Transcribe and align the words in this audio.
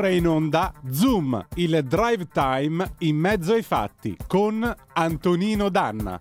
Ora 0.00 0.08
in 0.08 0.26
onda 0.26 0.72
Zoom, 0.90 1.46
il 1.56 1.84
drive 1.84 2.26
time 2.28 2.94
in 3.00 3.16
mezzo 3.16 3.52
ai 3.52 3.62
fatti 3.62 4.16
con 4.26 4.74
Antonino 4.94 5.68
Danna. 5.68 6.18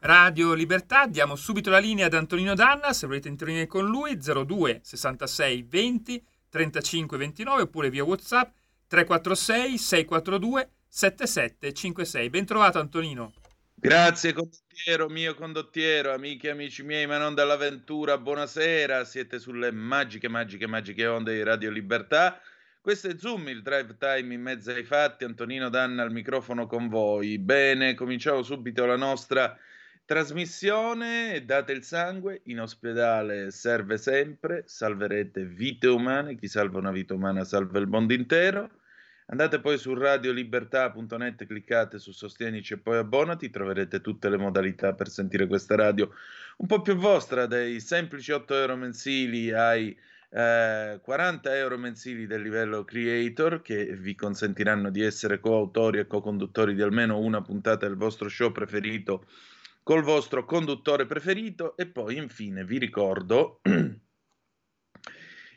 Radio 0.00 0.52
Libertà, 0.52 1.06
diamo 1.06 1.34
subito 1.34 1.70
la 1.70 1.78
linea 1.78 2.06
ad 2.06 2.12
Antonino 2.12 2.52
Danna, 2.52 2.92
se 2.92 3.06
volete 3.06 3.28
intervenire 3.28 3.66
con 3.66 3.86
lui 3.86 4.18
02 4.18 4.80
66 4.82 5.62
20 5.62 6.24
35 6.50 7.16
29 7.16 7.62
oppure 7.62 7.88
via 7.88 8.04
WhatsApp 8.04 8.54
346 8.88 9.78
642 9.78 10.70
7756. 10.86 12.28
Ben 12.28 12.44
trovato 12.44 12.78
Antonino. 12.78 13.32
Grazie 13.84 14.32
condottiero, 14.32 15.10
mio 15.10 15.34
condottiero, 15.34 16.14
amiche 16.14 16.48
e 16.48 16.52
amici 16.52 16.82
miei, 16.82 17.06
ma 17.06 17.18
non 17.18 17.34
dall'avventura, 17.34 18.16
buonasera, 18.16 19.04
siete 19.04 19.38
sulle 19.38 19.70
magiche, 19.72 20.26
magiche, 20.26 20.66
magiche 20.66 21.06
onde 21.06 21.34
di 21.34 21.42
Radio 21.42 21.70
Libertà. 21.70 22.40
Questo 22.80 23.08
è 23.08 23.18
Zoom, 23.18 23.46
il 23.48 23.60
drive 23.60 23.98
time 23.98 24.32
in 24.32 24.40
mezzo 24.40 24.70
ai 24.70 24.84
fatti, 24.84 25.24
Antonino 25.24 25.68
Danna 25.68 26.02
al 26.02 26.12
microfono 26.12 26.66
con 26.66 26.88
voi. 26.88 27.38
Bene, 27.38 27.92
cominciamo 27.92 28.42
subito 28.42 28.86
la 28.86 28.96
nostra 28.96 29.54
trasmissione, 30.06 31.44
date 31.44 31.72
il 31.72 31.82
sangue, 31.82 32.40
in 32.44 32.60
ospedale 32.60 33.50
serve 33.50 33.98
sempre, 33.98 34.62
salverete 34.64 35.44
vite 35.44 35.88
umane, 35.88 36.36
chi 36.36 36.48
salva 36.48 36.78
una 36.78 36.90
vita 36.90 37.12
umana 37.12 37.44
salva 37.44 37.78
il 37.80 37.86
mondo 37.86 38.14
intero. 38.14 38.70
Andate 39.26 39.58
poi 39.60 39.78
su 39.78 39.94
radiolibertà.net, 39.94 41.46
cliccate 41.46 41.98
su 41.98 42.12
Sostienici 42.12 42.74
e 42.74 42.78
poi 42.78 42.98
abbonati, 42.98 43.48
troverete 43.48 44.00
tutte 44.00 44.28
le 44.28 44.36
modalità 44.36 44.92
per 44.92 45.08
sentire 45.08 45.46
questa 45.46 45.76
radio 45.76 46.10
un 46.58 46.66
po' 46.66 46.82
più 46.82 46.94
vostra, 46.94 47.46
dai 47.46 47.80
semplici 47.80 48.32
8 48.32 48.54
euro 48.54 48.76
mensili 48.76 49.50
ai 49.50 49.96
eh, 50.30 50.98
40 51.00 51.56
euro 51.56 51.78
mensili 51.78 52.26
del 52.26 52.42
livello 52.42 52.84
creator 52.84 53.62
che 53.62 53.96
vi 53.96 54.14
consentiranno 54.14 54.90
di 54.90 55.02
essere 55.02 55.40
coautori 55.40 56.00
e 56.00 56.06
co-conduttori 56.06 56.74
di 56.74 56.82
almeno 56.82 57.18
una 57.18 57.40
puntata 57.40 57.86
del 57.86 57.96
vostro 57.96 58.28
show 58.28 58.52
preferito 58.52 59.26
col 59.82 60.02
vostro 60.02 60.44
conduttore 60.44 61.06
preferito. 61.06 61.76
E 61.76 61.86
poi 61.86 62.16
infine 62.16 62.64
vi 62.64 62.78
ricordo 62.78 63.60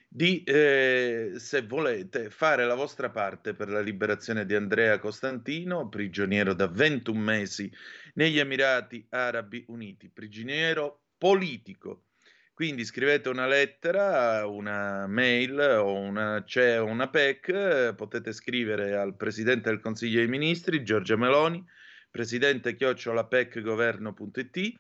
di, 0.08 0.44
eh, 0.44 1.34
se 1.36 1.62
volete, 1.64 2.30
fare 2.30 2.66
la 2.66 2.76
vostra 2.76 3.10
parte 3.10 3.54
per 3.54 3.70
la 3.70 3.82
liberazione 3.82 4.46
di 4.46 4.56
Andrea 4.56 5.00
Costantino, 5.00 5.90
prigioniero 5.90 6.54
da 6.54 6.68
21 6.68 7.20
mesi 7.20 7.70
negli 8.14 8.40
Emirati 8.40 9.06
Arabi 9.10 9.66
Uniti, 9.68 10.10
prigioniero 10.10 11.02
politico. 11.18 12.04
Quindi 12.54 12.86
scrivete 12.86 13.30
una 13.30 13.46
lettera, 13.46 14.48
una 14.48 15.06
mail 15.06 15.60
o 15.60 15.94
una, 15.94 16.42
c'è 16.44 16.80
una 16.80 17.08
PEC, 17.08 17.94
potete 17.94 18.34
scrivere 18.34 18.96
al 18.96 19.16
Presidente 19.16 19.70
del 19.70 19.80
Consiglio 19.80 20.18
dei 20.18 20.28
Ministri, 20.28 20.84
Giorgia 20.84 21.18
Meloni, 21.18 21.64
presidente 22.10 22.76
chiocciolapecgoverno.it 22.76 24.80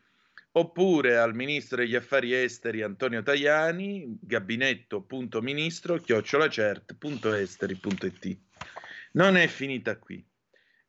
oppure 0.57 1.18
al 1.18 1.35
ministro 1.35 1.78
degli 1.78 1.95
affari 1.95 2.34
esteri 2.34 2.81
Antonio 2.81 3.22
Tajani, 3.22 4.18
gabinetto.ministro 4.22 5.97
chiocciolacert.esteri.it. 5.97 8.40
Non 9.13 9.38
è 9.38 9.47
finita 9.47 9.97
qui. 9.97 10.25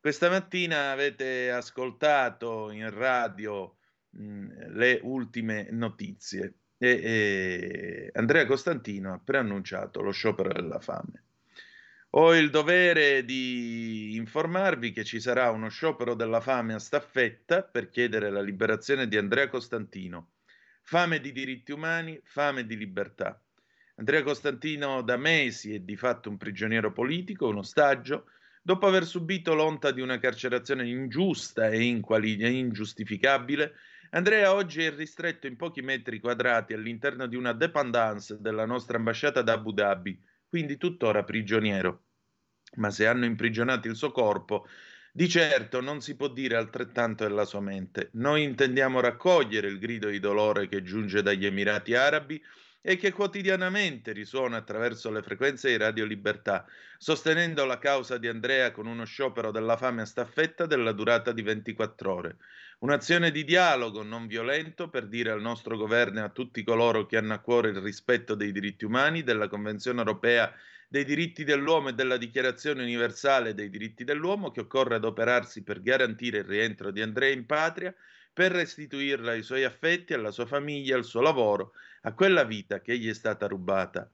Questa 0.00 0.30
mattina 0.30 0.90
avete 0.90 1.50
ascoltato 1.50 2.70
in 2.70 2.88
radio 2.90 3.76
mh, 4.10 4.74
le 4.74 5.00
ultime 5.02 5.68
notizie 5.70 6.54
e, 6.78 6.88
e 6.88 8.10
Andrea 8.14 8.46
Costantino 8.46 9.12
ha 9.12 9.20
preannunciato 9.22 10.00
lo 10.00 10.12
sciopero 10.12 10.50
della 10.52 10.80
fame. 10.80 11.24
Ho 12.12 12.34
il 12.34 12.48
dovere 12.48 13.22
di 13.22 14.16
informarvi 14.16 14.92
che 14.92 15.04
ci 15.04 15.20
sarà 15.20 15.50
uno 15.50 15.68
sciopero 15.68 16.14
della 16.14 16.40
fame 16.40 16.72
a 16.72 16.78
staffetta 16.78 17.62
per 17.62 17.90
chiedere 17.90 18.30
la 18.30 18.40
liberazione 18.40 19.06
di 19.08 19.18
Andrea 19.18 19.50
Costantino. 19.50 20.30
Fame 20.80 21.20
di 21.20 21.32
diritti 21.32 21.70
umani, 21.70 22.18
fame 22.24 22.64
di 22.64 22.78
libertà. 22.78 23.38
Andrea 23.96 24.22
Costantino 24.22 25.02
da 25.02 25.18
mesi 25.18 25.74
è 25.74 25.80
di 25.80 25.96
fatto 25.96 26.30
un 26.30 26.38
prigioniero 26.38 26.94
politico, 26.94 27.46
un 27.46 27.58
ostaggio, 27.58 28.30
dopo 28.62 28.86
aver 28.86 29.04
subito 29.04 29.52
l'onta 29.52 29.90
di 29.90 30.00
una 30.00 30.18
carcerazione 30.18 30.88
ingiusta 30.88 31.68
e 31.68 31.82
ingiustificabile. 31.82 33.74
Andrea 34.12 34.54
oggi 34.54 34.82
è 34.82 34.94
ristretto 34.94 35.46
in 35.46 35.56
pochi 35.56 35.82
metri 35.82 36.20
quadrati 36.20 36.72
all'interno 36.72 37.26
di 37.26 37.36
una 37.36 37.52
dépendance 37.52 38.40
della 38.40 38.64
nostra 38.64 38.96
ambasciata 38.96 39.40
ad 39.40 39.50
Abu 39.50 39.72
Dhabi 39.72 40.27
quindi 40.48 40.76
tuttora 40.76 41.24
prigioniero. 41.24 42.04
Ma 42.76 42.90
se 42.90 43.06
hanno 43.06 43.24
imprigionato 43.24 43.88
il 43.88 43.96
suo 43.96 44.10
corpo, 44.10 44.66
di 45.12 45.28
certo 45.28 45.80
non 45.80 46.00
si 46.00 46.16
può 46.16 46.28
dire 46.28 46.56
altrettanto 46.56 47.24
della 47.24 47.44
sua 47.44 47.60
mente. 47.60 48.10
Noi 48.12 48.42
intendiamo 48.42 49.00
raccogliere 49.00 49.68
il 49.68 49.78
grido 49.78 50.08
di 50.08 50.20
dolore 50.20 50.68
che 50.68 50.82
giunge 50.82 51.22
dagli 51.22 51.46
Emirati 51.46 51.94
Arabi 51.94 52.40
e 52.80 52.96
che 52.96 53.10
quotidianamente 53.12 54.12
risuona 54.12 54.58
attraverso 54.58 55.10
le 55.10 55.22
frequenze 55.22 55.68
di 55.68 55.76
Radio 55.76 56.04
Libertà, 56.04 56.64
sostenendo 56.96 57.64
la 57.64 57.78
causa 57.78 58.18
di 58.18 58.28
Andrea 58.28 58.70
con 58.70 58.86
uno 58.86 59.04
sciopero 59.04 59.50
della 59.50 59.76
fame 59.76 60.02
a 60.02 60.06
staffetta 60.06 60.66
della 60.66 60.92
durata 60.92 61.32
di 61.32 61.42
24 61.42 62.14
ore. 62.14 62.36
Un'azione 62.80 63.32
di 63.32 63.42
dialogo 63.42 64.04
non 64.04 64.28
violento 64.28 64.88
per 64.88 65.08
dire 65.08 65.32
al 65.32 65.40
nostro 65.40 65.76
governo 65.76 66.20
e 66.20 66.22
a 66.22 66.28
tutti 66.28 66.62
coloro 66.62 67.06
che 67.06 67.16
hanno 67.16 67.34
a 67.34 67.40
cuore 67.40 67.70
il 67.70 67.80
rispetto 67.80 68.36
dei 68.36 68.52
diritti 68.52 68.84
umani, 68.84 69.24
della 69.24 69.48
Convenzione 69.48 69.98
europea 69.98 70.54
dei 70.86 71.04
diritti 71.04 71.42
dell'uomo 71.42 71.88
e 71.88 71.94
della 71.94 72.16
Dichiarazione 72.16 72.84
universale 72.84 73.52
dei 73.52 73.68
diritti 73.68 74.04
dell'uomo 74.04 74.52
che 74.52 74.60
occorre 74.60 74.94
adoperarsi 74.94 75.64
per 75.64 75.82
garantire 75.82 76.38
il 76.38 76.44
rientro 76.44 76.92
di 76.92 77.02
Andrea 77.02 77.32
in 77.32 77.46
patria, 77.46 77.92
per 78.32 78.52
restituirla 78.52 79.32
ai 79.32 79.42
suoi 79.42 79.64
affetti, 79.64 80.14
alla 80.14 80.30
sua 80.30 80.46
famiglia, 80.46 80.94
al 80.94 81.04
suo 81.04 81.20
lavoro, 81.20 81.72
a 82.02 82.14
quella 82.14 82.44
vita 82.44 82.80
che 82.80 82.96
gli 82.96 83.08
è 83.08 83.14
stata 83.14 83.48
rubata. 83.48 84.08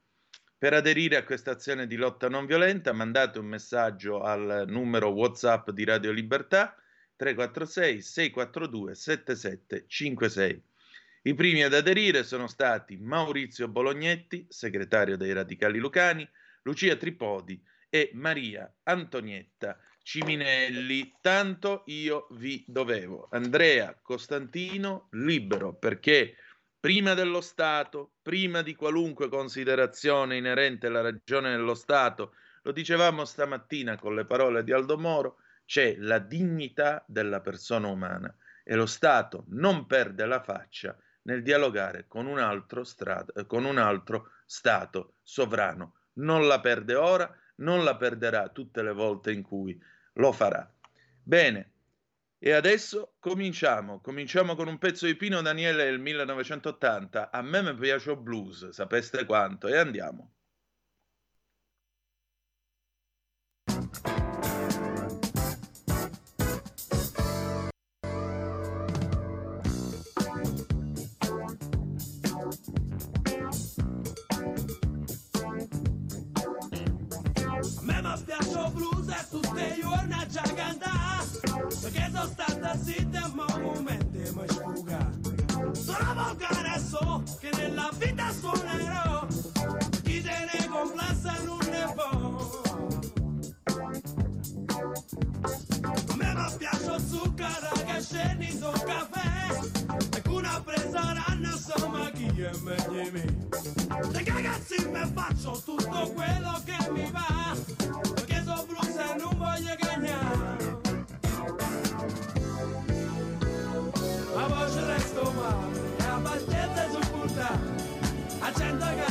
Per 0.57 0.73
aderire 0.73 1.17
a 1.17 1.25
questa 1.25 1.51
azione 1.51 1.87
di 1.87 1.97
lotta 1.97 2.31
non 2.31 2.47
violenta 2.47 2.95
mandate 2.95 3.39
un 3.39 3.47
messaggio 3.47 4.23
al 4.23 4.65
numero 4.69 5.09
WhatsApp 5.09 5.69
di 5.69 5.85
Radio 5.85 6.13
Libertà 6.13 6.79
346 7.17 8.03
642 8.03 8.95
7756. 8.95 10.63
I 11.27 11.35
primi 11.35 11.63
ad 11.63 11.73
aderire 11.73 12.23
sono 12.23 12.47
stati 12.47 12.97
Maurizio 12.97 13.69
Bolognetti, 13.69 14.47
segretario 14.49 15.17
dei 15.17 15.33
Radicali 15.33 15.79
Lucani, 15.79 16.29
Lucia 16.63 16.97
Tripodi 16.97 17.63
e 17.89 18.11
Maria 18.13 18.71
Antonietta 18.83 19.79
Ciminelli. 20.03 21.15
Tanto 21.21 21.85
io 21.87 22.27
vi 22.33 22.63
dovevo. 22.67 23.29
Andrea 23.31 23.99
Costantino, 24.03 25.09
libero 25.13 25.75
perché 25.75 26.37
prima 26.79 27.15
dello 27.15 27.41
Stato, 27.41 28.17
prima 28.21 28.61
di 28.61 28.75
qualunque 28.75 29.31
considerazione 29.31 30.37
inerente 30.37 30.89
alla 30.89 31.01
ragione 31.01 31.53
dello 31.53 31.75
Stato, 31.75 32.35
lo 32.65 32.73
dicevamo 32.73 33.25
stamattina 33.25 33.97
con 33.97 34.15
le 34.15 34.27
parole 34.27 34.63
di 34.63 34.73
Aldo 34.73 34.99
Moro, 34.99 35.39
c'è 35.65 35.97
la 35.99 36.19
dignità 36.19 37.05
della 37.07 37.41
persona 37.41 37.89
umana 37.89 38.35
e 38.63 38.75
lo 38.75 38.87
Stato 38.87 39.45
non 39.49 39.87
perde 39.87 40.27
la 40.27 40.41
faccia 40.41 40.97
nel 41.23 41.43
dialogare 41.43 42.07
con 42.07 42.27
un 42.27 42.39
altro, 42.39 42.85
strada, 42.85 43.45
con 43.45 43.65
un 43.65 43.79
altro 43.79 44.31
Stato 44.47 45.15
sovrano. 45.23 45.95
Non 46.15 46.47
la 46.47 46.61
perde 46.61 46.95
ora, 46.95 47.35
non 47.57 47.85
la 47.85 47.97
perderà 47.97 48.49
tutte 48.49 48.83
le 48.83 48.93
volte 48.93 49.33
in 49.33 49.43
cui 49.43 49.81
lo 50.15 50.33
farà. 50.33 50.71
Bene, 51.23 51.73
e 52.39 52.53
adesso 52.53 53.15
cominciamo. 53.21 54.01
Cominciamo 54.01 54.55
con 54.55 54.69
un 54.69 54.77
pezzo 54.77 55.07
di 55.07 55.17
Pino 55.17 55.41
Daniele 55.41 55.85
del 55.85 55.99
1980. 55.99 57.31
A 57.31 57.41
me 57.41 57.63
mi 57.63 57.75
piace 57.75 58.15
blues, 58.17 58.69
sapeste 58.69 59.25
quanto, 59.25 59.67
e 59.67 59.79
andiamo. 59.79 60.34
Stata 82.27 82.77
zitta 82.77 83.31
ma 83.35 83.45
un 83.55 83.63
momento 83.63 84.19
mi 84.19 84.47
sfuga 84.49 85.11
sono 85.73 86.15
volgare 86.15 86.79
so 86.79 87.23
che 87.41 87.51
nella 87.57 87.91
vita 87.99 88.31
suonerò 88.33 89.27
chi 90.03 90.23
se 90.23 90.49
ne 90.53 90.69
complassa 90.69 91.35
non 91.45 91.59
ne 91.71 91.93
può 91.95 92.63
a 95.83 96.17
me 96.17 96.35
mi 96.35 96.57
piace 96.59 96.99
zucchero 97.07 97.71
che 97.87 98.03
scendi 98.03 98.51
sul 98.51 98.83
caffè 98.85 99.61
e 100.17 100.29
una 100.29 100.63
presa 100.65 101.13
ranna 101.13 101.51
insomma 101.51 102.11
chi 102.11 102.27
è 102.27 102.51
meglio 102.63 103.11
me 103.13 103.25
se 104.13 104.25
ragazzi 104.25 104.89
mi 104.89 105.11
faccio 105.13 105.63
tutto 105.65 106.13
quello 106.15 106.63
che 106.65 106.91
mi 106.91 107.11
va 107.11 107.55
perché 108.15 108.43
sono 108.45 108.65
blues 108.67 108.97
e 108.97 109.17
non 109.19 109.37
voglio 109.37 109.75
cagnare 109.79 110.64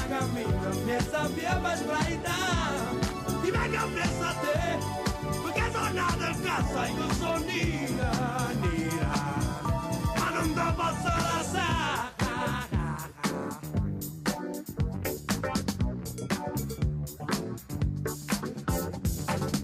gente 0.03 0.07
che 0.07 0.07
cammina 0.07 0.69
piazza 0.85 1.27
via 1.27 1.55
per 1.55 1.77
sbraità 1.77 2.35
ti 3.41 3.51
vengo 3.51 3.77
appresso 3.77 4.23
a 4.23 4.33
te 4.33 4.77
perché 5.44 5.71
sono 5.71 5.91
nato 5.91 6.25
in 6.25 6.41
casa 6.41 6.85
e 6.85 6.91
non 6.94 7.11
sono 7.11 7.38
nera 7.39 8.51
nera 8.61 9.35
ma 10.17 10.29
non 10.29 10.53
ti 10.53 10.73
posso 10.75 11.07
lasciare 11.07 12.11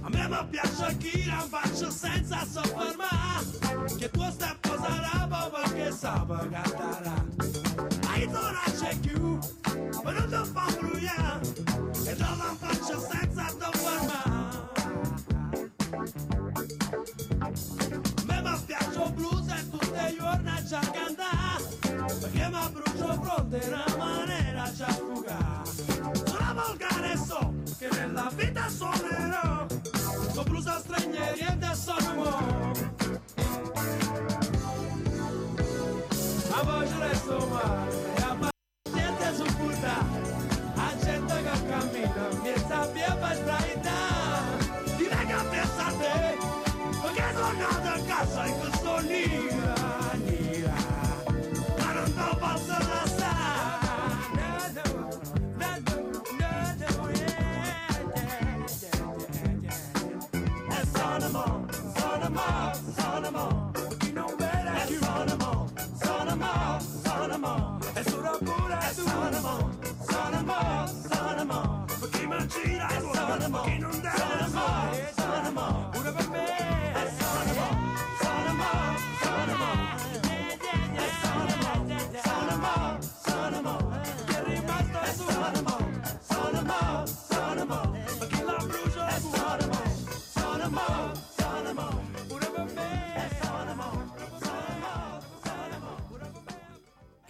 A 0.01 0.09
me 0.09 0.27
mi 0.27 0.47
piace 0.49 0.97
chi 0.97 1.25
la 1.25 1.45
faccio 1.49 1.91
senza 1.91 2.45
soffermare 2.45 3.95
Che 3.97 4.09
tu 4.09 4.31
stai 4.31 4.55
posando 4.61 5.51
perché 5.51 5.91
sape 5.91 6.49
cantare 6.49 7.11
Ma 8.03 8.15
io 8.15 8.31
non 8.31 8.55
c'è 8.77 8.95
più 8.97 9.37
Ma 9.37 9.58
mi 22.49 22.69
brucio 22.71 23.21
fronte 23.21 23.61
una 23.67 23.85
maniera 23.97 24.71
già 24.73 24.87
fugare 24.87 25.69
Sono 26.25 26.53
volgare 26.53 27.17
so 27.17 27.53
che 27.77 27.87
nella 27.91 28.31
vita 28.35 28.67
suonerò. 28.67 29.65
Con 30.33 30.43
blues 30.45 30.67
a 30.67 30.79
stranieri 30.79 31.39
e 31.39 31.55
da 31.57 31.73
sono 31.73 32.73
A 36.51 36.63
voce 36.63 36.97
resto 36.99 37.47
male 37.47 37.88
yeah. 61.19 61.27
E 61.27 61.31
sono 61.31 61.31
mo, 61.31 61.65
sono 61.95 62.29
mo, 62.29 62.71
sono 62.95 63.31
mo 63.31 63.49
Chi 63.49 63.58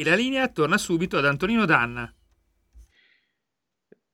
la 0.09 0.15
linea 0.15 0.47
torna 0.47 0.77
subito 0.77 1.17
ad 1.17 1.25
Antonino 1.25 1.65
Danna. 1.65 2.11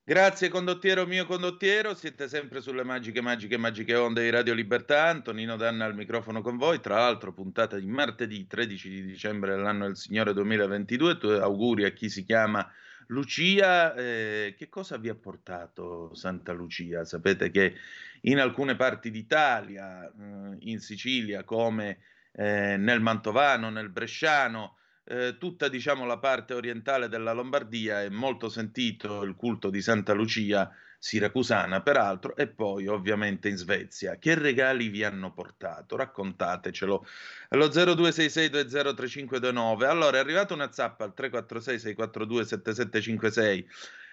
Grazie 0.07 0.49
condottiero 0.49 1.07
mio 1.07 1.25
condottiero, 1.25 1.95
siete 1.95 2.27
sempre 2.27 2.61
sulle 2.61 2.83
magiche, 2.83 3.21
magiche, 3.21 3.57
magiche 3.57 3.95
onde 3.95 4.21
di 4.21 4.29
Radio 4.29 4.53
Libertà, 4.53 5.05
Antonino 5.05 5.55
Danna 5.55 5.85
al 5.85 5.95
microfono 5.95 6.41
con 6.41 6.57
voi, 6.57 6.79
tra 6.79 6.97
l'altro 6.97 7.33
puntata 7.33 7.79
di 7.79 7.87
martedì 7.87 8.45
13 8.45 8.87
di 8.89 9.03
dicembre 9.03 9.55
dell'anno 9.55 9.87
del 9.87 9.97
Signore 9.97 10.33
2022, 10.33 11.17
tu, 11.17 11.27
auguri 11.29 11.85
a 11.85 11.91
chi 11.91 12.09
si 12.09 12.23
chiama 12.23 12.69
Lucia, 13.07 13.95
eh, 13.95 14.53
che 14.55 14.69
cosa 14.69 14.97
vi 14.97 15.09
ha 15.09 15.15
portato 15.15 16.13
Santa 16.13 16.51
Lucia? 16.51 17.03
Sapete 17.03 17.49
che 17.49 17.73
in 18.21 18.39
alcune 18.39 18.75
parti 18.75 19.09
d'Italia, 19.09 20.05
eh, 20.05 20.57
in 20.59 20.79
Sicilia 20.81 21.43
come 21.43 21.97
eh, 22.33 22.77
nel 22.77 23.01
Mantovano, 23.01 23.71
nel 23.71 23.89
Bresciano, 23.89 24.77
eh, 25.05 25.37
tutta 25.37 25.67
diciamo 25.67 26.05
la 26.05 26.17
parte 26.17 26.53
orientale 26.53 27.07
della 27.07 27.31
Lombardia 27.31 28.01
è 28.01 28.09
molto 28.09 28.49
sentito 28.49 29.23
il 29.23 29.35
culto 29.35 29.69
di 29.69 29.81
Santa 29.81 30.13
Lucia 30.13 30.69
siracusana 30.97 31.81
peraltro 31.81 32.35
e 32.35 32.47
poi 32.47 32.87
ovviamente 32.87 33.47
in 33.47 33.57
Svezia. 33.57 34.17
Che 34.17 34.33
regali 34.33 34.87
vi 34.87 35.03
hanno 35.03 35.31
portato? 35.31 35.95
Raccontatecelo. 35.95 37.05
Allo 37.49 37.67
0266203529 37.67 39.83
allora 39.83 40.17
è 40.17 40.19
arrivata 40.19 40.55
una 40.55 40.71
zappa 40.71 41.03
al 41.03 41.13
346 41.13 41.79
642 41.79 42.45
7756 42.45 43.69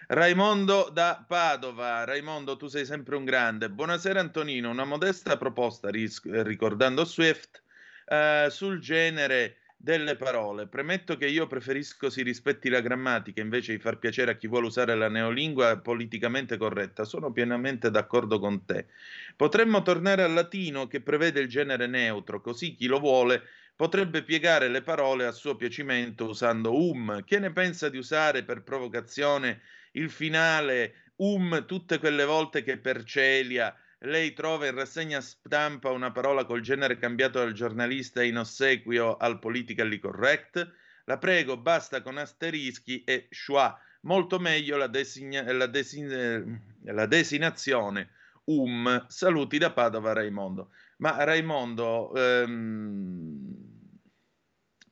Raimondo 0.09 0.91
da 0.93 1.25
Padova. 1.27 2.05
Raimondo 2.05 2.59
tu 2.59 2.67
sei 2.67 2.85
sempre 2.85 3.17
un 3.17 3.25
grande. 3.25 3.71
Buonasera 3.71 4.21
Antonino. 4.21 4.69
Una 4.69 4.85
modesta 4.85 5.39
proposta 5.39 5.89
ris- 5.89 6.21
ricordando 6.43 7.05
Swift. 7.05 7.63
Eh, 8.05 8.49
sul 8.51 8.81
genere 8.81 9.62
delle 9.83 10.15
parole. 10.15 10.69
Premetto 10.69 11.17
che 11.17 11.27
io 11.27 11.49
preferisco 11.49 12.09
si 12.09 12.23
rispetti 12.23 12.69
la 12.69 12.81
grammatica 12.81 13.41
invece 13.41 13.73
di 13.73 13.81
far 13.81 13.99
piacere 13.99 14.31
a 14.31 14.37
chi 14.37 14.47
vuole 14.47 14.67
usare 14.67 14.95
la 14.95 15.09
neolingua 15.09 15.79
politicamente 15.79 16.57
corretta. 16.57 17.05
Sono 17.05 17.33
pienamente 17.33 17.91
d'accordo 17.91 18.39
con 18.39 18.65
te. 18.65 18.87
Potremmo 19.35 19.83
tornare 19.83 20.23
al 20.23 20.35
latino 20.35 20.87
che 20.87 21.01
prevede 21.01 21.41
il 21.41 21.49
genere 21.49 21.89
neutro, 21.89 22.41
così 22.41 22.75
chi 22.75 22.87
lo 22.87 23.01
vuole 23.01 23.43
potrebbe 23.75 24.23
piegare 24.23 24.69
le 24.69 24.83
parole 24.83 25.27
a 25.27 25.33
suo 25.33 25.57
piacimento 25.57 26.27
usando 26.27 26.79
um. 26.79 27.25
Che 27.25 27.41
ne 27.41 27.53
pensa 27.53 27.89
di 27.89 27.99
usare 27.99 28.45
per 28.45 28.63
provocazione 28.63 29.63
il 29.93 30.11
finale 30.11 31.11
um 31.17 31.65
tutte 31.67 31.99
quelle 31.99 32.25
volte 32.25 32.63
che 32.63 32.79
per 32.79 33.03
Celia 33.03 33.77
lei 34.03 34.33
trova 34.33 34.67
in 34.67 34.75
rassegna 34.75 35.21
stampa 35.21 35.91
una 35.91 36.11
parola 36.11 36.45
col 36.45 36.61
genere 36.61 36.97
cambiato 36.97 37.39
dal 37.39 37.53
giornalista 37.53 38.23
in 38.23 38.39
ossequio 38.39 39.17
al 39.17 39.39
politically 39.39 39.99
correct? 39.99 40.71
La 41.05 41.19
prego, 41.19 41.57
basta 41.57 42.03
con 42.03 42.19
asterischi 42.19 43.05
e 43.05 43.27
schwa. 43.31 43.79
Molto 44.03 44.39
meglio 44.39 44.77
la, 44.77 44.89
designa- 44.89 45.51
la, 45.53 45.67
desin- 45.67 46.61
la 46.85 47.07
designazione 47.07 48.11
um. 48.45 49.07
Saluti 49.09 49.59
da 49.59 49.73
Padova 49.73 50.13
Raimondo. 50.13 50.71
Ma 50.99 51.23
Raimondo, 51.25 52.13
ehm, 52.15 53.55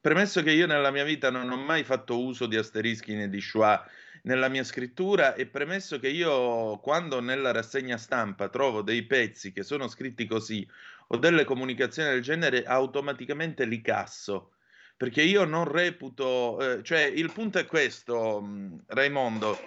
premesso 0.01 0.43
che 0.43 0.53
io 0.53 0.67
nella 0.67 0.91
mia 0.91 1.05
vita 1.05 1.31
non 1.31 1.51
ho 1.51 1.57
mai 1.57 1.85
fatto 1.85 2.23
uso 2.23 2.47
di 2.47 2.57
asterischi 2.57 3.15
né 3.15 3.29
di 3.29 3.41
schwa, 3.41 3.85
nella 4.23 4.49
mia 4.49 4.65
scrittura 4.65 5.35
e 5.35 5.47
premesso 5.47 5.99
che 5.99 6.09
io 6.09 6.79
quando 6.79 7.21
nella 7.21 7.53
rassegna 7.53 7.97
stampa 7.97 8.49
trovo 8.49 8.83
dei 8.83 9.05
pezzi 9.05 9.53
che 9.53 9.63
sono 9.63 9.89
scritti 9.89 10.27
così 10.27 10.67
o 11.09 11.17
delle 11.17 11.45
comunicazioni 11.45 12.11
del 12.11 12.23
genere, 12.23 12.65
automaticamente 12.65 13.65
li 13.65 13.81
casso. 13.81 14.53
Perché 14.97 15.23
io 15.23 15.45
non 15.45 15.65
reputo, 15.65 16.59
eh, 16.61 16.83
cioè 16.83 17.01
il 17.03 17.33
punto 17.33 17.59
è 17.59 17.67
questo, 17.67 18.41
mh, 18.41 18.85
Raimondo, 18.89 19.59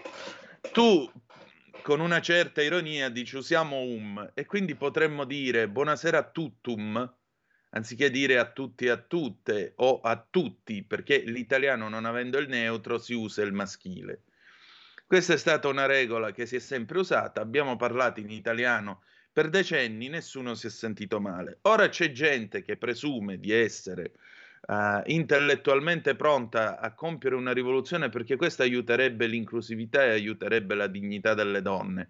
tu 0.72 1.12
con 1.82 2.00
una 2.00 2.22
certa 2.22 2.62
ironia 2.62 3.10
dici 3.10 3.36
usiamo 3.36 3.82
um 3.82 4.32
e 4.34 4.46
quindi 4.46 4.76
potremmo 4.76 5.26
dire 5.26 5.68
buonasera 5.68 6.18
a 6.18 6.24
tuttum, 6.24 7.14
anziché 7.72 8.10
dire 8.10 8.38
a 8.38 8.46
tutti 8.46 8.86
e 8.86 8.90
a 8.90 8.98
tutte 8.98 9.74
o 9.78 10.00
a 10.02 10.26
tutti, 10.30 10.84
perché 10.84 11.18
l'italiano 11.18 11.90
non 11.90 12.06
avendo 12.06 12.38
il 12.38 12.48
neutro 12.48 12.98
si 13.00 13.14
usa 13.14 13.42
il 13.42 13.52
maschile. 13.52 14.22
Questa 15.14 15.34
è 15.34 15.38
stata 15.38 15.68
una 15.68 15.86
regola 15.86 16.32
che 16.32 16.48
si 16.48 16.56
è 16.56 16.60
sempre 16.60 16.98
usata, 16.98 17.40
abbiamo 17.40 17.76
parlato 17.76 18.20
in 18.20 18.32
italiano 18.32 19.04
Per 19.32 19.48
decenni 19.48 20.10
nessuno 20.10 20.56
si 20.56 20.66
è 20.66 20.70
sentito 20.72 21.20
male. 21.20 21.60
Ora 21.62 21.88
c'è 21.88 22.12
gente 22.12 22.64
che 22.64 22.78
presume 22.78 23.38
di 23.38 23.52
essere 23.52 24.14
uh, 24.66 25.04
intellettualmente 25.06 26.16
pronta 26.16 26.80
a 26.80 26.96
compiere 26.96 27.36
una 27.36 27.54
rivoluzione 27.54 28.10
perché 28.10 28.38
questo 28.38 28.64
aiuterebbe 28.64 29.28
l'inclusività 29.28 30.04
e 30.04 30.10
aiuterebbe 30.10 30.74
la 30.74 30.88
dignità 30.88 31.36
delle 31.36 31.62
donne. 31.62 32.10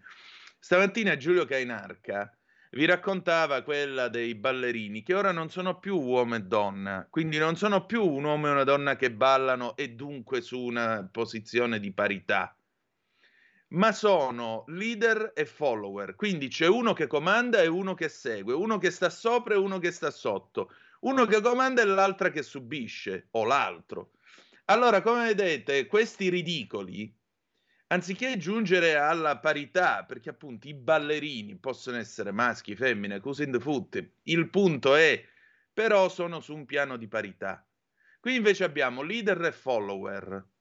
Stamattina 0.57 1.17
Giulio 1.17 1.43
Cainarca 1.43 2.33
vi 2.71 2.85
raccontava 2.85 3.63
quella 3.63 4.07
dei 4.07 4.33
ballerini 4.33 5.03
che 5.03 5.13
ora 5.13 5.33
non 5.33 5.49
sono 5.49 5.77
più 5.77 5.99
uomo 5.99 6.35
e 6.35 6.43
donna, 6.43 7.05
quindi 7.09 7.37
non 7.37 7.57
sono 7.57 7.85
più 7.85 8.01
un 8.05 8.23
uomo 8.23 8.47
e 8.47 8.51
una 8.51 8.63
donna 8.63 8.95
che 8.95 9.11
ballano 9.11 9.75
e 9.75 9.89
dunque 9.89 10.39
su 10.39 10.57
una 10.57 11.05
posizione 11.11 11.81
di 11.81 11.91
parità 11.91 12.55
ma 13.73 13.91
sono 13.91 14.63
leader 14.67 15.31
e 15.35 15.45
follower. 15.45 16.15
Quindi 16.15 16.47
c'è 16.47 16.67
uno 16.67 16.93
che 16.93 17.07
comanda 17.07 17.61
e 17.61 17.67
uno 17.67 17.93
che 17.93 18.09
segue, 18.09 18.53
uno 18.53 18.77
che 18.77 18.91
sta 18.91 19.09
sopra 19.09 19.53
e 19.53 19.57
uno 19.57 19.79
che 19.79 19.91
sta 19.91 20.11
sotto, 20.11 20.71
uno 21.01 21.25
che 21.25 21.41
comanda 21.41 21.81
e 21.81 21.85
l'altra 21.85 22.29
che 22.29 22.43
subisce, 22.43 23.27
o 23.31 23.45
l'altro. 23.45 24.11
Allora, 24.65 25.01
come 25.01 25.25
vedete, 25.25 25.87
questi 25.87 26.29
ridicoli, 26.29 27.13
anziché 27.87 28.37
giungere 28.37 28.95
alla 28.95 29.39
parità, 29.39 30.03
perché 30.05 30.29
appunto 30.29 30.67
i 30.67 30.73
ballerini 30.73 31.57
possono 31.57 31.97
essere 31.97 32.31
maschi, 32.31 32.75
femmine, 32.75 33.19
così 33.19 33.43
in 33.43 33.51
the 33.51 33.59
foot, 33.59 34.11
il 34.23 34.49
punto 34.49 34.95
è, 34.95 35.23
però 35.73 36.07
sono 36.09 36.39
su 36.39 36.53
un 36.53 36.65
piano 36.65 36.95
di 36.95 37.07
parità. 37.07 37.67
Qui 38.19 38.35
invece 38.35 38.63
abbiamo 38.63 39.01
leader 39.01 39.43
e 39.43 39.51
follower 39.51 40.51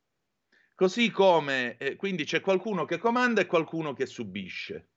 Così 0.75 1.11
come, 1.11 1.77
eh, 1.77 1.97
quindi 1.97 2.25
c'è 2.25 2.41
qualcuno 2.41 2.85
che 2.85 2.99
comanda 2.99 3.41
e 3.41 3.47
qualcuno 3.47 3.93
che 3.93 4.07
subisce. 4.07 4.89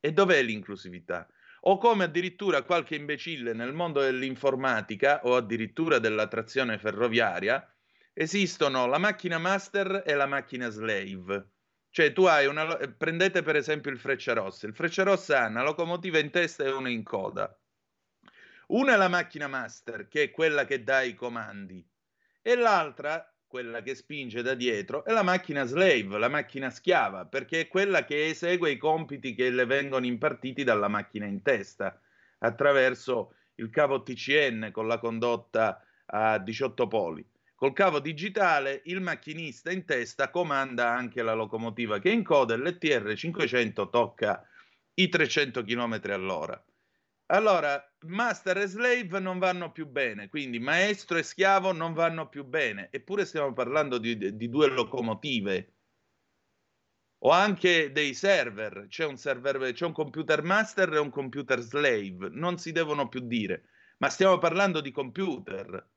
E 0.00 0.12
dov'è 0.12 0.42
l'inclusività? 0.42 1.28
O 1.62 1.78
come 1.78 2.04
addirittura 2.04 2.62
qualche 2.62 2.96
imbecille 2.96 3.52
nel 3.52 3.72
mondo 3.72 4.00
dell'informatica 4.00 5.20
o 5.24 5.36
addirittura 5.36 6.00
della 6.00 6.26
trazione 6.26 6.78
ferroviaria, 6.78 7.64
esistono 8.12 8.86
la 8.86 8.98
macchina 8.98 9.38
master 9.38 10.02
e 10.04 10.14
la 10.14 10.26
macchina 10.26 10.68
slave. 10.68 11.50
Cioè 11.88 12.12
tu 12.12 12.24
hai 12.24 12.46
una... 12.46 12.76
prendete 12.88 13.42
per 13.42 13.54
esempio 13.54 13.90
il 13.90 13.98
Frecciarossa. 13.98 14.66
Il 14.66 14.74
Frecciarossa 14.74 15.42
ha 15.42 15.46
una 15.46 15.62
locomotiva 15.62 16.18
in 16.18 16.30
testa 16.30 16.64
e 16.64 16.72
una 16.72 16.88
in 16.88 17.04
coda. 17.04 17.56
Una 18.68 18.94
è 18.94 18.96
la 18.96 19.08
macchina 19.08 19.46
master, 19.46 20.08
che 20.08 20.24
è 20.24 20.30
quella 20.30 20.64
che 20.64 20.82
dà 20.82 21.02
i 21.02 21.14
comandi, 21.14 21.86
e 22.40 22.56
l'altra 22.56 23.31
quella 23.52 23.82
che 23.82 23.94
spinge 23.94 24.40
da 24.40 24.54
dietro, 24.54 25.04
è 25.04 25.12
la 25.12 25.22
macchina 25.22 25.64
slave, 25.64 26.16
la 26.16 26.30
macchina 26.30 26.70
schiava, 26.70 27.26
perché 27.26 27.60
è 27.60 27.68
quella 27.68 28.02
che 28.06 28.28
esegue 28.28 28.70
i 28.70 28.78
compiti 28.78 29.34
che 29.34 29.50
le 29.50 29.66
vengono 29.66 30.06
impartiti 30.06 30.64
dalla 30.64 30.88
macchina 30.88 31.26
in 31.26 31.42
testa, 31.42 32.00
attraverso 32.38 33.34
il 33.56 33.68
cavo 33.68 34.02
TCN 34.02 34.70
con 34.72 34.86
la 34.86 34.98
condotta 34.98 35.84
a 36.06 36.38
18 36.38 36.88
poli. 36.88 37.22
Col 37.54 37.74
cavo 37.74 38.00
digitale 38.00 38.80
il 38.86 39.02
macchinista 39.02 39.70
in 39.70 39.84
testa 39.84 40.30
comanda 40.30 40.90
anche 40.90 41.22
la 41.22 41.34
locomotiva 41.34 41.98
che 41.98 42.08
in 42.08 42.24
coda 42.24 42.56
l'ETR 42.56 43.14
500 43.14 43.90
tocca 43.90 44.48
i 44.94 45.10
300 45.10 45.62
km 45.62 46.00
all'ora. 46.04 46.64
Allora, 47.26 47.91
master 48.04 48.58
e 48.58 48.66
slave 48.66 49.18
non 49.18 49.38
vanno 49.38 49.72
più 49.72 49.86
bene, 49.86 50.28
quindi 50.28 50.58
maestro 50.58 51.18
e 51.18 51.22
schiavo 51.22 51.72
non 51.72 51.92
vanno 51.92 52.28
più 52.28 52.44
bene, 52.44 52.88
eppure 52.90 53.24
stiamo 53.24 53.52
parlando 53.52 53.98
di, 53.98 54.36
di 54.36 54.48
due 54.48 54.68
locomotive. 54.68 55.74
O 57.24 57.30
anche 57.30 57.92
dei 57.92 58.14
server, 58.14 58.86
c'è 58.88 59.04
un 59.04 59.16
server, 59.16 59.72
c'è 59.72 59.86
un 59.86 59.92
computer 59.92 60.42
master 60.42 60.92
e 60.94 60.98
un 60.98 61.10
computer 61.10 61.60
slave, 61.60 62.28
non 62.30 62.58
si 62.58 62.72
devono 62.72 63.08
più 63.08 63.20
dire, 63.20 63.68
ma 63.98 64.08
stiamo 64.08 64.38
parlando 64.38 64.80
di 64.80 64.90
computer. 64.90 65.88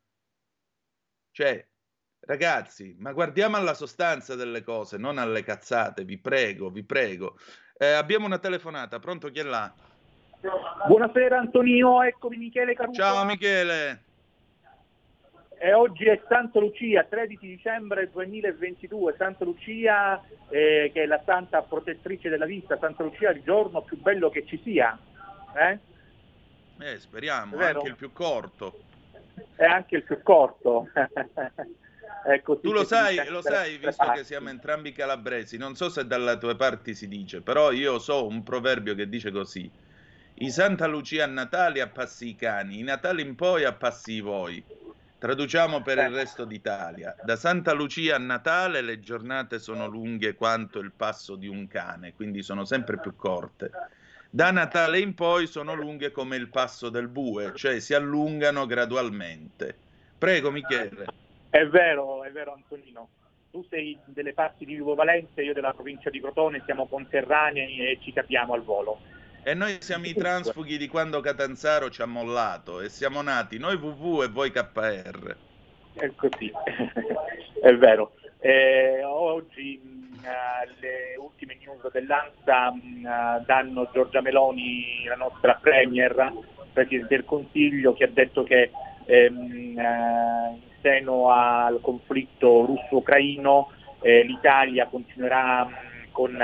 Cioè, 1.31 1.67
ragazzi, 2.19 2.95
ma 2.99 3.11
guardiamo 3.11 3.57
alla 3.57 3.73
sostanza 3.73 4.35
delle 4.35 4.63
cose, 4.63 4.97
non 4.97 5.17
alle 5.17 5.43
cazzate, 5.43 6.05
vi 6.05 6.19
prego, 6.19 6.69
vi 6.69 6.83
prego. 6.83 7.37
Eh, 7.77 7.87
abbiamo 7.87 8.25
una 8.25 8.39
telefonata, 8.39 8.99
pronto 8.99 9.29
chi 9.31 9.39
è 9.39 9.43
là? 9.43 9.75
Buonasera 10.87 11.39
Antonino, 11.39 12.03
eccomi 12.03 12.37
Michele 12.37 12.75
Caruso. 12.75 13.01
Ciao 13.01 13.25
Michele. 13.25 14.03
E 15.57 15.73
oggi 15.73 16.05
è 16.05 16.21
Santa 16.27 16.59
Lucia, 16.59 17.03
13 17.03 17.47
dicembre 17.47 18.11
2022, 18.11 19.15
Santa 19.17 19.43
Lucia 19.43 20.21
eh, 20.49 20.91
che 20.93 21.03
è 21.03 21.05
la 21.07 21.21
santa 21.25 21.63
protettrice 21.63 22.29
della 22.29 22.45
vita, 22.45 22.77
Santa 22.77 23.01
Lucia 23.03 23.31
il 23.31 23.41
giorno 23.41 23.81
più 23.81 23.99
bello 23.99 24.29
che 24.29 24.45
ci 24.45 24.61
sia. 24.63 24.97
Eh? 25.57 25.79
Eh, 26.77 26.99
speriamo, 26.99 27.57
è 27.57 27.65
anche 27.65 27.87
il 27.87 27.95
più 27.95 28.11
corto. 28.11 28.79
È 29.55 29.65
anche 29.65 29.95
il 29.95 30.03
più 30.03 30.21
corto. 30.21 30.89
tu 32.61 32.71
lo 32.71 32.83
sai, 32.83 33.27
lo 33.29 33.41
sai, 33.41 33.77
visto 33.77 34.11
che 34.11 34.23
siamo 34.23 34.49
entrambi 34.49 34.91
calabresi, 34.91 35.57
non 35.57 35.75
so 35.75 35.89
se 35.89 36.05
dalle 36.05 36.37
tue 36.37 36.55
parti 36.55 36.93
si 36.93 37.07
dice, 37.07 37.41
però 37.41 37.71
io 37.71 37.97
so 37.97 38.27
un 38.27 38.43
proverbio 38.43 38.93
che 38.93 39.09
dice 39.09 39.31
così 39.31 39.83
i 40.39 40.49
Santa 40.49 40.85
Lucia 40.85 41.23
a 41.23 41.27
Natale 41.27 41.79
appassi 41.79 42.27
i 42.27 42.35
cani, 42.35 42.79
i 42.79 42.83
Natali 42.83 43.21
in 43.21 43.35
poi 43.35 43.63
appassi 43.63 44.13
i 44.13 44.19
voi. 44.19 44.61
Traduciamo 45.17 45.81
per 45.81 45.97
il 45.97 46.09
resto 46.09 46.43
d'Italia. 46.43 47.15
Da 47.23 47.37
Santa 47.37 47.71
Lucia 47.71 48.15
a 48.15 48.19
Natale 48.19 48.81
le 48.81 48.99
giornate 48.99 49.59
sono 49.59 49.87
lunghe 49.87 50.35
quanto 50.35 50.79
il 50.79 50.91
passo 50.91 51.37
di 51.37 51.47
un 51.47 51.67
cane, 51.69 52.13
quindi 52.13 52.43
sono 52.43 52.65
sempre 52.65 52.99
più 52.99 53.15
corte. 53.15 53.71
Da 54.29 54.51
Natale 54.51 54.99
in 54.99 55.13
poi 55.13 55.47
sono 55.47 55.73
lunghe 55.73 56.11
come 56.11 56.35
il 56.35 56.49
passo 56.49 56.89
del 56.89 57.07
bue, 57.07 57.53
cioè 57.55 57.79
si 57.79 57.93
allungano 57.93 58.65
gradualmente. 58.65 59.73
Prego 60.17 60.51
Michele. 60.51 61.05
È 61.49 61.65
vero, 61.65 62.25
è 62.25 62.31
vero 62.31 62.51
Antonino. 62.53 63.07
Tu 63.51 63.65
sei 63.69 63.97
delle 64.03 64.33
parti 64.33 64.65
di 64.65 64.73
Vivo 64.73 64.95
Valenza, 64.95 65.41
io 65.41 65.53
della 65.53 65.71
provincia 65.71 66.09
di 66.09 66.19
Crotone, 66.19 66.61
siamo 66.65 66.87
conterranei 66.87 67.79
e 67.79 67.99
ci 68.01 68.11
capiamo 68.11 68.53
al 68.53 68.63
volo. 68.63 69.14
E 69.47 69.53
noi 69.53 69.77
siamo 69.79 70.07
i 70.07 70.15
transfughi 70.15 70.75
di 70.75 70.87
quando 70.87 71.19
Catanzaro 71.19 71.91
ci 71.91 72.01
ha 72.01 72.07
mollato 72.07 72.81
e 72.81 72.89
siamo 72.89 73.21
nati 73.21 73.59
noi 73.59 73.75
WW 73.75 74.23
e 74.23 74.27
voi 74.27 74.49
KR. 74.49 75.35
È 75.93 76.11
così, 76.15 76.51
è 77.61 77.75
vero. 77.75 78.13
Eh, 78.39 79.03
oggi 79.03 79.79
mh, 79.79 80.17
mm, 80.17 80.23
le 80.79 81.15
ultime 81.19 81.57
news 81.63 81.91
dell'ANSA 81.91 82.71
mh, 82.71 82.79
mm, 82.81 83.45
danno 83.45 83.87
Giorgia 83.93 84.19
Meloni, 84.21 85.03
la 85.05 85.15
nostra 85.15 85.53
Premier, 85.61 86.33
Presidente 86.73 87.15
del 87.15 87.25
Consiglio, 87.25 87.93
che 87.93 88.05
ha 88.05 88.09
detto 88.11 88.41
che 88.41 88.71
ehm, 89.05 89.77
eh, 89.77 90.53
in 90.55 90.71
seno 90.81 91.29
al 91.29 91.81
conflitto 91.81 92.65
russo-ucraino 92.65 93.69
eh, 94.01 94.23
l'Italia 94.23 94.87
continuerà 94.87 95.65
mh, 95.65 95.69
mm, 95.69 96.11
con 96.11 96.35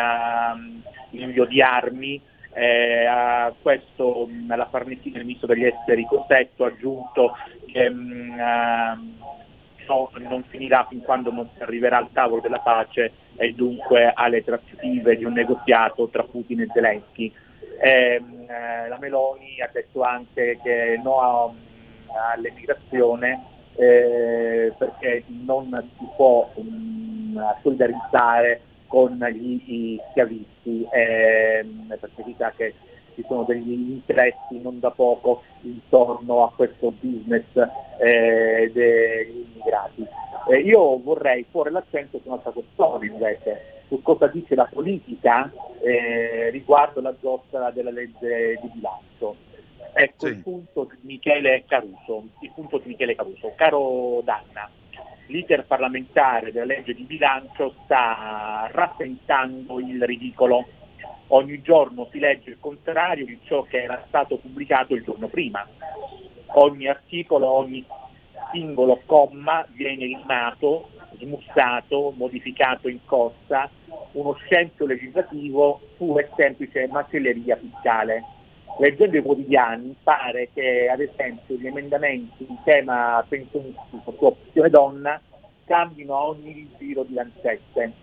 l'invio 1.09 1.45
di 1.45 1.63
armi 1.63 2.29
eh, 2.53 3.05
a 3.05 3.53
questo 3.61 4.27
mh, 4.27 4.55
la 4.55 4.67
Farnesina, 4.67 5.19
il 5.19 5.25
ministro 5.25 5.47
degli 5.47 5.65
esteri 5.65 6.05
Cosetto, 6.05 6.65
ha 6.65 6.67
aggiunto 6.67 7.35
che 7.65 7.89
mh, 7.89 8.35
uh, 8.37 9.29
no, 9.87 10.11
non 10.17 10.43
finirà 10.43 10.85
fin 10.89 11.01
quando 11.01 11.31
non 11.31 11.49
si 11.55 11.63
arriverà 11.63 11.97
al 11.97 12.11
tavolo 12.11 12.41
della 12.41 12.59
pace 12.59 13.13
e 13.35 13.53
dunque 13.53 14.11
alle 14.13 14.43
trattative 14.43 15.17
di 15.17 15.23
un 15.23 15.33
negoziato 15.33 16.07
tra 16.09 16.23
Putin 16.23 16.61
e 16.61 16.67
Zelensky. 16.73 17.33
Eh, 17.81 18.21
la 18.87 18.97
Meloni 18.99 19.59
ha 19.61 19.69
detto 19.71 20.03
anche 20.03 20.59
che 20.61 20.99
no 21.01 21.55
all'emigrazione 22.33 23.43
eh, 23.75 24.73
perché 24.77 25.23
non 25.27 25.89
si 25.97 26.05
può 26.15 26.51
solidarizzare 27.61 28.61
con 28.91 29.17
gli 29.33 29.97
schiavisti, 30.09 30.85
ehm, 30.91 31.87
perché 31.97 32.23
si 32.25 32.35
sa 32.37 32.51
che 32.51 32.73
ci 33.15 33.23
sono 33.25 33.43
degli 33.43 33.71
interessi 33.71 34.59
non 34.61 34.81
da 34.81 34.91
poco 34.91 35.43
intorno 35.61 36.43
a 36.43 36.51
questo 36.53 36.91
business 36.99 37.45
eh, 37.99 38.69
degli 38.73 39.45
immigrati. 39.53 40.05
Eh, 40.49 40.57
io 40.57 40.99
vorrei 40.99 41.45
porre 41.49 41.71
l'accento 41.71 42.19
su 42.19 42.27
un'altra 42.27 42.51
questione 42.51 43.05
invece, 43.05 43.83
su 43.87 44.01
cosa 44.01 44.27
dice 44.27 44.55
la 44.55 44.67
politica 44.69 45.49
eh, 45.81 46.49
riguardo 46.49 46.99
la 46.99 47.15
giostra 47.21 47.71
della 47.71 47.91
legge 47.91 48.59
di 48.61 48.69
bilancio. 48.73 49.35
Ecco 49.93 50.25
sì. 50.25 50.33
il 50.33 50.43
punto 50.43 50.89
di 50.91 50.97
Michele 51.01 51.63
Caruso, 51.65 52.23
il 52.41 52.51
punto 52.53 52.77
di 52.79 52.89
Michele 52.89 53.15
Caruso. 53.15 53.53
Caro 53.55 54.21
Danna, 54.23 54.69
l'iter 55.31 55.65
parlamentare 55.65 56.51
della 56.51 56.65
legge 56.65 56.93
di 56.93 57.03
bilancio 57.03 57.73
sta 57.83 58.69
raffentando 58.71 59.79
il 59.79 60.03
ridicolo. 60.03 60.67
Ogni 61.27 61.61
giorno 61.61 62.09
si 62.11 62.19
legge 62.19 62.49
il 62.51 62.57
contrario 62.59 63.25
di 63.25 63.39
ciò 63.45 63.63
che 63.63 63.81
era 63.81 64.03
stato 64.07 64.37
pubblicato 64.37 64.93
il 64.93 65.03
giorno 65.03 65.27
prima. 65.27 65.65
Ogni 66.53 66.87
articolo, 66.87 67.49
ogni 67.49 67.83
singolo 68.51 69.01
comma 69.05 69.65
viene 69.69 70.05
limato, 70.05 70.89
smussato, 71.17 72.13
modificato 72.15 72.89
in 72.89 72.99
corsa 73.05 73.69
uno 74.13 74.33
scempio 74.45 74.85
legislativo 74.85 75.79
su 75.95 76.17
e 76.17 76.29
semplice 76.35 76.87
macelleria 76.87 77.55
fiscale. 77.55 78.23
Leggendo 78.79 79.17
i 79.17 79.21
quotidiani 79.21 79.95
pare 80.01 80.49
che 80.53 80.89
ad 80.89 81.01
esempio 81.01 81.55
gli 81.55 81.67
emendamenti 81.67 82.45
in 82.47 82.57
tema 82.63 83.23
pensionistico 83.27 84.13
su 84.17 84.25
opzione 84.25 84.69
donna 84.69 85.21
cambino 85.65 86.15
a 86.15 86.27
ogni 86.27 86.69
giro 86.77 87.03
di 87.03 87.13
lancette. 87.13 87.93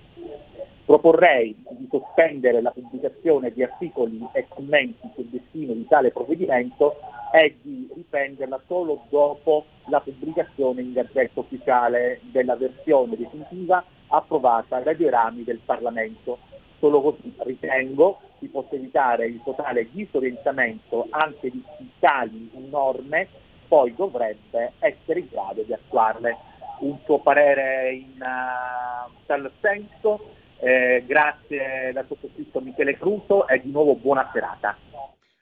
Proporrei 0.84 1.54
di 1.70 1.86
sospendere 1.90 2.62
la 2.62 2.70
pubblicazione 2.70 3.52
di 3.52 3.62
articoli 3.62 4.26
e 4.32 4.46
commenti 4.48 5.06
sul 5.14 5.26
destino 5.26 5.74
di 5.74 5.86
tale 5.86 6.10
provvedimento 6.10 6.96
e 7.32 7.56
di 7.60 7.90
riprenderla 7.94 8.60
solo 8.66 9.04
dopo 9.10 9.66
la 9.88 10.00
pubblicazione 10.00 10.80
in 10.80 10.92
gazzetta 10.92 11.40
ufficiale 11.40 12.20
della 12.22 12.56
versione 12.56 13.16
definitiva 13.16 13.84
approvata 14.08 14.80
dai 14.80 14.96
due 14.96 15.10
rami 15.10 15.44
del 15.44 15.60
Parlamento. 15.62 16.38
Solo 16.78 17.00
così 17.00 17.34
ritengo 17.38 18.20
si 18.38 18.46
possa 18.48 18.76
evitare 18.76 19.26
il 19.26 19.40
totale 19.44 19.88
disorientamento 19.90 21.06
anche 21.10 21.50
di 21.50 21.62
tali 21.98 22.50
norme 22.70 23.28
poi 23.68 23.94
dovrebbe 23.94 24.72
essere 24.78 25.20
in 25.20 25.28
grado 25.30 25.62
di 25.62 25.72
attuarle 25.72 26.36
un 26.80 26.98
tuo 27.04 27.20
parere 27.20 27.92
in 27.92 28.14
uh, 28.18 29.12
tal 29.26 29.50
senso. 29.60 30.34
Eh, 30.60 31.04
grazie 31.06 31.92
dal 31.92 32.04
sottoscritto 32.08 32.60
Michele 32.60 32.98
Cruso 32.98 33.46
e 33.46 33.60
di 33.60 33.70
nuovo 33.70 33.94
buona 33.94 34.28
serata. 34.32 34.76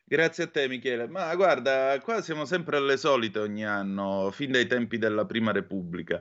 Grazie 0.05 0.45
a 0.45 0.49
te 0.49 0.69
Michele. 0.69 1.09
Ma 1.09 1.35
guarda, 1.35 1.99
qua 2.03 2.21
siamo 2.21 2.45
sempre 2.45 2.77
alle 2.77 2.97
solite 2.97 3.39
ogni 3.39 3.65
anno, 3.65 4.31
fin 4.31 4.53
dai 4.53 4.67
tempi 4.67 4.99
della 4.99 5.25
Prima 5.25 5.53
Repubblica. 5.53 6.21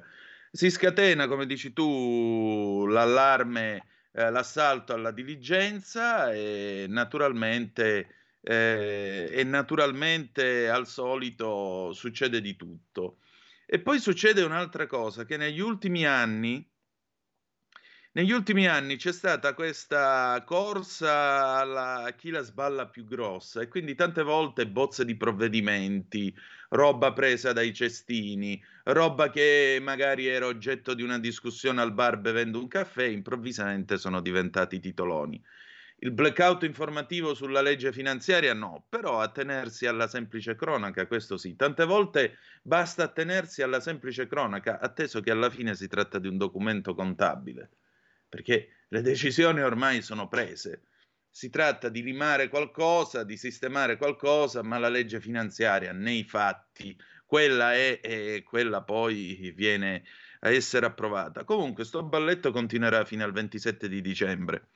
Si 0.52 0.70
scatena, 0.70 1.28
come 1.28 1.46
dici 1.46 1.74
tu, 1.74 2.86
l'allarme, 2.88 3.84
eh, 4.16 4.32
l'assalto 4.32 4.94
alla 4.94 5.12
diligenza 5.12 6.32
e 6.32 6.86
naturalmente, 6.88 8.08
eh, 8.42 9.28
e 9.30 9.44
naturalmente 9.44 10.70
al 10.70 10.88
solito 10.88 11.92
succede 11.94 12.40
di 12.40 12.56
tutto. 12.56 13.18
E 13.66 13.80
poi 13.80 14.00
succede 14.00 14.44
un'altra 14.44 14.88
cosa, 14.88 15.26
che 15.26 15.38
negli 15.38 15.60
ultimi 15.60 16.06
anni, 16.06 16.66
negli 18.16 18.32
ultimi 18.32 18.66
anni 18.66 18.96
c'è 18.96 19.12
stata 19.12 19.54
questa 19.54 20.42
corsa 20.46 21.58
alla, 21.58 22.14
chi 22.18 22.30
la 22.30 22.42
sballa 22.44 22.88
più 22.88 23.04
grossa 23.06 23.60
e 23.60 23.68
quindi 23.68 23.94
tante 23.94 24.24
volte 24.24 24.68
bozze 24.68 25.04
di 25.04 25.18
provvedimenti, 25.18 26.34
roba 26.70 27.12
presa 27.12 27.52
dai 27.52 27.74
cestini, 27.74 28.64
roba 28.86 29.30
che 29.30 29.80
magari 29.82 30.28
era 30.28 30.46
oggetto 30.46 30.94
di 30.94 31.04
una 31.04 31.20
discussione 31.20 31.82
al 31.82 31.94
bar 31.94 32.18
bevendo 32.20 32.58
un 32.58 32.70
caffè, 32.70 33.04
improvvisamente 33.04 33.98
sono 33.98 34.22
diventati 34.22 34.80
titoloni. 34.80 35.44
Il 35.98 36.12
blackout 36.12 36.64
informativo 36.64 37.34
sulla 37.34 37.62
legge 37.62 37.92
finanziaria 37.92 38.54
no, 38.54 38.86
però 38.88 39.20
attenersi 39.20 39.88
alla 39.88 40.08
semplice 40.08 40.56
cronaca, 40.56 41.06
questo 41.08 41.36
sì. 41.36 41.56
Tante 41.58 41.84
volte 41.86 42.38
basta 42.62 43.04
attenersi 43.04 43.62
alla 43.62 43.82
semplice 43.82 44.26
cronaca, 44.28 44.80
atteso 44.80 45.20
che 45.22 45.32
alla 45.32 45.50
fine 45.50 45.76
si 45.76 45.88
tratta 45.88 46.18
di 46.20 46.28
un 46.30 46.38
documento 46.38 46.94
contabile, 46.96 47.72
perché 48.28 48.86
le 48.90 49.02
decisioni 49.02 49.62
ormai 49.62 50.02
sono 50.02 50.28
prese. 50.28 50.84
Si 51.30 51.50
tratta 51.50 51.90
di 51.90 52.02
limare 52.02 52.48
qualcosa, 52.48 53.24
di 53.24 53.36
sistemare 53.36 53.98
qualcosa, 53.98 54.64
ma 54.64 54.78
la 54.78 54.90
legge 54.90 55.20
finanziaria 55.20 55.92
nei 55.92 56.24
fatti, 56.24 56.98
quella 57.26 57.74
è 57.74 58.00
e 58.02 58.44
quella 58.46 58.84
poi 58.84 59.52
viene 59.56 60.04
a 60.42 60.50
essere 60.50 60.86
approvata. 60.86 61.44
Comunque, 61.44 61.84
sto 61.84 62.04
balletto 62.04 62.52
continuerà 62.52 63.04
fino 63.04 63.24
al 63.24 63.34
27 63.34 63.90
di 63.90 64.02
dicembre. 64.02 64.68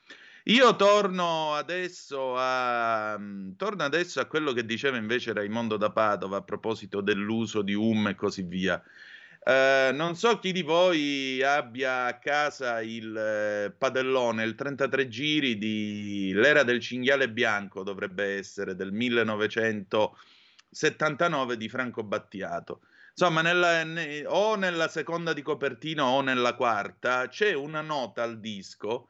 Io 0.44 0.74
torno 0.74 1.54
adesso, 1.54 2.34
a, 2.36 3.16
mm, 3.18 3.52
torno 3.56 3.82
adesso 3.82 4.20
a 4.20 4.26
quello 4.26 4.52
che 4.52 4.64
diceva 4.64 4.96
invece 4.96 5.34
Raimondo 5.34 5.76
da 5.76 5.90
Padova 5.90 6.38
a 6.38 6.42
proposito 6.42 7.02
dell'uso 7.02 7.60
di 7.62 7.74
UM 7.74 8.08
e 8.08 8.14
così 8.14 8.42
via. 8.42 8.82
Uh, 9.42 9.94
non 9.94 10.16
so 10.16 10.38
chi 10.38 10.52
di 10.52 10.60
voi 10.60 11.42
abbia 11.42 12.04
a 12.04 12.18
casa 12.18 12.82
il 12.82 13.16
eh, 13.16 13.72
padellone, 13.76 14.44
il 14.44 14.54
33 14.54 15.08
giri 15.08 15.56
di 15.56 16.30
L'era 16.34 16.62
del 16.62 16.80
cinghiale 16.80 17.30
bianco, 17.30 17.82
dovrebbe 17.82 18.36
essere 18.36 18.74
del 18.74 18.92
1979 18.92 21.56
di 21.56 21.70
Franco 21.70 22.02
Battiato. 22.02 22.82
Insomma, 23.10 23.40
nella, 23.40 23.82
ne, 23.82 24.24
o 24.26 24.56
nella 24.56 24.88
seconda 24.88 25.32
di 25.32 25.40
copertina 25.42 26.04
o 26.04 26.20
nella 26.20 26.54
quarta 26.54 27.26
c'è 27.28 27.54
una 27.54 27.80
nota 27.80 28.22
al 28.22 28.40
disco 28.40 29.08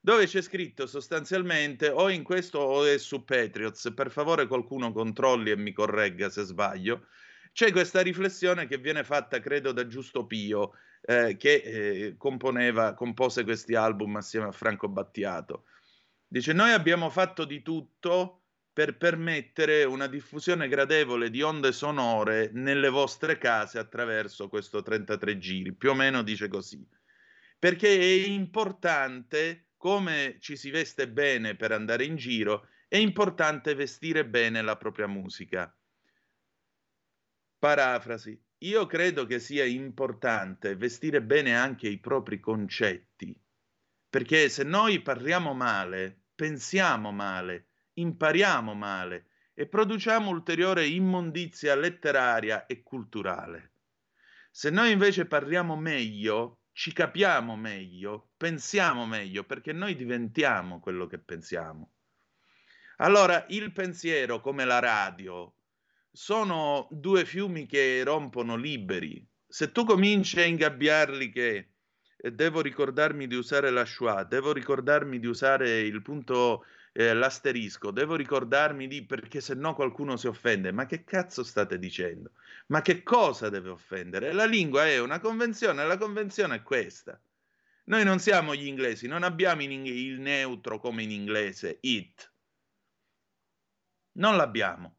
dove 0.00 0.26
c'è 0.26 0.40
scritto 0.42 0.86
sostanzialmente 0.86 1.88
o 1.88 2.08
in 2.08 2.22
questo 2.22 2.58
o 2.58 2.84
è 2.84 2.98
su 2.98 3.24
Patriots, 3.24 3.92
per 3.94 4.10
favore 4.10 4.46
qualcuno 4.46 4.92
controlli 4.92 5.50
e 5.50 5.56
mi 5.56 5.72
corregga 5.72 6.30
se 6.30 6.44
sbaglio, 6.44 7.06
c'è 7.58 7.72
questa 7.72 8.02
riflessione 8.02 8.68
che 8.68 8.78
viene 8.78 9.02
fatta, 9.02 9.40
credo, 9.40 9.72
da 9.72 9.84
Giusto 9.88 10.26
Pio, 10.26 10.74
eh, 11.00 11.36
che 11.36 11.54
eh, 11.54 12.14
componeva, 12.16 12.94
compose 12.94 13.42
questi 13.42 13.74
album 13.74 14.14
assieme 14.14 14.46
a 14.46 14.52
Franco 14.52 14.88
Battiato. 14.88 15.64
Dice, 16.24 16.52
noi 16.52 16.70
abbiamo 16.70 17.10
fatto 17.10 17.44
di 17.44 17.60
tutto 17.62 18.44
per 18.72 18.96
permettere 18.96 19.82
una 19.82 20.06
diffusione 20.06 20.68
gradevole 20.68 21.30
di 21.30 21.42
onde 21.42 21.72
sonore 21.72 22.50
nelle 22.52 22.90
vostre 22.90 23.38
case 23.38 23.80
attraverso 23.80 24.46
questo 24.46 24.80
33 24.80 25.38
giri, 25.38 25.74
più 25.74 25.90
o 25.90 25.94
meno 25.94 26.22
dice 26.22 26.46
così. 26.46 26.88
Perché 27.58 27.88
è 27.88 28.28
importante 28.28 29.70
come 29.76 30.36
ci 30.38 30.54
si 30.54 30.70
veste 30.70 31.08
bene 31.08 31.56
per 31.56 31.72
andare 31.72 32.04
in 32.04 32.14
giro, 32.14 32.68
è 32.86 32.98
importante 32.98 33.74
vestire 33.74 34.24
bene 34.24 34.62
la 34.62 34.76
propria 34.76 35.08
musica. 35.08 35.76
Parafrasi. 37.58 38.40
Io 38.58 38.86
credo 38.86 39.26
che 39.26 39.40
sia 39.40 39.64
importante 39.64 40.76
vestire 40.76 41.22
bene 41.22 41.56
anche 41.56 41.88
i 41.88 41.98
propri 41.98 42.38
concetti, 42.38 43.36
perché 44.08 44.48
se 44.48 44.62
noi 44.62 45.00
parliamo 45.00 45.54
male, 45.54 46.24
pensiamo 46.34 47.10
male, 47.10 47.66
impariamo 47.94 48.74
male 48.74 49.26
e 49.54 49.66
produciamo 49.66 50.30
ulteriore 50.30 50.86
immondizia 50.86 51.74
letteraria 51.74 52.66
e 52.66 52.82
culturale. 52.82 53.72
Se 54.52 54.70
noi 54.70 54.92
invece 54.92 55.26
parliamo 55.26 55.76
meglio, 55.76 56.60
ci 56.72 56.92
capiamo 56.92 57.56
meglio, 57.56 58.30
pensiamo 58.36 59.04
meglio, 59.04 59.42
perché 59.42 59.72
noi 59.72 59.96
diventiamo 59.96 60.78
quello 60.78 61.08
che 61.08 61.18
pensiamo. 61.18 61.90
Allora, 62.98 63.44
il 63.48 63.72
pensiero, 63.72 64.40
come 64.40 64.64
la 64.64 64.78
radio, 64.78 65.57
sono 66.10 66.88
due 66.90 67.24
fiumi 67.24 67.66
che 67.66 68.02
rompono 68.04 68.56
liberi. 68.56 69.24
Se 69.46 69.72
tu 69.72 69.84
cominci 69.84 70.40
a 70.40 70.44
ingabbiarli 70.44 71.30
che 71.30 71.68
eh, 72.16 72.32
devo 72.32 72.60
ricordarmi 72.60 73.26
di 73.26 73.34
usare 73.34 73.70
la 73.70 73.84
schwa, 73.84 74.24
devo 74.24 74.52
ricordarmi 74.52 75.18
di 75.18 75.26
usare 75.26 75.80
il 75.80 76.02
punto 76.02 76.64
eh, 76.92 77.14
l'asterisco, 77.14 77.90
devo 77.92 78.16
ricordarmi 78.16 78.88
di 78.88 79.04
perché 79.04 79.40
se 79.40 79.54
no 79.54 79.74
qualcuno 79.74 80.16
si 80.16 80.26
offende. 80.26 80.72
Ma 80.72 80.86
che 80.86 81.04
cazzo 81.04 81.44
state 81.44 81.78
dicendo? 81.78 82.32
Ma 82.66 82.82
che 82.82 83.02
cosa 83.02 83.48
deve 83.48 83.68
offendere? 83.70 84.32
La 84.32 84.44
lingua 84.44 84.86
è 84.86 84.98
una 84.98 85.20
convenzione, 85.20 85.86
la 85.86 85.96
convenzione 85.96 86.56
è 86.56 86.62
questa. 86.62 87.20
Noi 87.84 88.04
non 88.04 88.18
siamo 88.18 88.54
gli 88.54 88.66
inglesi, 88.66 89.06
non 89.06 89.22
abbiamo 89.22 89.62
in, 89.62 89.86
il 89.86 90.20
neutro 90.20 90.78
come 90.78 91.04
in 91.04 91.10
inglese, 91.10 91.78
it. 91.80 92.32
Non 94.12 94.36
l'abbiamo. 94.36 94.97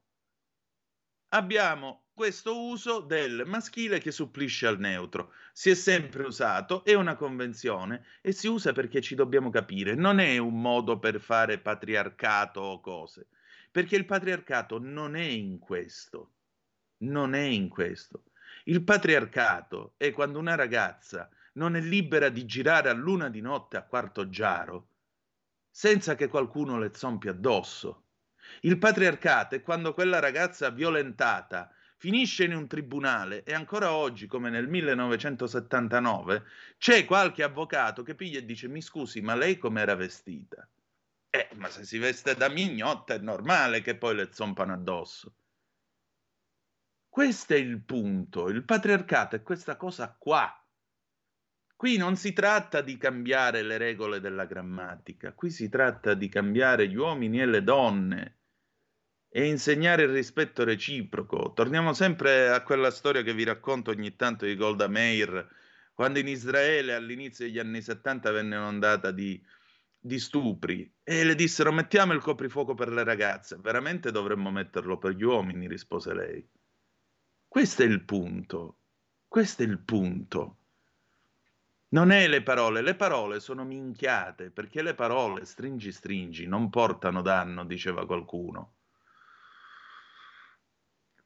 Abbiamo 1.32 2.06
questo 2.12 2.60
uso 2.60 3.02
del 3.02 3.44
maschile 3.46 4.00
che 4.00 4.12
supplisce 4.12 4.66
al 4.66 4.80
neutro. 4.80 5.34
Si 5.54 5.70
è 5.70 5.76
sempre 5.76 6.24
usato, 6.24 6.84
è 6.84 6.96
una 6.96 7.16
convenzione 7.16 8.04
e 8.22 8.32
si 8.32 8.48
usa 8.48 8.72
perché 8.72 9.00
ci 9.00 9.14
dobbiamo 9.14 9.52
capire. 9.52 9.94
Non 9.94 10.20
è 10.20 10.40
un 10.40 10.60
modo 10.60 10.98
per 10.98 11.22
fare 11.22 11.60
patriarcato 11.60 12.60
o 12.62 12.82
cose, 12.82 13.28
perché 13.70 13.96
il 13.96 14.06
patriarcato 14.06 14.80
non 14.80 15.16
è 15.16 15.22
in 15.22 15.60
questo. 15.60 16.32
Non 17.04 17.36
è 17.36 17.44
in 17.44 17.70
questo. 17.70 18.24
Il 18.64 18.84
patriarcato 18.84 19.94
è 19.98 20.12
quando 20.12 20.40
una 20.40 20.56
ragazza 20.56 21.30
non 21.54 21.76
è 21.76 21.80
libera 21.80 22.30
di 22.30 22.44
girare 22.46 22.90
a 22.90 22.94
luna 22.94 23.30
di 23.30 23.42
notte 23.42 23.78
a 23.78 23.84
quarto 23.84 24.30
giaro 24.30 24.88
senza 25.70 26.16
che 26.16 26.28
qualcuno 26.28 26.80
le 26.80 26.92
zompi 26.94 27.28
addosso. 27.28 28.09
Il 28.62 28.78
patriarcato 28.78 29.56
è 29.56 29.62
quando 29.62 29.94
quella 29.94 30.20
ragazza 30.20 30.70
violentata 30.70 31.72
finisce 32.00 32.46
in 32.46 32.56
un 32.56 32.66
tribunale 32.66 33.44
e 33.44 33.54
ancora 33.54 33.92
oggi, 33.92 34.26
come 34.26 34.50
nel 34.50 34.70
1979, 34.70 36.44
c'è 36.78 37.04
qualche 37.04 37.44
avvocato 37.44 38.04
che 38.04 38.16
piglia 38.16 38.40
e 38.40 38.46
dice 38.46 38.70
mi 38.70 38.82
scusi, 38.82 39.20
ma 39.20 39.36
lei 39.36 39.58
com'era 39.58 39.96
vestita? 39.96 40.68
Eh, 41.30 41.50
ma 41.56 41.70
se 41.70 41.84
si 41.84 41.98
veste 41.98 42.36
da 42.36 42.50
mignotta 42.50 43.14
è 43.14 43.20
normale 43.20 43.82
che 43.82 43.98
poi 43.98 44.16
le 44.16 44.30
zompano 44.32 44.74
addosso. 44.74 45.34
Questo 47.10 47.54
è 47.54 47.58
il 47.58 47.82
punto, 47.82 48.48
il 48.48 48.64
patriarcato 48.64 49.36
è 49.36 49.42
questa 49.44 49.76
cosa 49.76 50.16
qua. 50.18 50.54
Qui 51.76 51.98
non 51.98 52.16
si 52.16 52.32
tratta 52.32 52.82
di 52.82 52.98
cambiare 52.98 53.62
le 53.62 53.78
regole 53.78 54.22
della 54.22 54.46
grammatica, 54.46 55.34
qui 55.34 55.50
si 55.50 55.68
tratta 55.68 56.14
di 56.14 56.30
cambiare 56.30 56.88
gli 56.88 56.96
uomini 56.96 57.42
e 57.42 57.46
le 57.46 57.64
donne 57.64 58.39
e 59.30 59.46
insegnare 59.46 60.04
il 60.04 60.10
rispetto 60.10 60.64
reciproco. 60.64 61.54
Torniamo 61.54 61.94
sempre 61.94 62.50
a 62.50 62.64
quella 62.64 62.92
storia 62.92 63.22
che 63.22 63.34
vi 63.34 63.44
racconto 63.44 63.92
ogni 63.92 64.16
tanto 64.16 64.46
di 64.46 64.56
Golda 64.56 64.88
Meir, 64.88 65.48
quando 65.94 66.20
in 66.20 66.28
Israele 66.28 66.94
all'inizio 66.94 67.46
degli 67.46 67.60
anni 67.60 67.82
70 67.82 68.32
venne 68.32 68.56
inondata 68.56 69.12
di, 69.12 69.42
di 70.00 70.18
stupri 70.18 70.92
e 71.04 71.24
le 71.24 71.36
dissero 71.36 71.72
mettiamo 71.72 72.14
il 72.14 72.22
coprifuoco 72.22 72.74
per 72.74 72.90
le 72.90 73.04
ragazze, 73.04 73.58
veramente 73.60 74.12
dovremmo 74.12 74.50
metterlo 74.50 74.98
per 74.98 75.12
gli 75.12 75.24
uomini, 75.24 75.68
rispose 75.68 76.14
lei. 76.14 76.50
Questo 77.48 77.84
è 77.84 77.86
il 77.86 78.04
punto, 78.04 78.78
questo 79.28 79.64
è 79.64 79.66
il 79.66 79.80
punto. 79.80 80.56
Non 81.92 82.12
è 82.12 82.28
le 82.28 82.44
parole, 82.44 82.82
le 82.82 82.96
parole 82.96 83.40
sono 83.40 83.66
minchiate, 83.66 84.52
perché 84.52 84.84
le 84.84 84.94
parole, 84.94 85.46
stringi 85.46 85.92
stringi, 85.92 86.46
non 86.46 86.70
portano 86.70 87.24
danno, 87.24 87.66
diceva 87.66 88.06
qualcuno. 88.06 88.76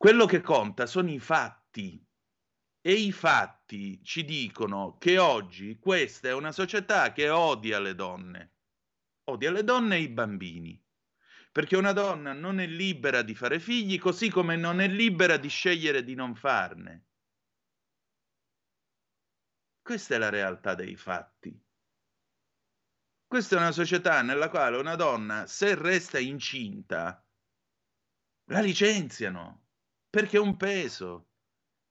Quello 0.04 0.26
che 0.26 0.42
conta 0.42 0.86
sono 0.86 1.10
i 1.10 1.18
fatti 1.18 2.06
e 2.82 2.92
i 2.92 3.13
fatti 3.13 4.04
ci 4.04 4.26
dicono 4.26 4.98
che 4.98 5.18
oggi 5.18 5.80
questa 5.80 6.28
è 6.28 6.34
una 6.34 6.52
società 6.52 7.13
che 7.13 7.30
odia 7.30 7.80
le 7.80 7.96
donne, 7.96 8.56
odia 9.30 9.50
le 9.50 9.63
donne 9.63 9.96
e 9.96 10.00
i 10.00 10.10
bambini, 10.10 10.86
perché 11.54 11.78
una 11.78 11.94
donna 11.94 12.34
non 12.34 12.60
è 12.60 12.68
libera 12.68 13.22
di 13.22 13.34
fare 13.34 13.62
figli 13.62 13.98
così 13.98 14.30
come 14.30 14.58
non 14.58 14.82
è 14.82 14.89
libera 14.89 15.38
di 15.38 15.48
scegliere 15.48 16.04
di 16.04 16.16
non 16.16 16.36
farne. 16.36 17.06
Questa 19.82 20.16
è 20.16 20.18
la 20.18 20.30
realtà 20.30 20.76
dei 20.76 20.98
fatti. 20.98 21.58
Questa 23.26 23.56
è 23.56 23.58
una 23.58 23.72
società 23.72 24.22
nella 24.22 24.50
quale 24.50 24.76
una 24.76 24.96
donna, 24.96 25.48
se 25.48 25.76
resta 25.76 26.20
incinta, 26.20 27.26
la 28.48 28.60
licenziano 28.60 29.62
perché 30.13 30.38
è 30.38 30.39
un 30.39 30.58
peso. 30.58 31.30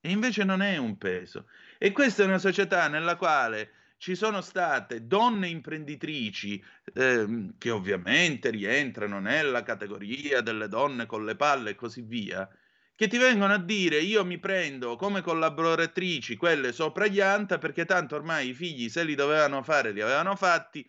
E 0.00 0.12
invece 0.12 0.44
non 0.44 0.62
è 0.62 0.76
un 0.76 0.96
peso. 0.96 1.48
E 1.76 1.90
questa 1.90 2.22
è 2.22 2.26
una 2.26 2.38
società 2.38 2.86
nella 2.86 3.16
quale 3.16 3.72
ci 3.96 4.14
sono 4.14 4.40
state 4.40 5.08
donne 5.08 5.48
imprenditrici 5.48 6.62
ehm, 6.94 7.58
che 7.58 7.70
ovviamente 7.70 8.50
rientrano 8.50 9.18
nella 9.18 9.64
categoria 9.64 10.40
delle 10.40 10.68
donne 10.68 11.06
con 11.06 11.24
le 11.24 11.34
palle 11.34 11.70
e 11.70 11.74
così 11.74 12.02
via, 12.02 12.48
che 12.94 13.08
ti 13.08 13.18
vengono 13.18 13.54
a 13.54 13.58
dire 13.58 13.98
io 13.98 14.24
mi 14.24 14.38
prendo 14.38 14.94
come 14.94 15.20
collaboratrici 15.20 16.36
quelle 16.36 16.70
sopra 16.70 17.08
gli 17.08 17.20
anta 17.20 17.58
perché 17.58 17.84
tanto 17.84 18.14
ormai 18.14 18.50
i 18.50 18.54
figli 18.54 18.88
se 18.88 19.02
li 19.02 19.16
dovevano 19.16 19.64
fare 19.64 19.90
li 19.90 20.00
avevano 20.00 20.36
fatti, 20.36 20.88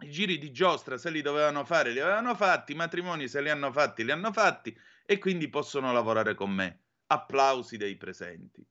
i 0.00 0.10
giri 0.10 0.38
di 0.38 0.50
giostra 0.50 0.96
se 0.96 1.10
li 1.10 1.20
dovevano 1.20 1.64
fare 1.66 1.90
li 1.90 2.00
avevano 2.00 2.34
fatti, 2.34 2.72
i 2.72 2.76
matrimoni 2.76 3.28
se 3.28 3.42
li 3.42 3.50
hanno 3.50 3.70
fatti 3.70 4.02
li 4.02 4.10
hanno 4.10 4.32
fatti 4.32 4.74
e 5.10 5.16
quindi 5.16 5.48
possono 5.48 5.90
lavorare 5.90 6.34
con 6.34 6.50
me. 6.50 6.82
Applausi 7.06 7.78
dei 7.78 7.96
presenti. 7.96 8.60
Il 8.60 8.68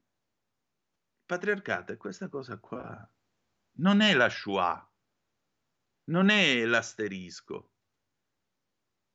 patriarcato 1.26 1.94
è 1.94 1.98
questa 1.98 2.30
cosa 2.30 2.60
qua. 2.60 3.10
Non 3.80 4.02
è 4.02 4.14
la 4.14 4.30
Shoah, 4.30 4.88
non 6.06 6.30
è 6.30 6.64
l'asterisco. 6.64 7.72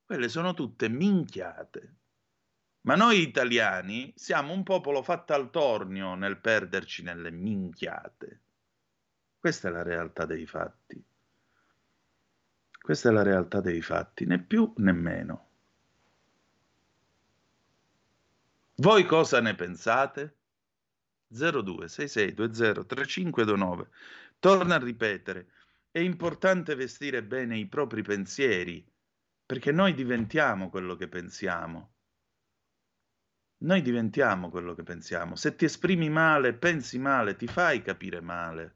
Quelle 0.05 0.29
sono 0.29 0.53
tutte 0.53 0.89
minchiate. 0.89 1.97
Ma 2.81 2.97
noi 2.97 3.21
italiani 3.21 4.13
siamo 4.17 4.53
un 4.53 4.65
popolo 4.65 5.05
fatto 5.05 5.33
al 5.33 5.51
tornio 5.51 6.17
nel 6.17 6.41
perderci 6.41 7.05
nelle 7.05 7.31
minchiate. 7.31 8.43
Questa 9.39 9.69
è 9.69 9.71
la 9.71 9.85
realtà 9.85 10.27
dei 10.27 10.45
fatti. 10.45 11.01
Questa 12.81 13.11
è 13.11 13.13
la 13.13 13.23
realtà 13.23 13.61
dei 13.61 13.81
fatti, 13.81 14.27
né 14.27 14.43
più 14.43 14.73
né 14.79 14.91
meno. 14.91 15.51
Voi 18.83 19.05
cosa 19.05 19.40
ne 19.40 19.55
pensate? 19.55 20.38
0266203529. 21.33 23.87
Torna 24.40 24.75
a 24.75 24.79
ripetere, 24.79 25.53
è 25.92 26.01
importante 26.01 26.75
vestire 26.75 27.23
bene 27.23 27.57
i 27.57 27.68
propri 27.68 28.03
pensieri, 28.03 28.85
perché 29.47 29.71
noi 29.71 29.95
diventiamo 29.95 30.68
quello 30.68 30.97
che 30.97 31.07
pensiamo. 31.07 31.92
Noi 33.59 33.83
diventiamo 33.83 34.51
quello 34.51 34.75
che 34.75 34.83
pensiamo. 34.83 35.37
Se 35.37 35.55
ti 35.55 35.66
esprimi 35.66 36.11
male, 36.11 36.53
pensi 36.53 36.99
male, 36.99 37.37
ti 37.37 37.47
fai 37.47 37.83
capire 37.83 38.21
male. 38.21 38.75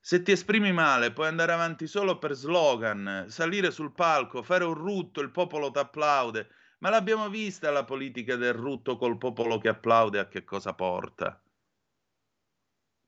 Se 0.00 0.22
ti 0.22 0.32
esprimi 0.32 0.72
male, 0.72 1.12
puoi 1.12 1.28
andare 1.28 1.52
avanti 1.52 1.86
solo 1.86 2.18
per 2.18 2.32
slogan, 2.32 3.26
salire 3.28 3.70
sul 3.70 3.92
palco, 3.92 4.42
fare 4.42 4.64
un 4.64 4.74
rutto, 4.74 5.20
il 5.20 5.30
popolo 5.30 5.70
ti 5.70 5.78
applaude 5.78 6.48
ma 6.82 6.90
l'abbiamo 6.90 7.30
vista 7.30 7.70
la 7.70 7.84
politica 7.84 8.34
del 8.34 8.54
rutto 8.54 8.96
col 8.96 9.16
popolo 9.16 9.58
che 9.58 9.68
applaude 9.68 10.18
a 10.18 10.26
che 10.26 10.42
cosa 10.42 10.74
porta? 10.74 11.40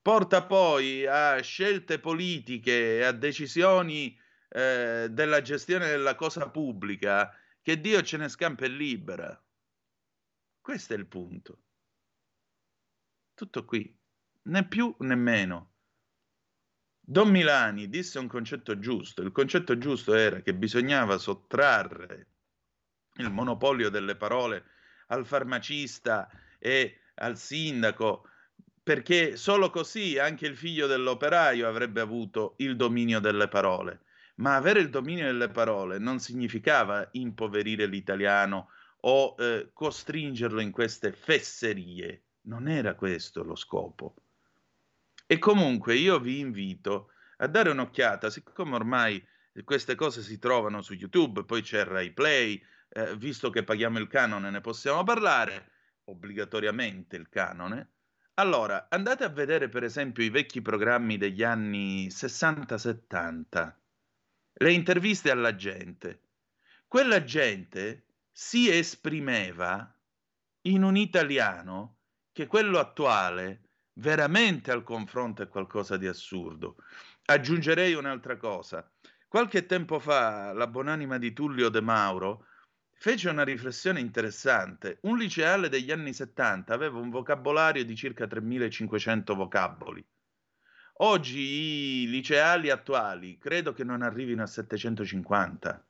Porta 0.00 0.46
poi 0.46 1.04
a 1.06 1.40
scelte 1.40 1.98
politiche 1.98 2.98
e 2.98 3.02
a 3.02 3.10
decisioni 3.10 4.16
eh, 4.48 5.08
della 5.10 5.42
gestione 5.42 5.88
della 5.88 6.14
cosa 6.14 6.48
pubblica 6.50 7.37
che 7.62 7.80
Dio 7.80 8.00
ce 8.02 8.16
ne 8.16 8.28
scampa 8.28 8.64
e 8.64 8.68
libera. 8.68 9.44
Questo 10.60 10.94
è 10.94 10.96
il 10.96 11.06
punto. 11.06 11.62
Tutto 13.34 13.64
qui, 13.64 13.92
né 14.42 14.68
più 14.68 14.94
né 15.00 15.16
meno. 15.16 15.72
Don 17.00 17.28
Milani 17.28 17.88
disse 17.88 18.20
un 18.20 18.28
concetto 18.28 18.78
giusto. 18.78 19.20
Il 19.22 19.32
concetto 19.32 19.76
giusto 19.78 20.14
era 20.14 20.42
che 20.42 20.54
bisognava 20.54 21.18
sottrarre 21.18 22.34
il 23.16 23.31
monopolio 23.31 23.90
delle 23.90 24.16
parole 24.16 24.64
al 25.09 25.27
farmacista 25.27 26.29
e 26.59 27.00
al 27.16 27.37
sindaco, 27.37 28.29
perché 28.83 29.37
solo 29.37 29.70
così 29.70 30.18
anche 30.18 30.46
il 30.46 30.57
figlio 30.57 30.87
dell'operaio 30.87 31.68
avrebbe 31.68 32.00
avuto 32.00 32.55
il 32.59 32.77
dominio 32.77 33.20
delle 33.20 33.48
parole. 33.48 34.00
Ma 34.37 34.57
avere 34.57 34.81
il 34.81 34.90
dominio 34.90 35.27
delle 35.27 35.48
parole 35.48 35.98
non 35.98 36.18
significava 36.18 37.09
impoverire 37.12 37.87
l'italiano 37.87 38.70
o 39.00 39.37
eh, 39.38 39.70
costringerlo 39.72 40.61
in 40.61 40.72
queste 40.72 41.12
fesserie. 41.12 42.22
Non 42.42 42.68
era 42.68 42.94
questo 42.94 43.44
lo 43.44 43.55
scopo. 43.55 44.16
E 45.27 45.38
comunque 45.38 45.94
io 45.94 46.18
vi 46.18 46.40
invito 46.40 47.11
a 47.38 47.46
dare 47.46 47.70
un'occhiata, 47.70 48.29
siccome 48.29 48.74
ormai 48.74 49.24
queste 49.64 49.94
cose 49.94 50.20
si 50.20 50.38
trovano 50.38 50.83
su 50.83 50.94
YouTube, 50.94 51.44
poi 51.44 51.62
c'è 51.62 51.85
Rai 51.85 52.12
Play, 52.12 52.61
eh, 52.96 53.16
visto 53.16 53.50
che 53.50 53.64
paghiamo 53.64 53.98
il 53.98 54.07
canone, 54.07 54.50
ne 54.50 54.61
possiamo 54.61 55.02
parlare, 55.02 55.72
obbligatoriamente 56.04 57.16
il 57.16 57.28
canone. 57.28 57.90
Allora, 58.35 58.87
andate 58.88 59.24
a 59.24 59.28
vedere 59.28 59.68
per 59.68 59.83
esempio 59.83 60.22
i 60.22 60.30
vecchi 60.30 60.62
programmi 60.62 61.16
degli 61.16 61.42
anni 61.42 62.07
60-70, 62.07 63.74
le 64.54 64.72
interviste 64.72 65.30
alla 65.30 65.57
gente. 65.57 66.22
Quella 66.87 67.24
gente 67.24 68.07
si 68.30 68.70
esprimeva 68.70 69.92
in 70.62 70.85
un 70.85 70.96
italiano 70.96 71.98
che 72.33 72.46
quello 72.46 72.78
attuale 72.78 73.70
veramente 73.94 74.70
al 74.70 74.85
confronto 74.85 75.42
è 75.42 75.48
qualcosa 75.48 75.96
di 75.96 76.07
assurdo. 76.07 76.76
Aggiungerei 77.24 77.94
un'altra 77.94 78.37
cosa. 78.37 78.88
Qualche 79.26 79.66
tempo 79.66 79.98
fa 79.98 80.52
la 80.52 80.68
buonanima 80.68 81.18
di 81.18 81.33
Tullio 81.33 81.68
De 81.68 81.80
Mauro 81.80 82.46
fece 82.96 83.28
una 83.28 83.44
riflessione 83.44 84.00
interessante. 84.00 84.98
Un 85.02 85.18
liceale 85.18 85.68
degli 85.68 85.90
anni 85.90 86.12
70 86.12 86.72
aveva 86.72 86.98
un 86.98 87.11
vocabolario 87.11 87.85
di 87.85 87.94
circa 87.94 88.26
3500 88.26 89.35
vocaboli. 89.35 90.04
Oggi 90.98 91.40
i 92.02 92.09
liceali 92.09 92.70
attuali 92.70 93.37
credo 93.38 93.72
che 93.72 93.85
non 93.85 94.02
arrivino 94.02 94.42
a 94.42 94.46
750. 94.46 95.85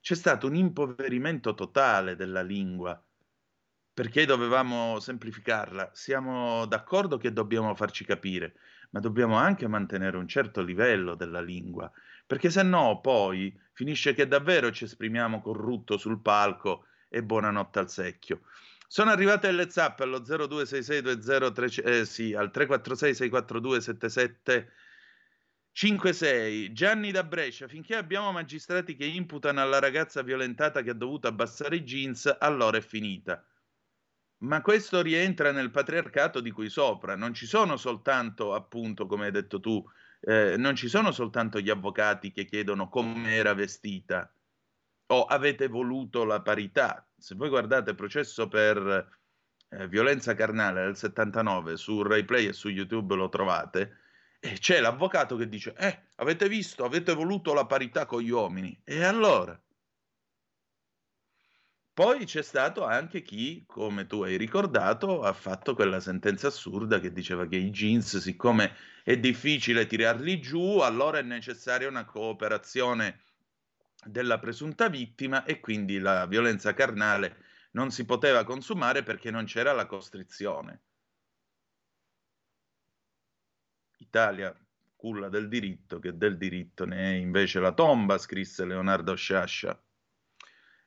C'è 0.00 0.14
stato 0.14 0.46
un 0.46 0.54
impoverimento 0.54 1.54
totale 1.54 2.16
della 2.16 2.42
lingua 2.42 3.00
perché 3.92 4.24
dovevamo 4.24 5.00
semplificarla. 5.00 5.90
Siamo 5.92 6.66
d'accordo 6.66 7.18
che 7.18 7.32
dobbiamo 7.32 7.74
farci 7.74 8.04
capire, 8.04 8.54
ma 8.90 9.00
dobbiamo 9.00 9.36
anche 9.36 9.66
mantenere 9.66 10.16
un 10.16 10.28
certo 10.28 10.62
livello 10.62 11.14
della 11.14 11.40
lingua 11.40 11.92
perché 12.28 12.48
se 12.50 12.62
no 12.62 13.00
poi 13.00 13.58
finisce 13.72 14.12
che 14.12 14.28
davvero 14.28 14.70
ci 14.70 14.84
esprimiamo 14.84 15.40
corrutto 15.40 15.96
sul 15.96 16.20
palco 16.20 16.84
e 17.08 17.22
buonanotte 17.22 17.78
al 17.78 17.90
secchio. 17.90 18.42
Sono 18.86 19.10
arrivate 19.10 19.50
le 19.50 19.70
zappe 19.70 20.02
allo 20.02 20.22
026620 20.22 21.82
eh, 21.84 22.04
sì, 22.04 22.34
al 22.34 22.50
346 22.50 23.14
642 23.14 23.80
7756 23.80 26.72
Gianni 26.74 27.12
da 27.12 27.24
Brescia, 27.24 27.66
finché 27.66 27.96
abbiamo 27.96 28.30
magistrati 28.30 28.94
che 28.94 29.06
imputano 29.06 29.62
alla 29.62 29.78
ragazza 29.78 30.20
violentata 30.20 30.82
che 30.82 30.90
ha 30.90 30.94
dovuto 30.94 31.28
abbassare 31.28 31.76
i 31.76 31.82
jeans, 31.82 32.36
allora 32.38 32.76
è 32.76 32.82
finita. 32.82 33.42
Ma 34.40 34.60
questo 34.60 35.00
rientra 35.00 35.50
nel 35.50 35.70
patriarcato 35.70 36.40
di 36.40 36.50
cui 36.50 36.68
sopra, 36.68 37.16
non 37.16 37.32
ci 37.32 37.46
sono 37.46 37.78
soltanto, 37.78 38.52
appunto, 38.52 39.06
come 39.06 39.24
hai 39.24 39.32
detto 39.32 39.60
tu, 39.60 39.82
eh, 40.20 40.56
non 40.56 40.74
ci 40.74 40.88
sono 40.88 41.12
soltanto 41.12 41.60
gli 41.60 41.70
avvocati 41.70 42.32
che 42.32 42.44
chiedono 42.44 42.88
come 42.88 43.34
era 43.34 43.54
vestita 43.54 44.32
o 45.10 45.24
avete 45.24 45.68
voluto 45.68 46.24
la 46.24 46.40
parità. 46.42 47.06
Se 47.16 47.34
voi 47.34 47.48
guardate 47.48 47.90
il 47.90 47.96
processo 47.96 48.48
per 48.48 49.08
eh, 49.70 49.88
violenza 49.88 50.34
carnale 50.34 50.84
del 50.84 50.96
79 50.96 51.76
su 51.76 52.02
RaiPlay 52.02 52.46
e 52.46 52.52
su 52.52 52.68
YouTube 52.68 53.14
lo 53.14 53.28
trovate, 53.28 53.96
e 54.40 54.52
c'è 54.58 54.80
l'avvocato 54.80 55.36
che 55.36 55.48
dice, 55.48 55.74
eh, 55.76 56.06
avete 56.16 56.48
visto, 56.48 56.84
avete 56.84 57.12
voluto 57.12 57.54
la 57.54 57.66
parità 57.66 58.06
con 58.06 58.20
gli 58.20 58.30
uomini. 58.30 58.78
E 58.84 59.02
allora? 59.02 59.60
Poi 61.98 62.26
c'è 62.26 62.42
stato 62.42 62.84
anche 62.84 63.22
chi, 63.22 63.64
come 63.66 64.06
tu 64.06 64.22
hai 64.22 64.36
ricordato, 64.36 65.22
ha 65.22 65.32
fatto 65.32 65.74
quella 65.74 65.98
sentenza 65.98 66.46
assurda 66.46 67.00
che 67.00 67.12
diceva 67.12 67.48
che 67.48 67.56
i 67.56 67.70
jeans, 67.70 68.18
siccome 68.18 68.76
è 69.02 69.18
difficile 69.18 69.84
tirarli 69.84 70.40
giù, 70.40 70.78
allora 70.78 71.18
è 71.18 71.22
necessaria 71.22 71.88
una 71.88 72.04
cooperazione 72.04 73.22
della 74.04 74.38
presunta 74.38 74.88
vittima 74.88 75.42
e 75.42 75.58
quindi 75.58 75.98
la 75.98 76.24
violenza 76.26 76.72
carnale 76.72 77.38
non 77.72 77.90
si 77.90 78.04
poteva 78.04 78.44
consumare 78.44 79.02
perché 79.02 79.32
non 79.32 79.44
c'era 79.44 79.72
la 79.72 79.86
costrizione. 79.86 80.82
Italia, 83.96 84.56
culla 84.94 85.28
del 85.28 85.48
diritto, 85.48 85.98
che 85.98 86.16
del 86.16 86.36
diritto 86.36 86.84
ne 86.84 87.14
è 87.14 87.16
invece 87.16 87.58
la 87.58 87.72
tomba, 87.72 88.18
scrisse 88.18 88.64
Leonardo 88.64 89.16
Sciascia. 89.16 89.76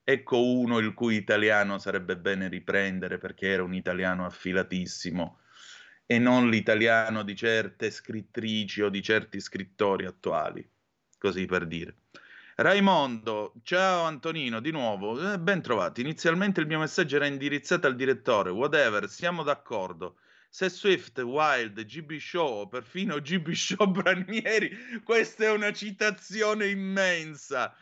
Ecco 0.04 0.44
uno 0.44 0.80
il 0.80 0.94
cui 0.94 1.16
italiano 1.16 1.78
sarebbe 1.78 2.18
bene 2.18 2.48
riprendere 2.48 3.18
perché 3.20 3.50
era 3.50 3.64
un 3.64 3.76
italiano 3.76 4.26
affilatissimo 4.26 5.40
e 6.08 6.20
non 6.20 6.50
l'italiano 6.50 7.24
di 7.24 7.36
certe 7.36 7.92
scrittrici 7.92 8.82
o 8.82 8.90
di 8.90 9.02
certi 9.02 9.40
scrittori 9.40 10.06
attuali, 10.06 10.68
così 11.18 11.46
per 11.46 11.68
dire. 11.68 11.96
Raimondo, 12.56 13.54
ciao 13.64 14.04
Antonino, 14.04 14.60
di 14.60 14.72
nuovo, 14.72 15.34
eh, 15.34 15.40
ben 15.40 15.62
trovati. 15.62 16.02
Inizialmente 16.02 16.60
il 16.60 16.68
mio 16.68 16.80
messaggio 16.80 17.16
era 17.16 17.28
indirizzato 17.28 17.88
al 17.88 17.96
direttore, 17.96 18.50
whatever, 18.50 19.08
siamo 19.08 19.44
d'accordo. 19.44 20.18
Se 20.50 20.68
Swift, 20.68 21.18
Wild, 21.20 21.86
GB 21.86 22.18
Show, 22.18 22.68
perfino 22.68 23.22
GB 23.22 23.52
Show 23.52 23.88
Branieri, 23.90 25.02
questa 25.04 25.46
è 25.46 25.52
una 25.52 25.72
citazione 25.72 26.68
immensa 26.68 27.74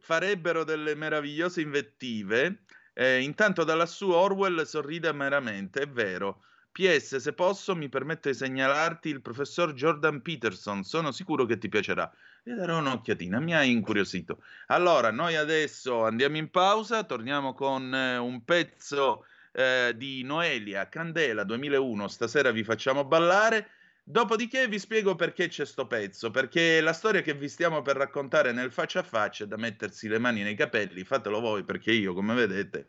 farebbero 0.00 0.64
delle 0.64 0.94
meravigliose 0.94 1.60
invettive. 1.60 2.62
Eh, 2.92 3.20
intanto 3.20 3.64
da 3.64 3.74
lassù 3.74 4.10
Orwell 4.10 4.62
sorride 4.62 5.08
ameramente, 5.08 5.82
è 5.82 5.88
vero. 5.88 6.42
PS, 6.72 7.16
se 7.16 7.32
posso, 7.32 7.74
mi 7.74 7.88
permetto 7.88 8.28
di 8.28 8.34
segnalarti 8.34 9.08
il 9.08 9.22
professor 9.22 9.72
Jordan 9.72 10.20
Peterson, 10.20 10.84
sono 10.84 11.10
sicuro 11.10 11.46
che 11.46 11.56
ti 11.56 11.68
piacerà. 11.68 12.10
E 12.44 12.52
darò 12.52 12.78
un'occhiatina, 12.78 13.40
mi 13.40 13.54
ha 13.54 13.62
incuriosito. 13.62 14.42
Allora, 14.66 15.10
noi 15.10 15.36
adesso 15.36 16.04
andiamo 16.04 16.36
in 16.36 16.50
pausa, 16.50 17.04
torniamo 17.04 17.54
con 17.54 17.94
eh, 17.94 18.18
un 18.18 18.44
pezzo 18.44 19.24
eh, 19.52 19.94
di 19.96 20.22
Noelia 20.22 20.88
Candela 20.88 21.44
2001, 21.44 22.08
stasera 22.08 22.50
vi 22.50 22.62
facciamo 22.62 23.04
ballare 23.06 23.70
Dopodiché 24.08 24.68
vi 24.68 24.78
spiego 24.78 25.16
perché 25.16 25.48
c'è 25.48 25.66
sto 25.66 25.88
pezzo, 25.88 26.30
perché 26.30 26.80
la 26.80 26.92
storia 26.92 27.22
che 27.22 27.34
vi 27.34 27.48
stiamo 27.48 27.82
per 27.82 27.96
raccontare 27.96 28.52
nel 28.52 28.70
faccia 28.70 29.00
a 29.00 29.02
faccia 29.02 29.42
è 29.42 29.46
da 29.48 29.56
mettersi 29.56 30.06
le 30.06 30.20
mani 30.20 30.42
nei 30.42 30.54
capelli, 30.54 31.02
fatelo 31.02 31.40
voi 31.40 31.64
perché 31.64 31.90
io, 31.90 32.14
come 32.14 32.34
vedete, 32.34 32.86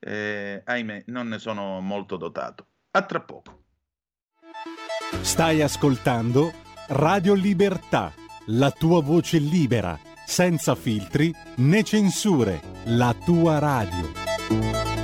eh, 0.00 0.60
ahimè, 0.64 1.04
non 1.06 1.28
ne 1.28 1.38
sono 1.38 1.78
molto 1.78 2.16
dotato. 2.16 2.66
A 2.90 3.02
tra 3.02 3.20
poco. 3.20 3.62
Stai 5.20 5.62
ascoltando 5.62 6.52
Radio 6.88 7.34
Libertà, 7.34 8.12
la 8.46 8.72
tua 8.72 9.00
voce 9.00 9.38
libera, 9.38 9.96
senza 10.26 10.74
filtri 10.74 11.32
né 11.58 11.84
censure, 11.84 12.60
la 12.86 13.14
tua 13.24 13.60
radio. 13.60 15.03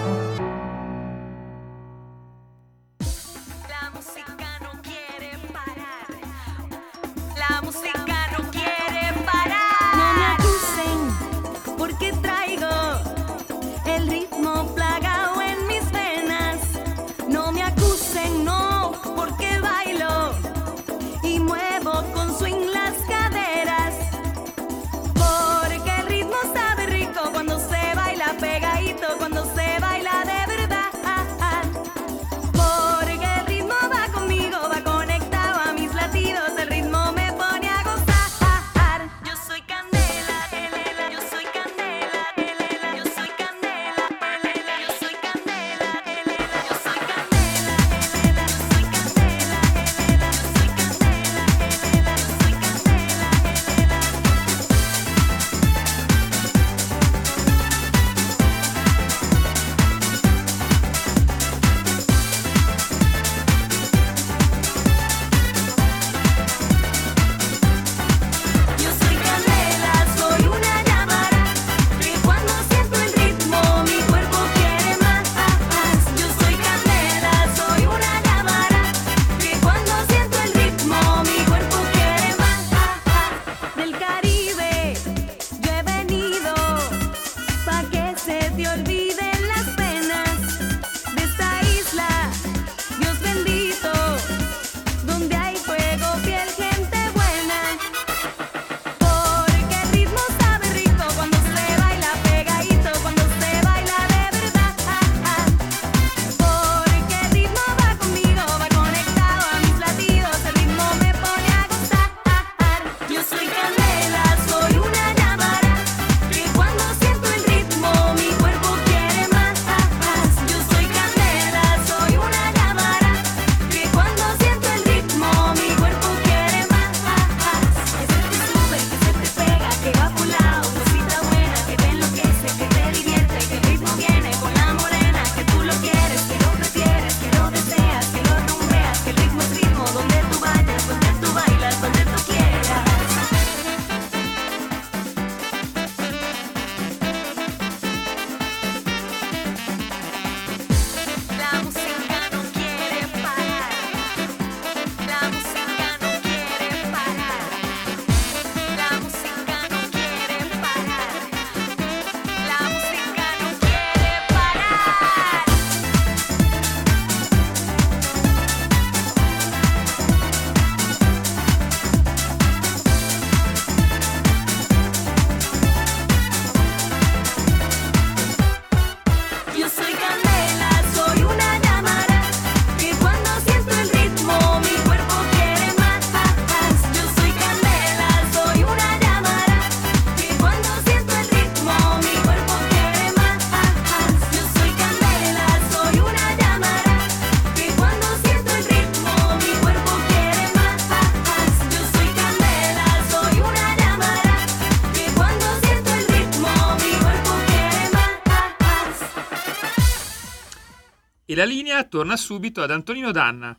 La 211.41 211.47
linea 211.47 211.83
torna 211.85 212.17
subito 212.17 212.61
ad 212.61 212.69
Antonino 212.69 213.09
Danna. 213.11 213.57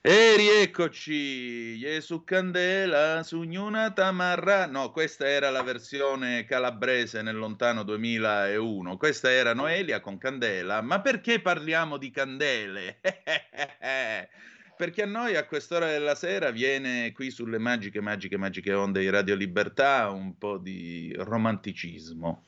E 0.00 0.34
rieccoci, 0.36 1.78
Gesù 1.78 2.24
Candela, 2.24 3.22
Sugnuna 3.22 3.92
Tamarra. 3.92 4.66
No, 4.66 4.90
questa 4.90 5.28
era 5.28 5.50
la 5.50 5.62
versione 5.62 6.44
calabrese 6.44 7.22
nel 7.22 7.36
lontano 7.36 7.84
2001. 7.84 8.96
Questa 8.96 9.30
era 9.30 9.54
Noelia 9.54 10.00
con 10.00 10.18
Candela. 10.18 10.80
Ma 10.80 11.00
perché 11.00 11.40
parliamo 11.40 11.96
di 11.96 12.10
candele? 12.10 12.98
perché 14.76 15.02
a 15.02 15.06
noi 15.06 15.36
a 15.36 15.46
quest'ora 15.46 15.86
della 15.86 16.16
sera 16.16 16.50
viene 16.50 17.12
qui 17.12 17.30
sulle 17.30 17.58
magiche, 17.58 18.00
magiche, 18.00 18.36
magiche 18.36 18.72
onde 18.72 18.98
di 18.98 19.10
Radio 19.10 19.36
Libertà 19.36 20.10
un 20.10 20.36
po' 20.36 20.58
di 20.58 21.14
romanticismo. 21.16 22.42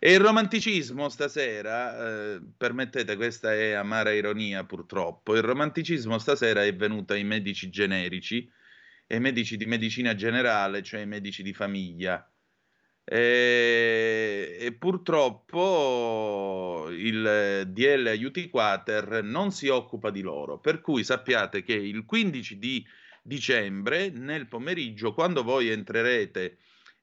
E 0.00 0.12
il 0.12 0.20
romanticismo 0.20 1.08
stasera, 1.08 2.34
eh, 2.34 2.40
permettete, 2.56 3.16
questa 3.16 3.52
è 3.52 3.72
amara 3.72 4.12
ironia 4.12 4.64
purtroppo, 4.64 5.34
il 5.34 5.42
romanticismo 5.42 6.18
stasera 6.18 6.64
è 6.64 6.72
venuto 6.76 7.14
ai 7.14 7.24
medici 7.24 7.68
generici, 7.68 8.48
ai 9.08 9.18
medici 9.18 9.56
di 9.56 9.66
medicina 9.66 10.14
generale, 10.14 10.82
cioè 10.84 11.00
ai 11.00 11.06
medici 11.06 11.42
di 11.42 11.52
famiglia. 11.52 12.30
E, 13.02 14.56
e 14.60 14.72
purtroppo 14.74 15.58
il 16.90 17.64
DL 17.66 18.06
Aiuti 18.06 18.48
Quater 18.50 19.24
non 19.24 19.50
si 19.50 19.66
occupa 19.66 20.10
di 20.10 20.20
loro, 20.20 20.60
per 20.60 20.80
cui 20.80 21.02
sappiate 21.02 21.62
che 21.64 21.72
il 21.72 22.04
15 22.04 22.58
di 22.58 22.86
dicembre, 23.22 24.10
nel 24.10 24.46
pomeriggio, 24.46 25.12
quando 25.12 25.42
voi 25.42 25.70
entrerete 25.70 26.58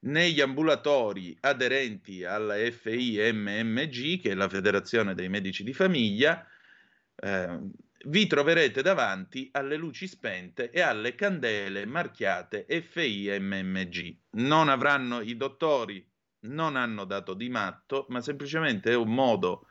negli 0.05 0.41
ambulatori 0.41 1.35
aderenti 1.41 2.23
alla 2.23 2.55
FIMMG, 2.55 4.21
che 4.21 4.31
è 4.31 4.33
la 4.33 4.49
Federazione 4.49 5.15
dei 5.15 5.29
Medici 5.29 5.63
di 5.63 5.73
Famiglia, 5.73 6.45
eh, 7.15 7.59
vi 8.07 8.27
troverete 8.27 8.81
davanti 8.81 9.49
alle 9.51 9.77
luci 9.77 10.07
spente 10.07 10.69
e 10.69 10.81
alle 10.81 11.15
candele 11.15 11.85
marchiate 11.85 12.65
FIMMG. 12.67 14.17
Non 14.31 14.69
avranno 14.69 15.21
i 15.21 15.35
dottori, 15.37 16.07
non 16.41 16.75
hanno 16.75 17.05
dato 17.05 17.33
di 17.33 17.49
matto, 17.49 18.05
ma 18.09 18.21
semplicemente 18.21 18.91
è 18.91 18.95
un 18.95 19.11
modo 19.11 19.67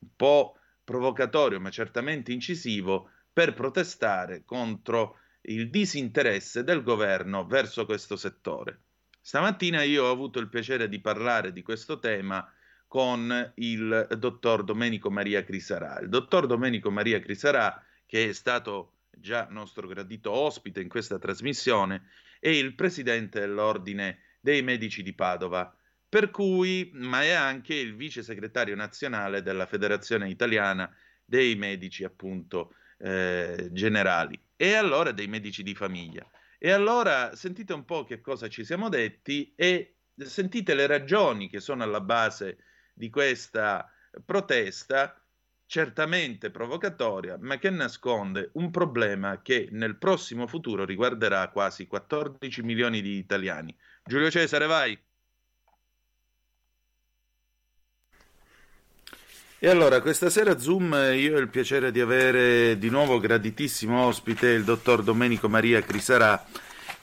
un 0.00 0.08
po' 0.14 0.58
provocatorio, 0.84 1.58
ma 1.58 1.70
certamente 1.70 2.32
incisivo, 2.32 3.10
per 3.32 3.54
protestare 3.54 4.44
contro 4.44 5.16
il 5.42 5.70
disinteresse 5.70 6.64
del 6.64 6.82
governo 6.82 7.46
verso 7.46 7.86
questo 7.86 8.16
settore. 8.16 8.82
Stamattina 9.30 9.84
io 9.84 10.06
ho 10.06 10.10
avuto 10.10 10.40
il 10.40 10.48
piacere 10.48 10.88
di 10.88 10.98
parlare 11.00 11.52
di 11.52 11.62
questo 11.62 12.00
tema 12.00 12.52
con 12.88 13.52
il 13.58 14.08
dottor 14.18 14.64
Domenico 14.64 15.08
Maria 15.08 15.44
Crisarà. 15.44 16.00
Il 16.00 16.08
dottor 16.08 16.48
Domenico 16.48 16.90
Maria 16.90 17.20
Crisarà, 17.20 17.80
che 18.06 18.30
è 18.30 18.32
stato 18.32 19.02
già 19.08 19.46
nostro 19.48 19.86
gradito 19.86 20.32
ospite 20.32 20.80
in 20.80 20.88
questa 20.88 21.20
trasmissione, 21.20 22.08
è 22.40 22.48
il 22.48 22.74
presidente 22.74 23.38
dell'Ordine 23.38 24.18
dei 24.40 24.62
Medici 24.62 25.00
di 25.04 25.12
Padova, 25.12 25.72
per 26.08 26.30
cui, 26.30 26.90
ma 26.94 27.22
è 27.22 27.30
anche 27.30 27.76
il 27.76 27.94
vice 27.94 28.24
segretario 28.24 28.74
nazionale 28.74 29.42
della 29.42 29.66
Federazione 29.66 30.28
Italiana 30.28 30.92
dei 31.24 31.54
Medici, 31.54 32.02
appunto, 32.02 32.74
eh, 32.98 33.68
generali 33.70 34.36
e 34.56 34.74
allora 34.74 35.12
dei 35.12 35.28
medici 35.28 35.62
di 35.62 35.76
famiglia. 35.76 36.28
E 36.62 36.70
allora 36.70 37.34
sentite 37.34 37.72
un 37.72 37.86
po' 37.86 38.04
che 38.04 38.20
cosa 38.20 38.46
ci 38.48 38.66
siamo 38.66 38.90
detti 38.90 39.54
e 39.56 40.00
sentite 40.14 40.74
le 40.74 40.86
ragioni 40.86 41.48
che 41.48 41.58
sono 41.58 41.82
alla 41.82 42.02
base 42.02 42.58
di 42.92 43.08
questa 43.08 43.90
protesta, 44.26 45.18
certamente 45.64 46.50
provocatoria, 46.50 47.38
ma 47.40 47.56
che 47.56 47.70
nasconde 47.70 48.50
un 48.54 48.70
problema 48.70 49.40
che 49.40 49.68
nel 49.70 49.96
prossimo 49.96 50.46
futuro 50.46 50.84
riguarderà 50.84 51.48
quasi 51.48 51.86
14 51.86 52.62
milioni 52.62 53.00
di 53.00 53.16
italiani. 53.16 53.74
Giulio 54.04 54.30
Cesare, 54.30 54.66
vai. 54.66 54.98
E 59.62 59.68
allora, 59.68 60.00
questa 60.00 60.30
sera 60.30 60.58
Zoom 60.58 60.96
io 61.14 61.36
ho 61.36 61.38
il 61.38 61.50
piacere 61.50 61.92
di 61.92 62.00
avere 62.00 62.78
di 62.78 62.88
nuovo 62.88 63.20
graditissimo 63.20 64.06
ospite 64.06 64.46
il 64.46 64.64
dottor 64.64 65.02
Domenico 65.02 65.50
Maria 65.50 65.82
Crisarà, 65.82 66.46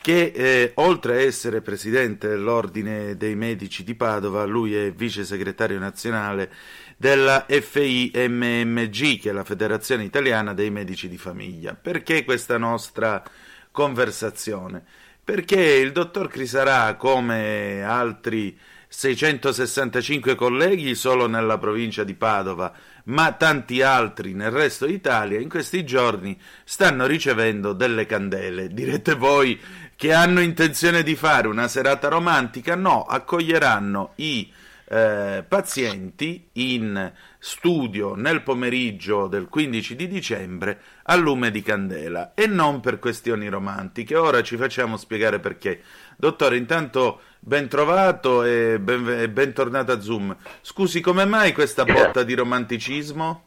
che 0.02 0.32
eh, 0.34 0.72
oltre 0.74 1.18
a 1.18 1.22
essere 1.22 1.62
presidente 1.62 2.28
dell'Ordine 2.28 3.16
dei 3.16 3.36
Medici 3.36 3.84
di 3.84 3.94
Padova, 3.94 4.44
lui 4.46 4.76
è 4.76 4.92
vice 4.92 5.24
segretario 5.24 5.78
nazionale 5.78 6.52
della 6.98 7.46
FIMMG, 7.48 9.20
che 9.20 9.30
è 9.30 9.34
la 9.34 9.44
Federazione 9.44 10.04
Italiana 10.04 10.56
dei 10.56 10.72
Medici 10.72 11.08
di 11.08 11.20
Famiglia. 11.20 11.78
Perché 11.80 12.24
questa 12.24 12.58
nostra 12.58 13.22
conversazione? 13.70 14.84
Perché 15.24 15.62
il 15.62 15.92
dottor 15.92 16.28
Crisarà, 16.28 16.96
come 16.96 17.84
altri 17.84 18.58
665 18.88 20.36
colleghi 20.36 20.96
solo 20.96 21.28
nella 21.28 21.58
provincia 21.58 22.04
di 22.04 22.14
Padova, 22.14 22.72
ma 23.06 23.34
tanti 23.34 23.82
altri 23.82 24.34
nel 24.34 24.52
resto 24.52 24.86
d'Italia 24.86 25.40
in 25.40 25.50
questi 25.50 25.84
giorni 25.86 26.40
stanno 26.64 27.06
ricevendo 27.06 27.74
delle 27.74 28.06
candele. 28.06 28.70
Direte 28.70 29.16
voi 29.16 29.60
che 29.96 30.14
hanno 30.14 30.42
intenzione 30.42 31.04
di 31.04 31.16
fare 31.16 31.48
una 31.48 31.68
serata 31.68 32.08
romantica? 32.08 32.76
No, 32.76 33.04
accoglieranno 33.04 34.14
i 34.16 34.52
eh, 34.90 35.44
pazienti 35.46 36.48
in 36.54 37.12
studio 37.40 38.16
nel 38.16 38.42
pomeriggio 38.42 39.28
del 39.28 39.48
15 39.50 39.96
di 39.96 40.08
dicembre 40.08 40.80
a 41.04 41.16
lume 41.16 41.52
di 41.52 41.62
candela 41.62 42.34
e 42.34 42.48
non 42.48 42.80
per 42.80 43.00
questioni 43.00 43.50
romantiche. 43.50 44.16
Ora 44.16 44.42
ci 44.42 44.56
facciamo 44.56 44.96
spiegare 44.96 45.40
perché. 45.40 45.82
Dottore, 46.16 46.56
intanto 46.56 47.22
ben 47.40 47.68
trovato 47.68 48.44
e 48.44 48.80
ben, 48.80 49.32
bentornato 49.32 49.92
a 49.92 50.00
Zoom. 50.00 50.36
Scusi, 50.62 51.02
come 51.02 51.26
mai 51.26 51.54
questa 51.54 51.84
botta 51.86 52.24
di 52.24 52.34
romanticismo? 52.34 53.44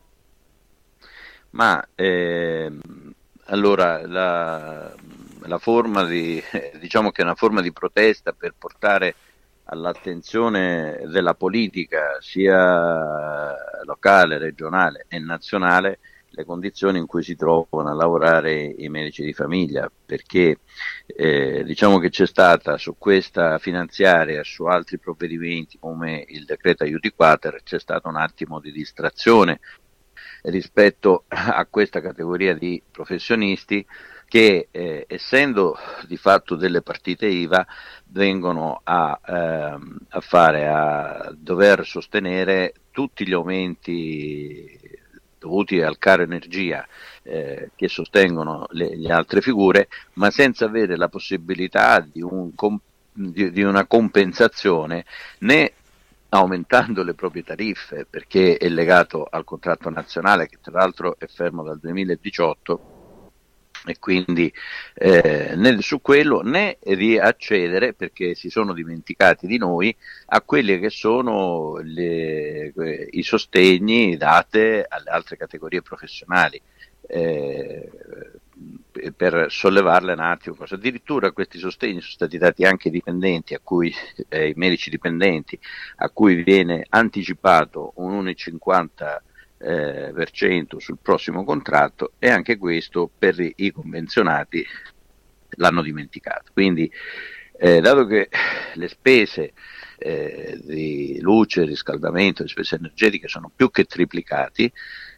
Ma 1.50 1.84
eh, 1.94 2.70
allora 3.46 4.06
la, 4.06 4.94
la 5.42 5.58
forma 5.58 6.04
di, 6.04 6.42
diciamo 6.78 7.10
che 7.10 7.22
è 7.22 7.24
una 7.24 7.34
forma 7.34 7.60
di 7.60 7.72
protesta 7.72 8.32
per 8.32 8.54
portare 8.56 9.14
all'attenzione 9.64 11.02
della 11.06 11.34
politica 11.34 12.18
sia 12.20 13.54
locale, 13.84 14.38
regionale 14.38 15.06
e 15.08 15.18
nazionale 15.18 15.98
le 16.30 16.44
condizioni 16.44 16.98
in 16.98 17.06
cui 17.06 17.22
si 17.22 17.36
trovano 17.36 17.90
a 17.90 17.94
lavorare 17.94 18.62
i 18.62 18.88
medici 18.88 19.24
di 19.24 19.32
famiglia, 19.32 19.90
perché 20.06 20.58
eh, 21.06 21.62
diciamo 21.64 21.98
che 21.98 22.10
c'è 22.10 22.26
stata 22.26 22.78
su 22.78 22.96
questa 22.96 23.58
finanziaria, 23.58 24.42
su 24.44 24.64
altri 24.64 24.98
provvedimenti 24.98 25.78
come 25.78 26.24
il 26.28 26.44
decreto 26.44 26.84
aiuti 26.84 27.12
quater, 27.12 27.62
c'è 27.62 27.78
stato 27.78 28.08
un 28.08 28.16
attimo 28.16 28.60
di 28.60 28.72
distrazione 28.72 29.60
rispetto 30.42 31.24
a 31.28 31.66
questa 31.68 32.00
categoria 32.00 32.54
di 32.54 32.82
professionisti 32.90 33.84
che 34.30 34.68
eh, 34.70 35.06
essendo 35.08 35.76
di 36.06 36.16
fatto 36.16 36.54
delle 36.54 36.82
partite 36.82 37.26
IVA 37.26 37.66
vengono 38.04 38.80
a, 38.84 39.20
ehm, 39.26 39.98
a, 40.08 40.20
fare, 40.20 40.68
a 40.68 41.32
dover 41.36 41.84
sostenere 41.84 42.74
tutti 42.92 43.26
gli 43.26 43.32
aumenti 43.32 44.78
dovuti 45.40 45.80
al 45.80 45.98
caro 45.98 46.22
energia 46.22 46.86
eh, 47.22 47.70
che 47.74 47.88
sostengono 47.88 48.66
le, 48.72 48.94
le, 48.96 49.10
altre 49.10 49.40
figure, 49.40 49.88
ma 50.14 50.30
senza 50.30 50.66
avere 50.66 50.96
la 50.96 51.08
possibilità 51.08 52.00
di, 52.00 52.20
un, 52.20 52.50
di, 53.12 53.50
di 53.50 53.62
una 53.62 53.86
compensazione 53.86 55.04
né 55.38 55.72
aumentando 56.28 57.02
le 57.02 57.14
proprie 57.14 57.42
tariffe 57.42 58.06
perché 58.08 58.56
è 58.56 58.68
legato 58.68 59.26
al 59.28 59.42
contratto 59.42 59.90
nazionale 59.90 60.46
che 60.46 60.58
tra 60.60 60.78
l'altro 60.78 61.16
è 61.18 61.26
fermo 61.26 61.64
dal 61.64 61.80
2018 61.80 62.98
e 63.86 63.98
quindi 63.98 64.52
eh, 64.94 65.54
né 65.56 65.80
su 65.80 66.00
quello 66.00 66.42
né 66.42 66.78
di 66.82 67.18
accedere 67.18 67.94
perché 67.94 68.34
si 68.34 68.50
sono 68.50 68.74
dimenticati 68.74 69.46
di 69.46 69.56
noi 69.56 69.94
a 70.26 70.42
quelli 70.42 70.78
che 70.78 70.90
sono 70.90 71.78
le, 71.82 72.72
i 73.10 73.22
sostegni 73.22 74.16
date 74.16 74.84
alle 74.86 75.10
altre 75.10 75.36
categorie 75.36 75.80
professionali 75.82 76.60
eh, 77.06 77.90
per 79.16 79.46
sollevarle 79.48 80.12
un 80.12 80.20
attimo. 80.20 80.56
Addirittura 80.68 81.32
questi 81.32 81.58
sostegni 81.58 82.00
sono 82.00 82.12
stati 82.12 82.38
dati 82.38 82.64
anche 82.64 82.88
ai 82.88 82.94
dipendenti 82.94 83.54
a 83.54 83.60
cui, 83.62 83.92
eh, 84.28 84.40
ai 84.40 84.52
medici 84.56 84.90
dipendenti 84.90 85.58
a 85.96 86.10
cui 86.10 86.42
viene 86.42 86.84
anticipato 86.88 87.92
un 87.96 88.24
1,50 88.24 89.18
eh, 89.60 90.12
per 90.14 90.30
cento 90.30 90.78
sul 90.78 90.98
prossimo 91.00 91.44
contratto 91.44 92.12
e 92.18 92.30
anche 92.30 92.56
questo 92.56 93.10
per 93.16 93.36
i 93.38 93.70
convenzionati 93.70 94.64
l'hanno 95.56 95.82
dimenticato. 95.82 96.50
Quindi, 96.52 96.90
eh, 97.58 97.80
dato 97.80 98.06
che 98.06 98.28
le 98.74 98.88
spese 98.88 99.52
eh, 99.98 100.58
di 100.62 101.18
luce, 101.20 101.64
riscaldamento, 101.64 102.42
le 102.42 102.48
spese 102.48 102.76
energetiche 102.76 103.28
sono 103.28 103.50
più 103.54 103.70
che 103.70 103.84
triplicati, 103.84 104.72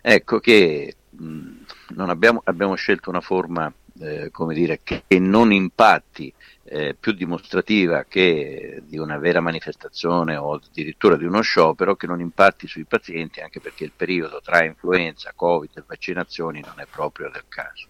Ecco 0.04 0.40
che 0.40 0.96
mh, 1.10 1.50
non 1.90 2.10
abbiamo, 2.10 2.40
abbiamo, 2.44 2.74
scelto 2.74 3.08
una 3.08 3.20
forma 3.20 3.72
eh, 4.00 4.30
come 4.30 4.54
dire, 4.54 4.80
che, 4.82 5.04
non 5.18 5.52
impatti 5.52 6.32
eh, 6.64 6.96
più 6.98 7.12
dimostrativa 7.12 8.04
che 8.04 8.82
di 8.86 8.98
una 8.98 9.18
vera 9.18 9.40
manifestazione 9.40 10.36
o 10.36 10.54
addirittura 10.54 11.16
di 11.16 11.24
uno 11.24 11.40
sciopero 11.40 11.96
che 11.96 12.06
non 12.06 12.20
impatti 12.20 12.66
sui 12.66 12.84
pazienti 12.84 13.40
anche 13.40 13.60
perché 13.60 13.84
il 13.84 13.92
periodo 13.94 14.40
tra 14.42 14.64
influenza, 14.64 15.32
covid 15.34 15.70
e 15.74 15.84
vaccinazioni 15.86 16.60
non 16.60 16.74
è 16.78 16.86
proprio 16.90 17.30
del 17.30 17.44
caso. 17.48 17.88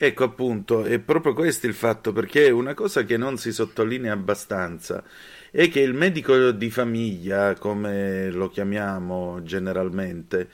Ecco 0.00 0.22
appunto, 0.22 0.84
è 0.84 1.00
proprio 1.00 1.34
questo 1.34 1.66
il 1.66 1.74
fatto, 1.74 2.12
perché 2.12 2.50
una 2.50 2.72
cosa 2.72 3.02
che 3.02 3.16
non 3.16 3.36
si 3.36 3.52
sottolinea 3.52 4.12
abbastanza 4.12 5.02
è 5.50 5.68
che 5.68 5.80
il 5.80 5.92
medico 5.92 6.52
di 6.52 6.70
famiglia, 6.70 7.56
come 7.56 8.30
lo 8.30 8.48
chiamiamo 8.48 9.42
generalmente, 9.42 10.48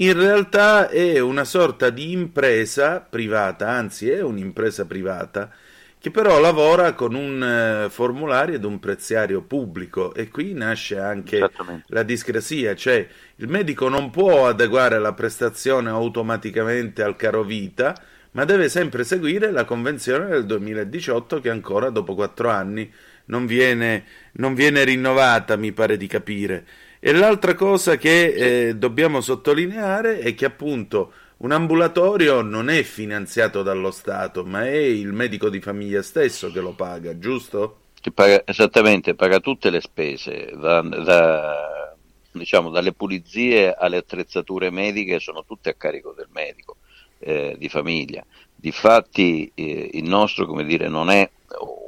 in 0.00 0.14
realtà 0.14 0.88
è 0.88 1.18
una 1.18 1.44
sorta 1.44 1.90
di 1.90 2.12
impresa 2.12 3.00
privata, 3.00 3.68
anzi 3.68 4.08
è 4.08 4.22
un'impresa 4.22 4.86
privata, 4.86 5.50
che 5.98 6.10
però 6.10 6.40
lavora 6.40 6.94
con 6.94 7.14
un 7.14 7.84
uh, 7.86 7.90
formulario 7.90 8.54
ed 8.54 8.64
un 8.64 8.78
preziario 8.78 9.42
pubblico 9.42 10.14
e 10.14 10.28
qui 10.30 10.54
nasce 10.54 10.98
anche 10.98 11.50
la 11.88 12.02
discrasia, 12.02 12.74
cioè 12.74 13.06
il 13.36 13.48
medico 13.48 13.90
non 13.90 14.08
può 14.08 14.48
adeguare 14.48 14.98
la 14.98 15.12
prestazione 15.12 15.90
automaticamente 15.90 17.02
al 17.02 17.16
caro 17.16 17.42
vita, 17.42 17.94
ma 18.30 18.46
deve 18.46 18.70
sempre 18.70 19.04
seguire 19.04 19.50
la 19.50 19.66
convenzione 19.66 20.28
del 20.28 20.46
2018 20.46 21.40
che 21.40 21.50
ancora 21.50 21.90
dopo 21.90 22.14
quattro 22.14 22.48
anni 22.48 22.90
non 23.26 23.44
viene, 23.44 24.04
non 24.32 24.54
viene 24.54 24.82
rinnovata, 24.84 25.56
mi 25.56 25.72
pare 25.72 25.98
di 25.98 26.06
capire. 26.06 26.64
E 27.02 27.12
l'altra 27.12 27.54
cosa 27.54 27.96
che 27.96 28.68
eh, 28.68 28.76
dobbiamo 28.76 29.22
sottolineare 29.22 30.18
è 30.18 30.34
che 30.34 30.44
appunto 30.44 31.12
un 31.38 31.52
ambulatorio 31.52 32.42
non 32.42 32.68
è 32.68 32.82
finanziato 32.82 33.62
dallo 33.62 33.90
Stato, 33.90 34.44
ma 34.44 34.66
è 34.66 34.76
il 34.76 35.10
medico 35.14 35.48
di 35.48 35.60
famiglia 35.62 36.02
stesso 36.02 36.52
che 36.52 36.60
lo 36.60 36.74
paga, 36.74 37.18
giusto? 37.18 37.84
Paga, 38.12 38.42
esattamente, 38.44 39.14
paga 39.14 39.40
tutte 39.40 39.70
le 39.70 39.80
spese, 39.80 40.52
da, 40.54 40.82
da, 40.82 41.96
diciamo, 42.32 42.68
dalle 42.68 42.92
pulizie 42.92 43.72
alle 43.72 43.96
attrezzature 43.96 44.70
mediche 44.70 45.18
sono 45.20 45.42
tutte 45.46 45.70
a 45.70 45.74
carico 45.74 46.12
del 46.14 46.28
medico 46.30 46.76
eh, 47.18 47.56
di 47.58 47.70
famiglia. 47.70 48.22
Difatti 48.54 49.50
eh, 49.54 49.88
il 49.94 50.04
nostro, 50.04 50.44
dire, 50.62 50.88
non 50.88 51.08
è 51.08 51.26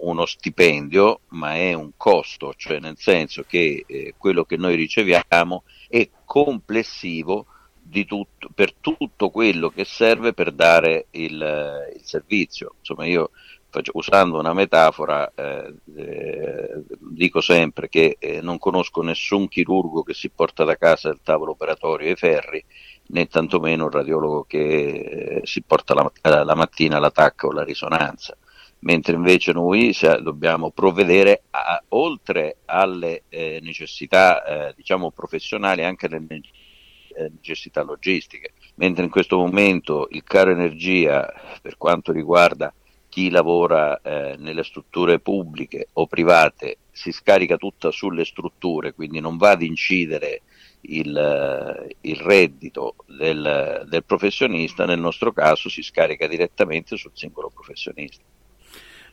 uno 0.03 0.27
stipendio, 0.27 1.21
ma 1.29 1.55
è 1.55 1.73
un 1.73 1.93
costo, 1.97 2.55
cioè 2.57 2.81
nel 2.81 2.97
senso 2.99 3.45
che 3.47 3.85
eh, 3.87 4.15
quello 4.17 4.45
che 4.45 4.57
noi 4.57 4.75
riceviamo 4.75 5.65
è 5.89 6.09
complessivo 6.25 7.47
tutto, 8.07 8.49
per 8.55 8.73
tutto 8.75 9.31
quello 9.31 9.69
che 9.69 9.85
serve 9.85 10.33
per 10.33 10.53
dare 10.53 11.07
il, 11.11 11.91
il 11.95 12.01
servizio. 12.03 12.77
Insomma, 12.79 13.05
io 13.05 13.31
faccio, 13.73 13.93
usando 13.95 14.39
una 14.39 14.53
metafora 14.53 15.31
eh, 15.35 15.75
eh, 15.97 16.83
dico 16.99 17.41
sempre 17.41 17.89
che 17.89 18.17
eh, 18.19 18.41
non 18.41 18.59
conosco 18.59 19.03
nessun 19.03 19.49
chirurgo 19.49 20.03
che 20.03 20.15
si 20.15 20.29
porta 20.31 20.65
da 20.65 20.77
casa 20.77 21.09
il 21.09 21.21
tavolo 21.23 21.53
operatorio 21.53 22.09
e 22.09 22.13
i 22.13 22.17
ferri 22.17 22.65
né 23.09 23.27
tantomeno 23.27 23.85
un 23.85 23.91
radiologo 23.91 24.45
che 24.45 24.59
eh, 24.59 25.41
si 25.45 25.63
porta 25.63 25.95
la, 25.95 26.11
eh, 26.23 26.45
la 26.45 26.55
mattina 26.55 26.99
l'attacco 26.99 27.49
o 27.49 27.53
la 27.53 27.65
risonanza, 27.65 28.37
mentre 28.83 29.15
invece 29.15 29.53
noi 29.53 29.95
dobbiamo 30.21 30.71
provvedere 30.71 31.43
a, 31.51 31.83
oltre 31.89 32.59
alle 32.65 33.25
eh, 33.29 33.61
necessità 33.63 34.45
eh, 34.45 34.75
diciamo 34.77 35.11
professionali 35.11 35.85
anche 35.85 36.07
alle 36.07 36.25
eh, 37.15 37.31
necessità 37.35 37.83
logistiche, 37.83 38.53
mentre 38.77 39.05
in 39.05 39.11
questo 39.11 39.37
momento 39.37 40.09
il 40.11 40.23
caro 40.23 40.51
energia 40.51 41.31
per 41.61 41.77
quanto 41.77 42.13
riguarda 42.13 42.73
chi 43.09 43.29
lavora 43.29 44.01
eh, 44.01 44.37
nelle 44.39 44.65
strutture 44.65 45.21
pubbliche 45.21 45.89
o 45.95 46.07
private 46.07 46.79
si 46.91 47.13
scarica 47.13 47.59
tutta 47.59 47.91
sulle 47.91 48.25
strutture, 48.25 48.95
quindi 48.95 49.21
non 49.21 49.37
va 49.37 49.51
ad 49.51 49.63
incidere 49.63 50.43
il, 50.83 51.95
il 52.01 52.17
reddito 52.17 52.97
del, 53.07 53.87
del 53.87 54.05
professionista, 54.05 54.87
nel 54.87 54.99
nostro 54.99 55.33
caso 55.33 55.69
si 55.69 55.83
scarica 55.83 56.27
direttamente 56.27 56.97
sul 56.97 57.13
singolo 57.15 57.51
professionista. 57.51 58.25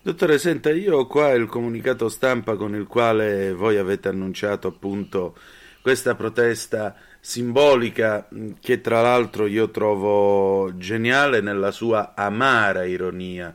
Dottore, 0.02 0.38
senta, 0.38 0.72
io 0.72 1.00
ho 1.00 1.08
qua 1.08 1.34
il 1.34 1.46
comunicato 1.48 2.08
stampa 2.08 2.56
con 2.56 2.74
il 2.74 2.88
quale 2.88 3.52
voi 3.54 3.76
avete 3.76 4.08
annunciato 4.08 4.70
appunto 4.70 5.36
questa 5.82 6.16
protesta 6.16 6.96
simbolica 7.20 8.30
che 8.62 8.80
tra 8.80 9.02
l'altro 9.02 9.46
io 9.46 9.70
trovo 9.72 10.72
geniale 10.78 11.42
nella 11.42 11.72
sua 11.72 12.14
amara 12.16 12.86
ironia. 12.86 13.54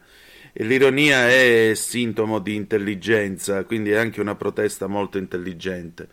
L'ironia 0.57 1.31
è 1.31 1.73
sintomo 1.75 2.41
di 2.41 2.55
intelligenza, 2.55 3.65
quindi 3.65 3.93
è 3.93 3.97
anche 3.97 4.21
una 4.21 4.35
protesta 4.35 4.87
molto 4.87 5.17
intelligente. 5.17 6.09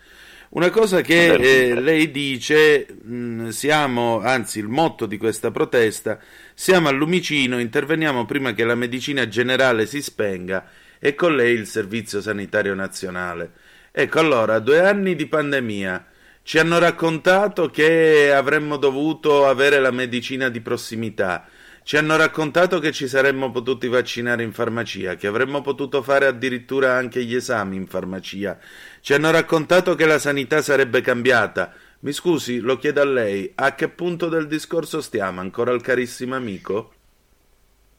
Una 0.53 0.69
cosa 0.69 0.99
che 0.99 1.33
eh, 1.33 1.79
lei 1.79 2.11
dice, 2.11 2.85
mh, 3.03 3.15
mm, 3.15 3.47
siamo, 3.49 4.19
anzi 4.19 4.59
il 4.59 4.67
motto 4.67 5.05
di 5.05 5.15
questa 5.17 5.49
protesta, 5.49 6.19
siamo 6.53 6.89
a 6.89 6.91
Lumicino, 6.91 7.57
interveniamo 7.57 8.25
prima 8.25 8.51
che 8.51 8.65
la 8.65 8.75
medicina 8.75 9.29
generale 9.29 9.85
si 9.85 10.01
spenga 10.01 10.67
e 10.99 11.15
con 11.15 11.37
lei 11.37 11.53
il 11.53 11.67
Servizio 11.67 12.19
Sanitario 12.19 12.73
Nazionale. 12.73 13.51
Ecco 13.93 14.19
allora, 14.19 14.59
due 14.59 14.81
anni 14.81 15.15
di 15.15 15.25
pandemia, 15.25 16.05
ci 16.43 16.59
hanno 16.59 16.79
raccontato 16.79 17.69
che 17.69 18.33
avremmo 18.33 18.75
dovuto 18.75 19.47
avere 19.47 19.79
la 19.79 19.91
medicina 19.91 20.49
di 20.49 20.59
prossimità, 20.59 21.45
ci 21.83 21.97
hanno 21.97 22.15
raccontato 22.15 22.79
che 22.79 22.91
ci 22.91 23.07
saremmo 23.07 23.51
potuti 23.51 23.87
vaccinare 23.87 24.43
in 24.43 24.51
farmacia, 24.51 25.15
che 25.15 25.27
avremmo 25.27 25.61
potuto 25.61 26.03
fare 26.03 26.27
addirittura 26.27 26.95
anche 26.95 27.23
gli 27.23 27.35
esami 27.35 27.75
in 27.75 27.87
farmacia. 27.87 28.59
Ci 29.01 29.13
hanno 29.13 29.31
raccontato 29.31 29.95
che 29.95 30.05
la 30.05 30.19
sanità 30.19 30.61
sarebbe 30.61 31.01
cambiata. 31.01 31.73
Mi 32.01 32.13
scusi, 32.13 32.59
lo 32.59 32.77
chiedo 32.77 33.01
a 33.01 33.05
lei, 33.05 33.51
a 33.55 33.73
che 33.73 33.89
punto 33.89 34.29
del 34.29 34.47
discorso 34.47 35.01
stiamo? 35.01 35.41
Ancora 35.41 35.71
il 35.71 35.81
carissimo 35.81 36.35
amico? 36.35 36.93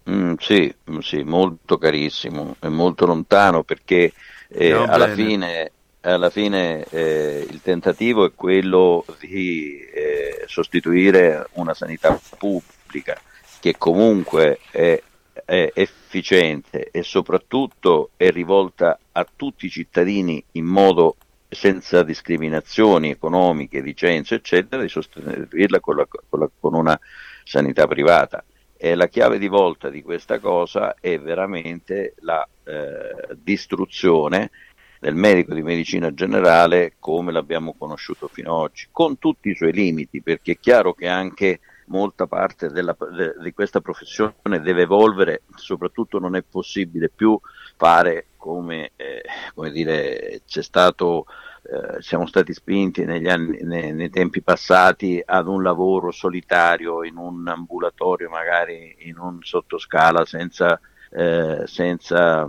Mm, 0.09 0.35
sì, 0.39 0.73
sì, 1.01 1.23
molto 1.25 1.77
carissimo, 1.77 2.57
è 2.61 2.69
molto 2.69 3.07
lontano 3.07 3.65
perché 3.65 4.13
eh, 4.49 4.73
alla 4.73 5.09
fine, 5.09 5.71
alla 6.01 6.31
fine 6.31 6.85
eh, 6.91 7.47
il 7.49 7.61
tentativo 7.63 8.25
è 8.25 8.33
quello 8.35 9.05
di 9.19 9.81
eh, 9.81 10.45
sostituire 10.47 11.49
una 11.53 11.75
sanità 11.75 12.19
pubblica 12.39 13.21
che 13.61 13.77
comunque 13.77 14.59
è, 14.71 15.01
è 15.45 15.71
efficiente 15.75 16.89
e 16.91 17.03
soprattutto 17.03 18.11
è 18.17 18.31
rivolta 18.31 18.99
a 19.13 19.27
tutti 19.35 19.67
i 19.67 19.71
cittadini 19.71 20.43
in 20.53 20.65
modo 20.65 21.17
senza 21.49 22.03
discriminazioni 22.03 23.11
economiche, 23.11 23.81
licenze, 23.81 24.37
eccetera, 24.37 24.81
di 24.81 24.89
sostituirla 24.89 25.81
con, 25.81 25.97
la, 25.97 26.07
con, 26.07 26.41
la, 26.41 26.51
con 26.59 26.75
una 26.75 26.99
sanità 27.45 27.87
privata. 27.87 28.43
E 28.77 28.95
la 28.95 29.07
chiave 29.07 29.39
di 29.39 29.49
volta 29.49 29.91
di 29.91 30.03
questa 30.03 30.41
cosa 30.41 30.97
è 30.99 31.19
veramente 31.19 32.15
la 32.21 32.47
eh, 32.65 33.37
distruzione 33.37 34.51
del 34.99 35.15
medico 35.15 35.53
di 35.53 35.63
medicina 35.63 36.15
generale 36.15 36.95
come 36.99 37.33
l'abbiamo 37.33 37.75
conosciuto 37.77 38.29
fino 38.29 38.55
ad 38.55 38.61
oggi, 38.63 38.89
con 38.91 39.19
tutti 39.19 39.51
i 39.51 39.55
suoi 39.55 39.73
limiti, 39.73 40.23
perché 40.23 40.53
è 40.53 40.59
chiaro 40.59 40.95
che 40.95 41.07
anche 41.07 41.61
molta 41.87 42.27
parte 42.27 42.69
della, 42.69 42.97
de, 43.15 43.35
di 43.41 43.53
questa 43.53 43.81
professione 43.81 44.61
deve 44.61 44.83
evolvere, 44.83 45.43
soprattutto 45.55 46.19
non 46.19 46.37
è 46.37 46.43
possibile 46.43 47.09
più 47.09 47.39
fare 47.77 48.27
come, 48.37 48.93
eh, 48.97 49.23
come 49.55 49.71
dire, 49.71 50.43
c'è 50.47 50.63
stato, 50.63 51.27
eh, 51.63 52.01
siamo 52.01 52.27
stati 52.27 52.53
spinti 52.53 53.05
negli 53.05 53.29
anni, 53.29 53.59
nei, 53.63 53.93
nei, 53.93 54.11
tempi 54.11 54.43
passati 54.43 55.23
ad 55.25 55.47
un 55.47 55.63
lavoro 55.63 56.11
solitario 56.11 57.05
in 57.05 57.17
un 57.17 57.47
ambulatorio, 57.47 58.29
magari 58.29 58.97
in 59.01 59.19
un 59.19 59.39
sottoscala 59.43 60.25
senza 60.25 60.81
eh, 61.15 61.65
senza 61.67 62.49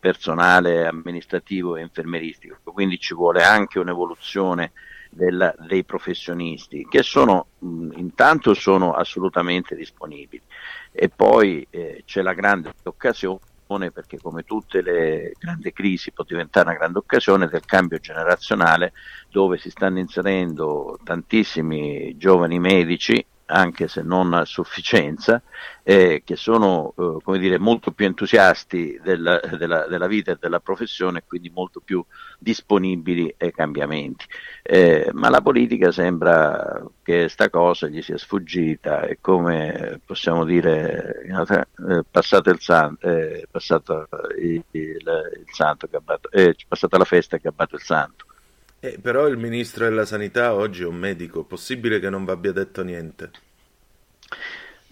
personale 0.00 0.86
amministrativo 0.86 1.76
e 1.76 1.82
infermeristico, 1.82 2.56
quindi 2.72 2.98
ci 2.98 3.12
vuole 3.12 3.42
anche 3.42 3.78
un'evoluzione 3.78 4.72
del, 5.10 5.54
dei 5.66 5.84
professionisti 5.84 6.86
che 6.88 7.02
sono 7.02 7.46
mh, 7.58 7.90
intanto 7.96 8.54
sono 8.54 8.92
assolutamente 8.92 9.74
disponibili. 9.74 10.42
E 10.92 11.08
poi 11.08 11.66
eh, 11.70 12.02
c'è 12.04 12.22
la 12.22 12.34
grande 12.34 12.72
occasione 12.84 13.40
perché 13.92 14.18
come 14.18 14.44
tutte 14.44 14.80
le 14.80 15.32
grandi 15.38 15.72
crisi 15.72 16.10
può 16.10 16.24
diventare 16.24 16.70
una 16.70 16.78
grande 16.78 16.98
occasione 16.98 17.48
del 17.48 17.64
cambio 17.66 17.98
generazionale 17.98 18.92
dove 19.30 19.58
si 19.58 19.68
stanno 19.68 19.98
inserendo 19.98 20.98
tantissimi 21.04 22.16
giovani 22.16 22.58
medici 22.58 23.24
anche 23.48 23.88
se 23.88 24.02
non 24.02 24.34
a 24.34 24.44
sufficienza, 24.44 25.42
eh, 25.82 26.22
che 26.24 26.36
sono 26.36 26.94
eh, 26.96 27.38
dire, 27.38 27.58
molto 27.58 27.92
più 27.92 28.06
entusiasti 28.06 29.00
della, 29.02 29.40
della, 29.56 29.86
della, 29.86 30.06
vita 30.06 30.32
e 30.32 30.36
della 30.38 30.60
professione 30.60 31.18
e 31.18 31.24
quindi 31.26 31.50
molto 31.50 31.80
più 31.80 32.04
disponibili 32.38 33.34
ai 33.38 33.52
cambiamenti. 33.52 34.26
Eh, 34.62 35.10
ma 35.12 35.30
la 35.30 35.40
politica 35.40 35.90
sembra 35.90 36.84
che 37.02 37.20
questa 37.20 37.48
cosa 37.48 37.88
gli 37.88 38.02
sia 38.02 38.18
sfuggita 38.18 39.02
e 39.02 39.18
come 39.20 40.00
possiamo 40.04 40.44
dire, 40.44 41.22
eh, 41.24 42.04
passato 42.10 42.50
il, 42.50 42.60
san, 42.60 42.96
eh, 43.00 43.46
passato 43.50 44.08
il, 44.38 44.62
il, 44.72 45.44
santo 45.50 45.88
batto, 46.02 46.30
eh, 46.30 46.54
passata 46.66 46.98
la 46.98 47.04
festa 47.04 47.38
che 47.38 47.48
ha 47.48 47.52
batto 47.52 47.76
il 47.76 47.82
santo. 47.82 48.26
Eh, 48.80 48.98
però 49.00 49.26
il 49.26 49.36
ministro 49.36 49.84
della 49.84 50.04
sanità 50.04 50.54
oggi 50.54 50.82
è 50.82 50.86
un 50.86 50.96
medico, 50.96 51.44
possibile 51.44 51.98
che 51.98 52.10
non 52.10 52.24
vi 52.24 52.30
abbia 52.30 52.52
detto 52.52 52.82
niente? 52.84 53.30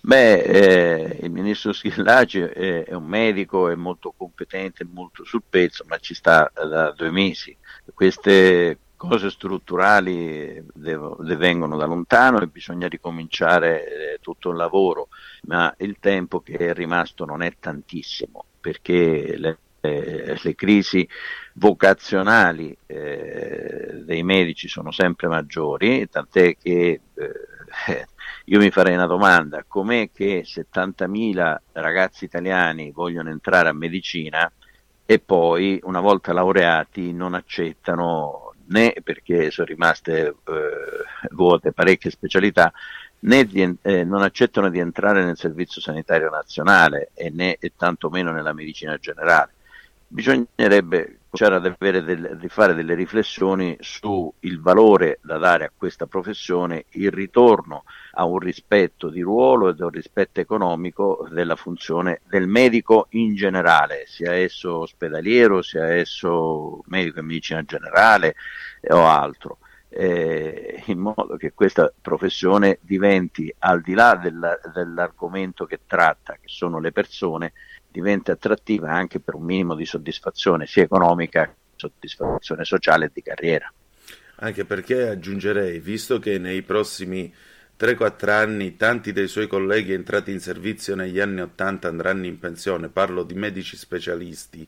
Beh, 0.00 0.40
eh, 0.40 1.18
il 1.22 1.30
ministro 1.30 1.72
Schillaci 1.72 2.40
è, 2.40 2.84
è, 2.84 2.94
un 2.94 3.06
medico, 3.06 3.68
è 3.68 3.74
molto 3.74 4.12
competente, 4.16 4.84
molto 4.84 5.24
sul 5.24 5.42
pezzo, 5.48 5.84
ma 5.88 5.98
ci 5.98 6.14
sta 6.14 6.50
da 6.54 6.92
due 6.92 7.10
mesi. 7.10 7.56
Queste 7.92 8.78
cose 8.96 9.30
strutturali 9.30 10.64
devo, 10.74 11.16
vengono 11.20 11.76
da 11.76 11.86
lontano 11.86 12.40
e 12.40 12.46
bisogna 12.46 12.88
ricominciare 12.88 14.14
eh, 14.14 14.18
tutto 14.20 14.50
il 14.50 14.56
lavoro, 14.56 15.08
ma 15.42 15.72
il 15.78 15.96
tempo 16.00 16.40
che 16.40 16.56
è 16.56 16.72
rimasto 16.72 17.24
non 17.24 17.42
è 17.42 17.54
tantissimo 17.58 18.44
perché 18.66 19.36
le, 19.36 19.58
eh, 19.86 20.38
le 20.40 20.54
crisi 20.54 21.08
vocazionali 21.54 22.76
eh, 22.86 24.02
dei 24.04 24.22
medici 24.22 24.68
sono 24.68 24.90
sempre 24.90 25.28
maggiori, 25.28 26.08
tant'è 26.08 26.56
che 26.56 27.00
eh, 27.14 28.06
io 28.46 28.58
mi 28.58 28.70
farei 28.70 28.94
una 28.94 29.06
domanda, 29.06 29.64
com'è 29.66 30.10
che 30.12 30.44
70.000 30.44 31.56
ragazzi 31.72 32.24
italiani 32.24 32.90
vogliono 32.92 33.30
entrare 33.30 33.68
a 33.68 33.72
medicina 33.72 34.50
e 35.04 35.18
poi 35.18 35.80
una 35.84 36.00
volta 36.00 36.32
laureati 36.32 37.12
non 37.12 37.34
accettano 37.34 38.52
né 38.68 38.94
perché 39.02 39.50
sono 39.50 39.66
rimaste 39.66 40.26
eh, 40.26 40.34
vuote 41.30 41.72
parecchie 41.72 42.10
specialità, 42.10 42.72
né 43.20 43.44
di, 43.44 43.76
eh, 43.82 44.04
non 44.04 44.22
accettano 44.22 44.68
di 44.68 44.78
entrare 44.78 45.24
nel 45.24 45.36
servizio 45.36 45.80
sanitario 45.80 46.28
nazionale 46.30 47.10
e 47.14 47.30
né 47.30 47.56
e 47.60 47.72
tantomeno 47.76 48.32
nella 48.32 48.52
medicina 48.52 48.96
generale 48.98 49.54
bisognerebbe 50.08 51.18
cominciare 51.36 51.56
ad 51.56 51.66
avere 51.66 52.02
del, 52.02 52.38
di 52.40 52.48
fare 52.48 52.74
delle 52.74 52.94
riflessioni 52.94 53.76
sul 53.80 54.32
valore 54.60 55.18
da 55.22 55.36
dare 55.36 55.64
a 55.66 55.72
questa 55.76 56.06
professione, 56.06 56.86
il 56.90 57.10
ritorno 57.10 57.84
a 58.12 58.24
un 58.24 58.38
rispetto 58.38 59.10
di 59.10 59.20
ruolo 59.20 59.68
e 59.68 59.76
a 59.78 59.84
un 59.84 59.90
rispetto 59.90 60.40
economico 60.40 61.28
della 61.30 61.56
funzione 61.56 62.22
del 62.26 62.46
medico 62.46 63.08
in 63.10 63.34
generale, 63.34 64.04
sia 64.06 64.32
esso 64.32 64.78
ospedaliero, 64.78 65.60
sia 65.60 65.94
esso 65.94 66.82
medico 66.86 67.20
in 67.20 67.26
medicina 67.26 67.62
generale 67.62 68.34
o 68.88 69.06
altro. 69.06 69.58
Eh, 69.88 70.82
in 70.86 70.98
modo 70.98 71.36
che 71.38 71.52
questa 71.54 71.90
professione 72.02 72.78
diventi 72.82 73.54
al 73.60 73.80
di 73.80 73.94
là 73.94 74.14
della, 74.16 74.58
dell'argomento 74.74 75.64
che 75.64 75.80
tratta, 75.86 76.34
che 76.34 76.48
sono 76.48 76.80
le 76.80 76.92
persone, 76.92 77.52
diventa 77.96 78.32
attrattiva 78.32 78.92
anche 78.92 79.20
per 79.20 79.34
un 79.34 79.44
minimo 79.44 79.74
di 79.74 79.86
soddisfazione 79.86 80.66
sia 80.66 80.82
economica 80.82 81.50
soddisfazione 81.74 82.64
sociale 82.64 83.06
e 83.06 83.10
di 83.12 83.22
carriera. 83.22 83.72
Anche 84.36 84.66
perché 84.66 85.08
aggiungerei, 85.08 85.78
visto 85.78 86.18
che 86.18 86.38
nei 86.38 86.60
prossimi 86.60 87.32
3-4 87.78 88.30
anni 88.30 88.76
tanti 88.76 89.12
dei 89.12 89.28
suoi 89.28 89.46
colleghi 89.46 89.94
entrati 89.94 90.30
in 90.30 90.40
servizio 90.40 90.94
negli 90.94 91.20
anni 91.20 91.40
80 91.40 91.88
andranno 91.88 92.26
in 92.26 92.38
pensione, 92.38 92.88
parlo 92.88 93.22
di 93.22 93.34
medici 93.34 93.78
specialisti, 93.78 94.66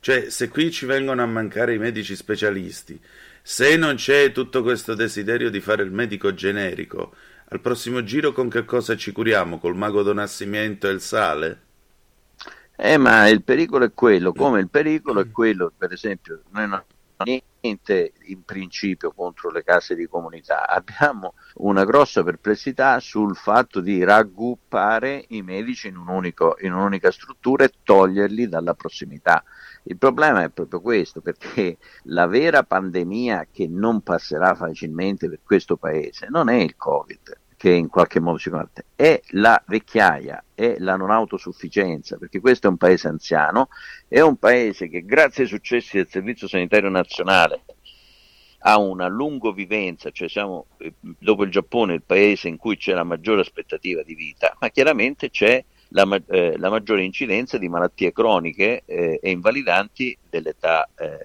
cioè 0.00 0.30
se 0.30 0.48
qui 0.48 0.70
ci 0.70 0.86
vengono 0.86 1.22
a 1.22 1.26
mancare 1.26 1.74
i 1.74 1.78
medici 1.78 2.16
specialisti, 2.16 2.98
se 3.42 3.76
non 3.76 3.96
c'è 3.96 4.32
tutto 4.32 4.62
questo 4.62 4.94
desiderio 4.94 5.50
di 5.50 5.60
fare 5.60 5.82
il 5.82 5.92
medico 5.92 6.32
generico, 6.32 7.14
al 7.48 7.60
prossimo 7.60 8.02
giro 8.02 8.32
con 8.32 8.48
che 8.48 8.64
cosa 8.64 8.96
ci 8.96 9.12
curiamo? 9.12 9.58
Col 9.58 9.76
mago 9.76 10.02
Donassimento 10.02 10.88
e 10.88 10.92
il 10.92 11.02
sale? 11.02 11.60
Eh, 12.76 12.96
ma 12.96 13.28
il 13.28 13.42
pericolo 13.42 13.84
è 13.84 13.92
quello, 13.92 14.32
come 14.32 14.60
il 14.60 14.68
pericolo 14.68 15.20
è 15.20 15.30
quello, 15.30 15.72
per 15.76 15.92
esempio, 15.92 16.42
noi 16.50 16.68
non 16.68 16.82
abbiamo 16.84 17.42
niente 17.60 18.12
in 18.26 18.44
principio 18.44 19.12
contro 19.12 19.50
le 19.50 19.62
case 19.62 19.94
di 19.94 20.08
comunità, 20.08 20.66
abbiamo 20.66 21.34
una 21.56 21.84
grossa 21.84 22.24
perplessità 22.24 22.98
sul 22.98 23.36
fatto 23.36 23.80
di 23.80 24.02
raggruppare 24.02 25.26
i 25.28 25.42
medici 25.42 25.88
in, 25.88 25.96
un 25.96 26.08
unico, 26.08 26.56
in 26.60 26.72
un'unica 26.72 27.10
struttura 27.10 27.64
e 27.64 27.72
toglierli 27.82 28.48
dalla 28.48 28.74
prossimità. 28.74 29.44
Il 29.84 29.98
problema 29.98 30.42
è 30.42 30.48
proprio 30.48 30.80
questo, 30.80 31.20
perché 31.20 31.76
la 32.04 32.26
vera 32.26 32.62
pandemia 32.62 33.48
che 33.52 33.68
non 33.68 34.00
passerà 34.00 34.54
facilmente 34.54 35.28
per 35.28 35.40
questo 35.44 35.76
paese 35.76 36.26
non 36.30 36.48
è 36.48 36.56
il 36.56 36.76
Covid, 36.76 37.40
che 37.62 37.70
in 37.70 37.88
qualche 37.88 38.18
modo 38.18 38.38
si 38.38 38.50
conosce, 38.50 38.86
è 38.96 39.20
la 39.34 39.62
vecchiaia, 39.64 40.42
è 40.52 40.74
la 40.78 40.96
non 40.96 41.12
autosufficienza, 41.12 42.16
perché 42.16 42.40
questo 42.40 42.66
è 42.66 42.70
un 42.70 42.76
paese 42.76 43.06
anziano, 43.06 43.68
è 44.08 44.18
un 44.18 44.34
paese 44.34 44.88
che 44.88 45.04
grazie 45.04 45.44
ai 45.44 45.48
successi 45.48 45.96
del 45.96 46.08
Servizio 46.08 46.48
Sanitario 46.48 46.88
Nazionale 46.88 47.62
ha 48.64 48.78
una 48.80 49.06
lungovivenza, 49.06 50.10
cioè 50.10 50.28
siamo 50.28 50.66
eh, 50.78 50.92
dopo 51.00 51.44
il 51.44 51.52
Giappone 51.52 51.94
il 51.94 52.02
paese 52.04 52.48
in 52.48 52.56
cui 52.56 52.76
c'è 52.76 52.94
la 52.94 53.04
maggiore 53.04 53.42
aspettativa 53.42 54.02
di 54.02 54.16
vita, 54.16 54.56
ma 54.58 54.68
chiaramente 54.70 55.30
c'è 55.30 55.64
la, 55.90 56.20
eh, 56.30 56.58
la 56.58 56.68
maggiore 56.68 57.04
incidenza 57.04 57.58
di 57.58 57.68
malattie 57.68 58.10
croniche 58.10 58.82
eh, 58.84 59.20
e 59.22 59.30
invalidanti 59.30 60.18
eh, 60.30 60.42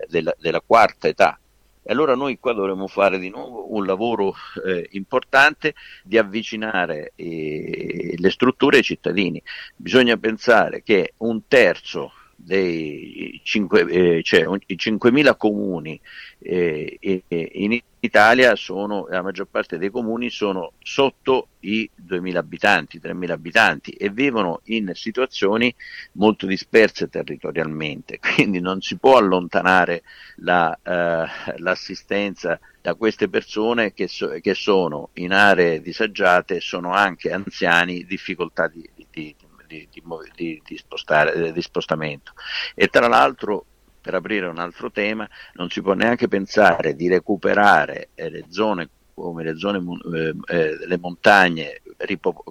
della, 0.08 0.36
della 0.38 0.62
quarta 0.64 1.08
età, 1.08 1.40
e 1.88 1.94
allora 1.94 2.16
noi 2.16 2.38
qua 2.38 2.52
dovremmo 2.52 2.88
fare 2.88 3.18
di 3.18 3.30
nuovo 3.30 3.74
un 3.74 3.86
lavoro 3.86 4.36
eh, 4.66 4.90
importante 4.92 5.74
di 6.04 6.18
avvicinare 6.18 7.14
eh, 7.16 8.14
le 8.18 8.30
strutture 8.30 8.78
ai 8.78 8.84
cittadini. 8.84 9.42
Bisogna 9.74 10.18
pensare 10.18 10.84
che 10.84 11.14
un 11.20 11.48
terzo 11.48 12.12
dei 12.40 13.42
5, 13.44 13.82
eh, 13.90 14.24
cioè, 14.24 14.48
i 14.68 14.76
5.000 14.76 15.36
comuni 15.36 16.00
eh, 16.40 16.98
in 17.30 17.80
Italia 18.00 18.56
sono, 18.56 19.08
la 19.10 19.24
maggior 19.24 19.48
parte 19.48 19.80
dei 19.80 19.90
comuni 19.90 20.30
sono 20.30 20.74
sotto 20.80 21.48
i 21.62 21.90
2.000 22.08 22.36
abitanti, 22.38 23.00
3.000 23.00 23.32
abitanti 23.32 23.92
e 23.92 24.10
vivono 24.12 24.62
in 24.66 24.92
situazioni 24.94 25.74
molto 26.14 26.46
disperse 26.46 27.10
territorialmente, 27.10 28.20
quindi 28.36 28.60
non 28.60 28.82
si 28.82 28.98
può 28.98 29.18
allontanare 29.18 30.04
la, 30.38 30.78
eh, 30.82 31.26
l'assistenza 31.58 32.60
da 32.82 32.94
queste 32.94 33.28
persone 33.28 33.94
che, 33.94 34.08
so, 34.08 34.30
che, 34.40 34.54
sono 34.54 35.10
in 35.14 35.34
aree 35.34 35.82
disagiate, 35.82 36.62
sono 36.62 36.94
anche 36.94 37.32
anziani, 37.32 38.06
difficoltà 38.06 38.68
di, 38.68 38.88
di, 38.96 39.06
di, 39.12 39.36
di 39.68 40.78
spostare, 40.78 41.52
di 41.52 41.62
spostamento. 41.62 42.34
E 42.74 42.88
tra 42.88 43.08
l'altro 43.08 43.66
per 44.08 44.16
aprire 44.16 44.48
un 44.48 44.58
altro 44.58 44.90
tema, 44.90 45.28
non 45.56 45.70
si 45.70 45.82
può 45.82 45.94
neanche 45.94 46.30
pensare 46.30 46.96
di 46.96 47.10
recuperare 47.10 48.10
eh, 48.16 48.30
le 48.30 48.46
zone 48.48 48.90
come 49.14 49.44
le 49.44 49.58
zone, 49.58 49.80
eh, 50.16 50.34
eh, 50.46 50.88
le 50.88 50.98
montagne 51.00 51.82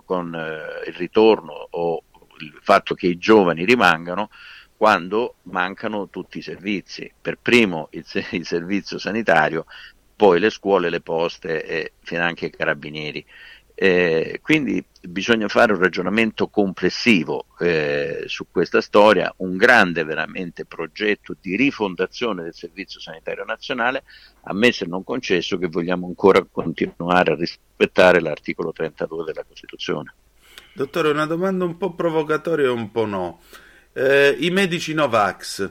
con 0.05 0.35
eh, 0.35 0.89
il 0.89 0.95
ritorno 0.97 1.69
o 1.71 2.03
il 2.41 2.59
fatto 2.61 2.95
che 2.95 3.07
i 3.07 3.17
giovani 3.17 3.65
rimangano 3.65 4.29
quando 4.77 5.37
mancano 5.45 6.11
tutti 6.11 6.39
i 6.39 6.43
servizi, 6.43 7.11
per 7.19 7.39
primo 7.41 7.89
il, 7.93 8.05
il 8.33 8.45
servizio 8.45 8.99
sanitario, 8.99 9.65
poi 10.15 10.41
le 10.41 10.51
scuole, 10.51 10.91
le 10.91 11.01
poste 11.01 11.65
e 11.65 11.93
finanche 12.03 12.47
i 12.47 12.51
carabinieri. 12.51 13.25
Eh, 13.79 14.41
quindi 14.43 14.83
bisogna 15.03 15.49
fare 15.49 15.75
un 15.75 15.79
ragionamento 15.79 16.49
complessivo 16.49 17.45
eh, 17.59 18.25
su 18.25 18.47
questa 18.51 18.81
storia, 18.81 19.31
un 19.39 19.59
grande 19.59 20.03
veramente 20.03 20.65
progetto 20.65 21.37
di 21.39 21.57
rifondazione 21.57 22.43
del 22.43 22.55
Servizio 22.55 23.01
Sanitario 23.01 23.45
Nazionale, 23.45 24.05
ammesso 24.45 24.85
e 24.85 24.87
non 24.87 25.05
concesso 25.05 25.59
che 25.59 25.67
vogliamo 25.67 26.07
ancora 26.07 26.43
continuare 26.51 27.33
a 27.33 27.37
rispettare 27.37 28.21
l'articolo 28.21 28.73
32 28.73 29.25
della 29.25 29.45
Costituzione. 29.45 30.15
Dottore, 30.73 31.11
una 31.11 31.27
domanda 31.27 31.67
un 31.67 31.77
po' 31.77 31.93
provocatoria 31.93 32.67
e 32.67 32.71
un 32.71 32.91
po' 32.91 33.05
no. 33.05 33.41
Eh, 33.93 34.37
I 34.41 34.51
medici 34.51 34.95
Novax, 34.95 35.71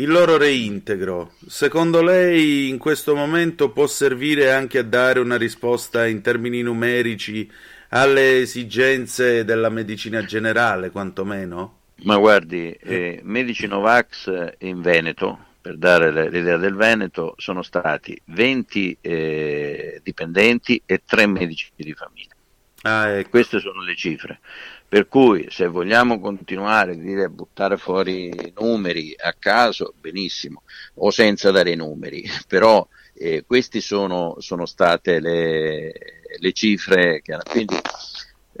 il 0.00 0.10
loro 0.10 0.36
reintegro, 0.36 1.32
secondo 1.48 2.02
lei 2.02 2.68
in 2.68 2.78
questo 2.78 3.16
momento 3.16 3.70
può 3.70 3.88
servire 3.88 4.52
anche 4.52 4.78
a 4.78 4.84
dare 4.84 5.18
una 5.18 5.36
risposta 5.36 6.06
in 6.06 6.20
termini 6.20 6.62
numerici 6.62 7.50
alle 7.88 8.40
esigenze 8.40 9.44
della 9.44 9.70
medicina 9.70 10.24
generale, 10.24 10.90
quantomeno? 10.90 11.78
Ma 12.02 12.16
guardi, 12.16 12.70
eh, 12.70 13.20
Medici 13.24 13.66
Novax 13.66 14.52
in 14.58 14.82
Veneto, 14.82 15.46
per 15.60 15.76
dare 15.76 16.30
l'idea 16.30 16.58
del 16.58 16.74
Veneto, 16.74 17.34
sono 17.36 17.62
stati 17.62 18.16
20 18.26 18.98
eh, 19.00 20.00
dipendenti 20.04 20.80
e 20.86 21.02
3 21.04 21.26
medici 21.26 21.70
di 21.74 21.92
famiglia. 21.92 22.36
Ah, 22.82 23.08
ecco. 23.08 23.30
Queste 23.30 23.58
sono 23.60 23.82
le 23.82 23.96
cifre. 23.96 24.40
Per 24.88 25.08
cui 25.08 25.48
se 25.50 25.66
vogliamo 25.66 26.20
continuare 26.20 26.96
dire, 26.96 27.24
a 27.24 27.28
buttare 27.28 27.76
fuori 27.76 28.52
numeri 28.58 29.14
a 29.18 29.34
caso, 29.38 29.92
benissimo, 30.00 30.62
o 30.94 31.10
senza 31.10 31.50
dare 31.50 31.74
numeri, 31.74 32.24
però 32.46 32.86
eh, 33.14 33.44
queste 33.46 33.80
sono, 33.80 34.36
sono, 34.38 34.64
state 34.64 35.20
le, 35.20 35.92
le 36.38 36.52
cifre 36.52 37.20
che 37.20 37.36
quindi 37.50 37.76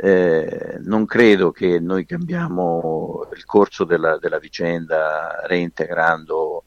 eh, 0.00 0.78
non 0.82 1.06
credo 1.06 1.50
che 1.50 1.78
noi 1.78 2.04
cambiamo 2.04 3.28
il 3.34 3.44
corso 3.44 3.84
della, 3.84 4.18
della 4.18 4.38
vicenda 4.38 5.44
reintegrando 5.46 6.64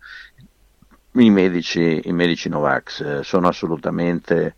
i 1.14 1.30
medici, 1.30 2.02
i 2.06 2.14
medici 2.14 2.50
Novax, 2.50 3.20
sono 3.20 3.48
assolutamente 3.50 4.56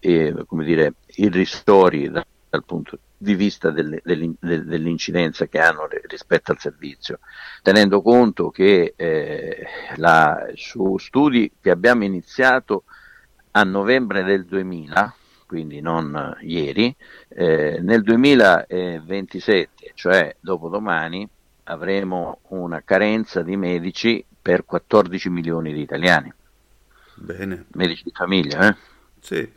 eh, 0.00 0.34
come 0.46 0.64
dire, 0.64 0.94
irrisori 1.16 2.10
dal, 2.10 2.24
dal 2.48 2.64
punto 2.64 2.98
di 3.18 3.34
vista 3.34 3.70
delle, 3.70 4.00
dell'incidenza 4.04 5.46
che 5.46 5.58
hanno 5.58 5.88
rispetto 6.06 6.52
al 6.52 6.58
servizio, 6.58 7.20
tenendo 7.62 8.02
conto 8.02 8.50
che 8.50 8.92
eh, 8.94 9.66
la, 9.96 10.46
su 10.54 10.98
studi 10.98 11.52
che 11.60 11.70
abbiamo 11.70 12.04
iniziato 12.04 12.84
a 13.52 13.64
novembre 13.64 14.22
del 14.22 14.44
2000, 14.44 15.14
quindi 15.46 15.80
non 15.80 16.36
ieri, 16.42 16.94
eh, 17.28 17.78
nel 17.80 18.02
2027, 18.02 19.92
cioè 19.94 20.36
dopodomani, 20.40 21.26
avremo 21.64 22.40
una 22.48 22.82
carenza 22.84 23.42
di 23.42 23.56
medici 23.56 24.24
per 24.40 24.64
14 24.64 25.30
milioni 25.30 25.72
di 25.72 25.80
italiani. 25.80 26.32
Bene. 27.14 27.64
Medici 27.72 28.04
di 28.04 28.12
famiglia, 28.14 28.68
eh? 28.68 28.76
Sì. 29.20 29.55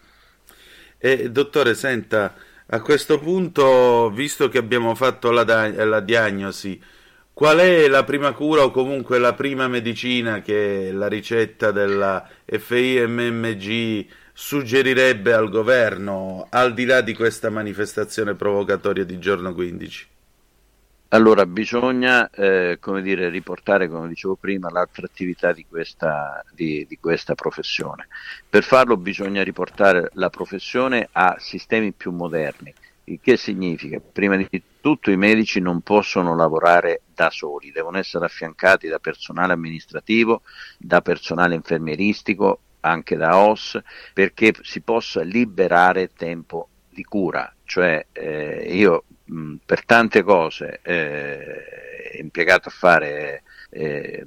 E, 0.99 1.31
dottore, 1.31 1.75
senta, 1.75 2.35
a 2.67 2.81
questo 2.81 3.19
punto, 3.19 4.11
visto 4.11 4.49
che 4.49 4.57
abbiamo 4.57 4.93
fatto 4.95 5.31
la, 5.31 5.43
da- 5.43 5.85
la 5.85 6.01
diagnosi, 6.01 6.79
qual 7.33 7.59
è 7.59 7.87
la 7.87 8.03
prima 8.03 8.33
cura 8.33 8.63
o 8.63 8.71
comunque 8.71 9.17
la 9.17 9.33
prima 9.33 9.69
medicina 9.69 10.41
che 10.41 10.91
la 10.91 11.07
ricetta 11.07 11.71
della 11.71 12.27
FIMMG 12.45 14.05
suggerirebbe 14.33 15.31
al 15.33 15.49
governo, 15.49 16.47
al 16.49 16.73
di 16.73 16.83
là 16.83 16.99
di 16.99 17.13
questa 17.13 17.49
manifestazione 17.49 18.35
provocatoria 18.35 19.05
di 19.05 19.19
giorno 19.19 19.53
15? 19.53 20.07
Allora, 21.11 21.47
bisogna 21.47 22.29
eh, 22.29 22.77
come 22.79 23.01
dire, 23.01 23.29
riportare, 23.29 23.89
come 23.89 24.07
dicevo 24.07 24.35
prima, 24.35 24.69
l'attrattività 24.69 25.51
di 25.51 25.65
questa, 25.65 26.43
di, 26.53 26.85
di 26.87 26.99
questa, 26.99 27.33
professione. 27.33 28.07
Per 28.47 28.63
farlo 28.63 28.95
bisogna 28.95 29.43
riportare 29.43 30.11
la 30.13 30.29
professione 30.29 31.09
a 31.11 31.35
sistemi 31.39 31.93
più 31.93 32.11
moderni, 32.11 32.71
il 33.05 33.19
che 33.23 33.37
significa, 33.37 33.99
prima 33.99 34.35
di 34.35 34.47
tutto, 34.79 35.09
i 35.09 35.17
medici 35.17 35.59
non 35.59 35.81
possono 35.81 36.35
lavorare 36.35 37.01
da 37.11 37.31
soli, 37.31 37.71
devono 37.71 37.97
essere 37.97 38.25
affiancati 38.25 38.87
da 38.87 38.99
personale 38.99 39.53
amministrativo, 39.53 40.43
da 40.77 41.01
personale 41.01 41.55
infermieristico, 41.55 42.59
anche 42.81 43.15
da 43.15 43.35
OS, 43.35 43.81
perché 44.13 44.53
si 44.61 44.81
possa 44.81 45.21
liberare 45.21 46.11
tempo 46.13 46.69
di 46.87 47.03
cura. 47.03 47.51
Cioè, 47.63 48.05
eh, 48.11 48.67
io 48.69 49.05
per 49.65 49.85
tante 49.85 50.23
cose 50.23 50.79
eh, 50.81 52.17
impiegato 52.19 52.69
a 52.69 52.71
fare 52.71 53.43
eh, 53.69 54.25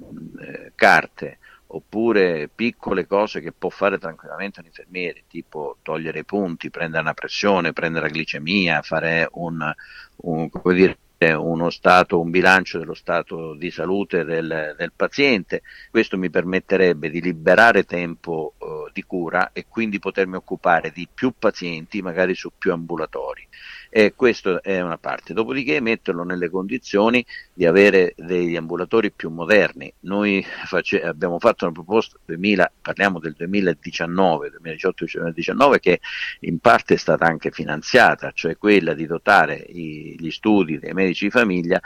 carte 0.75 1.39
oppure 1.75 2.49
piccole 2.55 3.07
cose 3.07 3.41
che 3.41 3.53
può 3.53 3.71
fare 3.71 3.99
tranquillamente 3.99 4.61
un 4.61 4.67
infermiere, 4.67 5.25
tipo 5.29 5.79
togliere 5.83 6.21
i 6.21 6.25
punti, 6.25 6.71
prendere 6.71 7.03
una 7.03 7.15
pressione, 7.15 7.73
prendere 7.73 8.09
la 8.09 8.15
glicemia, 8.15 8.83
fare 8.83 9.27
un, 9.33 9.73
un, 10.17 10.51
dire, 10.65 10.99
uno 11.35 11.71
stato, 11.71 12.21
un 12.21 12.31
bilancio 12.31 12.79
dello 12.79 12.95
stato 12.95 13.55
di 13.55 13.71
salute 13.71 14.25
del, 14.25 14.75
del 14.77 14.93
paziente. 14.95 15.63
Questo 15.91 16.19
mi 16.19 16.29
permetterebbe 16.29 17.09
di 17.09 17.23
liberare 17.23 17.85
tempo 17.85 18.55
eh, 18.59 18.91
di 18.93 19.03
cura 19.05 19.51
e 19.53 19.65
quindi 19.67 19.99
potermi 19.99 20.37
occupare 20.37 20.91
di 20.91 21.09
più 21.13 21.33
pazienti, 21.39 22.03
magari 22.03 22.35
su 22.35 22.53
più 22.59 22.73
ambulatori 22.73 23.49
e 23.95 24.15
questa 24.17 24.63
è 24.63 24.81
una 24.81 24.97
parte. 24.97 25.35
Dopodiché 25.35 25.79
metterlo 25.83 26.25
nelle 26.25 26.49
condizioni 26.49 27.23
di 27.53 27.67
avere 27.67 28.15
degli 28.17 28.57
ambulatori 28.57 29.13
più 29.13 29.29
moderni. 29.29 29.93
Noi 30.01 30.43
face- 30.65 31.03
abbiamo 31.03 31.39
fatto 31.39 31.67
una 31.67 31.75
proposta, 31.75 32.17
2000, 32.25 32.73
parliamo 32.81 33.19
del 33.19 33.35
2019, 33.37 34.53
2018-2019, 34.63 35.79
che 35.79 36.01
in 36.41 36.59
parte 36.59 36.95
è 36.95 36.97
stata 36.97 37.27
anche 37.27 37.51
finanziata, 37.51 38.31
cioè 38.33 38.57
quella 38.57 38.95
di 38.95 39.05
dotare 39.05 39.57
i, 39.57 40.17
gli 40.19 40.31
studi 40.31 40.79
dei 40.79 40.95
medici 40.95 41.25
di 41.25 41.31
famiglia 41.31 41.79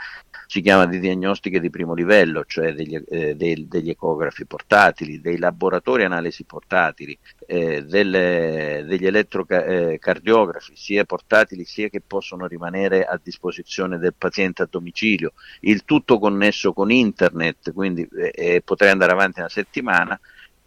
si 0.47 0.61
chiama 0.61 0.85
di 0.85 0.99
diagnostiche 0.99 1.59
di 1.59 1.69
primo 1.69 1.93
livello, 1.93 2.45
cioè 2.45 2.73
degli, 2.73 2.95
eh, 3.09 3.35
dei, 3.35 3.67
degli 3.67 3.89
ecografi 3.89 4.45
portatili, 4.45 5.19
dei 5.19 5.37
laboratori 5.37 6.05
analisi 6.05 6.45
portatili, 6.45 7.17
eh, 7.45 7.83
delle, 7.83 8.85
degli 8.87 9.05
elettrocardiografi, 9.05 10.71
sia 10.75 11.03
portatili 11.03 11.65
sia 11.65 11.89
che 11.89 11.99
possono 11.99 12.47
rimanere 12.47 13.03
a 13.03 13.19
disposizione 13.21 13.97
del 13.97 14.13
paziente 14.17 14.63
a 14.63 14.67
domicilio, 14.71 15.33
il 15.61 15.83
tutto 15.83 16.17
connesso 16.17 16.71
con 16.71 16.91
internet, 16.91 17.73
quindi 17.73 18.07
eh, 18.33 18.61
potrei 18.63 18.91
andare 18.91 19.11
avanti 19.11 19.39
una 19.39 19.49
settimana. 19.49 20.19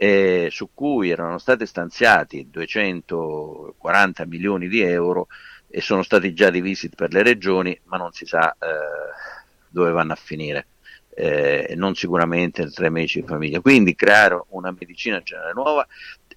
Eh, 0.03 0.49
su 0.51 0.71
cui 0.73 1.11
erano 1.11 1.37
stati 1.37 1.67
stanziati 1.67 2.49
240 2.51 4.25
milioni 4.25 4.67
di 4.67 4.81
euro 4.81 5.27
e 5.69 5.83
sono 5.83 6.03
stati 6.03 6.33
già 6.33 6.49
divisi 6.49 6.89
per 6.89 7.13
le 7.13 7.23
regioni, 7.23 7.79
ma 7.85 7.99
non 7.99 8.11
si 8.11 8.25
sa 8.25 8.51
eh, 8.53 8.67
dove 9.71 9.91
vanno 9.91 10.13
a 10.13 10.17
finire. 10.17 10.67
Eh, 11.13 11.75
non 11.77 11.95
sicuramente 11.95 12.71
tre 12.71 12.89
medici 12.89 13.21
di 13.21 13.27
famiglia. 13.27 13.61
Quindi 13.61 13.95
creare 13.95 14.43
una 14.51 14.75
medicina 14.79 15.21
generale 15.23 15.53
nuova 15.53 15.87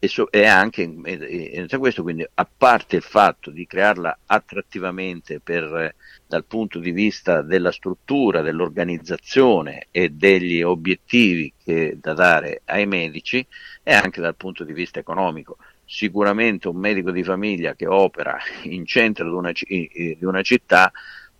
e, 0.03 0.09
so, 0.09 0.29
e 0.29 0.45
anche 0.45 0.81
in 0.81 1.67
questo, 1.79 2.03
quindi 2.03 2.27
a 2.33 2.45
parte 2.57 2.97
il 2.97 3.01
fatto 3.01 3.51
di 3.51 3.65
crearla 3.65 4.19
attrattivamente 4.25 5.39
per, 5.39 5.95
dal 6.27 6.43
punto 6.43 6.79
di 6.79 6.91
vista 6.91 7.41
della 7.41 7.71
struttura, 7.71 8.41
dell'organizzazione 8.41 9.87
e 9.91 10.09
degli 10.09 10.61
obiettivi 10.61 11.53
che, 11.63 11.97
da 12.01 12.13
dare 12.13 12.63
ai 12.65 12.85
medici 12.85 13.47
e 13.81 13.93
anche 13.93 14.19
dal 14.19 14.35
punto 14.35 14.65
di 14.65 14.73
vista 14.73 14.99
economico. 14.99 15.55
Sicuramente 15.85 16.67
un 16.67 16.77
medico 16.77 17.11
di 17.11 17.23
famiglia 17.23 17.73
che 17.73 17.87
opera 17.87 18.37
in 18.63 18.85
centro 18.85 19.29
di 19.29 19.35
una, 19.35 19.51
di 19.53 20.17
una 20.19 20.41
città 20.41 20.91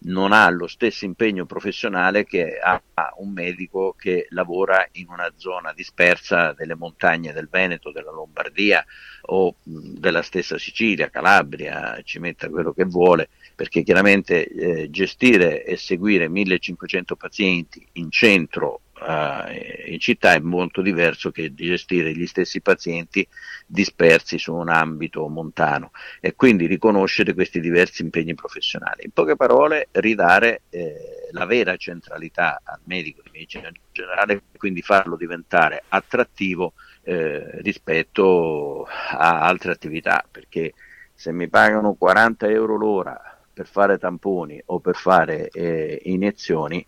non 0.04 0.32
ha 0.32 0.50
lo 0.50 0.68
stesso 0.68 1.06
impegno 1.06 1.46
professionale 1.46 2.26
che 2.26 2.58
ha 2.62 2.82
un 3.18 3.32
medico 3.32 3.94
che 3.98 4.28
lavora 4.30 4.88
in 4.94 5.08
una 5.10 5.32
zona 5.36 5.74
dispersa 5.74 6.54
delle 6.54 6.76
montagne 6.76 7.32
del 7.32 7.48
Veneto, 7.50 7.92
della 7.92 8.12
Lombardia 8.12 8.84
o 9.28 9.56
della 9.64 10.22
stessa 10.22 10.58
Sicilia, 10.58 11.10
Calabria, 11.10 12.00
ci 12.04 12.20
metta 12.20 12.50
quello 12.50 12.74
che 12.74 12.86
vuole, 12.86 13.30
perché 13.56 13.84
chiaramente 13.84 14.48
eh, 14.48 14.90
gestire 14.90 15.64
e 15.64 15.78
seguire 15.78 16.28
1500 16.28 17.16
pazienti 17.16 17.86
in 17.94 18.12
centro 18.12 18.82
uh, 19.02 19.92
in 19.92 20.00
città 20.00 20.34
è 20.34 20.40
molto 20.40 20.82
diverso 20.82 21.32
che 21.32 21.54
gestire 21.54 22.14
gli 22.14 22.26
stessi 22.26 22.62
pazienti 22.62 23.28
dispersi 23.66 24.38
su 24.38 24.54
un 24.54 24.70
ambito 24.70 25.28
montano 25.28 25.92
e 26.20 26.36
quindi 26.36 26.66
riconoscere 26.66 27.34
questi 27.34 27.60
diversi 27.60 28.02
impegni 28.02 28.36
professionali. 28.36 29.06
In 29.06 29.12
poche 29.12 29.36
parole, 29.36 29.88
ridare 29.92 30.64
eh, 30.70 31.30
la 31.32 31.46
vera 31.46 31.76
centralità 31.76 32.62
al 32.64 32.80
medico 32.84 33.22
di 33.24 33.30
medicina 33.32 33.72
generale 33.92 34.44
quindi 34.58 34.82
farlo 34.82 35.16
diventare 35.16 35.84
attrattivo 35.90 36.74
eh, 37.04 37.62
rispetto 37.62 38.86
a 38.86 39.42
altre 39.42 39.72
attività, 39.72 40.26
perché 40.30 40.74
se 41.14 41.32
mi 41.32 41.50
pagano 41.50 41.94
40 41.94 42.48
euro 42.50 42.78
l'ora 42.78 43.40
per 43.54 43.68
fare 43.68 43.98
tamponi 43.98 44.62
o 44.66 44.80
per 44.80 44.96
fare 44.96 45.50
eh, 45.50 46.02
iniezioni, 46.06 46.86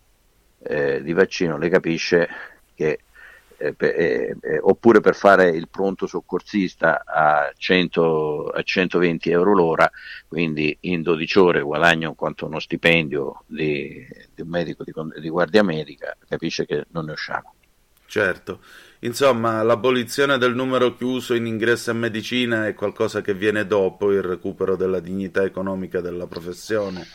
eh, 0.67 1.01
di 1.01 1.13
vaccino 1.13 1.57
le 1.57 1.69
capisce 1.69 2.27
che 2.73 2.99
eh, 3.57 3.73
eh, 3.77 4.35
eh, 4.41 4.59
oppure 4.61 4.99
per 4.99 5.15
fare 5.15 5.49
il 5.49 5.69
pronto 5.69 6.07
soccorsista 6.07 7.03
a, 7.05 7.51
100, 7.55 8.47
a 8.49 8.61
120 8.61 9.29
euro 9.29 9.53
l'ora, 9.53 9.89
quindi 10.27 10.75
in 10.81 11.01
12 11.01 11.39
ore 11.39 11.61
guadagno 11.61 12.15
quanto 12.15 12.47
uno 12.47 12.59
stipendio 12.59 13.43
di, 13.45 14.05
di 14.33 14.41
un 14.41 14.49
medico 14.49 14.83
di, 14.83 14.91
di 15.21 15.29
guardia 15.29 15.63
medica, 15.63 16.17
capisce 16.27 16.65
che 16.65 16.85
non 16.89 17.05
ne 17.05 17.13
usciamo. 17.13 17.53
Certo, 18.07 18.59
insomma 18.99 19.63
l'abolizione 19.63 20.37
del 20.37 20.53
numero 20.53 20.95
chiuso 20.95 21.33
in 21.33 21.45
ingresso 21.45 21.91
a 21.91 21.93
medicina 21.93 22.67
è 22.67 22.73
qualcosa 22.73 23.21
che 23.21 23.33
viene 23.33 23.65
dopo 23.65 24.11
il 24.11 24.21
recupero 24.21 24.75
della 24.75 24.99
dignità 24.99 25.43
economica 25.43 26.01
della 26.01 26.27
professione. 26.27 27.07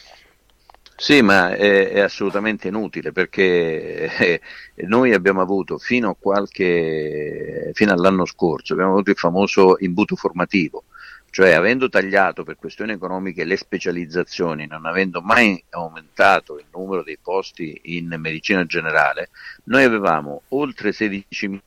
Sì, 1.02 1.22
ma 1.22 1.54
è, 1.56 1.88
è 1.92 2.00
assolutamente 2.00 2.68
inutile 2.68 3.10
perché 3.10 4.14
eh, 4.18 4.40
noi 4.86 5.14
abbiamo 5.14 5.40
avuto 5.40 5.78
fino, 5.78 6.14
qualche, 6.14 7.70
fino 7.72 7.92
all'anno 7.94 8.26
scorso, 8.26 8.74
il 8.74 9.14
famoso 9.16 9.76
imbuto 9.78 10.14
formativo, 10.14 10.84
cioè 11.30 11.52
avendo 11.52 11.88
tagliato 11.88 12.44
per 12.44 12.56
questioni 12.56 12.92
economiche 12.92 13.44
le 13.44 13.56
specializzazioni, 13.56 14.66
non 14.66 14.84
avendo 14.84 15.22
mai 15.22 15.64
aumentato 15.70 16.58
il 16.58 16.66
numero 16.70 17.02
dei 17.02 17.16
posti 17.16 17.80
in 17.84 18.14
medicina 18.18 18.66
generale, 18.66 19.30
noi 19.64 19.84
avevamo 19.84 20.42
oltre 20.48 20.90
16.000 20.90 21.60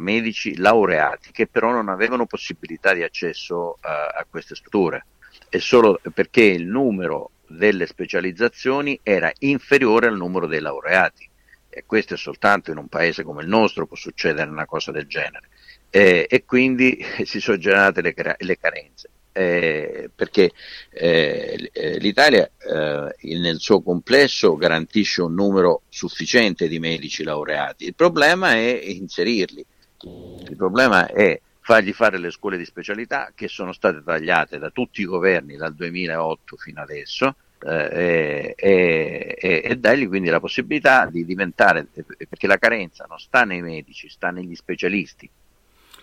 medici 0.00 0.56
laureati 0.56 1.30
che 1.30 1.46
però 1.46 1.70
non 1.70 1.88
avevano 1.88 2.26
possibilità 2.26 2.92
di 2.92 3.04
accesso 3.04 3.78
a, 3.82 4.06
a 4.08 4.26
queste 4.28 4.56
strutture. 4.56 5.06
E 5.48 5.60
solo 5.60 6.00
perché 6.12 6.42
il 6.42 6.66
numero 6.66 7.30
delle 7.56 7.86
specializzazioni 7.86 8.98
era 9.02 9.32
inferiore 9.40 10.06
al 10.06 10.16
numero 10.16 10.46
dei 10.46 10.60
laureati. 10.60 11.28
E 11.68 11.84
questo 11.86 12.14
è 12.14 12.16
soltanto 12.16 12.70
in 12.70 12.76
un 12.76 12.88
paese 12.88 13.24
come 13.24 13.42
il 13.42 13.48
nostro 13.48 13.86
può 13.86 13.96
succedere 13.96 14.48
una 14.48 14.66
cosa 14.66 14.92
del 14.92 15.06
genere. 15.06 15.48
Eh, 15.90 16.26
e 16.28 16.44
quindi 16.44 17.04
si 17.24 17.40
sono 17.40 17.56
generate 17.56 18.00
le, 18.00 18.14
le 18.38 18.58
carenze. 18.58 19.10
Eh, 19.36 20.10
perché 20.14 20.52
eh, 20.90 21.70
l'Italia 21.98 22.48
eh, 22.56 23.36
nel 23.36 23.58
suo 23.58 23.82
complesso 23.82 24.54
garantisce 24.54 25.22
un 25.22 25.34
numero 25.34 25.82
sufficiente 25.88 26.68
di 26.68 26.78
medici 26.78 27.24
laureati, 27.24 27.84
il 27.84 27.96
problema 27.96 28.52
è 28.52 28.80
inserirli, 28.84 29.66
il 30.48 30.56
problema 30.56 31.08
è 31.08 31.40
fargli 31.64 31.92
fare 31.92 32.18
le 32.18 32.30
scuole 32.30 32.58
di 32.58 32.64
specialità 32.66 33.32
che 33.34 33.48
sono 33.48 33.72
state 33.72 34.02
tagliate 34.04 34.58
da 34.58 34.70
tutti 34.70 35.00
i 35.00 35.06
governi 35.06 35.56
dal 35.56 35.74
2008 35.74 36.56
fino 36.56 36.82
adesso 36.82 37.34
eh, 37.64 38.54
e, 38.56 39.36
e, 39.38 39.62
e, 39.64 39.76
dargli 39.76 40.06
quindi 40.06 40.28
la 40.28 40.40
possibilità 40.40 41.06
di 41.06 41.24
diventare, 41.24 41.86
perché 42.28 42.46
la 42.46 42.58
carenza 42.58 43.06
non 43.08 43.18
sta 43.18 43.44
nei 43.44 43.62
medici, 43.62 44.08
sta 44.08 44.30
negli 44.30 44.54
specialisti. 44.54 45.28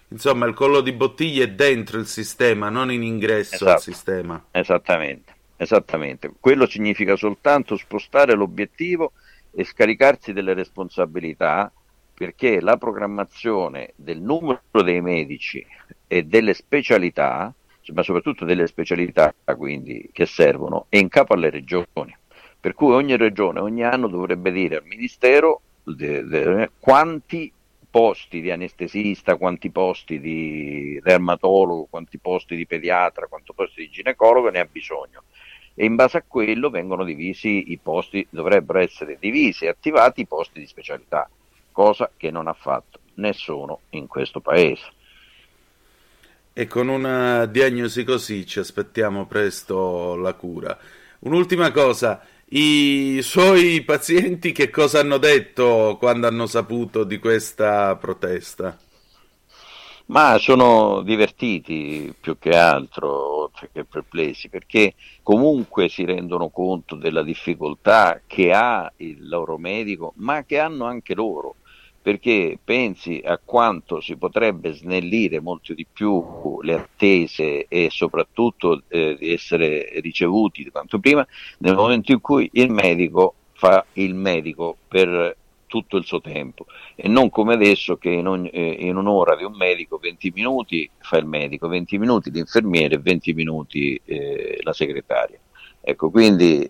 Insomma, 0.10 0.46
il 0.46 0.54
collo 0.54 0.82
di 0.82 0.92
bottiglia 0.92 1.44
è 1.44 1.50
dentro 1.50 2.00
il 2.00 2.08
sistema, 2.08 2.70
non 2.70 2.92
in 2.92 3.04
ingresso 3.04 3.56
esatto. 3.56 3.72
al 3.72 3.82
sistema. 3.82 4.46
Esattamente, 4.52 5.34
esattamente. 5.56 6.34
Quello 6.40 6.68
significa 6.68 7.16
soltanto 7.16 7.78
spostare 7.78 8.34
l'obiettivo 8.34 9.14
e 9.54 9.64
scaricarsi 9.64 10.34
delle 10.34 10.54
responsabilità 10.54 11.72
perché 12.14 12.60
la 12.62 12.78
programmazione 12.78 13.94
del 13.96 14.22
numero 14.22 14.62
dei 14.84 15.02
medici 15.02 15.66
e 16.08 16.24
delle 16.24 16.54
specialità, 16.54 17.54
ma 17.88 18.04
soprattutto 18.04 18.46
delle 18.46 18.68
specialità 18.68 19.34
quindi, 19.58 20.10
che 20.12 20.26
servono, 20.26 20.86
è 20.90 20.98
in 20.98 21.10
capo 21.10 21.34
alle 21.34 21.50
regioni. 21.50 22.16
Per 22.60 22.74
cui 22.74 22.94
ogni 22.94 23.18
regione 23.18 23.60
ogni 23.60 23.84
anno 23.84 24.08
dovrebbe 24.08 24.52
dire 24.52 24.78
al 24.78 24.86
Ministero 24.86 25.62
de, 25.84 26.24
de, 26.26 26.70
quanti 26.80 27.52
posti 27.90 28.40
di 28.40 28.52
anestesista, 28.52 29.36
quanti 29.36 29.70
posti 29.70 30.20
di 30.20 31.00
dermatologo, 31.04 31.88
quanti 31.90 32.18
posti 32.20 32.56
di 32.56 32.66
pediatra, 32.66 33.28
quanti 33.28 33.52
posti 33.54 33.82
di 33.82 33.90
ginecologo 33.90 34.50
ne 34.50 34.60
ha 34.60 34.68
bisogno. 34.72 35.24
E 35.74 35.86
in 35.86 35.96
base 35.96 36.18
a 36.18 36.24
quello 36.26 36.70
vengono 36.70 37.04
divisi 37.04 37.72
i 37.72 37.80
posti, 37.82 38.26
dovrebbero 38.30 38.80
essere 38.80 39.18
divisi 39.20 39.66
e 39.66 39.70
attivati 39.70 40.22
i 40.22 40.28
posti 40.28 40.60
di 40.60 40.68
specialità, 40.68 41.30
cosa 41.72 42.10
che 42.16 42.32
non 42.32 42.48
ha 42.48 42.54
fatto 42.54 43.00
nessuno 43.16 43.82
in 43.92 44.08
questo 44.08 44.40
paese. 44.40 44.92
E 46.54 46.68
con 46.68 46.90
una 46.90 47.46
diagnosi 47.46 48.04
così 48.04 48.46
ci 48.46 48.60
aspettiamo 48.60 49.26
presto 49.26 50.18
la 50.18 50.34
cura. 50.34 50.78
Un'ultima 51.20 51.72
cosa, 51.72 52.22
i 52.50 53.20
suoi 53.22 53.82
pazienti 53.84 54.52
che 54.52 54.70
cosa 54.70 55.00
hanno 55.00 55.18
detto 55.18 55.96
quando 55.98 56.28
hanno 56.28 56.48
saputo 56.48 57.06
di 57.06 57.20
questa 57.20 57.96
protesta? 57.96 58.78
Ma 60.08 60.38
sono 60.40 61.02
divertiti 61.04 62.14
più 62.20 62.38
che 62.38 62.50
altro, 62.50 63.44
oltre 63.44 63.70
che 63.72 63.86
perplessi, 63.86 64.50
perché 64.50 64.96
comunque 65.24 65.88
si 65.88 66.04
rendono 66.04 66.50
conto 66.50 66.96
della 66.98 67.24
difficoltà 67.24 68.20
che 68.28 68.52
ha 68.52 68.92
il 68.98 69.26
loro 69.30 69.58
medico, 69.58 70.12
ma 70.18 70.44
che 70.44 70.60
hanno 70.60 70.84
anche 70.84 71.16
loro 71.16 71.56
perché 72.02 72.58
pensi 72.64 73.22
a 73.24 73.40
quanto 73.44 74.02
si 74.02 74.16
potrebbe 74.16 74.74
snellire 74.74 75.40
molto 75.40 75.74
di 75.74 75.86
più 75.92 76.60
le 76.62 76.74
attese 76.74 77.68
e 77.68 77.90
soprattutto 77.92 78.84
eh, 78.88 79.18
essere 79.20 80.00
ricevuti 80.02 80.70
quanto 80.72 81.00
prima 81.00 81.26
nel 81.60 81.76
momento 81.76 82.12
in 82.12 82.20
cui 82.20 82.50
il 82.54 82.72
medico 82.72 83.36
fa 83.54 83.86
il 83.94 84.16
medico 84.16 84.76
per 84.88 85.38
tutto 85.68 85.96
il 85.96 86.04
suo 86.04 86.20
tempo 86.20 86.66
e 86.96 87.08
non 87.08 87.30
come 87.30 87.54
adesso 87.54 87.96
che 87.98 88.10
in, 88.10 88.28
ogni, 88.28 88.50
eh, 88.50 88.78
in 88.80 88.98
un'ora 88.98 89.36
di 89.36 89.44
un 89.44 89.56
medico 89.56 89.98
20 89.98 90.32
minuti 90.36 90.90
fa 90.98 91.18
il 91.18 91.26
medico, 91.26 91.68
20 91.68 91.98
minuti 91.98 92.32
l'infermiere 92.32 92.96
e 92.96 93.00
20 93.00 93.34
minuti 93.34 94.00
eh, 94.04 94.60
la 94.64 94.74
segretaria. 94.74 95.40
Ecco, 95.80 96.10
quindi 96.12 96.68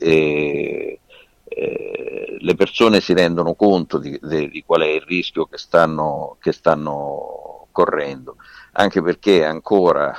eh, 1.54 1.92
eh, 2.32 2.38
le 2.40 2.56
persone 2.56 3.02
si 3.02 3.14
rendono 3.14 3.56
conto 3.56 3.98
di, 3.98 4.18
di, 4.22 4.50
di, 4.50 4.64
qual 4.66 4.82
è 4.82 4.88
il 4.88 5.02
rischio 5.02 5.46
che 5.46 5.58
stanno, 5.58 6.38
che 6.40 6.54
stanno 6.54 7.68
correndo, 7.72 8.38
anche 8.74 9.02
perché 9.02 9.44
ancora 9.44 10.16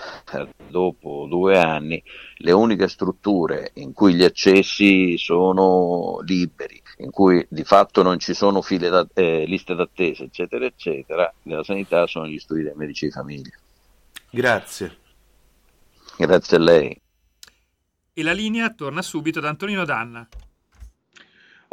dopo 0.68 1.26
due 1.28 1.58
anni 1.58 2.02
le 2.36 2.52
uniche 2.52 2.88
strutture 2.88 3.70
in 3.74 3.92
cui 3.92 4.14
gli 4.14 4.24
accessi 4.24 5.16
sono 5.16 6.20
liberi, 6.24 6.80
in 6.98 7.10
cui 7.10 7.44
di 7.48 7.64
fatto 7.64 8.02
non 8.02 8.18
ci 8.18 8.34
sono 8.34 8.62
da, 8.78 9.06
eh, 9.14 9.44
liste 9.46 9.74
d'attesa, 9.74 10.24
eccetera, 10.24 10.64
eccetera, 10.64 11.32
della 11.42 11.64
sanità 11.64 12.06
sono 12.06 12.26
gli 12.26 12.38
studi 12.38 12.62
dei 12.62 12.74
medici 12.74 13.06
di 13.06 13.10
famiglia. 13.10 13.56
Grazie. 14.30 14.96
Grazie 16.16 16.56
a 16.56 16.60
lei. 16.60 17.00
E 18.14 18.22
la 18.22 18.32
linea 18.32 18.70
torna 18.70 19.00
subito 19.00 19.38
ad 19.38 19.46
Antonino 19.46 19.84
Danna. 19.84 20.28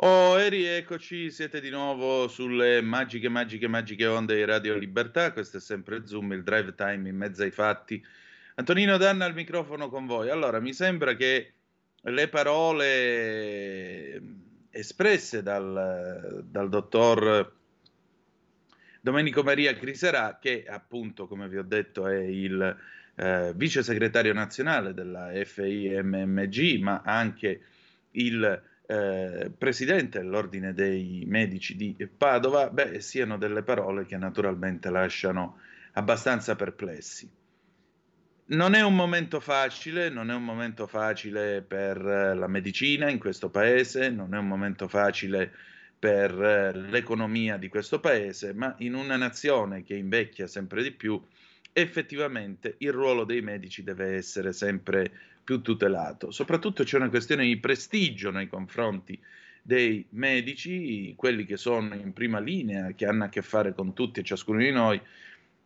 Oh, 0.01 0.39
Eri, 0.39 0.63
eccoci, 0.63 1.29
siete 1.29 1.59
di 1.59 1.69
nuovo 1.69 2.29
sulle 2.29 2.81
magiche, 2.81 3.27
magiche, 3.27 3.67
magiche 3.67 4.05
onde 4.05 4.35
di 4.35 4.45
Radio 4.45 4.77
Libertà. 4.77 5.33
Questo 5.33 5.57
è 5.57 5.59
sempre 5.59 6.07
Zoom, 6.07 6.31
il 6.31 6.43
drive 6.43 6.73
time 6.73 7.09
in 7.09 7.17
mezzo 7.17 7.43
ai 7.43 7.51
fatti. 7.51 8.01
Antonino 8.55 8.95
Danna 8.95 9.25
al 9.25 9.33
microfono 9.33 9.89
con 9.89 10.05
voi. 10.05 10.29
Allora, 10.29 10.61
mi 10.61 10.71
sembra 10.71 11.15
che 11.15 11.51
le 11.99 12.29
parole 12.29 14.21
espresse 14.69 15.43
dal, 15.43 16.45
dal 16.45 16.69
dottor 16.69 17.53
Domenico 19.01 19.43
Maria 19.43 19.75
Criserà, 19.75 20.39
che 20.41 20.63
appunto, 20.65 21.27
come 21.27 21.49
vi 21.49 21.57
ho 21.57 21.63
detto, 21.63 22.07
è 22.07 22.19
il 22.19 22.77
eh, 23.15 23.51
vice 23.53 23.83
segretario 23.83 24.31
nazionale 24.31 24.93
della 24.93 25.29
FIMMG, 25.43 26.79
ma 26.79 27.01
anche 27.03 27.61
il 28.11 28.67
eh, 28.91 29.51
presidente 29.55 30.17
dell'ordine 30.17 30.73
dei 30.73 31.23
medici 31.27 31.75
di 31.75 31.95
Padova, 32.17 32.71
beh, 32.71 33.01
siano 33.01 33.37
delle 33.37 33.61
parole 33.61 34.03
che 34.07 34.17
naturalmente 34.17 34.89
lasciano 34.89 35.59
abbastanza 35.93 36.55
perplessi. 36.55 37.29
Non 38.45 38.73
è 38.73 38.81
un 38.81 38.95
momento 38.95 39.39
facile, 39.39 40.09
non 40.09 40.31
è 40.31 40.33
un 40.33 40.43
momento 40.43 40.87
facile 40.87 41.61
per 41.61 42.01
la 42.01 42.47
medicina 42.47 43.11
in 43.11 43.19
questo 43.19 43.51
paese, 43.51 44.09
non 44.09 44.33
è 44.33 44.39
un 44.39 44.47
momento 44.47 44.87
facile 44.87 45.51
per 45.99 46.33
l'economia 46.33 47.57
di 47.57 47.67
questo 47.67 47.99
paese, 47.99 48.53
ma 48.53 48.73
in 48.79 48.95
una 48.95 49.17
nazione 49.17 49.83
che 49.83 49.93
invecchia 49.93 50.47
sempre 50.47 50.81
di 50.81 50.91
più, 50.91 51.23
effettivamente 51.73 52.75
il 52.79 52.91
ruolo 52.91 53.23
dei 53.23 53.41
medici 53.41 53.83
deve 53.83 54.15
essere 54.15 54.53
sempre 54.53 55.11
più 55.43 55.61
tutelato. 55.61 56.31
Soprattutto 56.31 56.83
c'è 56.83 56.97
una 56.97 57.09
questione 57.09 57.45
di 57.45 57.57
prestigio 57.57 58.31
nei 58.31 58.47
confronti 58.47 59.19
dei 59.61 60.05
medici, 60.11 61.13
quelli 61.15 61.45
che 61.45 61.57
sono 61.57 61.93
in 61.95 62.13
prima 62.13 62.39
linea, 62.39 62.91
che 62.93 63.05
hanno 63.05 63.25
a 63.25 63.29
che 63.29 63.41
fare 63.41 63.73
con 63.73 63.93
tutti 63.93 64.19
e 64.19 64.23
ciascuno 64.23 64.59
di 64.59 64.71
noi, 64.71 64.99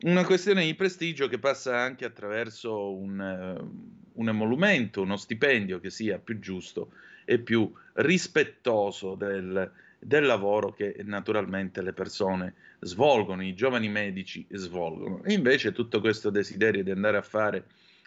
una 0.01 0.25
questione 0.25 0.65
di 0.65 0.75
prestigio 0.75 1.27
che 1.27 1.39
passa 1.39 1.79
anche 1.79 2.03
attraverso 2.03 2.93
un, 2.93 3.19
uh, 3.19 4.19
un 4.19 4.27
emolumento, 4.27 5.01
uno 5.01 5.15
stipendio 5.15 5.79
che 5.79 5.89
sia 5.89 6.19
più 6.19 6.39
giusto 6.39 6.91
e 7.25 7.39
più 7.39 7.71
rispettoso 7.93 9.15
del, 9.15 9.71
del 10.05 10.25
lavoro 10.25 10.71
che 10.71 10.95
naturalmente 11.03 11.81
le 11.81 11.93
persone 11.93 12.53
svolgono, 12.79 13.43
i 13.43 13.53
giovani 13.53 13.89
medici 13.89 14.45
svolgono. 14.51 15.23
E 15.23 15.33
invece 15.33 15.71
tutto 15.71 15.99
questo 15.99 16.29
desiderio 16.29 16.83
di 16.83 16.91
andare 16.91 17.17
a 17.17 17.21
fare 17.21 17.65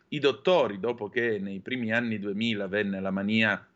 i 0.09 0.19
dottori, 0.19 0.79
dopo 0.79 1.09
che 1.09 1.39
nei 1.39 1.61
primi 1.61 1.93
anni 1.93 2.19
2000 2.19 2.67
venne 2.69 3.01
la 3.01 3.11
mania 3.11 3.67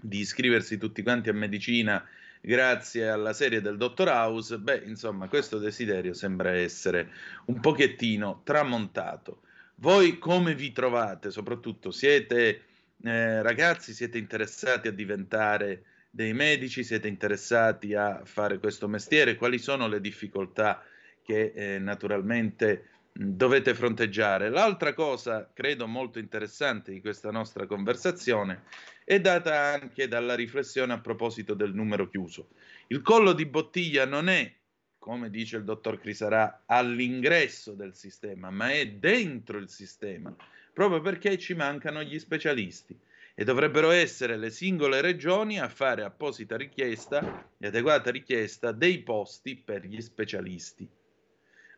di 0.00 0.18
iscriversi 0.18 0.78
tutti 0.78 1.02
quanti 1.02 1.28
a 1.28 1.34
medicina 1.34 2.04
grazie 2.40 3.08
alla 3.08 3.32
serie 3.32 3.60
del 3.60 3.76
Dottor 3.76 4.08
House, 4.08 4.58
beh, 4.58 4.82
insomma, 4.86 5.28
questo 5.28 5.58
desiderio 5.58 6.12
sembra 6.12 6.50
essere 6.50 7.10
un 7.46 7.60
pochettino 7.60 8.40
tramontato. 8.42 9.42
Voi 9.76 10.18
come 10.18 10.54
vi 10.54 10.72
trovate? 10.72 11.30
Soprattutto 11.30 11.92
siete 11.92 12.62
eh, 13.04 13.42
ragazzi, 13.42 13.94
siete 13.94 14.18
interessati 14.18 14.88
a 14.88 14.92
diventare 14.92 15.84
dei 16.14 16.34
medici, 16.34 16.84
siete 16.84 17.08
interessati 17.08 17.94
a 17.94 18.20
fare 18.24 18.58
questo 18.58 18.86
mestiere? 18.86 19.36
Quali 19.36 19.56
sono 19.56 19.88
le 19.88 19.98
difficoltà 19.98 20.84
che 21.22 21.52
eh, 21.54 21.78
naturalmente 21.78 22.90
dovete 23.10 23.74
fronteggiare. 23.74 24.50
L'altra 24.50 24.92
cosa, 24.92 25.50
credo 25.54 25.86
molto 25.86 26.18
interessante 26.18 26.92
di 26.92 27.00
questa 27.00 27.30
nostra 27.30 27.64
conversazione, 27.64 28.64
è 29.04 29.20
data 29.20 29.58
anche 29.72 30.06
dalla 30.06 30.34
riflessione 30.34 30.92
a 30.92 31.00
proposito 31.00 31.54
del 31.54 31.72
numero 31.72 32.06
chiuso. 32.10 32.50
Il 32.88 33.00
collo 33.00 33.32
di 33.32 33.46
bottiglia 33.46 34.04
non 34.04 34.28
è, 34.28 34.52
come 34.98 35.30
dice 35.30 35.56
il 35.56 35.64
dottor 35.64 35.98
Crisarà, 35.98 36.64
all'ingresso 36.66 37.72
del 37.72 37.94
sistema, 37.94 38.50
ma 38.50 38.70
è 38.70 38.86
dentro 38.86 39.56
il 39.56 39.70
sistema, 39.70 40.34
proprio 40.74 41.00
perché 41.00 41.38
ci 41.38 41.54
mancano 41.54 42.02
gli 42.02 42.18
specialisti 42.18 42.98
e 43.34 43.44
dovrebbero 43.44 43.90
essere 43.90 44.36
le 44.36 44.50
singole 44.50 45.00
regioni 45.00 45.58
a 45.58 45.68
fare 45.68 46.04
apposita 46.04 46.56
richiesta 46.56 47.48
e 47.58 47.66
adeguata 47.66 48.10
richiesta 48.10 48.72
dei 48.72 48.98
posti 49.02 49.56
per 49.56 49.86
gli 49.86 50.00
specialisti. 50.00 50.88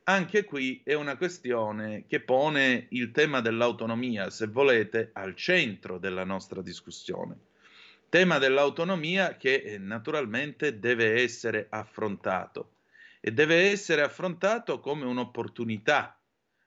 Anche 0.07 0.45
qui 0.45 0.83
è 0.85 0.93
una 0.93 1.17
questione 1.17 2.05
che 2.07 2.21
pone 2.21 2.89
il 2.91 3.11
tema 3.11 3.41
dell'autonomia, 3.41 4.29
se 4.29 4.49
volete, 4.49 5.11
al 5.15 5.35
centro 5.35 5.99
della 5.99 6.25
nostra 6.25 6.61
discussione. 6.61 7.39
Tema 8.11 8.39
dell'autonomia 8.39 9.37
che 9.37 9.55
eh, 9.55 9.79
naturalmente 9.79 10.79
deve 10.79 11.23
essere 11.23 11.69
affrontato 11.71 12.75
e 13.21 13.33
deve 13.33 13.71
essere 13.71 14.03
affrontato 14.03 14.79
come 14.79 15.07
un'opportunità, 15.07 16.21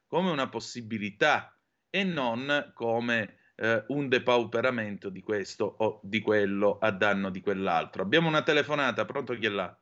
come 0.08 0.32
una 0.32 0.50
possibilità 0.50 1.56
e 1.92 2.04
non 2.04 2.72
come 2.74 3.37
eh, 3.58 3.84
un 3.88 4.08
depauperamento 4.08 5.10
di 5.10 5.22
questo 5.22 5.76
o 5.78 6.00
di 6.02 6.22
quello 6.22 6.78
a 6.80 6.92
danno 6.92 7.30
di 7.30 7.42
quell'altro. 7.42 8.04
Abbiamo 8.04 8.28
una 8.28 8.44
telefonata, 8.44 9.06
pronto 9.06 9.34
chi 9.34 9.48
è 9.48 9.50
là? 9.50 9.76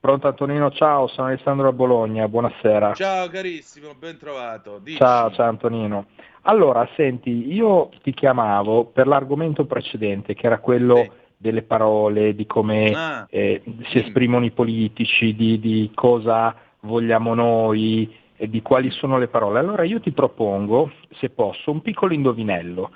Pronto 0.00 0.28
Antonino, 0.28 0.70
ciao, 0.70 1.06
sono 1.08 1.28
Alessandro 1.28 1.68
a 1.68 1.72
Bologna, 1.72 2.26
buonasera. 2.26 2.94
Ciao 2.94 3.28
carissimo, 3.28 3.94
ben 3.94 4.16
trovato. 4.18 4.78
Dici. 4.78 4.96
Ciao, 4.96 5.30
ciao 5.30 5.48
Antonino. 5.48 6.06
Allora, 6.42 6.88
senti, 6.96 7.52
io 7.52 7.90
ti 8.02 8.14
chiamavo 8.14 8.86
per 8.86 9.06
l'argomento 9.06 9.66
precedente, 9.66 10.32
che 10.34 10.46
era 10.46 10.58
quello 10.58 10.96
sì. 10.96 11.10
delle 11.36 11.62
parole, 11.62 12.34
di 12.34 12.46
come 12.46 12.92
ah, 12.94 13.26
eh, 13.28 13.62
si 13.90 13.98
esprimono 13.98 14.46
i 14.46 14.52
politici, 14.52 15.34
di, 15.34 15.60
di 15.60 15.90
cosa 15.94 16.56
vogliamo 16.80 17.34
noi, 17.34 18.10
e 18.42 18.48
di 18.48 18.62
quali 18.62 18.90
sono 18.90 19.18
le 19.18 19.28
parole. 19.28 19.58
Allora 19.58 19.84
io 19.84 20.00
ti 20.00 20.12
propongo, 20.12 20.90
se 21.18 21.28
posso, 21.28 21.70
un 21.70 21.82
piccolo 21.82 22.14
indovinello. 22.14 22.90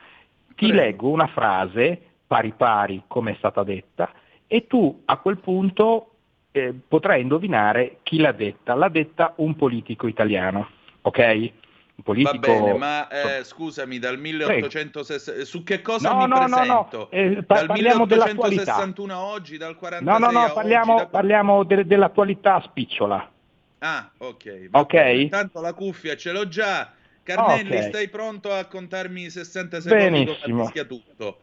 Ti 0.67 0.73
leggo 0.73 1.09
una 1.09 1.27
frase 1.27 2.01
pari 2.27 2.53
pari, 2.57 3.03
come 3.07 3.33
è 3.33 3.35
stata 3.37 3.63
detta, 3.63 4.11
e 4.47 4.67
tu 4.67 5.03
a 5.05 5.17
quel 5.19 5.39
punto 5.39 6.11
eh, 6.53 6.73
potrai 6.87 7.21
indovinare 7.21 7.99
chi 8.03 8.19
l'ha 8.19 8.33
detta. 8.33 8.75
L'ha 8.75 8.89
detta 8.89 9.35
un 9.37 9.57
politico 9.57 10.07
italiano, 10.07 10.69
ok? 11.03 11.53
Un 11.97 12.03
politico... 12.03 12.39
Va 12.39 12.39
bene, 12.39 12.75
ma 12.75 13.09
eh, 13.09 13.45
scusami, 13.45 13.99
dal 13.99 14.19
1860... 14.19 15.45
Su 15.45 15.63
che 15.63 15.81
cosa 15.83 16.13
no, 16.13 16.19
mi 16.19 16.29
no, 16.29 16.39
presento? 16.39 16.65
No, 16.67 16.99
no. 17.01 17.09
Eh, 17.11 17.43
par- 17.43 17.67
dal 17.67 17.77
1861 17.77 19.17
oggi, 19.17 19.57
dal 19.57 19.77
46 19.77 20.19
No, 20.21 20.27
no, 20.27 20.33
no, 20.33 20.53
parliamo, 20.53 20.97
da... 20.97 21.07
parliamo 21.07 21.65
de- 21.65 21.87
dell'attualità 21.87 22.61
spicciola. 22.63 23.31
Ah, 23.79 24.11
ok. 24.19 24.69
Ok. 24.71 24.95
Intanto 24.95 25.61
la 25.61 25.73
cuffia 25.73 26.17
ce 26.17 26.33
l'ho 26.33 26.49
già. 26.49 26.93
Carnelli, 27.25 27.77
okay. 27.77 27.89
stai 27.89 28.09
pronto 28.09 28.53
a 28.53 28.67
contarmi 28.67 29.31
60 29.31 29.81
secondi 29.81 30.05
Benissimo. 30.05 30.71
come 30.71 30.87
tutto? 30.87 31.39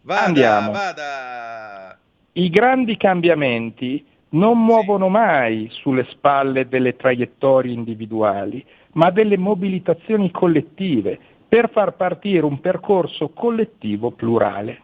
Vada, 0.00 0.24
Andiamo. 0.24 0.70
vada. 0.72 1.98
I 2.32 2.48
grandi 2.48 2.96
cambiamenti 2.96 4.04
non 4.30 4.62
muovono 4.64 5.08
mai 5.08 5.68
sulle 5.70 6.06
spalle 6.10 6.68
delle 6.68 6.96
traiettorie 6.96 7.72
individuali, 7.72 8.64
ma 8.92 9.10
delle 9.10 9.36
mobilitazioni 9.36 10.30
collettive 10.30 11.18
per 11.48 11.70
far 11.70 11.94
partire 11.94 12.44
un 12.44 12.60
percorso 12.60 13.28
collettivo 13.28 14.10
plurale. 14.10 14.82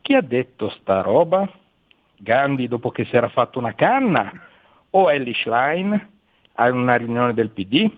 Chi 0.00 0.14
ha 0.14 0.20
detto 0.20 0.70
sta 0.80 1.00
roba? 1.00 1.48
Gandhi 2.16 2.66
dopo 2.66 2.90
che 2.90 3.04
si 3.04 3.16
era 3.16 3.28
fatto 3.28 3.58
una 3.58 3.74
canna? 3.74 4.32
O 4.90 5.10
Ellie 5.10 5.34
Schlein 5.34 6.08
a 6.54 6.70
una 6.70 6.96
riunione 6.96 7.34
del 7.34 7.50
PD? 7.50 7.90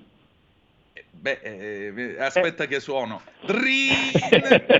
Beh, 1.21 1.41
eh, 1.43 2.17
aspetta 2.19 2.65
eh. 2.65 2.67
che 2.67 2.81
suono. 2.81 3.21
Drin! 3.45 4.13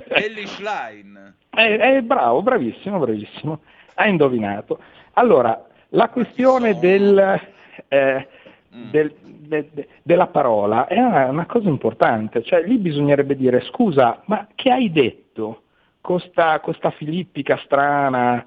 Ellie 0.09 0.47
Schlein. 0.47 1.35
Eh, 1.49 1.95
eh, 1.95 2.01
bravo, 2.03 2.41
bravissimo, 2.41 2.99
bravissimo. 2.99 3.61
Hai 3.95 4.09
indovinato. 4.09 4.79
Allora, 5.13 5.67
la 5.89 6.09
questione 6.09 6.77
del, 6.79 7.41
eh, 7.87 8.27
mm. 8.75 8.89
del, 8.91 9.13
de, 9.21 9.69
de, 9.71 9.87
della 10.03 10.27
parola 10.27 10.87
è 10.87 10.99
una, 10.99 11.25
una, 11.25 11.45
cosa 11.45 11.67
importante, 11.67 12.43
cioè 12.43 12.61
lì 12.63 12.77
bisognerebbe 12.77 13.35
dire 13.35 13.61
scusa, 13.61 14.21
ma 14.25 14.47
che 14.53 14.71
hai 14.71 14.91
detto? 14.91 15.63
Costa, 16.01 16.59
questa 16.59 16.91
filippica 16.91 17.59
strana, 17.65 18.45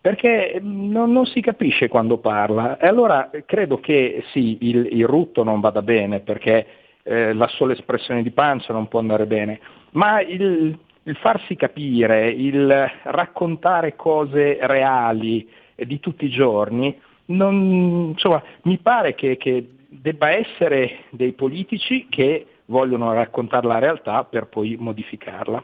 perché 0.00 0.58
non, 0.62 1.12
non, 1.12 1.26
si 1.26 1.40
capisce 1.40 1.88
quando 1.88 2.18
parla. 2.18 2.78
E 2.78 2.86
allora 2.86 3.30
credo 3.44 3.80
che 3.80 4.24
sì, 4.32 4.58
il, 4.62 4.88
il 4.92 5.06
rutto 5.06 5.44
non 5.44 5.60
vada 5.60 5.82
bene, 5.82 6.20
perché 6.20 6.66
eh, 7.02 7.32
la 7.32 7.48
sola 7.48 7.72
espressione 7.72 8.22
di 8.22 8.30
pancia 8.30 8.72
non 8.72 8.88
può 8.88 9.00
andare 9.00 9.26
bene, 9.26 9.60
ma 9.92 10.20
il, 10.20 10.78
il 11.02 11.16
farsi 11.16 11.56
capire, 11.56 12.30
il 12.30 12.90
raccontare 13.04 13.96
cose 13.96 14.58
reali, 14.60 15.48
di 15.74 16.00
tutti 16.00 16.26
i 16.26 16.30
giorni, 16.30 16.96
non, 17.26 18.10
insomma, 18.12 18.42
mi 18.62 18.78
pare 18.78 19.14
che, 19.14 19.36
che 19.36 19.66
debba 19.88 20.30
essere 20.30 21.04
dei 21.10 21.32
politici 21.32 22.06
che 22.08 22.46
vogliono 22.66 23.12
raccontare 23.12 23.66
la 23.66 23.78
realtà 23.78 24.24
per 24.24 24.46
poi 24.46 24.76
modificarla. 24.78 25.62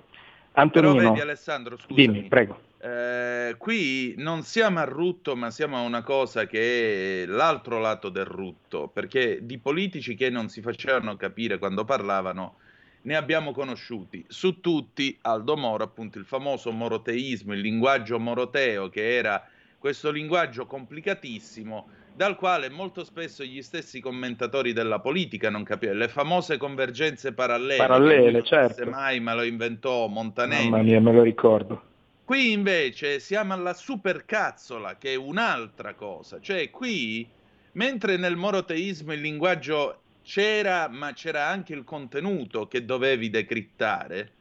Antonino, 0.52 0.94
Però 0.94 1.08
vedi 1.10 1.20
Alessandro, 1.20 1.76
scusami, 1.76 1.94
dimmi, 1.94 2.22
prego. 2.28 2.58
Eh, 2.80 3.56
qui 3.58 4.14
non 4.18 4.42
siamo 4.42 4.78
a 4.78 4.84
rutto, 4.84 5.34
ma 5.34 5.50
siamo 5.50 5.76
a 5.76 5.80
una 5.80 6.02
cosa 6.02 6.46
che 6.46 7.22
è 7.22 7.26
l'altro 7.26 7.78
lato 7.80 8.08
del 8.08 8.24
rutto, 8.24 8.88
perché 8.88 9.40
di 9.42 9.58
politici 9.58 10.14
che 10.14 10.30
non 10.30 10.48
si 10.48 10.60
facevano 10.60 11.16
capire 11.16 11.58
quando 11.58 11.84
parlavano 11.84 12.56
ne 13.02 13.16
abbiamo 13.16 13.52
conosciuti. 13.52 14.24
Su 14.28 14.60
tutti 14.60 15.16
Aldo 15.22 15.56
Moro, 15.56 15.84
appunto 15.84 16.18
il 16.18 16.24
famoso 16.24 16.70
moroteismo, 16.70 17.52
il 17.52 17.60
linguaggio 17.60 18.18
moroteo 18.18 18.88
che 18.88 19.16
era 19.16 19.44
questo 19.78 20.10
linguaggio 20.10 20.66
complicatissimo 20.66 21.88
dal 22.14 22.34
quale 22.34 22.68
molto 22.68 23.04
spesso 23.04 23.44
gli 23.44 23.62
stessi 23.62 24.00
commentatori 24.00 24.72
della 24.72 24.98
politica 24.98 25.50
non 25.50 25.62
capivano, 25.62 26.00
le 26.00 26.08
famose 26.08 26.56
convergenze 26.56 27.32
parallele, 27.32 27.76
parallele 27.76 28.42
certo. 28.42 28.90
mai 28.90 29.20
me 29.20 29.34
lo 29.34 29.44
inventò 29.44 30.08
Montanelli. 30.08 30.68
Mamma 30.68 30.82
mia, 30.82 31.00
me 31.00 31.12
lo 31.12 31.22
ricordo. 31.22 31.82
Qui 32.28 32.52
invece 32.52 33.20
siamo 33.20 33.54
alla 33.54 33.72
supercazzola, 33.72 34.98
che 34.98 35.14
è 35.14 35.16
un'altra 35.16 35.94
cosa, 35.94 36.38
cioè 36.42 36.68
qui, 36.68 37.26
mentre 37.72 38.18
nel 38.18 38.36
moroteismo 38.36 39.14
il 39.14 39.22
linguaggio 39.22 40.02
c'era, 40.22 40.88
ma 40.88 41.14
c'era 41.14 41.46
anche 41.46 41.72
il 41.72 41.84
contenuto 41.84 42.68
che 42.68 42.84
dovevi 42.84 43.30
decrittare, 43.30 44.32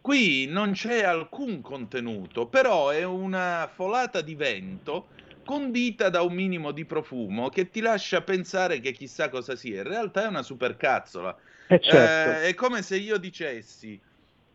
Qui 0.00 0.46
non 0.46 0.70
c'è 0.70 1.02
alcun 1.02 1.60
contenuto, 1.62 2.46
però 2.46 2.90
è 2.90 3.02
una 3.02 3.68
folata 3.74 4.20
di 4.20 4.36
vento 4.36 5.08
condita 5.44 6.10
da 6.10 6.22
un 6.22 6.32
minimo 6.32 6.70
di 6.70 6.84
profumo 6.84 7.48
che 7.48 7.70
ti 7.70 7.80
lascia 7.80 8.22
pensare 8.22 8.78
che 8.78 8.92
chissà 8.92 9.30
cosa 9.30 9.56
sia. 9.56 9.78
In 9.82 9.88
realtà 9.88 10.22
è 10.22 10.28
una 10.28 10.44
supercazzola. 10.44 11.36
Eh 11.66 11.80
certo. 11.80 12.44
eh, 12.44 12.48
è 12.50 12.54
come 12.54 12.82
se 12.82 12.98
io 12.98 13.16
dicessi, 13.16 14.00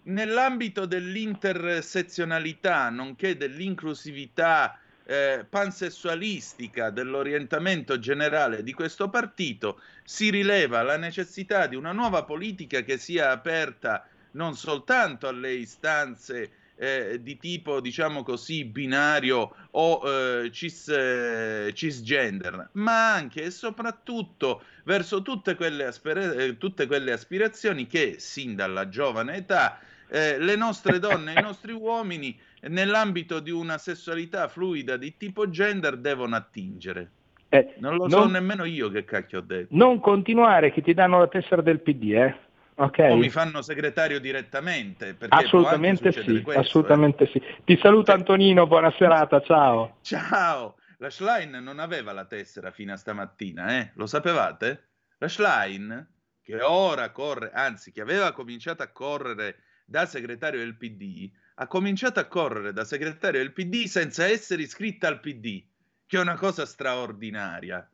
nell'ambito 0.04 0.86
dell'intersezionalità, 0.86 2.90
nonché 2.90 3.38
dell'inclusività 3.38 4.80
eh, 5.04 5.46
pansessualistica 5.48 6.90
dell'orientamento 6.90 8.00
generale 8.00 8.64
di 8.64 8.74
questo 8.74 9.10
partito, 9.10 9.82
si 10.04 10.30
rileva 10.30 10.82
la 10.82 10.98
necessità 10.98 11.68
di 11.68 11.76
una 11.76 11.92
nuova 11.92 12.24
politica 12.24 12.82
che 12.82 12.98
sia 12.98 13.32
aperta 13.32 14.08
non 14.32 14.56
soltanto 14.56 15.28
alle 15.28 15.54
istanze 15.54 16.52
eh, 16.76 17.20
di 17.22 17.38
tipo, 17.38 17.80
diciamo 17.80 18.24
così, 18.24 18.66
binario 18.66 19.54
o 19.72 20.02
eh, 20.04 20.52
cis, 20.52 20.88
eh, 20.88 21.72
cisgender, 21.74 22.70
ma 22.74 23.14
anche 23.14 23.44
e 23.44 23.52
soprattutto 23.52 24.64
verso 24.84 25.22
tutte 25.22 25.56
quelle, 25.56 25.86
aspira- 25.86 26.34
eh, 26.34 26.58
tutte 26.58 26.88
quelle 26.88 27.12
aspirazioni 27.12 27.88
che, 27.88 28.16
sin 28.18 28.56
dalla 28.56 28.90
giovane 28.90 29.36
età, 29.36 29.80
eh, 30.10 30.38
le 30.40 30.56
nostre 30.56 31.00
donne 31.00 31.36
e 31.36 31.40
i 31.40 31.42
nostri 31.42 31.72
uomini, 31.72 32.38
nell'ambito 32.64 33.40
di 33.40 33.52
una 33.52 33.78
sessualità 33.78 34.48
fluida 34.48 34.98
di 34.98 35.16
tipo 35.18 35.50
gender, 35.50 35.98
devono 35.98 36.36
attingere. 36.36 37.12
Eh, 37.50 37.76
non 37.80 37.96
lo 37.96 38.08
non, 38.08 38.10
so 38.10 38.28
nemmeno 38.28 38.64
io 38.64 38.90
che 38.90 39.04
cacchio 39.04 39.40
ho 39.40 39.42
detto. 39.42 39.76
Non 39.76 40.00
continuare 40.00 40.72
che 40.72 40.82
ti 40.82 40.94
danno 40.94 41.20
la 41.20 41.28
tessera 41.28 41.62
del 41.62 41.80
PD, 41.82 42.12
eh? 42.14 42.36
Okay. 42.82 43.12
O 43.12 43.16
mi 43.16 43.30
fanno 43.30 43.62
segretario 43.62 44.20
direttamente. 44.20 45.16
Assolutamente 45.30 46.12
sì, 46.12 46.42
questo, 46.42 46.62
assolutamente 46.62 47.26
eh. 47.26 47.28
sì. 47.28 47.42
Ti 47.64 47.78
saluto 47.80 48.12
Antonino, 48.12 48.66
buona 48.66 48.92
serata, 48.98 49.40
ciao. 49.42 49.98
Ciao. 50.02 50.78
La 50.98 51.10
Schlein 51.10 51.52
non 51.62 51.80
aveva 51.80 52.12
la 52.12 52.26
tessera 52.26 52.72
fino 52.72 52.94
a 52.94 52.98
stamattina, 52.98 53.80
eh? 53.80 53.92
Lo 53.96 54.06
sapevate? 54.08 54.90
La 55.18 55.28
Schlein, 55.28 56.08
che 56.42 56.58
che 56.58 56.64
ora 56.64 57.12
corre, 57.12 57.52
anzi 57.54 57.92
che 57.92 58.02
aveva 58.02 58.32
cominciato 58.32 58.82
a 58.82 58.88
correre 58.88 59.58
da 59.86 60.06
segretario 60.06 60.60
del 60.60 60.78
PD, 60.78 61.30
ha 61.56 61.68
cominciato 61.68 62.20
a 62.20 62.26
correre 62.26 62.74
da 62.74 62.84
segretario 62.84 63.40
del 63.40 63.54
PD 63.54 63.86
senza 63.86 64.26
essere 64.26 64.64
iscritta 64.64 65.08
al 65.08 65.20
PD, 65.20 65.64
che 66.08 66.18
è 66.18 66.22
una 66.22 66.36
cosa 66.36 66.66
straordinaria. 66.66 67.88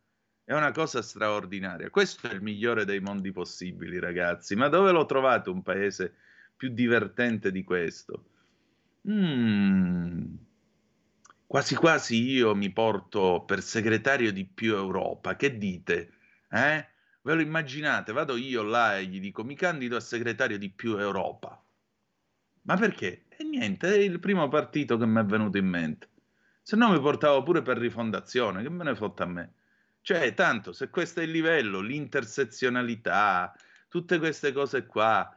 È 0.47 0.53
una 0.53 0.71
cosa 0.71 1.01
straordinaria. 1.01 1.89
Questo 1.89 2.29
è 2.29 2.33
il 2.33 2.41
migliore 2.41 2.85
dei 2.85 3.01
mondi 3.01 3.33
possibili, 3.33 3.99
ragazzi. 3.99 4.55
Ma 4.55 4.69
dove 4.69 4.93
lo 4.93 5.05
trovate 5.05 5.49
un 5.49 5.61
paese 5.61 6.15
più 6.55 6.69
divertente 6.69 7.51
di 7.51 7.65
questo? 7.65 8.29
Mm. 9.09 10.35
Quasi 11.45 11.75
quasi 11.75 12.23
io 12.31 12.55
mi 12.55 12.71
porto 12.71 13.43
per 13.45 13.61
segretario 13.61 14.31
di 14.31 14.45
più 14.45 14.73
Europa. 14.73 15.35
Che 15.35 15.57
dite? 15.57 16.13
Eh? 16.49 16.87
Ve 17.23 17.33
lo 17.33 17.41
immaginate? 17.41 18.13
Vado 18.13 18.37
io 18.37 18.63
là 18.63 18.97
e 18.97 19.05
gli 19.07 19.19
dico 19.19 19.43
mi 19.43 19.55
candido 19.57 19.97
a 19.97 19.99
segretario 19.99 20.57
di 20.57 20.69
più 20.69 20.95
Europa. 20.95 21.61
Ma 22.61 22.77
perché? 22.77 23.25
E 23.27 23.43
niente, 23.43 23.93
è 23.93 23.97
il 23.97 24.21
primo 24.21 24.47
partito 24.47 24.97
che 24.97 25.05
mi 25.05 25.19
è 25.19 25.25
venuto 25.25 25.57
in 25.57 25.67
mente. 25.67 26.07
Se 26.61 26.77
no 26.77 26.89
mi 26.89 27.01
portavo 27.01 27.43
pure 27.43 27.61
per 27.61 27.77
rifondazione, 27.77 28.61
che 28.61 28.69
me 28.69 28.85
ne 28.85 28.95
fotta 28.95 29.23
a 29.23 29.27
me. 29.27 29.51
Cioè, 30.07 30.33
tanto, 30.33 30.71
se 30.71 30.89
questo 30.89 31.19
è 31.19 31.23
il 31.23 31.31
livello, 31.31 31.81
l'intersezionalità, 31.81 33.53
tutte 33.89 34.19
queste 34.19 34.53
cose 34.53 34.85
qua, 34.85 35.29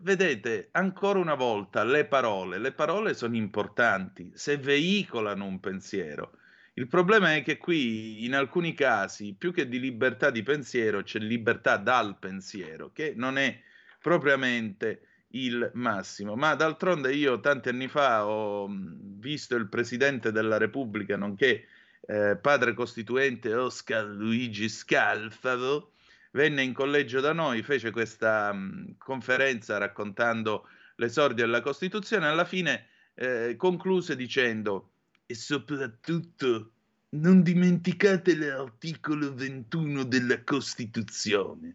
vedete, 0.00 0.70
ancora 0.72 1.20
una 1.20 1.36
volta, 1.36 1.84
le 1.84 2.04
parole, 2.04 2.58
le 2.58 2.72
parole 2.72 3.14
sono 3.14 3.36
importanti, 3.36 4.32
se 4.34 4.56
veicolano 4.56 5.44
un 5.44 5.60
pensiero. 5.60 6.32
Il 6.74 6.88
problema 6.88 7.36
è 7.36 7.44
che 7.44 7.58
qui, 7.58 8.24
in 8.24 8.34
alcuni 8.34 8.74
casi, 8.74 9.36
più 9.38 9.52
che 9.52 9.68
di 9.68 9.78
libertà 9.78 10.30
di 10.30 10.42
pensiero, 10.42 11.04
c'è 11.04 11.20
libertà 11.20 11.76
dal 11.76 12.18
pensiero, 12.18 12.90
che 12.90 13.12
non 13.14 13.38
è 13.38 13.56
propriamente 14.00 15.26
il 15.28 15.70
massimo. 15.74 16.34
Ma 16.34 16.56
d'altronde 16.56 17.14
io 17.14 17.38
tanti 17.38 17.68
anni 17.68 17.86
fa 17.86 18.26
ho 18.26 18.68
visto 18.68 19.54
il 19.54 19.68
Presidente 19.68 20.32
della 20.32 20.56
Repubblica, 20.56 21.16
nonché 21.16 21.68
eh, 22.06 22.36
padre 22.40 22.74
costituente 22.74 23.54
Oscar 23.54 24.04
Luigi 24.04 24.68
Scalfaro, 24.68 25.92
venne 26.32 26.62
in 26.62 26.72
collegio 26.72 27.20
da 27.20 27.32
noi, 27.32 27.62
fece 27.62 27.90
questa 27.90 28.52
mh, 28.52 28.96
conferenza 28.98 29.78
raccontando 29.78 30.68
l'esordio 30.96 31.44
della 31.44 31.60
Costituzione, 31.60 32.26
alla 32.26 32.44
fine 32.44 32.86
eh, 33.14 33.54
concluse 33.56 34.14
dicendo 34.16 34.92
e 35.26 35.34
soprattutto 35.34 36.72
non 37.10 37.42
dimenticate 37.42 38.36
l'articolo 38.36 39.34
21 39.34 40.04
della 40.04 40.42
Costituzione, 40.42 41.74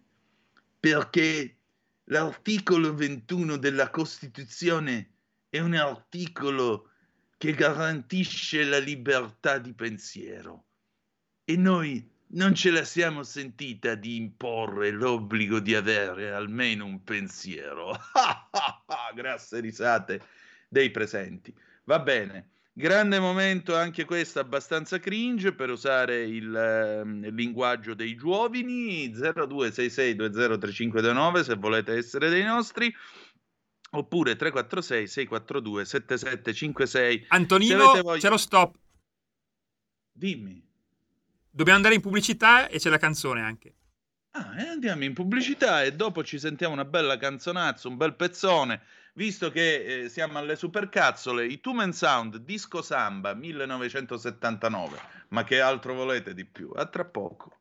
perché 0.80 1.56
l'articolo 2.06 2.94
21 2.94 3.58
della 3.58 3.90
Costituzione 3.90 5.10
è 5.50 5.60
un 5.60 5.74
articolo 5.74 6.91
che 7.42 7.54
garantisce 7.54 8.64
la 8.66 8.78
libertà 8.78 9.58
di 9.58 9.74
pensiero. 9.74 10.66
E 11.44 11.58
noi 11.58 12.08
non 12.34 12.54
ce 12.54 12.70
la 12.70 12.84
siamo 12.84 13.24
sentita 13.24 13.96
di 13.96 14.16
imporre 14.16 14.92
l'obbligo 14.92 15.60
di 15.60 15.74
avere 15.74 16.34
almeno 16.34 16.86
un 16.86 17.04
pensiero. 17.04 17.98
Grasse 19.16 19.60
risate 19.60 20.22
dei 20.70 20.92
presenti. 20.92 21.52
Va 21.86 21.98
bene. 21.98 22.50
Grande 22.74 23.20
momento 23.20 23.76
anche 23.76 24.06
questo 24.06 24.40
abbastanza 24.40 25.00
cringe 25.00 25.54
per 25.54 25.72
usare 25.72 26.22
il 26.22 26.56
eh, 26.56 27.04
linguaggio 27.32 27.96
dei 27.96 28.16
giovani 28.16 29.10
0266203529 29.10 31.42
se 31.42 31.56
volete 31.56 31.94
essere 31.94 32.30
dei 32.30 32.44
nostri 32.44 32.94
oppure 33.92 34.36
346 34.36 35.08
642 35.08 35.86
7756. 35.86 37.26
Antonino, 37.30 38.02
voglia... 38.02 38.20
c'è 38.20 38.30
lo 38.30 38.38
stop. 38.38 38.76
Dimmi. 40.12 40.70
Dobbiamo 41.50 41.78
andare 41.78 41.96
in 41.96 42.02
pubblicità 42.02 42.68
e 42.68 42.78
c'è 42.78 42.90
la 42.90 42.98
canzone 42.98 43.42
anche. 43.42 43.76
Ah, 44.32 44.62
e 44.62 44.68
andiamo 44.68 45.04
in 45.04 45.14
pubblicità 45.14 45.84
e 45.84 45.94
dopo 45.94 46.24
ci 46.24 46.40
sentiamo 46.40 46.74
una 46.74 46.86
bella 46.86 47.18
canzonazza, 47.18 47.90
un 47.90 47.98
bel 47.98 48.16
pezzone, 48.16 48.82
visto 49.16 49.52
che 49.52 50.04
eh, 50.04 50.10
siamo 50.10 50.38
alle 50.38 50.56
supercazzole, 50.56 51.46
i 51.46 51.60
Two 51.60 51.74
Men 51.74 51.92
Sound 51.92 52.38
Disco 52.38 52.82
Samba 52.82 53.34
1979. 53.34 55.00
Ma 55.30 55.44
che 55.44 55.60
altro 55.60 55.94
volete 55.94 56.34
di 56.34 56.46
più? 56.46 56.72
A 56.74 56.86
tra 56.86 57.04
poco. 57.04 57.61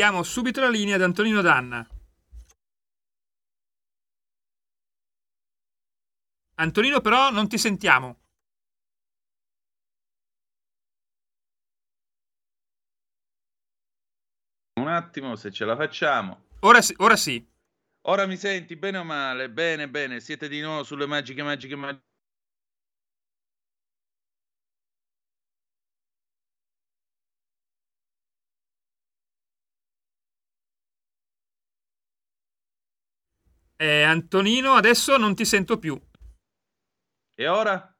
Ridiamo 0.00 0.22
subito 0.22 0.62
la 0.62 0.70
linea 0.70 0.94
ad 0.94 1.02
Antonino 1.02 1.42
Danna. 1.42 1.86
Antonino 6.54 7.02
però 7.02 7.28
non 7.28 7.48
ti 7.48 7.58
sentiamo. 7.58 8.18
Un 14.80 14.88
attimo, 14.88 15.36
se 15.36 15.50
ce 15.50 15.66
la 15.66 15.76
facciamo. 15.76 16.46
Ora 16.60 16.80
sì, 16.80 16.94
ora 16.96 17.16
sì. 17.16 17.46
Ora 18.08 18.24
mi 18.24 18.38
senti 18.38 18.76
bene 18.76 18.96
o 18.96 19.04
male? 19.04 19.50
Bene, 19.50 19.86
bene, 19.86 20.20
siete 20.20 20.48
di 20.48 20.62
nuovo 20.62 20.82
sulle 20.82 21.04
magiche, 21.04 21.42
magiche, 21.42 21.76
magiche. 21.76 22.09
Eh, 33.80 34.02
Antonino, 34.02 34.74
adesso 34.74 35.16
non 35.16 35.34
ti 35.34 35.46
sento 35.46 35.78
più. 35.78 35.98
E 37.34 37.48
ora? 37.48 37.96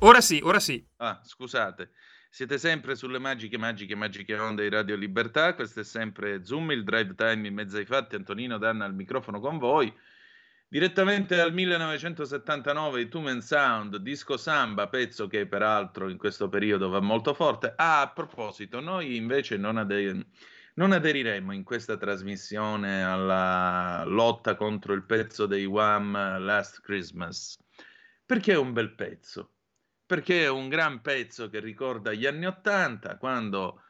Ora 0.00 0.20
sì, 0.20 0.40
ora 0.42 0.58
sì. 0.58 0.84
Ah, 0.96 1.20
scusate. 1.22 1.92
Siete 2.28 2.58
sempre 2.58 2.96
sulle 2.96 3.20
magiche, 3.20 3.56
magiche, 3.56 3.94
magiche 3.94 4.36
onde 4.36 4.64
di 4.64 4.70
Radio 4.70 4.96
Libertà. 4.96 5.54
Questo 5.54 5.80
è 5.80 5.84
sempre 5.84 6.44
Zoom, 6.44 6.72
il 6.72 6.82
drive 6.82 7.14
time 7.14 7.46
in 7.46 7.54
mezzo 7.54 7.76
ai 7.76 7.84
fatti. 7.84 8.16
Antonino 8.16 8.58
Danna 8.58 8.84
al 8.84 8.94
microfono 8.94 9.38
con 9.38 9.58
voi. 9.58 9.96
Direttamente 10.66 11.36
dal 11.36 11.52
1979 11.52 13.00
i 13.00 13.08
Two 13.08 13.20
Men 13.20 13.40
Sound, 13.40 13.98
Disco 13.98 14.36
Samba, 14.36 14.88
pezzo 14.88 15.28
che 15.28 15.46
peraltro 15.46 16.08
in 16.08 16.16
questo 16.16 16.48
periodo 16.48 16.88
va 16.88 16.98
molto 16.98 17.34
forte. 17.34 17.72
Ah, 17.76 18.00
a 18.00 18.10
proposito, 18.10 18.80
noi 18.80 19.14
invece 19.14 19.56
non, 19.56 19.76
ade- 19.76 20.26
non 20.74 20.92
aderiremo 20.92 21.52
in 21.52 21.64
questa 21.64 21.96
trasmissione 21.96 23.02
alla 23.02 24.04
lotta 24.06 24.54
contro 24.54 24.92
il 24.92 25.04
pezzo 25.04 25.46
dei 25.46 25.64
Wham 25.64 26.12
Last 26.38 26.80
Christmas, 26.80 27.56
perché 28.24 28.52
è 28.52 28.56
un 28.56 28.72
bel 28.72 28.94
pezzo, 28.94 29.54
perché 30.06 30.44
è 30.44 30.48
un 30.48 30.68
gran 30.68 31.00
pezzo 31.00 31.48
che 31.48 31.60
ricorda 31.60 32.12
gli 32.12 32.26
anni 32.26 32.46
Ottanta, 32.46 33.16
quando 33.16 33.82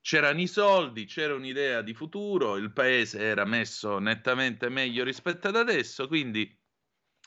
c'erano 0.00 0.40
i 0.40 0.46
soldi, 0.46 1.04
c'era 1.04 1.34
un'idea 1.34 1.82
di 1.82 1.94
futuro, 1.94 2.56
il 2.56 2.72
paese 2.72 3.18
era 3.18 3.44
messo 3.44 3.98
nettamente 3.98 4.68
meglio 4.68 5.04
rispetto 5.04 5.48
ad 5.48 5.56
adesso, 5.56 6.06
quindi 6.06 6.56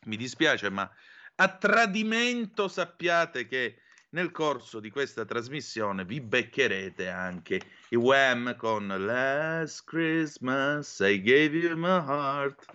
mi 0.05 0.15
dispiace, 0.15 0.69
ma 0.69 0.89
a 1.35 1.57
tradimento 1.57 2.67
sappiate 2.67 3.45
che 3.45 3.81
nel 4.11 4.31
corso 4.31 4.79
di 4.79 4.89
questa 4.89 5.25
trasmissione 5.25 6.05
vi 6.05 6.21
beccherete 6.21 7.09
anche 7.09 7.59
i 7.89 7.95
Wham 7.95 8.55
con 8.55 8.87
Last 8.87 9.83
Christmas 9.85 10.99
I 10.99 11.21
gave 11.21 11.57
you 11.57 11.75
my 11.77 11.99
heart, 11.99 12.65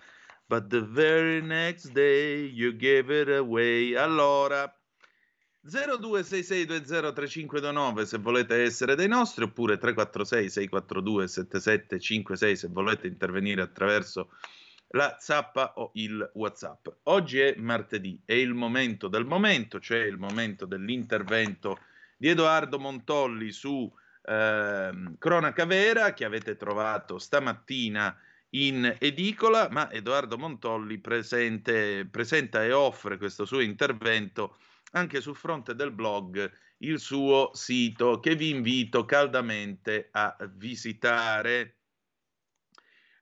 but 0.47 0.67
the 0.67 0.81
very 0.81 1.41
next 1.41 1.91
day 1.91 2.45
you 2.45 2.75
gave 2.75 3.13
it 3.13 3.29
away. 3.29 3.95
Allora, 3.95 4.73
0266203529 5.69 8.03
se 8.03 8.17
volete 8.17 8.63
essere 8.63 8.95
dei 8.95 9.07
nostri, 9.07 9.43
oppure 9.43 9.77
346 9.77 10.51
642 10.51 11.27
7756 11.27 12.59
se 12.59 12.67
volete 12.69 13.05
intervenire 13.07 13.61
attraverso 13.61 14.29
la 14.89 15.17
zappa 15.19 15.73
o 15.75 15.91
il 15.95 16.29
WhatsApp. 16.33 16.87
Oggi 17.03 17.39
è 17.39 17.55
martedì, 17.57 18.21
è 18.23 18.33
il 18.33 18.53
momento 18.53 19.07
del 19.07 19.25
momento, 19.25 19.79
cioè 19.79 19.99
il 19.99 20.17
momento 20.17 20.65
dell'intervento 20.65 21.79
di 22.17 22.29
Edoardo 22.29 22.79
Montolli 22.79 23.51
su 23.51 23.91
ehm, 24.23 25.17
Cronaca 25.17 25.65
Vera 25.65 26.13
che 26.13 26.25
avete 26.25 26.55
trovato 26.55 27.17
stamattina 27.19 28.17
in 28.51 28.95
edicola, 28.99 29.67
ma 29.69 29.91
Edoardo 29.91 30.37
Montolli 30.37 30.99
presente, 30.99 32.07
presenta 32.09 32.63
e 32.63 32.71
offre 32.71 33.17
questo 33.17 33.45
suo 33.45 33.59
intervento 33.59 34.57
anche 34.91 35.19
sul 35.19 35.35
fronte 35.35 35.75
del 35.75 35.91
blog 35.91 36.49
il 36.79 36.99
suo 36.99 37.51
sito 37.53 38.19
che 38.19 38.35
vi 38.35 38.49
invito 38.49 39.05
caldamente 39.05 40.09
a 40.11 40.35
visitare. 40.53 41.76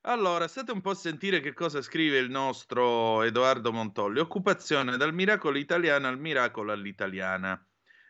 Allora, 0.07 0.47
state 0.47 0.71
un 0.71 0.81
po' 0.81 0.91
a 0.91 0.95
sentire 0.95 1.39
che 1.39 1.55
cosa 1.55 1.81
scrive 1.81 2.19
il 2.19 2.29
nostro 2.29 3.23
Edoardo 3.23 3.71
Montolli. 3.71 4.19
Occupazione 4.19 4.97
dal 4.97 5.15
miracolo 5.15 5.57
italiano 5.57 6.07
al 6.07 6.19
miracolo 6.19 6.71
all'italiana. 6.71 7.59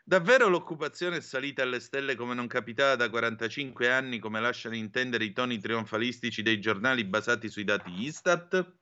Davvero 0.04 0.50
l'occupazione 0.50 1.16
è 1.18 1.22
salita 1.22 1.64
alle 1.64 1.80
stelle 1.80 2.16
come 2.16 2.34
non 2.34 2.48
capitava 2.48 2.98
da 2.98 3.10
45 3.10 3.90
anni, 3.90 4.20
come 4.20 4.42
lasciano 4.42 4.76
intendere 4.76 5.24
i 5.24 5.32
toni 5.32 5.58
trionfalistici 5.58 6.42
dei 6.42 6.60
giornali 6.60 7.06
basati 7.06 7.48
sui 7.48 7.64
dati 7.64 7.90
Istat? 7.90 8.76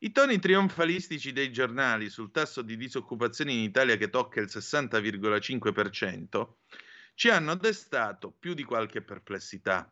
I 0.00 0.10
toni 0.10 0.40
trionfalistici 0.40 1.30
dei 1.30 1.52
giornali 1.52 2.10
sul 2.10 2.32
tasso 2.32 2.62
di 2.62 2.76
disoccupazione 2.76 3.52
in 3.52 3.60
Italia 3.60 3.96
che 3.96 4.10
tocca 4.10 4.40
il 4.40 4.48
60,5% 4.50 6.54
ci 7.14 7.28
hanno 7.28 7.54
destato 7.54 8.32
più 8.32 8.54
di 8.54 8.64
qualche 8.64 9.02
perplessità. 9.02 9.88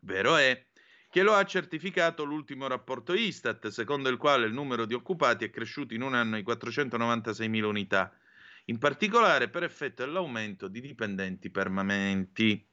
Vero 0.00 0.34
è 0.34 0.66
che 1.12 1.22
lo 1.22 1.34
ha 1.34 1.44
certificato 1.44 2.24
l'ultimo 2.24 2.66
rapporto 2.66 3.12
Istat, 3.12 3.68
secondo 3.68 4.08
il 4.08 4.16
quale 4.16 4.46
il 4.46 4.54
numero 4.54 4.86
di 4.86 4.94
occupati 4.94 5.44
è 5.44 5.50
cresciuto 5.50 5.92
in 5.92 6.00
un 6.00 6.14
anno 6.14 6.36
di 6.36 6.42
496.000 6.42 7.64
unità, 7.64 8.16
in 8.64 8.78
particolare 8.78 9.50
per 9.50 9.62
effetto 9.62 10.06
dell'aumento 10.06 10.68
di 10.68 10.80
dipendenti 10.80 11.50
permanenti. 11.50 12.66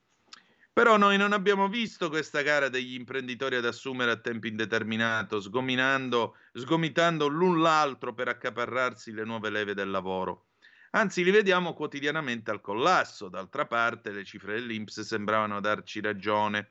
Però 0.71 0.95
noi 0.95 1.17
non 1.17 1.33
abbiamo 1.33 1.67
visto 1.67 2.07
questa 2.07 2.41
gara 2.41 2.69
degli 2.69 2.93
imprenditori 2.93 3.57
ad 3.57 3.65
assumere 3.65 4.11
a 4.11 4.15
tempo 4.15 4.47
indeterminato, 4.47 5.41
sgomitando 5.41 7.27
l'un 7.27 7.61
l'altro 7.61 8.13
per 8.13 8.29
accaparrarsi 8.29 9.11
le 9.11 9.25
nuove 9.25 9.49
leve 9.49 9.73
del 9.73 9.89
lavoro. 9.89 10.45
Anzi, 10.91 11.25
li 11.25 11.31
vediamo 11.31 11.73
quotidianamente 11.73 12.51
al 12.51 12.61
collasso. 12.61 13.27
D'altra 13.27 13.65
parte, 13.65 14.11
le 14.11 14.23
cifre 14.23 14.53
dell'Inps 14.53 15.01
sembravano 15.01 15.59
darci 15.59 15.99
ragione 15.99 16.69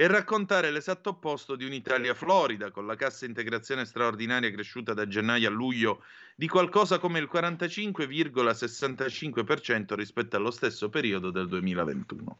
e 0.00 0.06
raccontare 0.06 0.70
l'esatto 0.70 1.10
opposto 1.10 1.56
di 1.56 1.66
un'Italia 1.66 2.14
florida, 2.14 2.70
con 2.70 2.86
la 2.86 2.94
cassa 2.94 3.26
integrazione 3.26 3.84
straordinaria 3.84 4.50
cresciuta 4.50 4.94
da 4.94 5.06
gennaio 5.06 5.48
a 5.48 5.50
luglio 5.50 6.02
di 6.34 6.48
qualcosa 6.48 6.98
come 6.98 7.18
il 7.18 7.28
45,65% 7.30 9.92
rispetto 9.92 10.36
allo 10.36 10.50
stesso 10.50 10.88
periodo 10.88 11.30
del 11.30 11.48
2021. 11.48 12.38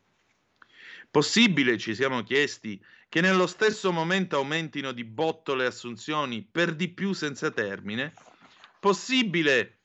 Possibile, 1.11 1.77
ci 1.77 1.95
siamo 1.95 2.23
chiesti, 2.23 2.83
che 3.11 3.21
nello 3.21 3.47
stesso 3.47 3.93
momento 3.93 4.37
aumentino 4.37 4.93
di 4.93 5.05
botto 5.05 5.55
le 5.55 5.67
assunzioni 5.67 6.41
per 6.41 6.75
di 6.75 6.89
più 6.89 7.13
senza 7.13 7.51
termine? 7.51 8.15
Possibile 8.79 9.81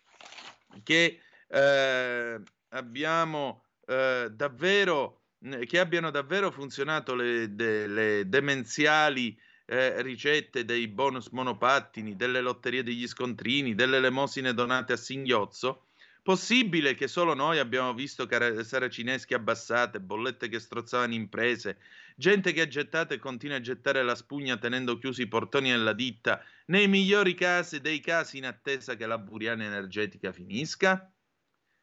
che 0.82 1.20
eh, 1.50 2.42
abbiamo 2.70 3.66
eh, 3.86 4.30
davvero 4.32 5.24
che 5.66 5.80
abbiano 5.80 6.10
davvero 6.10 6.52
funzionato 6.52 7.14
le, 7.16 7.54
de, 7.54 7.88
le 7.88 8.30
demenziali 8.30 9.38
eh, 9.66 10.02
ricette 10.02 10.66
dei 10.66 10.88
bonus 10.88 11.30
monopattini, 11.30 12.16
delle 12.16 12.42
lotterie 12.42 12.84
degli 12.84 13.08
scontrini, 13.08 13.76
delle 13.76 13.98
elemosine 13.98 14.54
donate 14.54 14.94
a 14.94 14.98
singhiozzo? 14.98 15.88
Possibile 16.26 16.96
che 16.96 17.08
solo 17.08 17.36
noi 17.36 17.60
abbiamo 17.60 17.94
visto 17.94 18.26
car- 18.26 18.64
saracinesche 18.64 19.36
abbassate, 19.36 20.00
bollette 20.00 20.50
che 20.50 20.60
strozzavano 20.60 21.14
imprese, 21.14 21.78
gente 22.16 22.52
che 22.52 22.62
ha 22.62 22.68
gettato 22.68 23.14
e 23.14 23.20
continua 23.20 23.58
a 23.58 23.62
gettare 23.62 24.02
la 24.02 24.16
spugna 24.16 24.58
tenendo 24.58 24.98
chiusi 24.98 25.22
i 25.22 25.28
portoni 25.28 25.70
della 25.70 25.94
ditta, 25.94 26.44
nei 26.68 26.88
migliori 26.88 27.36
casi 27.36 27.80
dei 27.80 28.00
casi 28.00 28.38
in 28.38 28.46
attesa 28.48 28.96
che 28.96 29.06
la 29.06 29.20
buriana 29.20 29.66
energetica 29.66 30.32
finisca? 30.32 31.14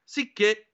Sicché 0.03 0.72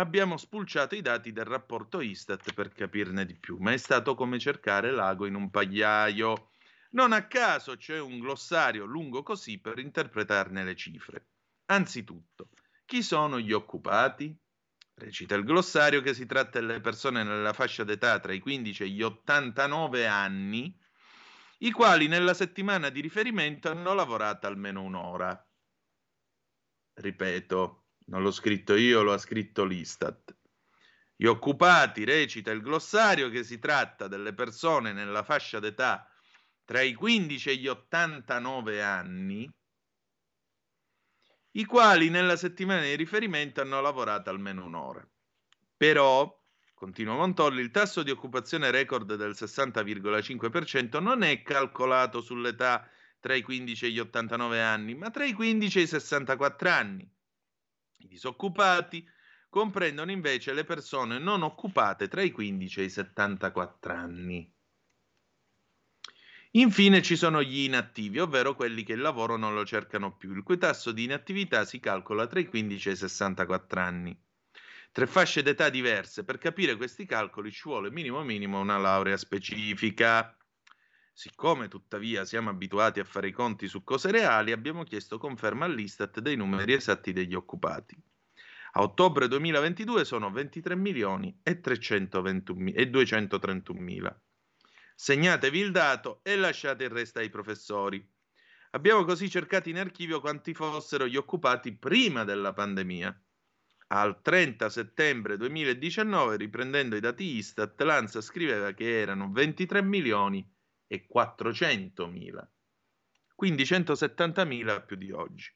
abbiamo 0.00 0.36
spulciato 0.36 0.94
i 0.94 1.02
dati 1.02 1.32
del 1.32 1.44
rapporto 1.44 2.00
Istat 2.00 2.52
per 2.54 2.72
capirne 2.72 3.24
di 3.26 3.36
più, 3.38 3.58
ma 3.58 3.72
è 3.72 3.76
stato 3.76 4.14
come 4.14 4.38
cercare 4.38 4.90
l'ago 4.90 5.26
in 5.26 5.34
un 5.34 5.50
pagliaio. 5.50 6.50
Non 6.92 7.12
a 7.12 7.26
caso 7.26 7.76
c'è 7.76 8.00
un 8.00 8.18
glossario 8.18 8.84
lungo 8.84 9.22
così 9.22 9.60
per 9.60 9.78
interpretarne 9.78 10.64
le 10.64 10.74
cifre. 10.74 11.28
Anzitutto, 11.66 12.48
chi 12.84 13.02
sono 13.02 13.38
gli 13.38 13.52
occupati? 13.52 14.36
Recita 14.94 15.34
il 15.34 15.44
glossario 15.44 16.02
che 16.02 16.12
si 16.12 16.26
tratta 16.26 16.58
delle 16.58 16.80
persone 16.80 17.22
nella 17.22 17.52
fascia 17.52 17.84
d'età 17.84 18.18
tra 18.18 18.32
i 18.32 18.40
15 18.40 18.82
e 18.82 18.88
gli 18.88 19.02
89 19.02 20.06
anni, 20.06 20.78
i 21.58 21.70
quali 21.70 22.08
nella 22.08 22.34
settimana 22.34 22.88
di 22.88 23.00
riferimento 23.00 23.70
hanno 23.70 23.94
lavorato 23.94 24.46
almeno 24.46 24.82
un'ora. 24.82 25.48
Ripeto, 26.94 27.79
non 28.06 28.22
l'ho 28.22 28.30
scritto 28.30 28.74
io, 28.74 29.02
lo 29.02 29.12
ha 29.12 29.18
scritto 29.18 29.64
l'Istat. 29.64 30.36
Gli 31.14 31.26
occupati, 31.26 32.04
recita 32.04 32.50
il 32.50 32.62
glossario, 32.62 33.28
che 33.28 33.44
si 33.44 33.58
tratta 33.58 34.08
delle 34.08 34.32
persone 34.32 34.92
nella 34.92 35.22
fascia 35.22 35.58
d'età 35.58 36.10
tra 36.64 36.80
i 36.80 36.94
15 36.94 37.50
e 37.50 37.56
gli 37.56 37.66
89 37.66 38.82
anni, 38.82 39.52
i 41.52 41.64
quali 41.64 42.10
nella 42.10 42.36
settimana 42.36 42.82
di 42.82 42.94
riferimento 42.94 43.60
hanno 43.60 43.80
lavorato 43.80 44.30
almeno 44.30 44.64
un'ora. 44.64 45.06
Però, 45.76 46.40
continua 46.74 47.16
Montolli, 47.16 47.60
il 47.60 47.70
tasso 47.70 48.02
di 48.02 48.10
occupazione 48.10 48.70
record 48.70 49.14
del 49.16 49.32
60,5% 49.32 51.02
non 51.02 51.22
è 51.22 51.42
calcolato 51.42 52.20
sull'età 52.20 52.88
tra 53.18 53.34
i 53.34 53.42
15 53.42 53.86
e 53.86 53.90
gli 53.90 53.98
89 53.98 54.62
anni, 54.62 54.94
ma 54.94 55.10
tra 55.10 55.24
i 55.24 55.32
15 55.32 55.78
e 55.80 55.82
i 55.82 55.86
64 55.86 56.68
anni. 56.70 57.12
I 58.02 58.08
disoccupati 58.08 59.06
comprendono 59.50 60.10
invece 60.10 60.54
le 60.54 60.64
persone 60.64 61.18
non 61.18 61.42
occupate 61.42 62.08
tra 62.08 62.22
i 62.22 62.30
15 62.30 62.80
e 62.80 62.84
i 62.84 62.90
74 62.90 63.92
anni. 63.92 64.54
Infine 66.52 67.02
ci 67.02 67.14
sono 67.14 67.42
gli 67.42 67.60
inattivi, 67.60 68.18
ovvero 68.18 68.56
quelli 68.56 68.82
che 68.82 68.94
il 68.94 69.00
lavoro 69.00 69.36
non 69.36 69.54
lo 69.54 69.64
cercano 69.64 70.16
più, 70.16 70.34
il 70.34 70.42
cui 70.42 70.58
tasso 70.58 70.92
di 70.92 71.04
inattività 71.04 71.64
si 71.64 71.78
calcola 71.78 72.26
tra 72.26 72.40
i 72.40 72.46
15 72.46 72.88
e 72.88 72.92
i 72.92 72.96
64 72.96 73.80
anni. 73.80 74.20
Tre 74.90 75.06
fasce 75.06 75.42
d'età 75.42 75.68
diverse, 75.68 76.24
per 76.24 76.38
capire 76.38 76.76
questi 76.76 77.06
calcoli 77.06 77.52
ci 77.52 77.62
vuole 77.64 77.90
minimo 77.92 78.24
minimo 78.24 78.58
una 78.58 78.78
laurea 78.78 79.16
specifica. 79.16 80.34
Siccome 81.20 81.68
tuttavia 81.68 82.24
siamo 82.24 82.48
abituati 82.48 82.98
a 82.98 83.04
fare 83.04 83.28
i 83.28 83.30
conti 83.30 83.68
su 83.68 83.84
cose 83.84 84.10
reali, 84.10 84.52
abbiamo 84.52 84.84
chiesto 84.84 85.18
conferma 85.18 85.66
all'Istat 85.66 86.18
dei 86.20 86.34
numeri 86.34 86.72
esatti 86.72 87.12
degli 87.12 87.34
occupati. 87.34 87.94
A 88.72 88.80
ottobre 88.80 89.28
2022 89.28 90.06
sono 90.06 90.30
23 90.30 90.74
milioni 90.76 91.38
e, 91.42 91.60
321, 91.60 92.70
e 92.70 92.88
231 92.88 93.80
mila. 93.80 94.18
Segnatevi 94.94 95.58
il 95.58 95.72
dato 95.72 96.20
e 96.22 96.36
lasciate 96.36 96.84
il 96.84 96.90
resto 96.90 97.18
ai 97.18 97.28
professori. 97.28 98.02
Abbiamo 98.70 99.04
così 99.04 99.28
cercato 99.28 99.68
in 99.68 99.76
archivio 99.76 100.22
quanti 100.22 100.54
fossero 100.54 101.06
gli 101.06 101.16
occupati 101.16 101.76
prima 101.76 102.24
della 102.24 102.54
pandemia. 102.54 103.24
Al 103.88 104.22
30 104.22 104.70
settembre 104.70 105.36
2019, 105.36 106.38
riprendendo 106.38 106.96
i 106.96 107.00
dati 107.00 107.36
Istat, 107.36 107.78
l'ANSA 107.82 108.22
scriveva 108.22 108.72
che 108.72 109.00
erano 109.00 109.30
23 109.30 109.82
milioni 109.82 110.50
e 110.92 111.06
400 111.06 112.08
mila, 112.08 112.50
quindi 113.36 113.64
170 113.64 114.44
mila 114.44 114.80
più 114.80 114.96
di 114.96 115.12
oggi. 115.12 115.48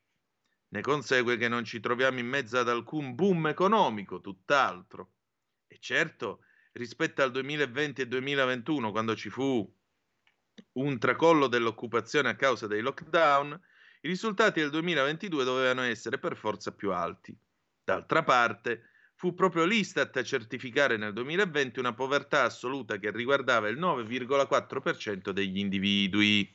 Ne 0.68 0.80
consegue 0.80 1.36
che 1.36 1.48
non 1.48 1.64
ci 1.64 1.80
troviamo 1.80 2.20
in 2.20 2.28
mezzo 2.28 2.56
ad 2.56 2.68
alcun 2.68 3.16
boom 3.16 3.48
economico, 3.48 4.20
tutt'altro. 4.20 5.14
E 5.66 5.78
certo, 5.80 6.44
rispetto 6.74 7.20
al 7.22 7.32
2020 7.32 8.02
e 8.02 8.06
2021, 8.06 8.92
quando 8.92 9.16
ci 9.16 9.28
fu 9.28 9.68
un 10.74 10.98
tracollo 11.00 11.48
dell'occupazione 11.48 12.28
a 12.28 12.36
causa 12.36 12.68
dei 12.68 12.80
lockdown, 12.80 13.60
i 14.02 14.08
risultati 14.08 14.60
del 14.60 14.70
2022 14.70 15.42
dovevano 15.42 15.82
essere 15.82 16.18
per 16.20 16.36
forza 16.36 16.72
più 16.72 16.92
alti. 16.92 17.36
D'altra 17.82 18.22
parte, 18.22 18.90
fu 19.24 19.32
proprio 19.32 19.64
l'Istat 19.64 20.14
a 20.18 20.22
certificare 20.22 20.98
nel 20.98 21.14
2020 21.14 21.78
una 21.78 21.94
povertà 21.94 22.42
assoluta 22.42 22.98
che 22.98 23.10
riguardava 23.10 23.68
il 23.68 23.78
9,4% 23.78 25.30
degli 25.30 25.56
individui. 25.56 26.54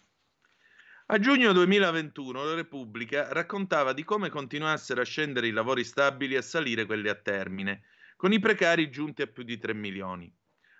A 1.08 1.18
giugno 1.18 1.52
2021 1.52 2.44
la 2.44 2.54
Repubblica 2.54 3.34
raccontava 3.34 3.92
di 3.92 4.04
come 4.04 4.30
continuassero 4.30 5.02
a 5.02 5.04
scendere 5.04 5.48
i 5.48 5.52
lavori 5.52 5.84
stabili 5.84 6.36
e 6.36 6.38
a 6.38 6.42
salire 6.44 6.86
quelli 6.86 7.10
a 7.10 7.16
termine, 7.16 7.86
con 8.16 8.34
i 8.34 8.40
precari 8.40 8.92
giunti 8.92 9.24
a 9.24 9.28
più 9.28 9.42
di 9.42 9.58
3 9.58 9.74
milioni. 9.74 10.32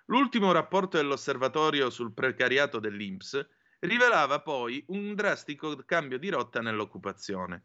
L'ultimo 0.04 0.52
rapporto 0.52 0.96
dell'osservatorio 0.96 1.90
sul 1.90 2.14
precariato 2.14 2.78
dell'INPS 2.78 3.48
rivelava 3.80 4.40
poi 4.42 4.84
un 4.90 5.16
drastico 5.16 5.74
cambio 5.84 6.20
di 6.20 6.28
rotta 6.28 6.60
nell'occupazione. 6.60 7.64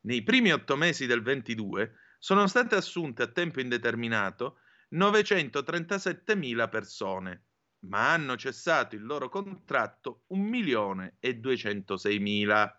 Nei 0.00 0.24
primi 0.24 0.50
otto 0.50 0.74
mesi 0.74 1.06
del 1.06 1.22
22 1.22 1.94
sono 2.22 2.46
state 2.46 2.74
assunte 2.74 3.22
a 3.22 3.28
tempo 3.28 3.60
indeterminato 3.60 4.58
937.000 4.92 6.68
persone, 6.68 7.44
ma 7.86 8.12
hanno 8.12 8.36
cessato 8.36 8.94
il 8.94 9.06
loro 9.06 9.30
contratto 9.30 10.24
1.206.000, 10.32 12.70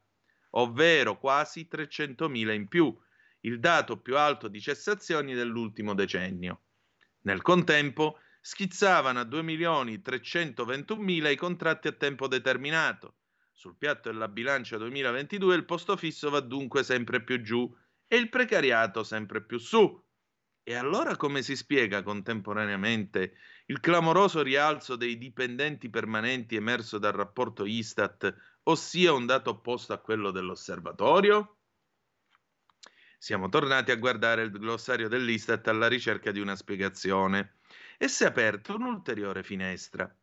ovvero 0.51 1.17
quasi 1.17 1.67
300.000 1.69 2.53
in 2.53 2.67
più, 2.67 2.95
il 3.41 3.59
dato 3.59 3.99
più 3.99 4.15
alto 4.15 4.47
di 4.47 4.61
cessazioni 4.61 5.33
dell'ultimo 5.33 5.95
decennio. 5.95 6.65
Nel 7.21 7.41
contempo 7.41 8.19
schizzavano 8.41 9.21
a 9.21 9.23
2.321.000 9.23 11.31
i 11.31 11.35
contratti 11.35 11.87
a 11.87 11.93
tempo 11.93 12.27
determinato. 12.27 13.15
Sul 13.51 13.75
piatto 13.75 14.11
della 14.11 14.27
bilancia 14.27 14.77
2022 14.77 15.55
il 15.55 15.65
posto 15.65 15.97
fisso 15.97 16.29
va 16.29 16.41
dunque 16.41 16.83
sempre 16.83 17.23
più 17.23 17.41
giù 17.41 17.75
e 18.13 18.17
il 18.17 18.27
precariato 18.27 19.05
sempre 19.05 19.41
più 19.41 19.57
su. 19.57 20.03
E 20.63 20.75
allora 20.75 21.15
come 21.15 21.41
si 21.41 21.55
spiega 21.55 22.03
contemporaneamente 22.03 23.37
il 23.67 23.79
clamoroso 23.79 24.43
rialzo 24.43 24.97
dei 24.97 25.17
dipendenti 25.17 25.89
permanenti 25.89 26.57
emerso 26.57 26.97
dal 26.97 27.13
rapporto 27.13 27.65
Istat, 27.65 28.35
ossia 28.63 29.13
un 29.13 29.25
dato 29.25 29.51
opposto 29.51 29.93
a 29.93 29.99
quello 29.99 30.31
dell'osservatorio? 30.31 31.59
Siamo 33.17 33.47
tornati 33.47 33.91
a 33.91 33.95
guardare 33.95 34.43
il 34.43 34.51
glossario 34.51 35.07
dell'Istat 35.07 35.69
alla 35.69 35.87
ricerca 35.87 36.31
di 36.31 36.41
una 36.41 36.57
spiegazione 36.57 37.59
e 37.97 38.09
si 38.09 38.25
è 38.25 38.27
aperta 38.27 38.73
un'ulteriore 38.73 39.41
finestra, 39.41 40.13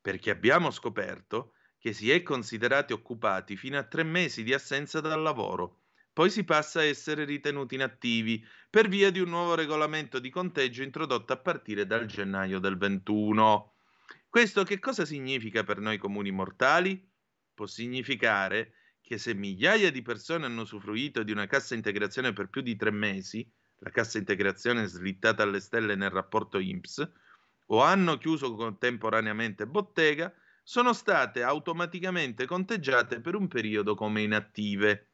perché 0.00 0.30
abbiamo 0.30 0.72
scoperto 0.72 1.52
che 1.78 1.92
si 1.92 2.10
è 2.10 2.20
considerati 2.24 2.92
occupati 2.92 3.56
fino 3.56 3.78
a 3.78 3.84
tre 3.84 4.02
mesi 4.02 4.42
di 4.42 4.52
assenza 4.52 5.00
dal 5.00 5.22
lavoro, 5.22 5.82
poi 6.18 6.30
si 6.30 6.42
passa 6.42 6.80
a 6.80 6.82
essere 6.82 7.24
ritenuti 7.24 7.76
inattivi 7.76 8.44
per 8.68 8.88
via 8.88 9.12
di 9.12 9.20
un 9.20 9.28
nuovo 9.28 9.54
regolamento 9.54 10.18
di 10.18 10.30
conteggio 10.30 10.82
introdotto 10.82 11.32
a 11.32 11.36
partire 11.36 11.86
dal 11.86 12.06
gennaio 12.06 12.58
del 12.58 12.76
21. 12.76 13.74
Questo 14.28 14.64
che 14.64 14.80
cosa 14.80 15.04
significa 15.04 15.62
per 15.62 15.78
noi 15.78 15.96
comuni 15.96 16.32
mortali? 16.32 17.08
Può 17.54 17.66
significare 17.66 18.72
che 19.00 19.16
se 19.16 19.32
migliaia 19.32 19.92
di 19.92 20.02
persone 20.02 20.46
hanno 20.46 20.62
usufruito 20.62 21.22
di 21.22 21.30
una 21.30 21.46
cassa 21.46 21.76
integrazione 21.76 22.32
per 22.32 22.48
più 22.48 22.62
di 22.62 22.74
tre 22.74 22.90
mesi, 22.90 23.48
la 23.76 23.90
cassa 23.90 24.18
integrazione 24.18 24.86
slittata 24.86 25.44
alle 25.44 25.60
stelle 25.60 25.94
nel 25.94 26.10
rapporto 26.10 26.58
INPS, 26.58 27.12
o 27.66 27.80
hanno 27.80 28.18
chiuso 28.18 28.56
contemporaneamente 28.56 29.68
bottega, 29.68 30.34
sono 30.64 30.92
state 30.92 31.44
automaticamente 31.44 32.44
conteggiate 32.44 33.20
per 33.20 33.36
un 33.36 33.46
periodo 33.46 33.94
come 33.94 34.22
inattive 34.22 35.07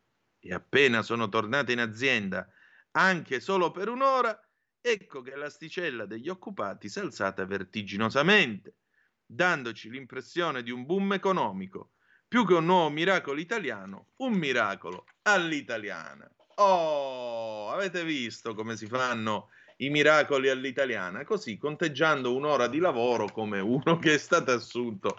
e 0.45 0.53
appena 0.53 1.03
sono 1.03 1.31
tornate 1.31 1.73
in 1.73 1.81
azienda, 1.81 2.47
anche 2.93 3.41
solo 3.41 3.71
per 3.71 3.89
un'ora, 3.89 4.39
ecco 4.79 5.23
che 5.23 5.35
l'asticella 5.35 6.05
degli 6.05 6.29
occupati 6.29 6.91
si 6.91 6.99
è 6.99 7.03
alzata 7.03 7.47
vertiginosamente, 7.47 8.77
dandoci 9.25 9.89
l'impressione 9.89 10.63
di 10.63 10.71
un 10.71 10.85
boom 10.85 11.15
economico 11.15 11.93
più 12.29 12.45
che 12.45 12.55
un 12.55 12.67
nuovo 12.67 12.91
miracolo 12.91 13.41
italiano, 13.41 14.09
un 14.17 14.35
miracolo 14.35 15.07
all'italiana. 15.23 16.31
Oh, 16.57 17.71
avete 17.71 18.05
visto 18.05 18.55
come 18.55 18.77
si 18.77 18.87
fanno 18.87 19.49
i 19.79 19.89
miracoli 19.89 20.51
all'italiana, 20.51 21.25
così 21.25 21.57
conteggiando 21.57 22.35
un'ora 22.35 22.67
di 22.69 22.79
lavoro 22.79 23.31
come 23.31 23.61
uno 23.61 23.99
che 23.99 24.15
è 24.15 24.19
stato 24.19 24.53
assunto 24.53 25.17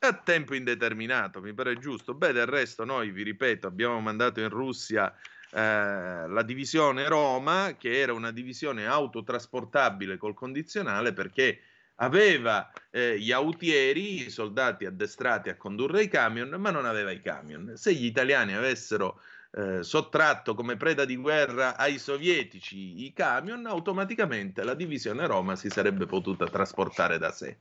a 0.00 0.12
tempo 0.14 0.54
indeterminato, 0.54 1.40
mi 1.40 1.52
pare 1.52 1.78
giusto. 1.78 2.14
Beh, 2.14 2.32
del 2.32 2.46
resto 2.46 2.84
noi, 2.84 3.10
vi 3.10 3.22
ripeto, 3.22 3.66
abbiamo 3.66 4.00
mandato 4.00 4.40
in 4.40 4.48
Russia 4.48 5.12
eh, 5.50 6.28
la 6.28 6.42
divisione 6.42 7.08
Roma, 7.08 7.74
che 7.78 7.98
era 7.98 8.12
una 8.12 8.30
divisione 8.30 8.86
autotrasportabile 8.86 10.16
col 10.16 10.34
condizionale 10.34 11.12
perché 11.12 11.60
aveva 11.96 12.70
eh, 12.90 13.18
gli 13.18 13.32
autieri, 13.32 14.26
i 14.26 14.30
soldati 14.30 14.84
addestrati 14.84 15.48
a 15.48 15.56
condurre 15.56 16.02
i 16.02 16.08
camion, 16.08 16.50
ma 16.60 16.70
non 16.70 16.84
aveva 16.84 17.10
i 17.10 17.20
camion. 17.20 17.72
Se 17.76 17.92
gli 17.92 18.04
italiani 18.04 18.54
avessero 18.54 19.20
eh, 19.50 19.82
sottratto 19.82 20.54
come 20.54 20.76
preda 20.76 21.04
di 21.04 21.16
guerra 21.16 21.76
ai 21.76 21.98
sovietici 21.98 23.04
i 23.04 23.12
camion, 23.12 23.66
automaticamente 23.66 24.62
la 24.62 24.74
divisione 24.74 25.26
Roma 25.26 25.56
si 25.56 25.70
sarebbe 25.70 26.06
potuta 26.06 26.46
trasportare 26.46 27.18
da 27.18 27.32
sé. 27.32 27.56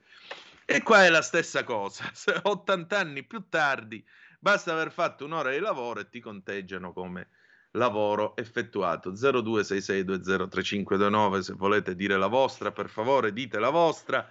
E 0.70 0.84
qua 0.84 1.06
è 1.06 1.10
la 1.10 1.22
stessa 1.22 1.64
cosa, 1.64 2.12
80 2.44 3.00
anni 3.00 3.24
più 3.24 3.48
tardi 3.48 4.06
basta 4.40 4.74
aver 4.74 4.92
fatto 4.92 5.26
un'ora 5.26 5.52
di 5.52 5.60
lavoro 5.60 6.00
e 6.02 6.10
ti 6.10 6.20
conteggiano 6.20 6.94
come 6.94 7.30
lavoro 7.72 8.36
effettuato. 8.36 9.12
0266203529 9.12 11.40
se 11.40 11.54
volete 11.54 11.96
dire 11.96 12.18
la 12.18 12.28
vostra 12.28 12.72
per 12.72 12.90
favore 12.90 13.34
dite 13.34 13.60
la 13.60 13.70
vostra. 13.70 14.28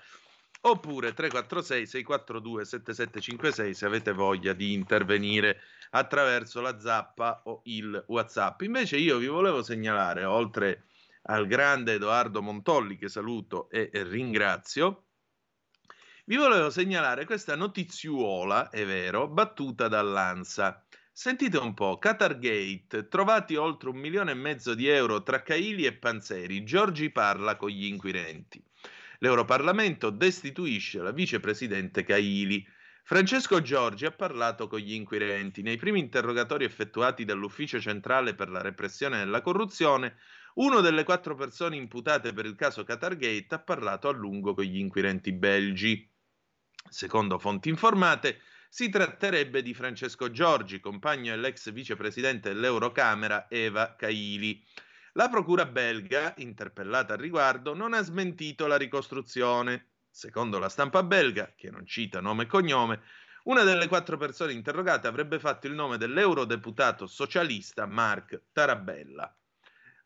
Oppure 0.62 1.12
346 1.12 1.86
642 1.86 2.64
7756 2.64 3.74
se 3.74 3.86
avete 3.86 4.12
voglia 4.12 4.52
di 4.52 4.72
intervenire 4.72 5.60
attraverso 5.90 6.60
la 6.60 6.80
zappa 6.80 7.42
o 7.44 7.60
il 7.64 8.02
whatsapp. 8.08 8.62
Invece 8.62 8.96
io 8.96 9.18
vi 9.18 9.26
volevo 9.26 9.62
segnalare 9.62 10.24
oltre 10.24 10.86
al 11.28 11.46
grande 11.46 11.94
Edoardo 11.94 12.42
Montolli 12.42 12.96
che 12.96 13.08
saluto 13.08 13.68
e 13.70 13.90
ringrazio 13.92 15.05
vi 16.28 16.35
volevo 16.35 16.70
segnalare 16.70 17.24
questa 17.24 17.55
notiziuola, 17.55 18.70
è 18.70 18.85
vero, 18.85 19.28
battuta 19.28 19.86
dall'ANSA. 19.86 20.85
Sentite 21.12 21.57
un 21.59 21.73
po', 21.73 21.98
Qatar 21.98 22.40
Gate, 22.40 23.07
trovati 23.07 23.55
oltre 23.55 23.90
un 23.90 23.97
milione 23.97 24.32
e 24.32 24.35
mezzo 24.35 24.74
di 24.74 24.89
euro 24.89 25.23
tra 25.23 25.43
Caili 25.43 25.85
e 25.85 25.93
Panzeri, 25.93 26.65
Giorgi 26.65 27.11
parla 27.11 27.55
con 27.55 27.69
gli 27.69 27.85
inquirenti. 27.85 28.61
L'Europarlamento 29.20 30.11
destituisce 30.11 31.01
la 31.01 31.12
vicepresidente 31.12 32.03
Caili. 32.03 32.66
Francesco 33.05 33.62
Giorgi 33.62 34.05
ha 34.05 34.11
parlato 34.11 34.66
con 34.66 34.81
gli 34.81 34.94
inquirenti. 34.94 35.62
Nei 35.62 35.77
primi 35.77 36.01
interrogatori 36.01 36.65
effettuati 36.65 37.24
dall'Ufficio 37.24 37.81
centrale 37.81 38.35
per 38.35 38.51
la 38.51 38.62
repressione 38.62 39.19
della 39.19 39.43
corruzione, 39.43 40.16
uno 40.55 40.81
delle 40.81 41.05
quattro 41.05 41.36
persone 41.36 41.77
imputate 41.77 42.32
per 42.32 42.47
il 42.47 42.57
caso 42.57 42.82
Qatar 42.82 43.16
Gate 43.16 43.55
ha 43.55 43.61
parlato 43.61 44.09
a 44.09 44.12
lungo 44.12 44.55
con 44.55 44.65
gli 44.65 44.78
inquirenti 44.78 45.31
belgi. 45.31 46.15
Secondo 46.88 47.38
fonti 47.38 47.68
informate, 47.68 48.40
si 48.68 48.88
tratterebbe 48.88 49.62
di 49.62 49.74
Francesco 49.74 50.30
Giorgi, 50.30 50.80
compagno 50.80 51.32
dell'ex 51.34 51.72
vicepresidente 51.72 52.52
dell'Eurocamera 52.52 53.48
Eva 53.48 53.94
Caili. 53.96 54.64
La 55.12 55.28
procura 55.28 55.64
belga, 55.64 56.34
interpellata 56.36 57.14
al 57.14 57.20
riguardo, 57.20 57.74
non 57.74 57.94
ha 57.94 58.02
smentito 58.02 58.66
la 58.66 58.76
ricostruzione. 58.76 59.92
Secondo 60.10 60.58
la 60.58 60.68
stampa 60.68 61.02
belga, 61.02 61.52
che 61.56 61.70
non 61.70 61.86
cita 61.86 62.20
nome 62.20 62.44
e 62.44 62.46
cognome, 62.46 63.02
una 63.44 63.62
delle 63.62 63.86
quattro 63.86 64.16
persone 64.16 64.52
interrogate 64.52 65.06
avrebbe 65.06 65.38
fatto 65.38 65.66
il 65.66 65.72
nome 65.72 65.98
dell'eurodeputato 65.98 67.06
socialista 67.06 67.86
Mark 67.86 68.42
Tarabella. 68.52 69.34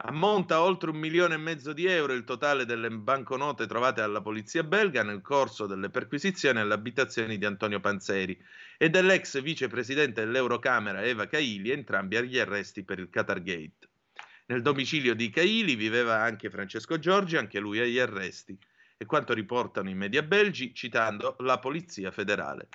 Ammonta 0.02 0.62
oltre 0.62 0.88
un 0.88 0.96
milione 0.96 1.34
e 1.34 1.36
mezzo 1.36 1.74
di 1.74 1.84
euro 1.84 2.14
il 2.14 2.24
totale 2.24 2.64
delle 2.64 2.88
banconote 2.90 3.66
trovate 3.66 4.00
dalla 4.00 4.22
polizia 4.22 4.64
belga 4.64 5.02
nel 5.02 5.20
corso 5.20 5.66
delle 5.66 5.90
perquisizioni 5.90 6.58
alle 6.58 6.72
abitazioni 6.72 7.36
di 7.36 7.44
Antonio 7.44 7.80
Panzeri 7.80 8.42
e 8.78 8.88
dell'ex 8.88 9.42
vicepresidente 9.42 10.24
dell'Eurocamera 10.24 11.02
Eva 11.02 11.26
Caili, 11.26 11.70
entrambi 11.70 12.16
agli 12.16 12.38
arresti 12.38 12.82
per 12.82 12.98
il 12.98 13.10
Qatar 13.10 13.42
Gate. 13.42 13.88
Nel 14.46 14.62
domicilio 14.62 15.14
di 15.14 15.28
Caili 15.28 15.74
viveva 15.74 16.22
anche 16.22 16.48
Francesco 16.48 16.98
Giorgi, 16.98 17.36
anche 17.36 17.58
lui 17.58 17.78
agli 17.78 17.98
arresti, 17.98 18.56
e 18.96 19.04
quanto 19.04 19.34
riportano 19.34 19.90
i 19.90 19.94
media 19.94 20.22
belgi 20.22 20.74
citando 20.74 21.36
la 21.40 21.58
Polizia 21.58 22.10
federale. 22.10 22.68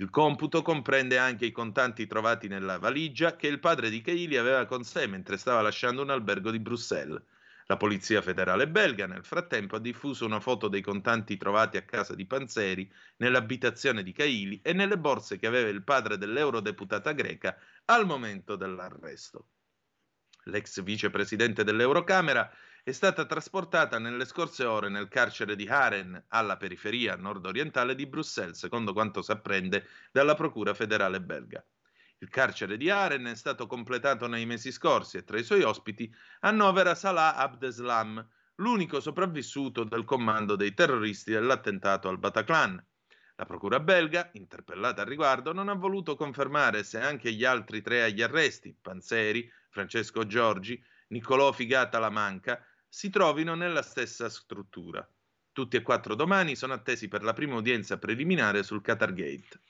Il 0.00 0.08
computo 0.08 0.62
comprende 0.62 1.18
anche 1.18 1.44
i 1.44 1.52
contanti 1.52 2.06
trovati 2.06 2.48
nella 2.48 2.78
valigia 2.78 3.36
che 3.36 3.48
il 3.48 3.60
padre 3.60 3.90
di 3.90 4.00
Keili 4.00 4.38
aveva 4.38 4.64
con 4.64 4.82
sé 4.82 5.06
mentre 5.06 5.36
stava 5.36 5.60
lasciando 5.60 6.00
un 6.00 6.08
albergo 6.08 6.50
di 6.50 6.58
Bruxelles. 6.58 7.22
La 7.66 7.76
polizia 7.76 8.22
federale 8.22 8.66
belga 8.66 9.06
nel 9.06 9.26
frattempo 9.26 9.76
ha 9.76 9.78
diffuso 9.78 10.24
una 10.24 10.40
foto 10.40 10.68
dei 10.68 10.80
contanti 10.80 11.36
trovati 11.36 11.76
a 11.76 11.82
casa 11.82 12.14
di 12.14 12.24
Panzeri, 12.24 12.90
nell'abitazione 13.18 14.02
di 14.02 14.12
Caili 14.12 14.58
e 14.62 14.72
nelle 14.72 14.96
borse 14.96 15.38
che 15.38 15.46
aveva 15.46 15.68
il 15.68 15.84
padre 15.84 16.16
dell'eurodeputata 16.16 17.12
greca 17.12 17.58
al 17.84 18.06
momento 18.06 18.56
dell'arresto. 18.56 19.48
L'ex 20.44 20.80
vicepresidente 20.82 21.62
dell'Eurocamera 21.62 22.50
è 22.90 22.92
stata 22.92 23.24
trasportata 23.24 24.00
nelle 24.00 24.24
scorse 24.24 24.64
ore 24.64 24.88
nel 24.88 25.06
carcere 25.06 25.54
di 25.54 25.68
Haren, 25.68 26.24
alla 26.30 26.56
periferia 26.56 27.14
nord-orientale 27.14 27.94
di 27.94 28.04
Bruxelles, 28.04 28.58
secondo 28.58 28.92
quanto 28.92 29.22
si 29.22 29.30
apprende 29.30 29.86
dalla 30.10 30.34
Procura 30.34 30.74
federale 30.74 31.20
belga. 31.20 31.64
Il 32.18 32.28
carcere 32.28 32.76
di 32.76 32.90
Haren 32.90 33.26
è 33.26 33.36
stato 33.36 33.68
completato 33.68 34.26
nei 34.26 34.44
mesi 34.44 34.72
scorsi 34.72 35.18
e 35.18 35.24
tra 35.24 35.38
i 35.38 35.44
suoi 35.44 35.62
ospiti 35.62 36.12
annovera 36.40 36.96
Salah 36.96 37.36
Abdeslam, 37.36 38.28
l'unico 38.56 38.98
sopravvissuto 38.98 39.84
del 39.84 40.04
comando 40.04 40.56
dei 40.56 40.74
terroristi 40.74 41.30
dell'attentato 41.30 42.08
al 42.08 42.18
Bataclan. 42.18 42.84
La 43.36 43.46
procura 43.46 43.78
belga, 43.78 44.30
interpellata 44.32 45.02
al 45.02 45.08
riguardo, 45.08 45.52
non 45.52 45.68
ha 45.68 45.74
voluto 45.74 46.16
confermare 46.16 46.82
se 46.82 46.98
anche 47.00 47.32
gli 47.32 47.44
altri 47.44 47.82
tre 47.82 48.02
agli 48.02 48.20
arresti, 48.20 48.76
Panzeri, 48.78 49.48
Francesco 49.68 50.26
Giorgi, 50.26 50.82
Niccolò 51.10 51.50
Figata 51.50 51.98
Lamanca, 51.98 52.64
si 52.92 53.08
trovino 53.08 53.54
nella 53.54 53.82
stessa 53.82 54.28
struttura. 54.28 55.08
Tutti 55.52 55.76
e 55.76 55.82
quattro 55.82 56.16
domani 56.16 56.56
sono 56.56 56.72
attesi 56.72 57.06
per 57.06 57.22
la 57.22 57.32
prima 57.32 57.54
udienza 57.54 57.98
preliminare 57.98 58.64
sul 58.64 58.82
Qatar 58.82 59.12
Gate. 59.12 59.60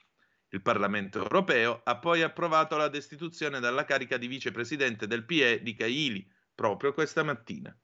Il 0.49 0.63
Parlamento 0.63 1.19
europeo 1.19 1.83
ha 1.85 1.99
poi 1.99 2.23
approvato 2.23 2.77
la 2.77 2.89
destituzione 2.89 3.61
dalla 3.61 3.85
carica 3.85 4.17
di 4.17 4.27
vicepresidente 4.27 5.07
del 5.07 5.27
PE 5.27 5.63
di 5.63 5.75
Caili 5.75 6.27
proprio 6.55 6.95
questa 6.95 7.23
mattina. 7.23 7.77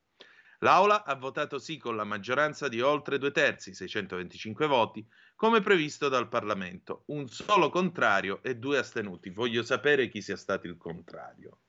L'Aula 0.60 1.04
ha 1.04 1.14
votato 1.14 1.58
sì 1.58 1.76
con 1.76 1.96
la 1.96 2.04
maggioranza 2.04 2.66
di 2.68 2.80
oltre 2.80 3.18
due 3.18 3.30
terzi, 3.30 3.74
625 3.74 4.66
voti, 4.66 5.06
come 5.34 5.60
previsto 5.60 6.08
dal 6.08 6.28
Parlamento. 6.28 7.02
Un 7.08 7.28
solo 7.28 7.68
contrario 7.68 8.42
e 8.42 8.56
due 8.56 8.78
astenuti. 8.78 9.28
Voglio 9.28 9.62
sapere 9.62 10.08
chi 10.08 10.22
sia 10.22 10.36
stato 10.36 10.66
il 10.66 10.78
contrario. 10.78 11.60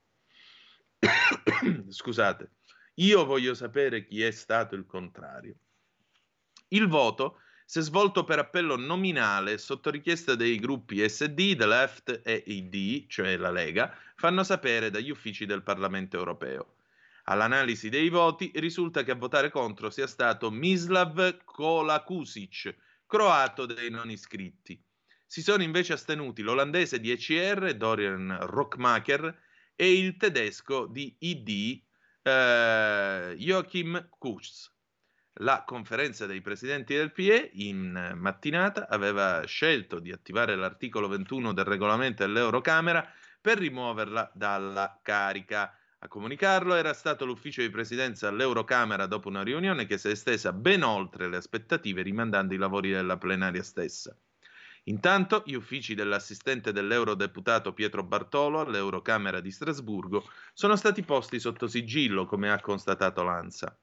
Scusate. 1.89 2.51
Io 2.99 3.25
voglio 3.25 3.53
sapere 3.53 4.05
chi 4.05 4.23
è 4.23 4.31
stato 4.31 4.73
il 4.73 4.87
contrario. 4.87 5.55
Il 6.69 6.87
voto 6.87 7.41
si 7.63 7.77
è 7.79 7.81
svolto 7.81 8.23
per 8.23 8.39
appello 8.39 8.75
nominale 8.75 9.59
sotto 9.59 9.91
richiesta 9.91 10.33
dei 10.33 10.57
gruppi 10.57 11.07
SD, 11.07 11.55
The 11.55 11.65
Left 11.67 12.21
e 12.23 12.43
ID, 12.47 13.07
cioè 13.07 13.37
la 13.37 13.51
Lega, 13.51 13.95
fanno 14.15 14.43
sapere 14.43 14.89
dagli 14.89 15.11
uffici 15.11 15.45
del 15.45 15.61
Parlamento 15.61 16.17
europeo. 16.17 16.77
All'analisi 17.25 17.89
dei 17.89 18.09
voti 18.09 18.51
risulta 18.55 19.03
che 19.03 19.11
a 19.11 19.15
votare 19.15 19.51
contro 19.51 19.91
sia 19.91 20.07
stato 20.07 20.49
Mislav 20.49 21.43
Kolakusic, 21.43 22.75
croato 23.05 23.67
dei 23.67 23.91
non 23.91 24.09
iscritti. 24.09 24.81
Si 25.23 25.43
sono 25.43 25.61
invece 25.61 25.93
astenuti 25.93 26.41
l'olandese 26.41 26.99
di 26.99 27.11
ECR, 27.11 27.75
Dorian 27.75 28.37
Rockmacher, 28.41 29.39
e 29.75 29.93
il 29.93 30.17
tedesco 30.17 30.87
di 30.87 31.15
ID, 31.19 31.85
eh, 32.27 33.35
Joachim 33.37 34.09
Kurz. 34.17 34.73
La 35.41 35.63
conferenza 35.65 36.25
dei 36.25 36.41
presidenti 36.41 36.95
del 36.95 37.11
PE 37.11 37.51
in 37.53 38.13
mattinata 38.15 38.89
aveva 38.89 39.45
scelto 39.45 39.99
di 39.99 40.11
attivare 40.11 40.55
l'articolo 40.55 41.07
21 41.07 41.53
del 41.53 41.65
regolamento 41.65 42.25
dell'Eurocamera 42.25 43.07
per 43.39 43.59
rimuoverla 43.59 44.31
dalla 44.33 44.99
carica. 45.01 45.73
A 45.99 46.07
comunicarlo 46.07 46.75
era 46.75 46.93
stato 46.93 47.25
l'ufficio 47.25 47.61
di 47.61 47.69
presidenza 47.69 48.27
all'Eurocamera 48.27 49.05
dopo 49.05 49.29
una 49.29 49.43
riunione 49.43 49.85
che 49.85 49.97
si 49.97 50.07
è 50.07 50.11
estesa 50.11 50.51
ben 50.51 50.83
oltre 50.83 51.29
le 51.29 51.37
aspettative 51.37 52.01
rimandando 52.01 52.53
i 52.53 52.57
lavori 52.57 52.91
della 52.91 53.17
plenaria 53.17 53.63
stessa. 53.63 54.17
Intanto 54.87 55.43
gli 55.45 55.53
uffici 55.53 55.95
dell'assistente 55.95 56.71
dell'eurodeputato 56.71 57.73
Pietro 57.73 58.03
Bartolo 58.03 58.61
all'Eurocamera 58.61 59.41
di 59.41 59.51
Strasburgo 59.51 60.23
sono 60.53 60.77
stati 60.77 61.03
posti 61.03 61.39
sotto 61.39 61.67
sigillo, 61.67 62.25
come 62.25 62.49
ha 62.49 62.61
constatato 62.61 63.21
l'ANSA. 63.21 63.77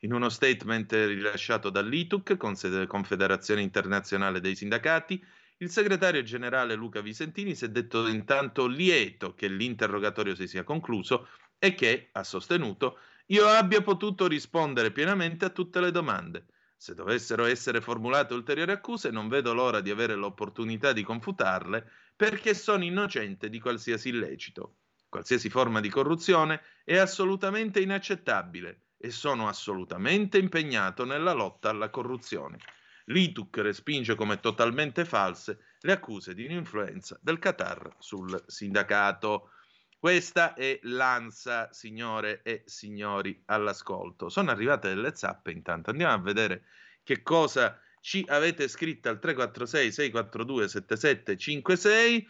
In 0.00 0.14
uno 0.14 0.30
statement 0.30 0.90
rilasciato 0.92 1.68
dall'ITUC, 1.68 2.38
Confederazione 2.86 3.60
Internazionale 3.60 4.40
dei 4.40 4.56
Sindacati, 4.56 5.22
il 5.58 5.68
segretario 5.68 6.22
generale 6.22 6.74
Luca 6.74 7.02
Visentini 7.02 7.54
si 7.54 7.66
è 7.66 7.68
detto 7.68 8.06
intanto 8.06 8.66
lieto 8.66 9.34
che 9.34 9.48
l'interrogatorio 9.48 10.34
si 10.34 10.46
sia 10.46 10.64
concluso 10.64 11.28
e 11.58 11.74
che, 11.74 12.08
ha 12.12 12.24
sostenuto, 12.24 13.00
io 13.26 13.46
abbia 13.46 13.82
potuto 13.82 14.26
rispondere 14.26 14.92
pienamente 14.92 15.44
a 15.44 15.50
tutte 15.50 15.80
le 15.80 15.90
domande. 15.90 16.46
Se 16.80 16.94
dovessero 16.94 17.44
essere 17.44 17.80
formulate 17.80 18.34
ulteriori 18.34 18.70
accuse, 18.70 19.10
non 19.10 19.28
vedo 19.28 19.52
l'ora 19.52 19.80
di 19.80 19.90
avere 19.90 20.14
l'opportunità 20.14 20.92
di 20.92 21.02
confutarle 21.02 21.90
perché 22.14 22.54
sono 22.54 22.84
innocente 22.84 23.48
di 23.48 23.58
qualsiasi 23.58 24.10
illecito. 24.10 24.76
Qualsiasi 25.08 25.50
forma 25.50 25.80
di 25.80 25.88
corruzione 25.88 26.62
è 26.84 26.96
assolutamente 26.96 27.80
inaccettabile 27.80 28.82
e 28.96 29.10
sono 29.10 29.48
assolutamente 29.48 30.38
impegnato 30.38 31.04
nella 31.04 31.32
lotta 31.32 31.68
alla 31.68 31.90
corruzione. 31.90 32.58
L'ITUC 33.06 33.56
respinge 33.58 34.14
come 34.14 34.38
totalmente 34.38 35.04
false 35.04 35.76
le 35.80 35.92
accuse 35.92 36.32
di 36.32 36.44
un'influenza 36.44 37.18
del 37.20 37.40
Qatar 37.40 37.96
sul 37.98 38.40
sindacato. 38.46 39.50
Questa 39.98 40.54
è 40.54 40.78
l'ANSA, 40.82 41.72
signore 41.72 42.42
e 42.44 42.62
signori, 42.66 43.42
all'ascolto. 43.46 44.28
Sono 44.28 44.52
arrivate 44.52 44.88
delle 44.88 45.16
zappe 45.16 45.50
intanto. 45.50 45.90
Andiamo 45.90 46.12
a 46.12 46.18
vedere 46.18 46.66
che 47.02 47.22
cosa 47.22 47.80
ci 48.00 48.24
avete 48.28 48.68
scritto 48.68 49.08
al 49.08 49.18
346 49.18 49.92
642 49.92 50.68
7756. 50.68 52.28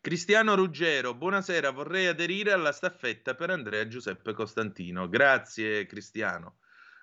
Cristiano 0.00 0.56
Ruggero, 0.56 1.14
buonasera, 1.14 1.70
vorrei 1.70 2.08
aderire 2.08 2.50
alla 2.50 2.72
staffetta 2.72 3.36
per 3.36 3.50
Andrea 3.50 3.86
Giuseppe 3.86 4.32
Costantino. 4.32 5.08
Grazie 5.08 5.86
Cristiano. 5.86 6.56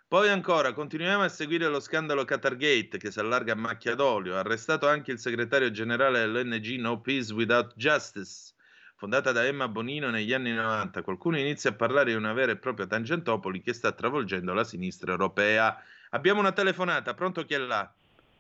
Poi 0.06 0.28
ancora, 0.28 0.74
continuiamo 0.74 1.24
a 1.24 1.30
seguire 1.30 1.68
lo 1.68 1.80
scandalo 1.80 2.26
Qatargate 2.26 2.98
che 2.98 3.10
si 3.10 3.20
allarga 3.20 3.54
a 3.54 3.56
macchia 3.56 3.96
d'olio. 3.96 4.36
Arrestato 4.36 4.86
anche 4.86 5.14
il 5.14 5.20
segretario 5.20 5.72
generale 5.72 6.20
dell'ONG 6.20 6.66
No 6.80 7.00
Peace 7.00 7.32
Without 7.32 7.74
Justice, 7.78 8.54
fondata 9.00 9.32
da 9.32 9.46
Emma 9.46 9.70
Bonino 9.70 10.10
negli 10.10 10.34
anni 10.34 10.52
90. 10.52 11.04
Qualcuno 11.04 11.38
inizia 11.40 11.70
a 11.70 11.74
parlare 11.74 12.12
di 12.12 12.18
una 12.18 12.34
vera 12.34 12.52
e 12.52 12.58
propria 12.58 12.86
Tangentopoli 12.86 13.62
che 13.62 13.72
sta 13.72 13.94
travolgendo 13.94 14.54
la 14.54 14.66
sinistra 14.66 15.12
europea. 15.12 15.82
Abbiamo 16.10 16.42
una 16.42 16.52
telefonata, 16.52 17.14
pronto 17.14 17.46
chi 17.46 17.54
è 17.54 17.58
là? 17.60 17.90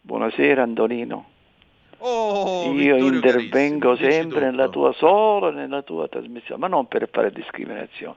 Buonasera 0.01 0.61
Antonino. 0.61 1.29
Oh, 1.99 2.73
Io 2.73 2.95
Vittorio 2.95 3.07
intervengo 3.13 3.95
sempre 3.95 4.41
nella 4.41 4.65
tutto. 4.65 4.79
tua 4.79 4.93
solo 4.93 5.49
nella 5.49 5.81
tua 5.81 6.09
trasmissione, 6.09 6.59
ma 6.59 6.67
non 6.67 6.89
per 6.89 7.07
fare 7.09 7.31
discriminazione, 7.31 8.15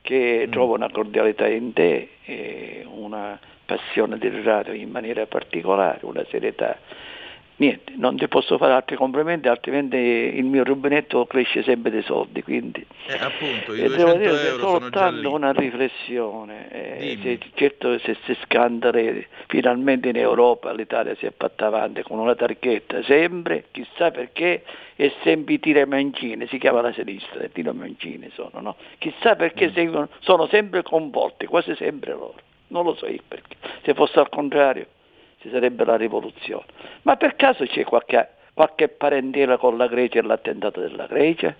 che 0.00 0.44
Mm. 0.46 0.50
trovo 0.50 0.74
una 0.74 0.90
cordialità 0.90 1.46
in 1.46 1.74
te, 1.74 2.08
e 2.24 2.86
una 2.90 3.38
passione 3.66 4.16
del 4.16 4.42
radio 4.42 4.72
in 4.72 4.90
maniera 4.90 5.26
particolare, 5.26 6.00
una 6.02 6.24
serietà. 6.30 6.78
Niente, 7.62 7.92
non 7.94 8.16
ti 8.16 8.26
posso 8.26 8.58
fare 8.58 8.72
altri 8.72 8.96
complimenti, 8.96 9.46
altrimenti 9.46 9.94
il 9.96 10.42
mio 10.44 10.64
rubinetto 10.64 11.26
cresce 11.26 11.62
sempre 11.62 11.92
dei 11.92 12.02
soldi, 12.02 12.42
quindi 12.42 12.84
Eh, 13.06 13.12
appunto, 13.20 13.72
i 13.72 13.78
e 13.78 13.88
devo 13.88 14.14
200 14.14 14.18
dire 14.18 14.46
euro 14.48 14.66
soltanto 14.68 15.32
una 15.32 15.52
riflessione, 15.52 16.68
eh, 16.72 17.18
se- 17.22 17.38
certo 17.54 17.96
se 18.00 18.16
si 18.24 18.36
scandali 18.42 19.24
finalmente 19.46 20.08
in 20.08 20.16
Europa 20.16 20.72
l'Italia 20.72 21.14
si 21.14 21.24
è 21.26 21.32
fatta 21.36 21.66
avanti 21.66 22.02
con 22.02 22.18
una 22.18 22.34
targhetta, 22.34 23.00
sempre, 23.04 23.66
chissà 23.70 24.10
perché, 24.10 24.64
e 24.96 25.12
sempre 25.22 25.54
i 25.54 25.60
tira 25.60 25.86
mancini, 25.86 26.48
si 26.48 26.58
chiama 26.58 26.80
la 26.80 26.92
sinistra, 26.92 27.44
i 27.44 27.52
tira 27.52 27.72
mancini 27.72 28.28
sono, 28.34 28.58
no? 28.60 28.74
Chissà 28.98 29.36
perché 29.36 29.68
Mm. 29.68 29.72
seguono- 29.72 30.08
sono 30.18 30.48
sempre 30.48 30.82
coinvolti, 30.82 31.46
quasi 31.46 31.76
sempre 31.76 32.10
loro, 32.10 32.34
non 32.68 32.82
lo 32.84 32.96
so 32.96 33.06
io 33.06 33.22
perché, 33.28 33.54
se 33.84 33.94
fosse 33.94 34.18
al 34.18 34.28
contrario 34.30 34.86
ci 35.42 35.50
sarebbe 35.50 35.84
la 35.84 35.96
rivoluzione. 35.96 36.64
Ma 37.02 37.16
per 37.16 37.36
caso 37.36 37.64
c'è 37.64 37.84
qualche, 37.84 38.28
qualche 38.54 38.88
parentela 38.88 39.58
con 39.58 39.76
la 39.76 39.88
Grecia 39.88 40.20
e 40.20 40.22
l'attentato 40.22 40.80
della 40.80 41.06
Grecia? 41.06 41.54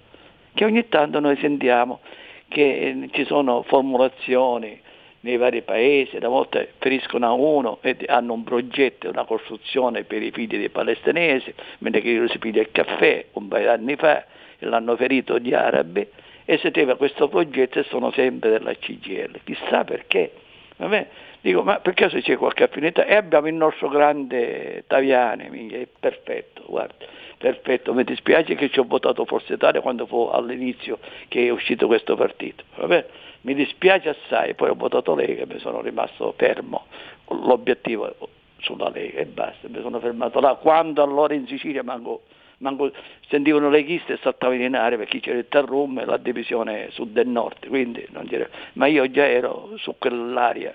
Che 0.55 0.65
ogni 0.65 0.89
tanto 0.89 1.19
noi 1.19 1.37
sentiamo 1.37 2.01
che 2.49 2.63
eh, 2.63 3.09
ci 3.13 3.25
sono 3.25 3.63
formulazioni 3.63 4.81
nei 5.21 5.37
vari 5.37 5.63
paesi, 5.63 6.17
una 6.17 6.29
volta 6.29 6.65
feriscono 6.79 7.27
a 7.27 7.33
uno 7.33 7.79
e 7.81 7.97
hanno 8.07 8.33
un 8.33 8.45
progetto, 8.45 9.09
una 9.09 9.25
costruzione 9.25 10.05
per 10.05 10.23
i 10.23 10.31
figli 10.31 10.57
dei 10.57 10.69
palestinesi, 10.69 11.53
mentre 11.79 12.01
che 12.01 12.25
si 12.29 12.39
piglia 12.39 12.61
il 12.61 12.71
caffè 12.73 13.27
un 13.33 13.49
paio 13.49 13.65
di 13.65 13.69
anni 13.69 13.97
fa 13.97 14.25
e 14.59 14.67
l'hanno 14.67 14.97
ferito 14.97 15.39
gli 15.39 15.55
arabi 15.55 16.07
e 16.45 16.59
si 16.59 16.71
teva 16.71 16.97
questo 16.97 17.29
progetto 17.29 17.79
e 17.79 17.85
sono 17.85 18.11
sempre 18.13 18.51
della 18.51 18.75
CGL. 18.75 19.41
Chissà 19.45 19.85
perché. 19.85 20.33
Vabbè, 20.77 21.07
dico, 21.43 21.63
ma 21.63 21.81
per 21.81 21.95
caso 21.95 22.19
c'è 22.19 22.37
qualche 22.37 22.63
affinità? 22.63 23.05
E 23.05 23.15
abbiamo 23.15 23.49
il 23.49 23.55
nostro 23.55 23.89
grande 23.89 24.85
Taviani, 24.87 25.51
minchia, 25.51 25.79
è 25.79 25.87
perfetto, 25.87 26.65
guarda, 26.67 27.05
perfetto. 27.37 27.93
Mi 27.93 28.05
dispiace 28.05 28.55
che 28.55 28.71
ci 28.71 28.79
ho 28.79 28.85
votato 28.85 29.25
Forza 29.25 29.53
Italia 29.53 29.81
quando 29.81 30.07
fu 30.07 30.31
all'inizio 30.33 30.99
che 31.29 31.47
è 31.47 31.51
uscito 31.51 31.87
questo 31.87 32.17
partito. 32.17 32.65
Vabbè, 32.77 33.07
mi 33.43 33.55
dispiace 33.55 34.09
assai, 34.09 34.55
poi 34.55 34.71
ho 34.71 34.75
votato 34.75 35.15
Lega 35.15 35.43
e 35.43 35.47
mi 35.47 35.59
sono 35.59 35.81
rimasto 35.83 36.33
fermo. 36.37 36.87
L'obiettivo 37.29 38.15
sulla 38.59 38.89
Lega 38.89 39.21
e 39.21 39.27
basta, 39.27 39.69
mi 39.69 39.81
sono 39.81 39.99
fermato 39.99 40.41
là. 40.41 40.55
Quando 40.55 41.03
allora 41.03 41.35
in 41.35 41.47
Sicilia 41.47 41.83
manco, 41.83 42.23
manco 42.63 42.91
sentivano 43.29 43.69
le 43.69 43.85
chiste 43.85 44.15
e 44.15 44.19
saltavano 44.23 44.63
in 44.63 44.75
aria 44.75 44.97
perché 44.97 45.21
c'era 45.21 45.39
il 45.39 45.47
Tarrum 45.49 45.99
e 45.99 46.05
la 46.05 46.17
divisione 46.17 46.89
sud 46.91 47.17
e 47.17 47.25
nord, 47.25 47.67
quindi 47.69 48.07
non 48.11 48.27
c'era. 48.27 48.49
ma 48.75 48.87
io 48.87 49.11
già 49.11 49.27
ero 49.27 49.73
su 49.77 49.95
quell'area 49.99 50.73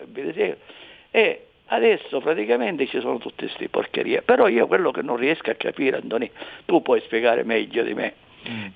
e 1.10 1.46
adesso 1.68 2.20
praticamente 2.20 2.86
ci 2.88 3.00
sono 3.00 3.18
tutte 3.18 3.46
queste 3.46 3.70
porcherie, 3.70 4.22
però 4.22 4.48
io 4.48 4.68
quello 4.68 4.92
che 4.92 5.02
non 5.02 5.16
riesco 5.16 5.50
a 5.50 5.56
capire, 5.56 5.98
Antoni, 5.98 6.30
tu 6.66 6.82
puoi 6.82 7.02
spiegare 7.02 7.44
meglio 7.44 7.84
di 7.84 7.94
me. 7.94 8.14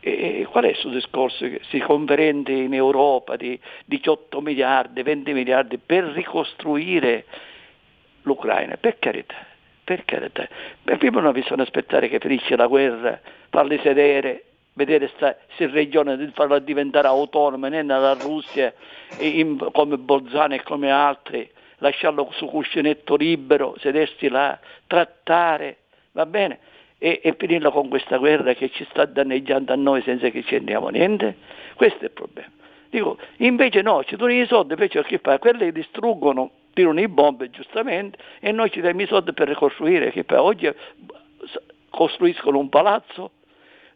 E 0.01 0.45
qual 0.49 0.65
è 0.65 0.71
questo 0.71 0.89
discorso 0.89 1.45
che 1.45 1.61
si 1.69 1.79
conferente 1.79 2.51
in 2.51 2.73
Europa 2.73 3.37
di 3.37 3.57
18 3.85 4.41
miliardi, 4.41 5.01
20 5.01 5.31
miliardi 5.31 5.77
per 5.77 6.03
ricostruire 6.05 7.25
l'Ucraina? 8.23 8.75
Per 8.75 8.99
carità, 8.99 9.35
per 9.83 10.05
carità. 10.05 10.47
Per 10.83 10.97
prima 10.97 11.21
non 11.21 11.31
bisogna 11.31 11.63
aspettare 11.63 12.07
che 12.09 12.19
finisce 12.19 12.55
la 12.55 12.67
guerra, 12.67 13.19
farli 13.49 13.79
sedere, 13.81 14.43
vedere 14.73 15.09
sta, 15.15 15.35
se 15.55 15.67
regione 15.67 16.17
di 16.17 16.29
farla 16.33 16.59
diventare 16.59 17.07
autonoma, 17.07 17.69
non 17.69 17.87
la 17.87 18.13
Russia 18.13 18.73
in- 19.19 19.69
come 19.71 19.97
Bolzano 19.97 20.53
e 20.53 20.63
come 20.63 20.91
altri, 20.91 21.49
lasciarlo 21.77 22.29
su 22.33 22.45
cuscinetto 22.45 23.15
libero, 23.15 23.75
sedersi 23.79 24.29
là, 24.29 24.57
trattare, 24.87 25.77
va 26.11 26.25
bene? 26.25 26.59
E, 26.97 27.19
e 27.23 27.35
finirla 27.37 27.71
con 27.71 27.89
questa 27.89 28.17
guerra 28.17 28.53
che 28.53 28.69
ci 28.69 28.85
sta 28.89 29.05
danneggiando 29.05 29.73
a 29.73 29.75
noi 29.75 30.03
senza 30.03 30.29
che 30.29 30.43
ci 30.43 30.55
andiamo 30.55 30.89
niente? 30.89 31.35
Questo 31.75 32.01
è 32.01 32.05
il 32.05 32.11
problema. 32.11 32.51
Dico, 32.89 33.17
invece 33.37 33.81
no, 33.81 34.03
ci 34.03 34.15
donano 34.15 34.39
i 34.39 34.45
soldi, 34.45 34.73
invece 34.73 35.01
che 35.03 35.17
fa? 35.17 35.39
Quelli 35.39 35.71
distruggono, 35.71 36.51
tirano 36.81 36.99
i 36.99 37.07
bombe 37.07 37.49
giustamente 37.49 38.17
e 38.39 38.51
noi 38.51 38.71
ci 38.71 38.81
diamo 38.81 39.01
i 39.01 39.07
soldi 39.07 39.33
per 39.33 39.47
ricostruire, 39.47 40.11
che 40.11 40.23
poi 40.23 40.37
oggi 40.37 40.69
costruiscono 41.89 42.57
un 42.57 42.69
palazzo, 42.69 43.31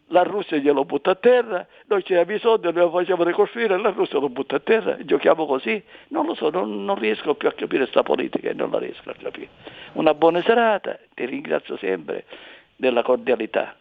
la 0.09 0.21
Russia 0.21 0.57
glielo 0.57 0.85
butta 0.85 1.11
a 1.11 1.15
terra, 1.15 1.65
noi 1.87 2.03
ci 2.03 2.13
diamo 2.13 2.31
i 2.31 2.39
soldi, 2.39 2.71
lo 2.71 2.91
facciamo 2.91 3.23
ricostruire, 3.23 3.79
la 3.79 3.89
Russia 3.89 4.19
lo 4.19 4.29
butta 4.29 4.57
a 4.57 4.59
terra, 4.59 4.97
giochiamo 5.03 5.47
così. 5.47 5.81
Non 6.09 6.27
lo 6.27 6.35
so, 6.35 6.51
non, 6.51 6.85
non 6.85 6.99
riesco 6.99 7.33
più 7.33 7.47
a 7.47 7.53
capire 7.53 7.83
questa 7.83 8.03
politica 8.03 8.49
e 8.49 8.53
non 8.53 8.69
la 8.69 8.77
riesco 8.77 9.09
a 9.09 9.15
capire. 9.19 9.49
Una 9.93 10.13
buona 10.13 10.43
serata, 10.43 10.99
ti 11.15 11.25
ringrazio 11.25 11.75
sempre 11.77 12.25
della 12.75 13.01
cordialità. 13.01 13.75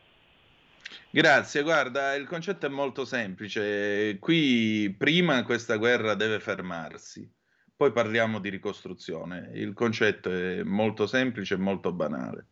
Grazie, 1.11 1.63
guarda, 1.63 2.15
il 2.15 2.27
concetto 2.27 2.67
è 2.67 2.71
molto 2.71 3.05
semplice. 3.05 4.17
Qui 4.19 4.95
prima 4.97 5.45
questa 5.45 5.77
guerra 5.77 6.15
deve 6.15 6.41
fermarsi, 6.41 7.31
poi 7.77 7.93
parliamo 7.93 8.39
di 8.39 8.49
ricostruzione. 8.51 9.51
Il 9.55 9.73
concetto 9.73 10.31
è 10.31 10.63
molto 10.63 11.07
semplice 11.07 11.55
e 11.55 11.59
molto 11.59 11.93
banale. 11.93 12.49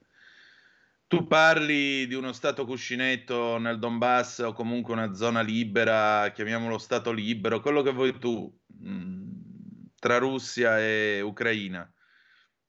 Tu 1.06 1.26
parli 1.26 2.06
di 2.06 2.14
uno 2.14 2.32
stato 2.32 2.64
cuscinetto 2.64 3.58
nel 3.58 3.78
Donbass 3.78 4.38
o 4.38 4.52
comunque 4.54 4.94
una 4.94 5.12
zona 5.12 5.42
libera, 5.42 6.30
chiamiamolo 6.32 6.78
stato 6.78 7.12
libero, 7.12 7.60
quello 7.60 7.82
che 7.82 7.92
vuoi 7.92 8.18
tu, 8.18 8.50
mh, 8.66 9.90
tra 9.98 10.16
Russia 10.16 10.80
e 10.80 11.20
Ucraina. 11.20 11.92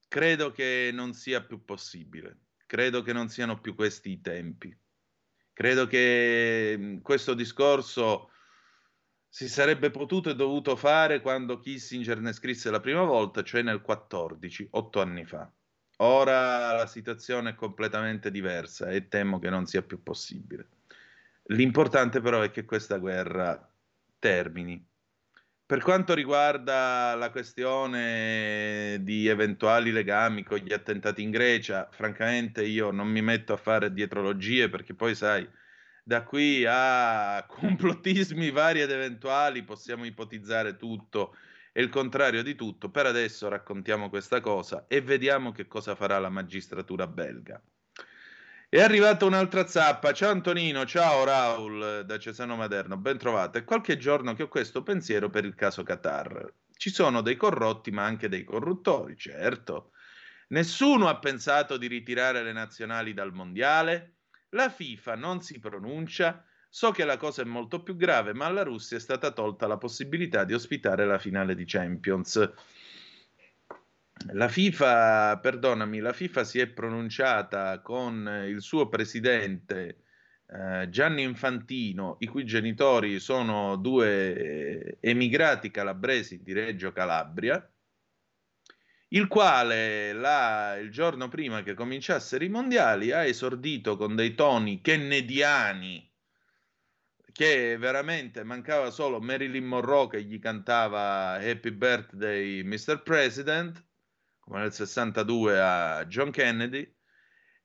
Credo 0.09 0.51
che 0.51 0.91
non 0.93 1.13
sia 1.13 1.41
più 1.41 1.63
possibile, 1.63 2.41
credo 2.65 3.01
che 3.01 3.13
non 3.13 3.29
siano 3.29 3.61
più 3.61 3.75
questi 3.75 4.11
i 4.11 4.21
tempi. 4.21 4.77
Credo 5.53 5.87
che 5.87 6.75
mh, 6.77 7.01
questo 7.01 7.33
discorso 7.33 8.32
si 9.33 9.49
sarebbe 9.49 9.89
potuto 9.89 10.29
e 10.29 10.35
dovuto 10.35 10.75
fare 10.75 11.19
quando 11.19 11.57
Kissinger 11.57 12.19
ne 12.19 12.33
scrisse 12.33 12.69
la 12.69 12.79
prima 12.79 13.01
volta, 13.01 13.41
cioè 13.41 13.63
nel 13.63 13.81
14, 13.81 14.67
otto 14.73 15.01
anni 15.01 15.25
fa. 15.25 15.51
Ora 15.97 16.71
la 16.73 16.85
situazione 16.85 17.49
è 17.49 17.55
completamente 17.55 18.29
diversa 18.29 18.89
e 18.89 19.07
temo 19.07 19.39
che 19.39 19.49
non 19.49 19.65
sia 19.65 19.81
più 19.81 20.03
possibile. 20.03 20.67
L'importante 21.45 22.21
però 22.21 22.41
è 22.41 22.51
che 22.51 22.63
questa 22.63 22.99
guerra 22.99 23.67
termini. 24.19 24.87
Per 25.65 25.81
quanto 25.81 26.13
riguarda 26.13 27.15
la 27.15 27.31
questione 27.31 28.99
di 29.01 29.25
eventuali 29.25 29.91
legami 29.91 30.43
con 30.43 30.59
gli 30.59 30.73
attentati 30.73 31.23
in 31.23 31.31
Grecia, 31.31 31.89
francamente 31.91 32.63
io 32.63 32.91
non 32.91 33.07
mi 33.07 33.23
metto 33.23 33.53
a 33.53 33.57
fare 33.57 33.91
dietrologie 33.91 34.69
perché 34.69 34.93
poi 34.93 35.15
sai, 35.15 35.49
da 36.03 36.23
qui 36.23 36.65
a 36.67 37.45
complottismi 37.47 38.51
vari 38.51 38.81
ed 38.81 38.91
eventuali 38.91 39.63
possiamo 39.63 40.05
ipotizzare 40.05 40.75
tutto 40.75 41.35
e 41.71 41.81
il 41.81 41.89
contrario 41.89 42.43
di 42.43 42.55
tutto. 42.55 42.89
Per 42.89 43.05
adesso 43.05 43.47
raccontiamo 43.47 44.09
questa 44.09 44.41
cosa 44.41 44.85
e 44.87 45.01
vediamo 45.01 45.51
che 45.51 45.67
cosa 45.67 45.95
farà 45.95 46.19
la 46.19 46.29
magistratura 46.29 47.07
belga. 47.07 47.61
È 48.69 48.81
arrivata 48.81 49.25
un'altra 49.25 49.67
zappa. 49.67 50.13
Ciao 50.13 50.31
Antonino, 50.31 50.83
ciao 50.85 51.23
Raul 51.23 52.03
da 52.05 52.17
Cesano 52.17 52.55
Maderno, 52.55 52.97
ben 52.97 53.17
trovato. 53.17 53.59
È 53.59 53.63
qualche 53.63 53.97
giorno 53.97 54.33
che 54.33 54.43
ho 54.43 54.47
questo 54.47 54.81
pensiero 54.81 55.29
per 55.29 55.45
il 55.45 55.55
caso 55.55 55.83
Qatar. 55.83 56.51
Ci 56.75 56.89
sono 56.89 57.21
dei 57.21 57.35
corrotti, 57.35 57.91
ma 57.91 58.03
anche 58.03 58.29
dei 58.29 58.43
corruttori, 58.43 59.15
certo. 59.15 59.91
Nessuno 60.49 61.07
ha 61.07 61.19
pensato 61.19 61.77
di 61.77 61.87
ritirare 61.87 62.41
le 62.41 62.51
nazionali 62.51 63.13
dal 63.13 63.31
mondiale. 63.31 64.15
La 64.53 64.69
FIFA 64.69 65.15
non 65.15 65.41
si 65.41 65.59
pronuncia. 65.59 66.45
So 66.69 66.89
che 66.91 67.05
la 67.05 67.17
cosa 67.17 67.43
è 67.43 67.45
molto 67.45 67.83
più 67.83 67.95
grave, 67.95 68.33
ma 68.33 68.45
alla 68.45 68.63
Russia 68.63 68.97
è 68.97 68.99
stata 68.99 69.31
tolta 69.31 69.67
la 69.67 69.77
possibilità 69.77 70.43
di 70.43 70.53
ospitare 70.53 71.05
la 71.05 71.19
finale 71.19 71.53
di 71.53 71.65
Champions. 71.65 72.51
La 74.31 74.47
FIFA, 74.47 75.37
perdonami, 75.39 75.99
la 75.99 76.13
FIFA 76.13 76.43
si 76.43 76.59
è 76.59 76.67
pronunciata 76.67 77.79
con 77.81 78.45
il 78.47 78.61
suo 78.61 78.89
presidente 78.89 80.03
eh, 80.47 80.87
Gianni 80.89 81.23
Infantino, 81.23 82.17
i 82.19 82.27
cui 82.27 82.45
genitori 82.45 83.19
sono 83.19 83.75
due 83.75 84.97
emigrati 84.99 85.71
calabresi 85.71 86.41
di 86.41 86.53
Reggio 86.53 86.91
Calabria, 86.91 87.67
il 89.13 89.27
quale 89.27 90.11
la, 90.13 90.75
il 90.77 90.91
giorno 90.91 91.27
prima 91.27 91.61
che 91.61 91.73
cominciassero 91.73 92.43
i 92.43 92.49
mondiali 92.49 93.11
ha 93.11 93.23
esordito 93.23 93.95
con 93.95 94.15
dei 94.15 94.33
toni 94.33 94.81
kennediani 94.81 96.11
che 97.31 97.77
veramente 97.77 98.43
mancava 98.43 98.91
solo 98.91 99.19
Marilyn 99.19 99.65
Monroe 99.65 100.07
che 100.07 100.23
gli 100.23 100.39
cantava 100.39 101.33
Happy 101.33 101.71
Birthday 101.71 102.63
Mr. 102.63 103.01
President, 103.01 103.83
come 104.39 104.59
nel 104.59 104.73
62 104.73 105.59
a 105.59 106.05
John 106.05 106.29
Kennedy, 106.29 106.95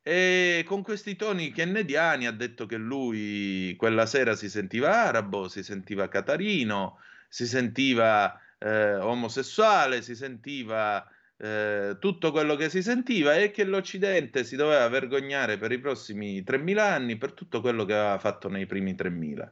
e 0.03 0.65
con 0.67 0.83
questi 0.83 1.17
toni 1.17 1.53
kennediani 1.53 2.27
ha 2.27 2.33
detto 2.33 2.65
che 2.65 2.77
lui 2.77 3.75
quella 3.77 4.07
sera 4.07 4.35
si 4.37 4.49
sentiva 4.49 5.05
arabo, 5.05 5.49
si 5.49 5.63
sentiva 5.63 6.09
catarino, 6.09 6.99
si 7.29 7.47
sentiva 7.47 8.41
eh, 8.59 8.97
omosessuale, 8.97 10.01
si 10.01 10.15
sentiva 10.15 11.07
eh, 11.39 11.97
tutto 12.01 12.33
quello 12.33 12.57
che 12.57 12.69
si 12.69 12.83
sentiva 12.83 13.37
e 13.37 13.51
che 13.51 13.65
l'Occidente 13.65 14.43
si 14.45 14.57
doveva 14.57 14.89
vergognare 14.89 15.57
per 15.57 15.71
i 15.73 15.79
prossimi 15.79 16.43
3.000 16.43 16.79
anni 16.79 17.17
per 17.17 17.33
tutto 17.33 17.61
quello 17.61 17.85
che 17.85 17.95
aveva 17.95 18.19
fatto 18.19 18.49
nei 18.49 18.67
primi 18.67 18.95
3.000. 18.95 19.51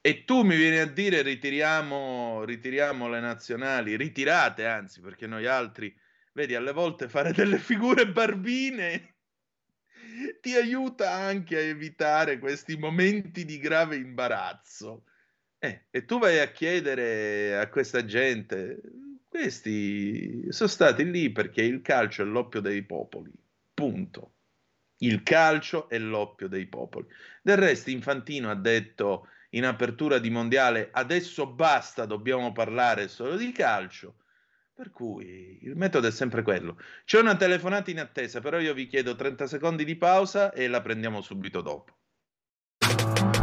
E 0.00 0.24
tu 0.24 0.42
mi 0.42 0.56
vieni 0.56 0.78
a 0.78 0.86
dire 0.86 1.22
ritiriamo, 1.22 2.44
ritiriamo 2.44 3.08
le 3.08 3.20
nazionali, 3.20 3.96
ritirate 3.96 4.66
anzi, 4.66 5.00
perché 5.00 5.26
noi 5.26 5.46
altri, 5.46 5.94
vedi, 6.32 6.54
alle 6.54 6.72
volte 6.72 7.08
fare 7.08 7.32
delle 7.32 7.58
figure 7.58 8.06
barbine 8.06 9.16
ti 10.40 10.54
aiuta 10.54 11.10
anche 11.10 11.56
a 11.56 11.60
evitare 11.60 12.38
questi 12.38 12.76
momenti 12.76 13.44
di 13.44 13.58
grave 13.58 13.96
imbarazzo. 13.96 15.04
Eh, 15.58 15.86
e 15.90 16.04
tu 16.04 16.18
vai 16.18 16.38
a 16.40 16.50
chiedere 16.52 17.56
a 17.56 17.68
questa 17.70 18.04
gente, 18.04 18.80
questi 19.34 20.52
sono 20.52 20.68
stati 20.68 21.10
lì 21.10 21.32
perché 21.32 21.60
il 21.60 21.82
calcio 21.82 22.22
è 22.22 22.24
l'oppio 22.24 22.60
dei 22.60 22.84
popoli, 22.84 23.32
punto. 23.74 24.34
Il 24.98 25.24
calcio 25.24 25.88
è 25.88 25.98
l'oppio 25.98 26.46
dei 26.46 26.66
popoli. 26.66 27.08
Del 27.42 27.56
resto 27.56 27.90
Infantino 27.90 28.48
ha 28.48 28.54
detto 28.54 29.26
in 29.50 29.64
apertura 29.64 30.18
di 30.18 30.30
mondiale 30.30 30.90
adesso 30.92 31.48
basta, 31.48 32.06
dobbiamo 32.06 32.52
parlare 32.52 33.08
solo 33.08 33.36
di 33.36 33.50
calcio. 33.50 34.18
Per 34.72 34.90
cui 34.90 35.58
il 35.62 35.74
metodo 35.74 36.06
è 36.06 36.12
sempre 36.12 36.42
quello. 36.42 36.78
C'è 37.04 37.18
una 37.18 37.34
telefonata 37.34 37.90
in 37.90 37.98
attesa, 37.98 38.38
però 38.38 38.60
io 38.60 38.72
vi 38.72 38.86
chiedo 38.86 39.16
30 39.16 39.48
secondi 39.48 39.84
di 39.84 39.96
pausa 39.96 40.52
e 40.52 40.68
la 40.68 40.80
prendiamo 40.80 41.20
subito 41.20 41.60
dopo. 41.60 41.96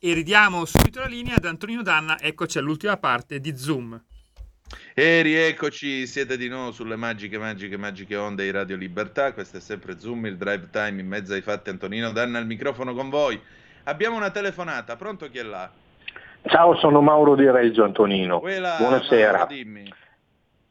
E 0.00 0.12
ridiamo 0.12 0.64
subito 0.64 1.00
la 1.00 1.06
linea 1.06 1.34
ad 1.34 1.44
Antonino 1.44 1.82
Danna, 1.82 2.20
eccoci 2.20 2.58
all'ultima 2.58 2.96
parte 2.98 3.40
di 3.40 3.56
Zoom. 3.56 4.00
E 4.94 5.22
rieccoci, 5.22 6.06
siete 6.06 6.36
di 6.36 6.46
nuovo 6.46 6.70
sulle 6.70 6.94
magiche, 6.94 7.36
magiche, 7.36 7.76
magiche 7.76 8.14
onde 8.14 8.44
di 8.44 8.52
Radio 8.52 8.76
Libertà. 8.76 9.32
Questo 9.32 9.56
è 9.56 9.60
sempre 9.60 9.98
Zoom, 9.98 10.26
il 10.26 10.36
drive 10.36 10.68
time 10.70 11.00
in 11.00 11.08
mezzo 11.08 11.32
ai 11.32 11.40
fatti. 11.40 11.70
Antonino 11.70 12.12
Danna 12.12 12.38
al 12.38 12.46
microfono 12.46 12.94
con 12.94 13.08
voi. 13.08 13.40
Abbiamo 13.84 14.14
una 14.14 14.30
telefonata, 14.30 14.94
pronto 14.94 15.28
chi 15.28 15.38
è 15.38 15.42
là? 15.42 15.68
Ciao, 16.44 16.76
sono 16.76 17.00
Mauro 17.00 17.34
di 17.34 17.50
Reggio 17.50 17.82
Antonino. 17.82 18.38
Quella, 18.38 18.76
Buonasera. 18.78 19.38
Mauro, 19.38 19.52
dimmi. 19.52 19.92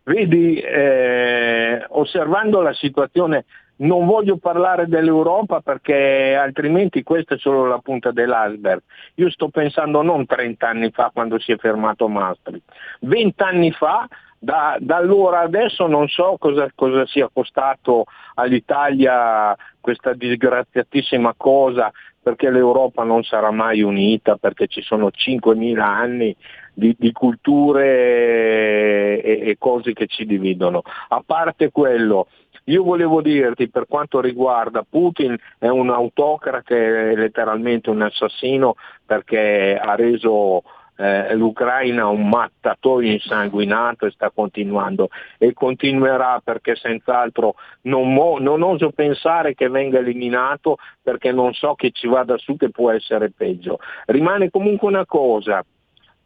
Vedi, 0.04 0.58
eh, 0.58 1.86
osservando 1.90 2.62
la 2.62 2.74
situazione, 2.74 3.44
non 3.78 4.06
voglio 4.06 4.38
parlare 4.38 4.88
dell'Europa 4.88 5.62
perché 5.62 6.36
altrimenti 6.36 7.04
questa 7.04 7.36
è 7.36 7.38
solo 7.38 7.66
la 7.66 7.80
punta 7.80 8.12
dell'iceberg. 8.12 8.82
Io 9.16 9.30
sto 9.30 9.50
pensando 9.50 10.02
non 10.02 10.26
30 10.26 10.68
anni 10.68 10.92
fa 10.92 11.12
quando 11.14 11.40
si 11.40 11.52
è 11.52 11.58
fermato 11.58 12.08
Maastricht, 12.08 12.72
20 13.02 13.44
anni 13.44 13.72
fa, 13.72 14.08
da, 14.40 14.78
da 14.80 14.98
allora 14.98 15.42
adesso 15.42 15.88
non 15.88 16.08
so 16.08 16.38
cosa, 16.40 16.70
cosa 16.76 17.06
sia 17.08 17.30
costato 17.32 18.06
all'Italia 18.36 19.56
questa 19.82 20.14
disgraziatissima 20.14 21.34
cosa 21.36 21.92
perché 22.28 22.50
l'Europa 22.50 23.04
non 23.04 23.24
sarà 23.24 23.52
mai 23.52 23.82
unita, 23.82 24.36
perché 24.36 24.68
ci 24.68 24.82
sono 24.82 25.08
5.000 25.08 25.80
anni 25.80 26.36
di, 26.74 26.94
di 27.00 27.14
culture 27.14 29.24
e, 29.24 29.50
e 29.50 29.56
cose 29.58 29.94
che 29.94 30.08
ci 30.08 30.26
dividono. 30.26 30.82
A 31.08 31.24
parte 31.26 31.72
quello, 31.72 32.28
io 32.68 32.84
volevo 32.84 33.22
dirti 33.22 33.70
per 33.70 33.86
quanto 33.88 34.20
riguarda 34.20 34.86
Putin 34.88 35.36
è 35.58 35.68
un 35.68 35.90
autocrate, 35.90 37.12
è 37.12 37.16
letteralmente 37.16 37.90
un 37.90 38.02
assassino 38.02 38.76
perché 39.06 39.80
ha 39.82 39.96
reso 39.96 40.64
eh, 40.98 41.34
l'Ucraina 41.36 42.08
un 42.08 42.28
mattatore 42.28 43.08
insanguinato 43.08 44.06
e 44.06 44.12
sta 44.12 44.32
continuando 44.32 45.10
e 45.38 45.54
continuerà 45.54 46.42
perché 46.44 46.76
senz'altro 46.76 47.56
non, 47.84 48.14
mo- 48.14 48.40
non 48.40 48.62
oso 48.64 48.92
pensare 48.92 49.54
che 49.54 49.70
venga 49.70 50.00
eliminato 50.00 50.78
perché 51.02 51.32
non 51.32 51.54
so 51.54 51.76
che 51.76 51.92
ci 51.92 52.08
vada 52.08 52.38
su 52.38 52.58
che 52.58 52.70
può 52.70 52.92
essere 52.92 53.32
peggio. 53.32 53.80
Rimane 54.08 54.50
comunque 54.50 54.88
una 54.88 55.06
cosa, 55.06 55.64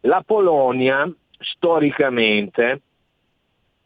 la 0.00 0.22
Polonia 0.26 1.08
storicamente 1.38 2.80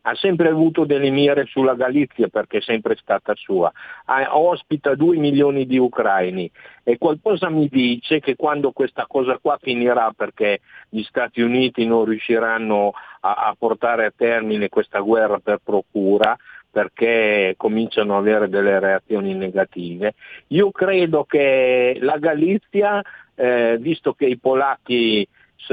ha 0.09 0.15
sempre 0.15 0.49
avuto 0.49 0.85
delle 0.85 1.11
mire 1.11 1.47
sulla 1.47 1.75
Galizia 1.75 2.29
perché 2.29 2.59
è 2.59 2.61
sempre 2.61 2.97
stata 2.97 3.35
sua, 3.35 3.71
ha, 4.05 4.39
ospita 4.39 4.95
2 4.95 5.17
milioni 5.17 5.67
di 5.67 5.79
ucraini 5.79 6.49
e 6.85 6.97
qualcosa 6.97 7.51
mi 7.51 7.69
dice 7.69 8.21
che 8.21 8.37
quando 8.37 8.71
questa 8.71 9.07
cosa 9.09 9.39
qua 9.41 9.59
finirà 9.61 10.13
perché 10.17 10.61
gli 10.89 11.03
Stati 11.03 11.41
Uniti 11.41 11.85
non 11.87 12.05
riusciranno 12.05 12.93
a, 13.21 13.35
a 13.49 13.57
portare 13.59 14.07
a 14.07 14.13
termine 14.17 14.69
questa 14.69 15.01
guerra 15.01 15.41
per 15.41 15.59
procura, 15.63 16.37
perché 16.71 17.55
cominciano 17.57 18.17
ad 18.17 18.21
avere 18.21 18.49
delle 18.49 18.79
reazioni 18.79 19.35
negative. 19.35 20.15
Io 20.49 20.71
credo 20.71 21.25
che 21.25 21.97
la 22.01 22.19
Galizia, 22.19 23.03
eh, 23.35 23.79
visto 23.81 24.13
che 24.13 24.27
i 24.27 24.39
polacchi 24.39 25.27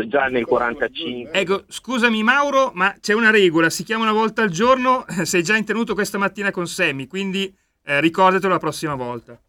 già 0.07 0.26
nel 0.28 0.45
45. 0.45 1.32
Ecco, 1.32 1.64
scusami 1.68 2.24
Mauro, 2.24 2.72
ma 2.74 2.95
c'è 2.99 3.14
una 3.14 3.30
regola, 3.30 3.70
si 3.70 3.84
chiama 3.84 4.03
una 4.03 4.11
volta 4.11 4.41
al 4.41 4.49
giorno, 4.49 5.06
sei 5.24 5.44
già 5.44 5.56
intenuto 5.56 5.94
questa 5.94 6.18
mattina 6.18 6.52
con 6.52 6.68
Semi, 6.68 7.07
quindi 7.07 7.56
eh, 7.84 7.99
ricordatelo 7.99 8.52
la 8.52 8.60
prossima 8.60 8.95
volta. 8.95 9.40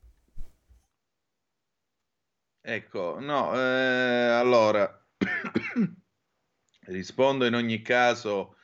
Ecco, 2.61 3.19
no, 3.21 3.55
eh, 3.55 3.59
allora, 3.59 5.07
rispondo 6.87 7.45
in 7.45 7.55
ogni 7.55 7.83
caso 7.83 8.57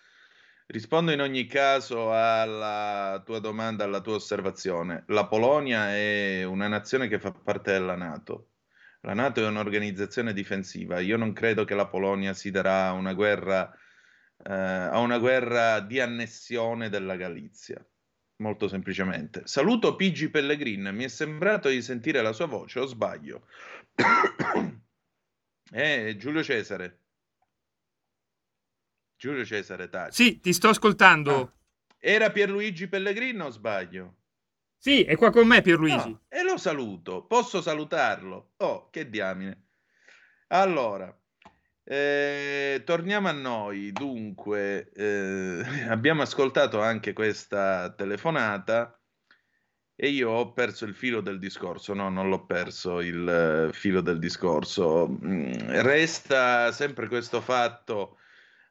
Rispondo 0.71 1.11
in 1.11 1.21
ogni 1.21 1.47
caso 1.47 2.13
alla 2.13 3.21
tua 3.25 3.41
domanda, 3.41 3.83
alla 3.83 4.01
tua 4.01 4.15
osservazione. 4.15 5.03
La 5.09 5.27
Polonia 5.27 5.93
è 5.97 6.45
una 6.45 6.69
nazione 6.69 7.09
che 7.09 7.19
fa 7.19 7.33
parte 7.33 7.73
della 7.73 7.97
Nato. 7.97 8.51
La 9.03 9.15
Nato 9.15 9.41
è 9.41 9.47
un'organizzazione 9.47 10.33
difensiva. 10.33 11.01
Io 11.01 11.17
non 11.17 11.33
credo 11.33 11.65
che 11.65 11.75
la 11.75 11.87
Polonia 11.87 12.35
si 12.35 12.51
darà 12.51 12.93
una 12.93 13.15
guerra, 13.15 13.73
eh, 14.45 14.53
a 14.53 14.99
una 14.99 15.19
guerra 15.19 15.81
di 15.81 16.01
annessione 16.01 16.91
della 16.91 17.17
Galizia. 17.17 17.83
Molto 18.37 18.69
semplicemente. 18.69 19.43
Saluto 19.45 19.97
Pigi 19.97 20.29
Pellegrin. 20.29 20.91
Mi 20.93 21.05
è 21.05 21.09
sembrato 21.09 21.69
di 21.69 21.81
sentire 21.83 22.23
la 22.23 22.33
sua 22.33 22.47
voce, 22.47 22.81
o 22.81 22.87
sbaglio? 22.87 23.47
eh, 25.73 26.17
Giulio 26.19 26.43
Cesare. 26.43 26.99
Giulio 29.17 29.45
Cesare 29.45 29.89
Tacci. 29.89 30.25
Sì, 30.25 30.41
ti 30.41 30.53
sto 30.53 30.69
ascoltando. 30.69 31.41
Ah, 31.41 31.53
era 31.99 32.31
Pierluigi 32.31 32.89
Pellegrino 32.89 33.47
o 33.47 33.51
sbaglio? 33.51 34.15
Sì, 34.79 35.05
è 35.05 35.15
qua 35.17 35.31
con 35.31 35.47
me 35.47 35.61
Pierluigi. 35.61 36.09
No, 36.09 36.23
lo 36.51 36.57
saluto. 36.59 37.25
Posso 37.25 37.61
salutarlo? 37.63 38.53
Oh, 38.59 38.91
che 38.91 39.09
diamine. 39.09 39.67
Allora, 40.49 41.15
eh, 41.85 42.83
torniamo 42.85 43.29
a 43.29 43.33
noi. 43.33 43.93
Dunque, 43.93 44.91
eh, 44.93 45.63
abbiamo 45.89 46.23
ascoltato 46.23 46.81
anche 46.81 47.13
questa 47.13 47.93
telefonata 47.95 48.95
e 49.95 50.09
io 50.09 50.31
ho 50.31 50.53
perso 50.53 50.85
il 50.87 50.95
filo 50.95 51.21
del 51.21 51.39
discorso. 51.39 51.93
No, 51.95 52.09
non 52.09 52.29
l'ho 52.29 52.47
perso 52.47 53.01
il 53.01 53.69
uh, 53.69 53.73
filo 53.73 54.01
del 54.01 54.19
discorso. 54.19 55.09
Mm, 55.09 55.53
resta 55.83 56.73
sempre 56.73 57.07
questo 57.07 57.41
fatto 57.41 58.20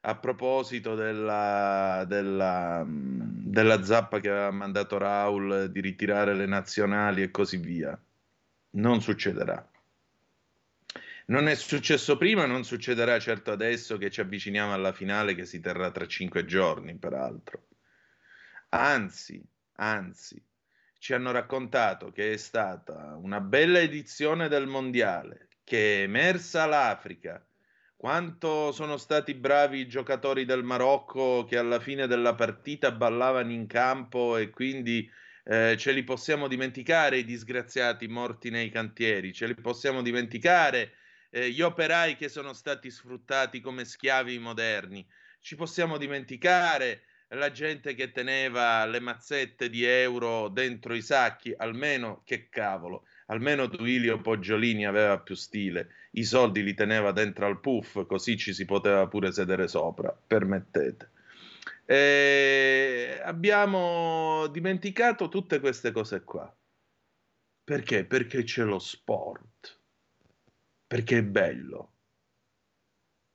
a 0.02 0.16
proposito 0.16 0.96
della, 0.96 2.06
della, 2.08 2.86
della 2.88 3.84
zappa 3.84 4.20
che 4.20 4.30
aveva 4.30 4.52
mandato 4.52 4.98
Raul 4.98 5.70
di 5.70 5.82
ritirare 5.82 6.34
le 6.34 6.46
nazionali 6.46 7.22
e 7.22 7.32
così 7.32 7.58
via. 7.58 8.00
Non 8.72 9.02
succederà. 9.02 9.68
Non 11.26 11.48
è 11.48 11.56
successo 11.56 12.18
prima, 12.18 12.46
non 12.46 12.64
succederà 12.64 13.20
certo 13.20 13.52
adesso 13.52 13.98
che 13.98 14.10
ci 14.10 14.22
avviciniamo 14.22 14.74
alla 14.74 14.94
finale 14.94 15.36
che 15.36 15.46
si 15.46 15.60
terrà 15.60 15.92
tra 15.92 16.08
cinque 16.08 16.46
giorni, 16.46 16.96
peraltro. 16.96 17.68
Anzi, 18.70 19.44
anzi, 19.76 20.42
ci 20.98 21.14
hanno 21.14 21.32
raccontato 21.32 22.12
che 22.12 22.34
è 22.34 22.38
stata 22.38 23.16
una 23.16 23.42
bella 23.42 23.80
edizione 23.80 24.48
del 24.48 24.66
mondiale, 24.66 25.50
che 25.64 26.00
è 26.00 26.02
emersa 26.04 26.66
l'Africa, 26.66 27.44
quanto 28.00 28.72
sono 28.72 28.96
stati 28.96 29.34
bravi 29.34 29.80
i 29.80 29.88
giocatori 29.90 30.46
del 30.46 30.64
Marocco 30.64 31.44
che 31.44 31.58
alla 31.58 31.82
fine 31.82 32.08
della 32.08 32.34
partita 32.34 32.94
ballavano 32.94 33.52
in 33.52 33.68
campo 33.68 34.38
e 34.38 34.52
quindi 34.52 35.12
eh, 35.44 35.76
ce 35.78 35.92
li 35.92 36.06
possiamo 36.06 36.48
dimenticare 36.48 37.18
i 37.18 37.26
disgraziati 37.26 38.08
morti 38.08 38.52
nei 38.52 38.70
cantieri, 38.70 39.34
ce 39.34 39.48
li 39.48 39.56
possiamo 39.56 40.02
dimenticare 40.02 40.94
eh, 41.30 41.50
gli 41.50 41.60
operai 41.60 42.16
che 42.16 42.30
sono 42.30 42.54
stati 42.54 42.90
sfruttati 42.90 43.60
come 43.60 43.84
schiavi 43.84 44.40
moderni, 44.40 45.06
ci 45.42 45.58
possiamo 45.58 45.98
dimenticare 45.98 47.02
la 47.34 47.52
gente 47.52 47.96
che 47.96 48.12
teneva 48.12 48.86
le 48.86 49.02
mazzette 49.02 49.70
di 49.70 49.84
euro 49.84 50.48
dentro 50.48 50.96
i 50.96 51.02
sacchi, 51.02 51.54
almeno 51.54 52.22
che 52.24 52.48
cavolo 52.48 53.04
almeno 53.30 53.68
Duilio 53.68 54.22
Poggiolini 54.22 54.86
aveva 54.86 55.20
più 55.20 55.36
stile, 55.36 55.90
i 56.12 56.24
soldi 56.24 56.64
li 56.64 56.74
teneva 56.74 57.12
dentro 57.12 57.46
al 57.46 57.60
puff, 57.60 58.06
così 58.06 58.38
ci 58.38 58.54
si 58.54 58.66
poteva 58.66 59.08
pure 59.08 59.32
sedere 59.32 59.68
sopra, 59.68 60.12
permettete. 60.12 61.12
E 61.86 63.20
abbiamo 63.24 64.48
dimenticato 64.48 65.30
tutte 65.30 65.60
queste 65.60 65.92
cose 65.92 66.24
qua. 66.24 66.54
Perché? 67.64 68.06
Perché 68.06 68.44
c'è 68.44 68.64
lo 68.64 68.80
sport, 68.80 69.80
perché 70.88 71.20
è 71.20 71.24
bello. 71.24 71.94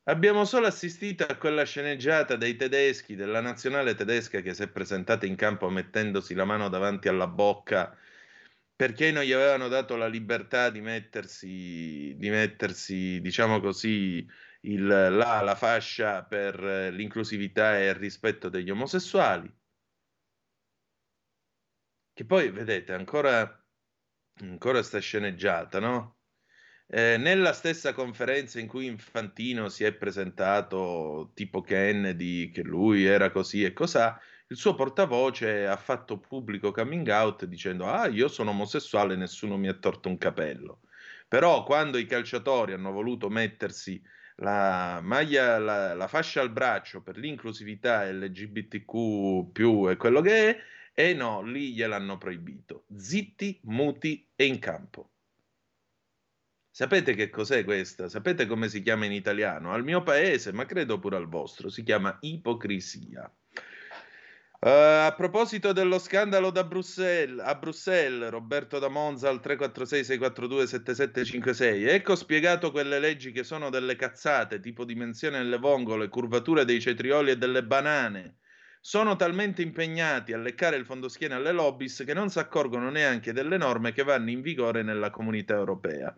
Abbiamo 0.06 0.44
solo 0.44 0.66
assistito 0.66 1.24
a 1.24 1.36
quella 1.36 1.64
sceneggiata 1.64 2.36
dei 2.36 2.56
tedeschi, 2.56 3.14
della 3.14 3.40
nazionale 3.40 3.94
tedesca 3.94 4.40
che 4.40 4.52
si 4.54 4.64
è 4.64 4.68
presentata 4.68 5.24
in 5.24 5.36
campo 5.36 5.70
mettendosi 5.70 6.34
la 6.34 6.44
mano 6.44 6.68
davanti 6.68 7.08
alla 7.08 7.28
bocca 7.28 7.96
perché 8.76 9.12
non 9.12 9.22
gli 9.22 9.32
avevano 9.32 9.68
dato 9.68 9.96
la 9.96 10.08
libertà 10.08 10.70
di 10.70 10.80
mettersi, 10.80 12.14
di 12.16 12.30
mettersi 12.30 13.20
diciamo 13.20 13.60
così, 13.60 14.26
il, 14.62 14.86
la, 14.86 15.40
la 15.42 15.54
fascia 15.54 16.24
per 16.24 16.60
l'inclusività 16.92 17.78
e 17.78 17.86
il 17.88 17.94
rispetto 17.94 18.48
degli 18.48 18.70
omosessuali. 18.70 19.52
Che 22.12 22.24
poi, 22.24 22.50
vedete, 22.50 22.92
ancora, 22.92 23.64
ancora 24.40 24.82
sta 24.82 25.00
sceneggiata, 25.00 25.80
no? 25.80 26.18
Eh, 26.86 27.16
nella 27.16 27.52
stessa 27.52 27.92
conferenza 27.92 28.60
in 28.60 28.68
cui 28.68 28.86
Infantino 28.86 29.68
si 29.68 29.84
è 29.84 29.94
presentato 29.94 31.32
tipo 31.34 31.60
Kennedy, 31.60 32.50
che 32.50 32.62
lui 32.62 33.04
era 33.04 33.30
così 33.30 33.64
e 33.64 33.72
cos'ha, 33.72 34.20
il 34.54 34.60
suo 34.60 34.76
portavoce 34.76 35.66
ha 35.66 35.76
fatto 35.76 36.20
pubblico 36.20 36.70
coming 36.70 37.08
out 37.08 37.44
dicendo 37.44 37.86
ah 37.86 38.06
io 38.06 38.28
sono 38.28 38.50
omosessuale 38.50 39.16
nessuno 39.16 39.56
mi 39.56 39.66
ha 39.66 39.74
torto 39.74 40.08
un 40.08 40.16
capello 40.16 40.82
però 41.26 41.64
quando 41.64 41.98
i 41.98 42.06
calciatori 42.06 42.72
hanno 42.72 42.92
voluto 42.92 43.28
mettersi 43.28 44.00
la 44.36 45.00
maglia, 45.02 45.58
la, 45.58 45.94
la 45.94 46.06
fascia 46.06 46.40
al 46.40 46.52
braccio 46.52 47.02
per 47.02 47.16
l'inclusività 47.16 48.08
LGBTQ 48.08 49.88
e 49.90 49.96
quello 49.96 50.20
che 50.20 50.48
è 50.50 50.58
e 50.92 51.14
no, 51.14 51.42
lì 51.42 51.74
gliel'hanno 51.74 52.16
proibito 52.16 52.84
zitti, 52.94 53.60
muti 53.64 54.30
e 54.36 54.46
in 54.46 54.60
campo 54.60 55.10
Sapete 56.70 57.14
che 57.14 57.28
cos'è 57.28 57.62
questa? 57.62 58.08
Sapete 58.08 58.46
come 58.46 58.68
si 58.68 58.82
chiama 58.82 59.04
in 59.04 59.12
italiano? 59.12 59.72
Al 59.72 59.84
mio 59.84 60.02
paese, 60.02 60.52
ma 60.52 60.66
credo 60.66 60.98
pure 60.98 61.14
al 61.14 61.28
vostro, 61.28 61.68
si 61.68 61.84
chiama 61.84 62.18
ipocrisia. 62.20 63.32
Uh, 64.64 65.04
a 65.04 65.12
proposito 65.14 65.72
dello 65.72 65.98
scandalo 65.98 66.50
da 66.50 66.64
Bruxelles, 66.64 67.38
a 67.44 67.54
Bruxelles, 67.54 68.30
Roberto 68.30 68.78
da 68.78 68.88
Monza 68.88 69.28
al 69.28 69.42
346-642-7756, 69.44 71.88
ecco 71.88 72.16
spiegato 72.16 72.70
quelle 72.70 72.98
leggi 72.98 73.30
che 73.30 73.44
sono 73.44 73.68
delle 73.68 73.94
cazzate, 73.94 74.60
tipo 74.60 74.86
dimensione 74.86 75.36
delle 75.36 75.58
vongole, 75.58 76.08
curvatura 76.08 76.64
dei 76.64 76.80
cetrioli 76.80 77.32
e 77.32 77.36
delle 77.36 77.62
banane. 77.62 78.36
Sono 78.80 79.16
talmente 79.16 79.60
impegnati 79.60 80.32
a 80.32 80.38
leccare 80.38 80.76
il 80.76 80.86
fondoschiena 80.86 81.36
alle 81.36 81.52
lobbies 81.52 82.02
che 82.06 82.14
non 82.14 82.30
si 82.30 82.38
accorgono 82.38 82.88
neanche 82.88 83.34
delle 83.34 83.58
norme 83.58 83.92
che 83.92 84.02
vanno 84.02 84.30
in 84.30 84.40
vigore 84.40 84.82
nella 84.82 85.10
comunità 85.10 85.52
europea. 85.52 86.16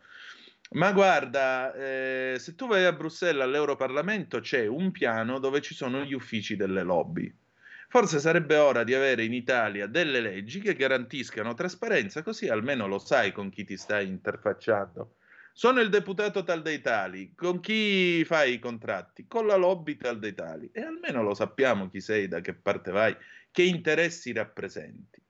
Ma 0.75 0.93
guarda, 0.93 1.75
eh, 1.75 2.37
se 2.39 2.55
tu 2.55 2.69
vai 2.69 2.85
a 2.85 2.93
Bruxelles 2.93 3.43
all'Europarlamento 3.43 4.39
c'è 4.39 4.69
un 4.69 4.93
piano 4.93 5.41
dove 5.41 5.61
ci 5.61 5.75
sono 5.75 6.05
gli 6.05 6.13
uffici 6.13 6.55
delle 6.55 6.85
lobby 6.85 7.45
Forse 7.89 8.21
sarebbe 8.21 8.57
ora 8.57 8.85
di 8.85 8.95
avere 8.95 9.25
in 9.25 9.33
Italia 9.33 9.87
delle 9.87 10.21
leggi 10.21 10.61
che 10.61 10.75
garantiscano 10.75 11.55
trasparenza, 11.55 12.23
così 12.23 12.49
almeno 12.49 12.87
lo 12.87 12.99
sai 12.99 13.33
con 13.33 13.51
chi 13.51 13.65
ti 13.65 13.77
stai 13.77 14.07
interfacciando. 14.09 15.17
Sono 15.53 15.81
il 15.81 15.89
deputato 15.89 16.45
tal 16.45 16.63
dei 16.63 16.81
tali, 16.81 17.35
con 17.35 17.61
chi 17.61 18.25
fai 18.25 18.55
i 18.55 18.59
contratti? 18.59 19.27
Con 19.27 19.47
la 19.47 19.57
lobby 19.57 19.97
tal 19.97 20.19
dei 20.19 20.35
tali. 20.35 20.69
E 20.73 20.83
almeno 20.83 21.23
lo 21.23 21.35
sappiamo 21.35 21.89
chi 21.89 22.01
sei, 22.01 22.29
da 22.29 22.41
che 22.41 22.55
parte 22.55 22.91
vai, 22.91 23.17
che 23.51 23.63
interessi 23.63 24.33
rappresenti. 24.33 25.23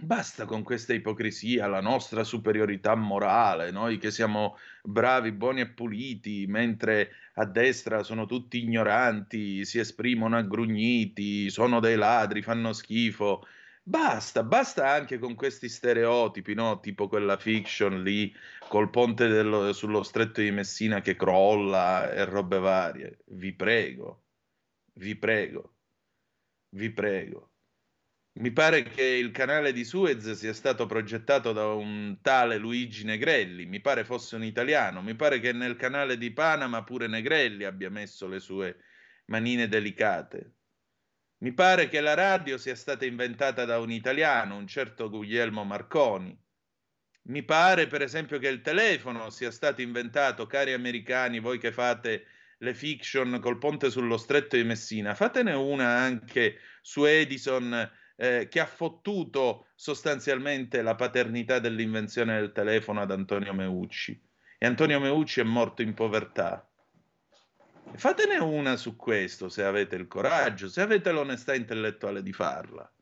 Basta 0.00 0.44
con 0.44 0.62
questa 0.62 0.92
ipocrisia, 0.94 1.66
la 1.66 1.80
nostra 1.80 2.22
superiorità 2.22 2.94
morale, 2.94 3.72
noi 3.72 3.98
che 3.98 4.12
siamo 4.12 4.56
bravi, 4.82 5.32
buoni 5.32 5.60
e 5.60 5.70
puliti, 5.70 6.46
mentre 6.46 7.10
a 7.34 7.44
destra 7.44 8.04
sono 8.04 8.24
tutti 8.26 8.62
ignoranti, 8.62 9.64
si 9.64 9.78
esprimono 9.80 10.36
aggrugniti, 10.36 11.50
sono 11.50 11.80
dei 11.80 11.96
ladri, 11.96 12.42
fanno 12.42 12.72
schifo. 12.72 13.44
Basta, 13.82 14.44
basta 14.44 14.88
anche 14.88 15.18
con 15.18 15.34
questi 15.34 15.68
stereotipi, 15.68 16.54
no? 16.54 16.78
tipo 16.78 17.08
quella 17.08 17.36
fiction 17.36 18.02
lì 18.02 18.32
col 18.68 18.90
ponte 18.90 19.26
dello, 19.28 19.72
sullo 19.72 20.02
stretto 20.02 20.40
di 20.40 20.50
Messina 20.52 21.00
che 21.00 21.16
crolla 21.16 22.12
e 22.12 22.24
robe 22.24 22.58
varie. 22.58 23.18
Vi 23.28 23.52
prego, 23.54 24.24
vi 24.94 25.16
prego, 25.16 25.74
vi 26.70 26.90
prego. 26.90 27.47
Mi 28.40 28.52
pare 28.52 28.84
che 28.84 29.02
il 29.02 29.32
canale 29.32 29.72
di 29.72 29.84
Suez 29.84 30.30
sia 30.30 30.52
stato 30.52 30.86
progettato 30.86 31.52
da 31.52 31.72
un 31.72 32.18
tale 32.22 32.56
Luigi 32.56 33.02
Negrelli, 33.04 33.66
mi 33.66 33.80
pare 33.80 34.04
fosse 34.04 34.36
un 34.36 34.44
italiano, 34.44 35.02
mi 35.02 35.16
pare 35.16 35.40
che 35.40 35.52
nel 35.52 35.74
canale 35.74 36.16
di 36.16 36.32
Panama 36.32 36.84
pure 36.84 37.08
Negrelli 37.08 37.64
abbia 37.64 37.90
messo 37.90 38.28
le 38.28 38.38
sue 38.38 38.76
manine 39.26 39.66
delicate. 39.66 40.54
Mi 41.38 41.52
pare 41.52 41.88
che 41.88 42.00
la 42.00 42.14
radio 42.14 42.58
sia 42.58 42.76
stata 42.76 43.04
inventata 43.04 43.64
da 43.64 43.80
un 43.80 43.90
italiano, 43.90 44.56
un 44.56 44.68
certo 44.68 45.10
Guglielmo 45.10 45.64
Marconi. 45.64 46.40
Mi 47.22 47.42
pare, 47.42 47.88
per 47.88 48.02
esempio, 48.02 48.38
che 48.38 48.48
il 48.48 48.60
telefono 48.60 49.30
sia 49.30 49.50
stato 49.50 49.82
inventato, 49.82 50.46
cari 50.46 50.72
americani, 50.72 51.40
voi 51.40 51.58
che 51.58 51.72
fate 51.72 52.26
le 52.58 52.74
fiction 52.74 53.40
col 53.40 53.58
ponte 53.58 53.90
sullo 53.90 54.16
stretto 54.16 54.54
di 54.54 54.62
Messina, 54.62 55.14
fatene 55.14 55.54
una 55.54 55.88
anche 55.88 56.58
su 56.80 57.04
Edison 57.04 57.90
eh, 58.20 58.48
che 58.50 58.58
ha 58.58 58.66
fottuto 58.66 59.68
sostanzialmente 59.76 60.82
la 60.82 60.96
paternità 60.96 61.60
dell'invenzione 61.60 62.40
del 62.40 62.50
telefono 62.50 63.00
ad 63.00 63.12
Antonio 63.12 63.54
Meucci. 63.54 64.20
E 64.58 64.66
Antonio 64.66 64.98
Meucci 64.98 65.38
è 65.38 65.44
morto 65.44 65.82
in 65.82 65.94
povertà. 65.94 66.68
Fatene 67.94 68.38
una 68.38 68.76
su 68.76 68.96
questo 68.96 69.48
se 69.48 69.62
avete 69.62 69.94
il 69.94 70.08
coraggio, 70.08 70.68
se 70.68 70.80
avete 70.80 71.12
l'onestà 71.12 71.54
intellettuale 71.54 72.22
di 72.22 72.32
farla. 72.32 72.92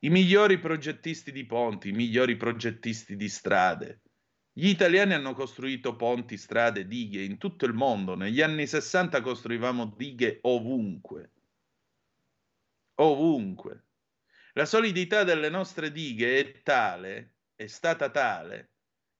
I 0.00 0.10
migliori 0.10 0.58
progettisti 0.58 1.30
di 1.30 1.46
ponti, 1.46 1.90
i 1.90 1.92
migliori 1.92 2.36
progettisti 2.36 3.14
di 3.14 3.28
strade. 3.28 4.00
Gli 4.52 4.66
italiani 4.66 5.14
hanno 5.14 5.34
costruito 5.34 5.94
ponti, 5.94 6.36
strade, 6.36 6.88
dighe 6.88 7.22
in 7.22 7.38
tutto 7.38 7.64
il 7.64 7.74
mondo. 7.74 8.16
Negli 8.16 8.42
anni 8.42 8.66
60 8.66 9.20
costruivamo 9.20 9.94
dighe 9.96 10.40
ovunque. 10.42 11.30
Ovunque. 13.00 13.84
La 14.52 14.66
solidità 14.66 15.24
delle 15.24 15.48
nostre 15.48 15.90
dighe 15.90 16.38
è 16.38 16.62
tale, 16.62 17.36
è 17.54 17.66
stata 17.66 18.10
tale, 18.10 18.72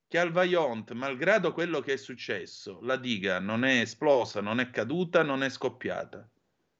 che 0.06 0.18
al 0.18 0.32
Vaillant, 0.32 0.90
malgrado 0.92 1.52
quello 1.52 1.80
che 1.80 1.94
è 1.94 1.96
successo, 1.96 2.80
la 2.82 2.96
diga 2.96 3.38
non 3.38 3.64
è 3.64 3.80
esplosa, 3.80 4.42
non 4.42 4.60
è 4.60 4.70
caduta, 4.70 5.22
non 5.22 5.42
è 5.42 5.48
scoppiata. 5.48 6.28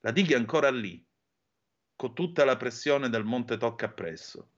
La 0.01 0.11
diga 0.11 0.35
è 0.35 0.39
ancora 0.39 0.71
lì 0.71 1.03
con 1.97 2.15
tutta 2.15 2.45
la 2.45 2.57
pressione 2.57 3.09
del 3.09 3.25
Monte 3.25 3.57
Tocca 3.57 3.87
appresso. 3.87 4.51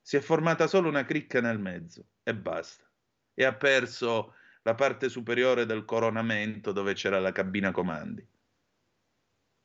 Si 0.00 0.16
è 0.16 0.20
formata 0.20 0.68
solo 0.68 0.88
una 0.88 1.04
cricca 1.04 1.40
nel 1.40 1.58
mezzo 1.58 2.04
e 2.22 2.34
basta. 2.34 2.88
E 3.34 3.44
ha 3.44 3.54
perso 3.54 4.34
la 4.62 4.74
parte 4.74 5.08
superiore 5.08 5.66
del 5.66 5.84
coronamento 5.84 6.70
dove 6.70 6.94
c'era 6.94 7.18
la 7.18 7.32
cabina 7.32 7.72
comandi. 7.72 8.24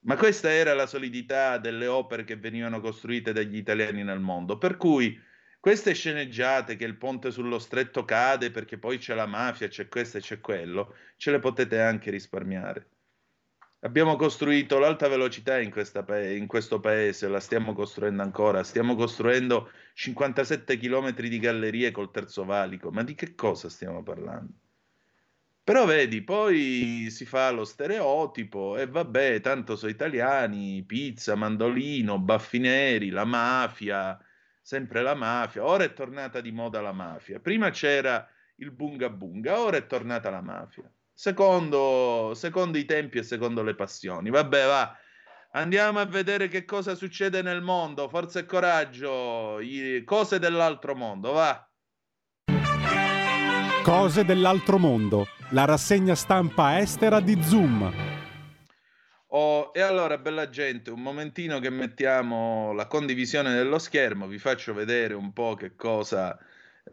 Ma 0.05 0.17
questa 0.17 0.51
era 0.51 0.73
la 0.73 0.85
solidità 0.85 1.57
delle 1.57 1.87
opere 1.87 2.23
che 2.23 2.35
venivano 2.35 2.81
costruite 2.81 3.31
dagli 3.31 3.55
italiani 3.55 4.03
nel 4.03 4.19
mondo. 4.19 4.57
Per 4.57 4.75
cui 4.75 5.17
queste 5.59 5.93
sceneggiate 5.93 6.75
che 6.75 6.83
il 6.83 6.97
ponte 6.97 7.31
sullo 7.31 7.57
stretto 7.57 8.03
cade 8.03 8.51
perché 8.51 8.77
poi 8.77 8.97
c'è 8.97 9.15
la 9.15 9.25
mafia, 9.25 9.69
c'è 9.69 9.87
questo 9.87 10.17
e 10.17 10.21
c'è 10.21 10.41
quello, 10.41 10.93
ce 11.15 11.31
le 11.31 11.39
potete 11.39 11.79
anche 11.79 12.11
risparmiare. 12.11 12.89
Abbiamo 13.79 14.17
costruito 14.17 14.77
l'alta 14.77 15.07
velocità 15.07 15.59
in, 15.59 15.71
pa- 16.05 16.19
in, 16.21 16.47
questo 16.47 16.79
paese, 16.81 17.29
la 17.29 17.39
stiamo 17.39 17.73
costruendo 17.73 18.23
ancora, 18.23 18.63
stiamo 18.63 18.95
costruendo 18.95 19.71
57 19.93 20.77
km 20.77 21.13
di 21.13 21.39
gallerie 21.39 21.91
col 21.91 22.11
terzo 22.11 22.43
valico, 22.43 22.91
ma 22.91 23.03
di 23.03 23.13
che 23.13 23.35
cosa 23.35 23.69
stiamo 23.69 24.03
parlando? 24.03 24.53
Però 25.63 25.85
vedi, 25.85 26.21
poi 26.23 27.07
si 27.09 27.25
fa 27.25 27.49
lo 27.51 27.63
stereotipo 27.63 28.77
e 28.77 28.87
vabbè, 28.87 29.39
tanto 29.39 29.75
sono 29.75 29.91
italiani, 29.91 30.83
pizza, 30.83 31.35
mandolino, 31.35 32.19
baffi 32.19 32.59
neri, 32.59 33.09
la 33.09 33.23
mafia, 33.25 34.19
sempre 34.61 35.01
la 35.01 35.15
mafia. 35.15 35.63
Ora 35.65 35.83
è 35.85 35.93
tornata 35.93 36.41
di 36.41 36.51
moda 36.51 36.81
la 36.81 36.91
mafia. 36.91 37.39
Prima 37.39 37.69
c'era 37.69 38.27
il 38.57 38.71
bunga 38.71 39.09
bunga, 39.09 39.59
ora 39.59 39.77
è 39.77 39.85
tornata 39.87 40.29
la 40.29 40.41
mafia 40.41 40.91
secondo, 41.13 42.33
secondo 42.35 42.77
i 42.77 42.85
tempi 42.85 43.19
e 43.19 43.23
secondo 43.23 43.63
le 43.63 43.75
passioni. 43.75 44.29
Vabbè, 44.29 44.65
va. 44.65 44.97
Andiamo 45.51 45.99
a 45.99 46.05
vedere 46.05 46.47
che 46.47 46.65
cosa 46.65 46.95
succede 46.95 47.41
nel 47.41 47.61
mondo. 47.61 48.09
Forza 48.09 48.39
e 48.39 48.45
coraggio, 48.45 49.59
cose 50.05 50.39
dell'altro 50.39 50.95
mondo, 50.95 51.31
va. 51.31 51.67
Cose 53.83 54.23
dell'altro 54.23 54.77
mondo, 54.77 55.27
la 55.49 55.65
rassegna 55.65 56.15
stampa 56.15 56.79
estera 56.79 57.19
di 57.19 57.37
Zoom. 57.43 57.93
Oh, 59.27 59.71
e 59.73 59.81
allora, 59.81 60.17
bella 60.17 60.47
gente, 60.47 60.89
un 60.89 61.01
momentino 61.01 61.59
che 61.59 61.69
mettiamo 61.69 62.71
la 62.71 62.87
condivisione 62.87 63.53
dello 63.53 63.79
schermo, 63.79 64.27
vi 64.27 64.39
faccio 64.39 64.73
vedere 64.73 65.15
un 65.15 65.33
po' 65.33 65.55
che 65.55 65.75
cosa, 65.75 66.39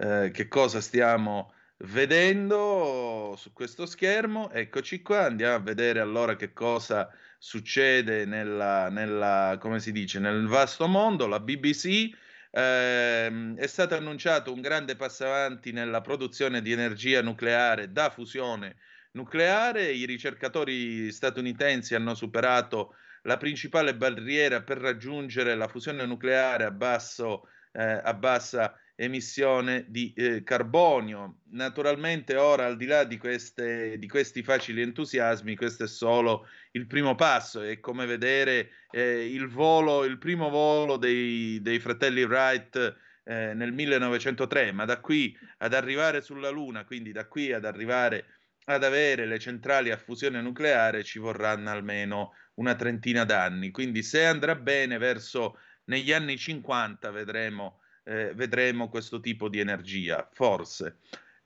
eh, 0.01 0.33
che 0.33 0.49
cosa 0.49 0.81
stiamo 0.81 1.53
vedendo 1.85 3.37
su 3.39 3.53
questo 3.53 3.87
schermo, 3.87 4.51
eccoci 4.51 5.01
qua, 5.01 5.27
andiamo 5.27 5.55
a 5.55 5.61
vedere 5.61 6.01
allora 6.01 6.35
che 6.35 6.53
cosa 6.53 7.09
succede 7.39 8.25
nella, 8.25 8.89
nella 8.89 9.59
come 9.61 9.79
si 9.79 9.93
dice, 9.93 10.19
nel 10.19 10.49
vasto 10.49 10.89
mondo, 10.89 11.29
la 11.29 11.39
BBC 11.39 12.11
ehm, 12.51 13.57
è 13.57 13.67
stato 13.67 13.95
annunciato 13.95 14.53
un 14.53 14.61
grande 14.61 14.97
passo 14.97 15.25
avanti 15.25 15.73
nella 15.73 16.01
produzione 16.01 16.63
di 16.63 16.73
energia 16.73 17.23
nucleare 17.23 17.93
da 17.93 18.11
fusione 18.11 18.77
nucleare, 19.13 19.91
i 19.91 20.05
ricercatori 20.07 21.11
statunitensi 21.11 21.95
hanno 21.95 22.15
superato 22.15 22.95
la 23.23 23.37
principale 23.37 23.97
barriera 23.97 24.63
per 24.63 24.79
raggiungere 24.79 25.55
la 25.55 25.69
fusione 25.69 26.07
nucleare 26.07 26.65
a, 26.65 26.71
basso, 26.71 27.49
eh, 27.73 27.83
a 27.83 28.15
bassa 28.15 28.80
emissione 29.01 29.87
di 29.89 30.13
eh, 30.15 30.43
carbonio. 30.43 31.39
Naturalmente 31.53 32.37
ora, 32.37 32.67
al 32.67 32.77
di 32.77 32.85
là 32.85 33.05
di, 33.05 33.17
queste, 33.17 33.99
di, 33.99 34.07
questi 34.07 34.43
facili 34.43 34.83
entusiasmi, 34.83 35.57
questo 35.57 35.85
è 35.85 35.89
solo 35.89 36.47
il 36.73 36.87
primo 36.87 37.15
passo, 37.15 37.63
è 37.63 37.81
come 37.81 38.05
vedere 38.05 38.71
eh, 38.91 39.33
il, 39.33 39.49
volo, 39.49 40.05
il 40.05 40.19
primo 40.19 40.51
volo 40.51 40.99
dei, 40.99 41.61
dei 41.63 41.81
fratelli 41.81 42.25
Wright 42.25 42.77
eh, 43.25 43.55
nel 43.55 43.73
1903, 43.73 44.73
ma 44.73 44.85
da 44.85 45.01
qui 45.01 45.35
ad 45.59 45.73
arrivare 45.73 46.21
sulla 46.21 46.51
Luna, 46.51 46.85
quindi 46.85 47.11
da 47.11 47.27
qui 47.27 47.53
ad 47.53 47.65
arrivare 47.65 48.27
ad 48.67 48.85
avere 48.85 49.25
le 49.27 49.39
centrali 49.39 49.91
a 49.91 49.97
fusione 49.97 50.43
nucleare 50.43 51.03
ci 51.03 51.19
vorranno 51.19 51.71
almeno 51.71 52.35
una 52.57 52.75
trentina 52.75 53.25
d'anni. 53.25 53.71
Quindi 53.71 54.03
se 54.03 54.27
andrà 54.27 54.55
bene 54.55 54.99
verso 54.99 55.59
negli 55.85 56.13
anni 56.13 56.37
50 56.37 57.11
vedremo 57.11 57.80
eh, 58.05 58.33
vedremo 58.35 58.89
questo 58.89 59.21
tipo 59.21 59.49
di 59.49 59.59
energia, 59.59 60.29
forse. 60.33 60.99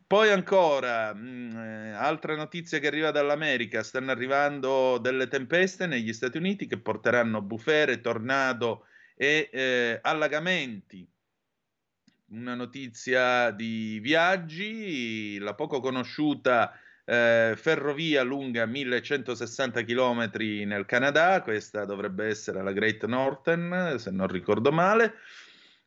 Poi 0.06 0.30
ancora, 0.30 1.14
mh, 1.14 1.18
mm, 1.18 1.56
eh, 1.56 1.90
altra 1.92 2.36
notizia 2.36 2.78
che 2.78 2.86
arriva 2.86 3.10
dall'America, 3.10 3.82
stanno 3.82 4.10
arrivando 4.10 4.98
delle 4.98 5.28
tempeste 5.28 5.86
negli 5.86 6.12
Stati 6.12 6.36
Uniti 6.36 6.66
che 6.66 6.78
porteranno 6.78 7.40
bufere, 7.40 8.00
tornado 8.00 8.86
e 9.16 9.48
eh, 9.52 9.98
allagamenti. 10.02 11.08
Una 12.26 12.54
notizia 12.54 13.50
di 13.50 13.98
viaggi, 14.00 15.38
la 15.38 15.54
poco 15.54 15.80
conosciuta 15.80 16.78
eh, 17.04 17.54
ferrovia 17.56 18.22
lunga 18.22 18.66
1160 18.66 19.84
km 19.84 20.30
nel 20.64 20.86
Canada, 20.86 21.40
questa 21.42 21.84
dovrebbe 21.84 22.26
essere 22.26 22.62
la 22.62 22.72
Great 22.72 23.04
Northern, 23.06 23.98
se 23.98 24.10
non 24.10 24.26
ricordo 24.26 24.72
male. 24.72 25.14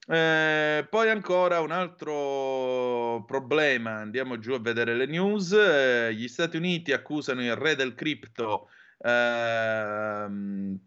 Eh, 0.09 0.87
poi 0.89 1.09
ancora 1.09 1.59
un 1.59 1.71
altro 1.71 3.25
problema, 3.25 3.95
andiamo 3.95 4.39
giù 4.39 4.53
a 4.53 4.59
vedere 4.59 4.95
le 4.95 5.05
news, 5.05 5.51
eh, 5.51 6.13
gli 6.13 6.29
Stati 6.29 6.55
Uniti 6.55 6.93
accusano 6.93 7.43
il 7.43 7.57
re 7.57 7.75
del 7.75 7.93
cripto 7.93 8.69
eh, 8.99 10.25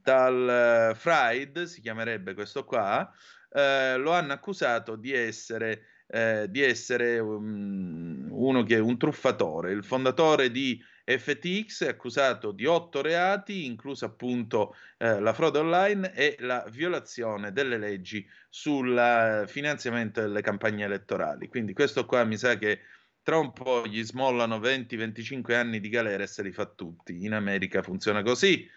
Tal 0.02 0.92
Fried, 0.96 1.62
si 1.64 1.82
chiamerebbe 1.82 2.32
questo 2.32 2.64
qua, 2.64 3.12
eh, 3.52 3.98
lo 3.98 4.12
hanno 4.12 4.32
accusato 4.32 4.96
di 4.96 5.12
essere, 5.12 5.82
eh, 6.06 6.46
di 6.48 6.62
essere 6.62 7.18
um, 7.18 8.26
uno 8.30 8.62
che 8.62 8.76
è 8.76 8.80
un 8.80 8.96
truffatore, 8.96 9.72
il 9.72 9.84
fondatore 9.84 10.50
di 10.50 10.82
FTX 11.18 11.84
è 11.84 11.88
accusato 11.88 12.52
di 12.52 12.66
otto 12.66 13.02
reati, 13.02 13.64
inclusa 13.64 14.06
appunto 14.06 14.74
eh, 14.98 15.20
la 15.20 15.32
frode 15.32 15.58
online 15.58 16.12
e 16.14 16.36
la 16.40 16.64
violazione 16.70 17.52
delle 17.52 17.78
leggi 17.78 18.28
sul 18.48 19.44
finanziamento 19.46 20.20
delle 20.20 20.42
campagne 20.42 20.84
elettorali. 20.84 21.48
Quindi 21.48 21.72
questo 21.72 22.06
qua 22.06 22.24
mi 22.24 22.36
sa 22.36 22.56
che 22.56 22.80
tra 23.22 23.38
un 23.38 23.52
po' 23.52 23.86
gli 23.86 24.02
smollano 24.02 24.58
20-25 24.58 25.54
anni 25.54 25.80
di 25.80 25.88
galera 25.88 26.22
e 26.22 26.26
se 26.26 26.42
li 26.42 26.52
fa 26.52 26.66
tutti. 26.66 27.24
In 27.24 27.34
America 27.34 27.82
funziona 27.82 28.22
così. 28.22 28.68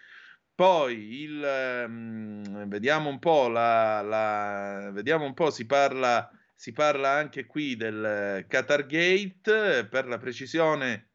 Poi 0.54 1.22
il, 1.22 1.84
um, 1.86 2.68
vediamo 2.68 3.08
un 3.08 3.18
po', 3.18 3.48
la, 3.48 4.02
la, 4.02 4.90
vediamo 4.92 5.24
un 5.24 5.34
po', 5.34 5.50
si 5.50 5.66
parla, 5.66 6.30
si 6.54 6.70
parla 6.72 7.10
anche 7.10 7.46
qui 7.46 7.74
del 7.74 8.44
Qatar 8.46 8.86
Gate, 8.86 9.86
per 9.86 10.06
la 10.06 10.18
precisione 10.18 11.13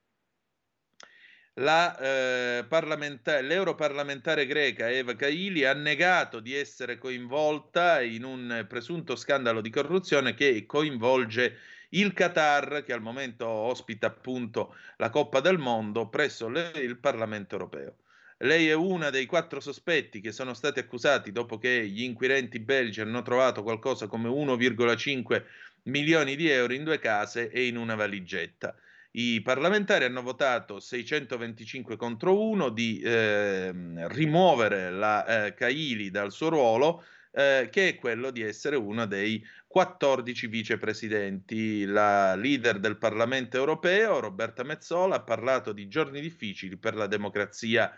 la, 1.59 1.97
eh, 1.97 2.65
parlamenta- 2.65 3.41
l'europarlamentare 3.41 4.45
greca 4.45 4.89
Eva 4.89 5.15
Kaili 5.15 5.65
ha 5.65 5.73
negato 5.73 6.39
di 6.39 6.55
essere 6.55 6.97
coinvolta 6.97 8.01
in 8.01 8.23
un 8.23 8.65
presunto 8.67 9.15
scandalo 9.15 9.61
di 9.61 9.69
corruzione 9.69 10.33
che 10.33 10.65
coinvolge 10.65 11.57
il 11.89 12.13
Qatar, 12.13 12.83
che 12.85 12.93
al 12.93 13.01
momento 13.01 13.47
ospita 13.47 14.07
appunto 14.07 14.75
la 14.97 15.09
Coppa 15.09 15.39
del 15.41 15.57
Mondo 15.57 16.07
presso 16.07 16.47
le- 16.47 16.71
il 16.75 16.97
Parlamento 16.97 17.55
europeo. 17.55 17.95
Lei 18.37 18.69
è 18.69 18.73
una 18.73 19.09
dei 19.09 19.25
quattro 19.25 19.59
sospetti 19.59 20.21
che 20.21 20.31
sono 20.31 20.53
stati 20.53 20.79
accusati 20.79 21.31
dopo 21.33 21.57
che 21.57 21.85
gli 21.87 22.03
inquirenti 22.03 22.59
belgi 22.59 23.01
hanno 23.01 23.21
trovato 23.21 23.63
qualcosa 23.63 24.07
come 24.07 24.29
1,5 24.29 25.45
milioni 25.83 26.35
di 26.37 26.47
euro 26.49 26.73
in 26.73 26.85
due 26.85 26.99
case 26.99 27.49
e 27.49 27.67
in 27.67 27.75
una 27.75 27.95
valigetta. 27.95 28.73
I 29.11 29.41
parlamentari 29.41 30.05
hanno 30.05 30.21
votato 30.21 30.79
625 30.79 31.95
contro 31.97 32.39
1 32.41 32.69
di 32.69 32.99
eh, 32.99 33.71
rimuovere 34.07 34.91
la 34.91 35.45
eh, 35.45 35.53
Caili 35.55 36.11
dal 36.11 36.31
suo 36.31 36.49
ruolo, 36.49 37.03
eh, 37.31 37.69
che 37.71 37.87
è 37.87 37.95
quello 37.95 38.29
di 38.29 38.43
essere 38.43 38.75
uno 38.75 39.07
dei 39.07 39.43
14 39.65 40.45
vicepresidenti. 40.45 41.85
La 41.85 42.35
leader 42.35 42.77
del 42.77 42.97
Parlamento 42.97 43.57
europeo, 43.57 44.19
Roberta 44.19 44.61
Mezzola, 44.61 45.15
ha 45.15 45.23
parlato 45.23 45.71
di 45.71 45.87
giorni 45.87 46.21
difficili 46.21 46.77
per 46.77 46.93
la 46.93 47.07
democrazia 47.07 47.91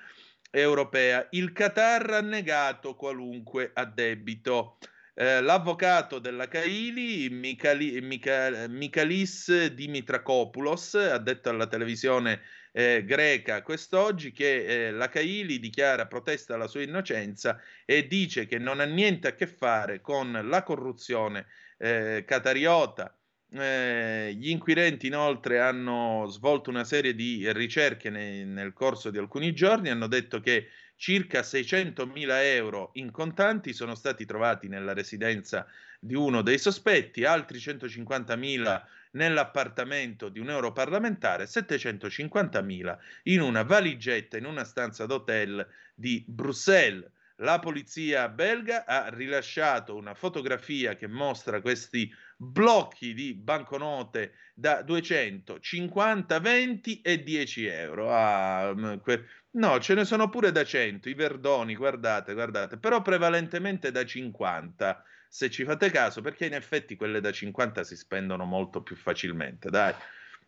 europea. 0.50 1.28
Il 1.32 1.52
Qatar 1.52 2.10
ha 2.12 2.22
negato 2.22 2.96
qualunque 2.96 3.72
addebito. 3.74 4.78
Eh, 5.14 5.42
l'avvocato 5.42 6.20
della 6.20 6.48
Caili, 6.48 7.30
Michali, 7.30 8.00
Micha, 8.00 8.68
Michalis 8.70 9.68
Dimitrakopoulos, 9.68 10.96
ha 10.96 11.18
detto 11.18 11.50
alla 11.50 11.68
televisione 11.68 12.42
eh, 12.72 13.04
greca 13.06 13.62
quest'oggi 13.62 14.32
che 14.32 14.88
eh, 14.88 14.92
la 14.92 15.10
Caili 15.10 15.60
dichiara 15.60 16.08
protesta 16.08 16.56
la 16.56 16.68
sua 16.68 16.84
innocenza 16.84 17.60
e 17.86 18.08
dice 18.08 18.46
che 18.46 18.58
non 18.58 18.80
ha 18.80 18.86
niente 18.86 19.28
a 19.28 19.36
che 19.36 19.48
fare 19.48 20.00
con 20.00 20.32
la 20.32 20.64
corruzione 20.64 21.48
eh, 21.78 22.24
catariota. 22.26 23.14
Eh, 23.54 24.34
gli 24.38 24.50
inquirenti 24.50 25.08
inoltre 25.08 25.60
hanno 25.60 26.26
svolto 26.30 26.70
una 26.70 26.86
serie 26.86 27.14
di 27.14 27.52
ricerche 27.52 28.10
nei, 28.10 28.46
nel 28.46 28.72
corso 28.72 29.10
di 29.12 29.18
alcuni 29.18 29.54
giorni, 29.54 29.90
hanno 29.90 30.08
detto 30.08 30.40
che 30.40 30.70
circa 31.02 31.40
600.000 31.40 32.28
euro 32.54 32.92
in 32.94 33.10
contanti 33.10 33.74
sono 33.74 33.96
stati 33.96 34.24
trovati 34.24 34.68
nella 34.68 34.94
residenza 34.94 35.66
di 36.00 36.14
uno 36.14 36.44
dei 36.44 36.60
sospetti, 36.60 37.24
altri 37.24 37.58
150.000 37.58 38.84
nell'appartamento 39.14 40.30
di 40.30 40.38
un 40.38 40.52
europarlamentare, 40.52 41.46
750.000 41.46 42.98
in 43.24 43.42
una 43.42 43.64
valigetta 43.64 44.38
in 44.38 44.46
una 44.46 44.64
stanza 44.64 45.08
d'hotel 45.08 45.68
di 45.96 46.24
Bruxelles. 46.28 47.10
La 47.38 47.58
polizia 47.58 48.30
belga 48.30 48.86
ha 48.86 49.10
rilasciato 49.10 49.96
una 49.96 50.14
fotografia 50.14 50.96
che 50.96 51.08
mostra 51.08 51.62
questi 51.62 52.14
blocchi 52.38 53.16
di 53.16 53.34
banconote 53.34 54.34
da 54.54 54.84
200, 54.84 55.60
50, 55.60 56.40
20 56.40 57.02
e 57.02 57.24
10 57.24 57.66
euro. 57.66 58.14
Ah, 58.14 59.00
que- 59.02 59.26
no, 59.52 59.80
ce 59.80 59.94
ne 59.94 60.06
sono 60.06 60.30
pure 60.30 60.52
da 60.52 60.64
100, 60.64 61.10
i 61.10 61.14
verdoni, 61.14 61.76
guardate, 61.76 62.34
guardate, 62.34 62.78
però 62.78 63.02
prevalentemente 63.02 63.92
da 63.92 64.06
50, 64.06 65.04
se 65.28 65.50
ci 65.50 65.64
fate 65.64 65.90
caso, 65.90 66.22
perché 66.22 66.46
in 66.46 66.54
effetti 66.54 66.96
quelle 66.96 67.22
da 67.22 67.32
50 67.32 67.84
si 67.84 67.96
spendono 67.96 68.46
molto 68.46 68.82
più 68.82 68.96
facilmente, 68.96 69.70
dai. 69.70 69.94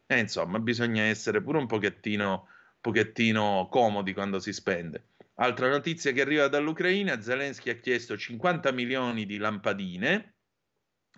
E 0.06 0.20
insomma, 0.20 0.60
bisogna 0.60 1.04
essere 1.04 1.42
pure 1.42 1.58
un 1.58 1.68
pochettino, 1.68 2.48
pochettino 2.82 3.68
comodi 3.72 4.14
quando 4.14 4.40
si 4.40 4.52
spende. 4.52 5.08
Altra 5.36 5.70
notizia 5.70 6.12
che 6.12 6.22
arriva 6.22 6.48
dall'Ucraina, 6.48 7.22
Zelensky 7.22 7.70
ha 7.70 7.76
chiesto 7.76 8.18
50 8.18 8.72
milioni 8.72 9.26
di 9.26 9.38
lampadine, 9.38 10.36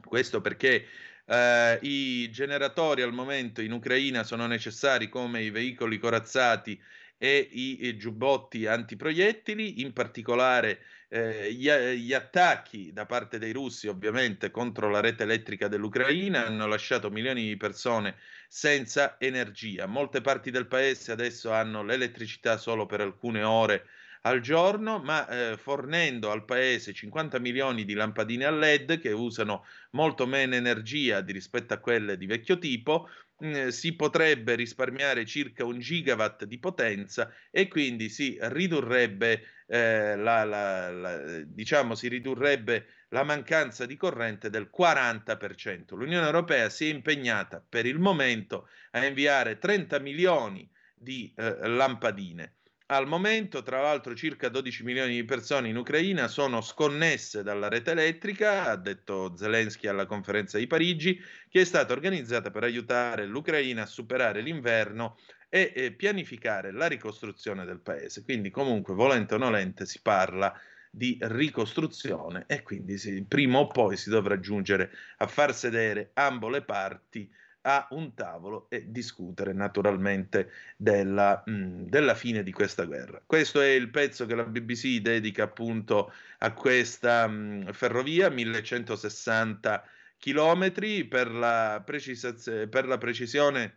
questo 0.06 0.42
perché 0.42 0.86
eh, 1.26 1.80
i 1.82 2.30
generatori 2.32 3.02
al 3.02 3.14
momento 3.14 3.62
in 3.62 3.72
Ucraina 3.72 4.24
sono 4.24 4.46
necessari 4.46 5.10
come 5.10 5.42
i 5.42 5.50
veicoli 5.50 5.98
corazzati 5.98 6.80
e 7.18 7.48
i, 7.52 7.98
giubbotti 7.98 8.66
antiproiettili, 8.66 9.82
in 9.82 9.94
particolare 9.94 10.80
eh, 11.10 11.54
gli, 11.54 11.70
gli, 11.70 12.14
attacchi 12.14 12.92
da 12.92 13.06
parte 13.06 13.40
dei 13.40 13.54
russi 13.54 13.88
ovviamente 13.88 14.52
contro 14.52 14.90
la 14.90 15.00
rete 15.00 15.24
elettrica 15.24 15.68
dell'Ucraina 15.68 16.46
hanno 16.46 16.68
lasciato 16.68 17.10
milioni 17.10 17.44
di 17.44 17.58
persone 17.58 18.16
senza 18.48 19.16
energia. 19.20 19.86
Molte 19.86 20.22
parti 20.22 20.52
del 20.52 20.68
paese 20.68 21.12
adesso 21.12 21.52
hanno 21.52 21.84
l'elettricità 21.84 22.58
solo 22.58 22.86
per 22.86 23.02
alcune 23.02 23.44
ore 23.44 23.88
al 24.26 24.40
giorno, 24.42 25.00
ma 25.00 25.28
eh, 25.28 25.58
fornendo 25.58 26.32
al 26.32 26.46
paese 26.46 26.94
50 26.94 27.40
milioni 27.40 27.86
di 27.86 27.94
lampadine 27.94 28.46
a 28.46 28.52
LED 28.52 29.00
che 29.00 29.12
usano 29.12 29.66
molto 29.92 30.26
meno 30.26 30.56
energia 30.56 31.22
rispetto 31.22 31.74
a 31.74 31.78
quelle 31.78 32.18
di 32.18 32.26
vecchio 32.26 32.58
tipo, 32.58 33.08
si 33.70 33.96
potrebbe 33.96 34.56
risparmiare 34.56 35.26
circa 35.26 35.66
un 35.66 35.80
gigawatt 35.80 36.46
di 36.46 36.58
potenza 36.58 37.32
e 37.52 37.68
quindi 37.68 38.10
si 38.10 38.38
ridurrebbe, 38.40 39.44
eh, 39.68 40.16
la, 40.16 40.44
la, 40.46 40.92
la, 40.92 41.42
diciamo, 41.44 41.96
si 41.96 42.08
ridurrebbe 42.08 42.88
la 43.10 43.24
mancanza 43.24 43.86
di 43.86 43.98
corrente 43.98 44.50
del 44.50 44.70
40%. 44.76 45.96
L'Unione 45.96 46.26
Europea 46.26 46.70
si 46.70 46.90
è 46.90 46.94
impegnata 46.94 47.64
per 47.68 47.86
il 47.86 48.00
momento 48.00 48.70
a 48.92 49.06
inviare 49.06 49.58
30 49.58 50.00
milioni 50.00 50.70
di 50.94 51.34
eh, 51.36 51.68
lampadine. 51.68 52.56
Al 52.88 53.08
momento, 53.08 53.64
tra 53.64 53.82
l'altro, 53.82 54.14
circa 54.14 54.48
12 54.48 54.84
milioni 54.84 55.16
di 55.16 55.26
persone 55.26 55.70
in 55.70 55.76
Ucraina 55.76 56.28
sono 56.28 56.62
sconnesse 56.62 57.42
dalla 57.42 57.68
rete 57.68 57.92
elettrica, 57.92 58.66
ha 58.70 58.76
detto 58.76 59.36
Zelensky 59.36 59.88
alla 59.88 60.06
conferenza 60.06 60.60
di 60.60 60.68
Parigi, 60.68 61.20
che 61.50 61.62
è 61.62 61.66
stata 61.66 61.94
organizzata 61.94 62.52
per 62.52 62.62
aiutare 62.62 63.26
l'Ucraina 63.26 63.82
a 63.82 63.88
superare 63.88 64.42
l'inverno 64.42 65.18
e, 65.50 65.74
e 65.76 65.94
pianificare 65.94 66.72
la 66.72 66.86
ricostruzione 66.86 67.66
del 67.66 67.80
paese. 67.80 68.24
Quindi, 68.24 68.52
comunque, 68.52 68.94
volente 68.94 69.34
o 69.34 69.38
nolente, 69.40 69.88
si 69.88 70.00
parla 70.04 70.54
di 70.92 71.18
ricostruzione 71.22 72.44
e 72.48 72.62
quindi 72.62 73.00
sì, 73.00 73.26
prima 73.28 73.58
o 73.58 73.68
poi 73.68 73.98
si 73.98 74.12
dovrà 74.12 74.40
giungere 74.40 74.92
a 75.18 75.28
far 75.28 75.56
sedere 75.56 76.12
ambo 76.14 76.50
le 76.50 76.62
parti 76.62 77.30
a 77.68 77.88
un 77.92 78.14
tavolo 78.14 78.68
e 78.70 78.86
discutere 78.92 79.52
naturalmente 79.54 80.52
della, 80.78 81.42
mh, 81.46 81.52
mm, 81.52 81.82
della, 81.88 82.14
fine 82.14 82.44
di 82.44 82.52
questa 82.52 82.86
guerra. 82.86 83.22
Questo 83.26 83.60
è 83.60 83.70
il 83.70 83.90
pezzo 83.90 84.26
che 84.26 84.36
la 84.36 84.44
BBC 84.44 85.00
dedica 85.00 85.44
appunto 85.44 86.14
a 86.40 86.54
questa 86.54 87.28
mh, 87.28 87.34
mm, 87.34 87.70
ferrovia, 87.72 88.30
1160 88.30 89.84
chilometri, 90.18 91.06
per 91.06 91.32
la, 91.32 91.82
precisaz- 91.84 92.68
per 92.70 92.88
la 92.88 92.98
precisione 92.98 93.74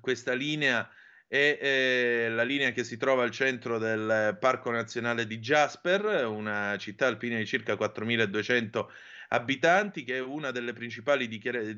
questa 0.00 0.34
linea 0.34 0.88
è 1.26 1.58
eh, 1.60 2.28
la 2.30 2.42
linea 2.42 2.72
che 2.72 2.84
si 2.84 2.96
trova 2.96 3.22
al 3.22 3.30
centro 3.30 3.78
del 3.78 4.36
Parco 4.40 4.70
Nazionale 4.70 5.26
di 5.26 5.38
Jasper, 5.38 6.26
una 6.26 6.76
città 6.78 7.06
alpina 7.06 7.36
di 7.36 7.46
circa 7.46 7.76
4200 7.76 8.90
abitanti, 9.28 10.04
che 10.04 10.16
è 10.16 10.20
una 10.20 10.50
delle 10.50 10.72
principali 10.72 11.28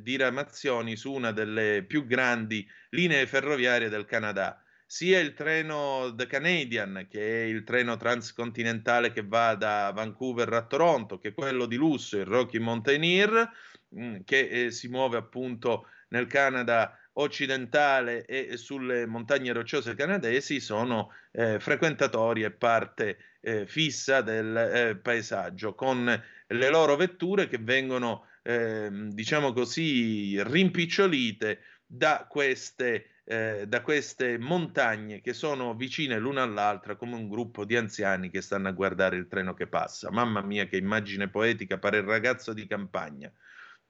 diramazioni 0.02 0.96
su 0.96 1.12
una 1.12 1.32
delle 1.32 1.84
più 1.86 2.06
grandi 2.06 2.68
linee 2.90 3.26
ferroviarie 3.26 3.88
del 3.88 4.04
Canada. 4.04 4.62
Sia 4.86 5.20
il 5.20 5.34
treno 5.34 6.12
The 6.16 6.26
Canadian, 6.26 7.06
che 7.08 7.44
è 7.44 7.46
il 7.46 7.62
treno 7.62 7.96
transcontinentale 7.96 9.12
che 9.12 9.22
va 9.24 9.54
da 9.54 9.92
Vancouver 9.94 10.52
a 10.52 10.66
Toronto, 10.66 11.18
che 11.18 11.32
quello 11.32 11.66
di 11.66 11.76
lusso, 11.76 12.16
il 12.16 12.24
Rocky 12.24 12.58
Mountaineer, 12.58 13.48
mm, 13.94 14.16
che 14.24 14.48
eh, 14.48 14.70
si 14.72 14.88
muove 14.88 15.16
appunto 15.16 15.86
nel 16.08 16.26
Canada 16.26 16.98
occidentale 17.14 18.24
e 18.24 18.56
sulle 18.56 19.06
montagne 19.06 19.52
rocciose 19.52 19.94
canadesi 19.94 20.60
sono 20.60 21.12
eh, 21.32 21.58
frequentatori 21.58 22.42
e 22.42 22.50
parte 22.50 23.18
eh, 23.40 23.66
fissa 23.66 24.20
del 24.20 24.56
eh, 24.56 24.96
paesaggio, 24.96 25.74
con 25.74 26.22
le 26.52 26.68
loro 26.68 26.96
vetture 26.96 27.46
che 27.48 27.58
vengono, 27.58 28.26
ehm, 28.42 29.10
diciamo 29.10 29.52
così, 29.52 30.42
rimpicciolite 30.42 31.60
da 31.86 32.26
queste, 32.28 33.20
eh, 33.24 33.64
da 33.66 33.82
queste 33.82 34.38
montagne 34.38 35.20
che 35.20 35.32
sono 35.32 35.74
vicine 35.74 36.18
l'una 36.18 36.42
all'altra 36.42 36.96
come 36.96 37.14
un 37.14 37.28
gruppo 37.28 37.64
di 37.64 37.76
anziani 37.76 38.30
che 38.30 38.40
stanno 38.40 38.68
a 38.68 38.72
guardare 38.72 39.16
il 39.16 39.28
treno 39.28 39.54
che 39.54 39.66
passa. 39.66 40.10
Mamma 40.10 40.40
mia, 40.42 40.66
che 40.66 40.76
immagine 40.76 41.28
poetica, 41.28 41.78
pare 41.78 41.98
il 41.98 42.04
ragazzo 42.04 42.52
di 42.52 42.66
campagna. 42.66 43.32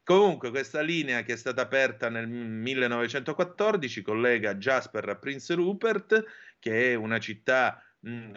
Comunque, 0.02 0.50
questa 0.50 0.80
linea 0.80 1.22
che 1.22 1.34
è 1.34 1.36
stata 1.36 1.62
aperta 1.62 2.08
nel 2.08 2.28
1914 2.28 4.02
collega 4.02 4.54
Jasper 4.56 5.08
a 5.08 5.16
Prince 5.16 5.54
Rupert, 5.54 6.24
che 6.58 6.92
è 6.92 6.94
una 6.94 7.18
città 7.18 7.82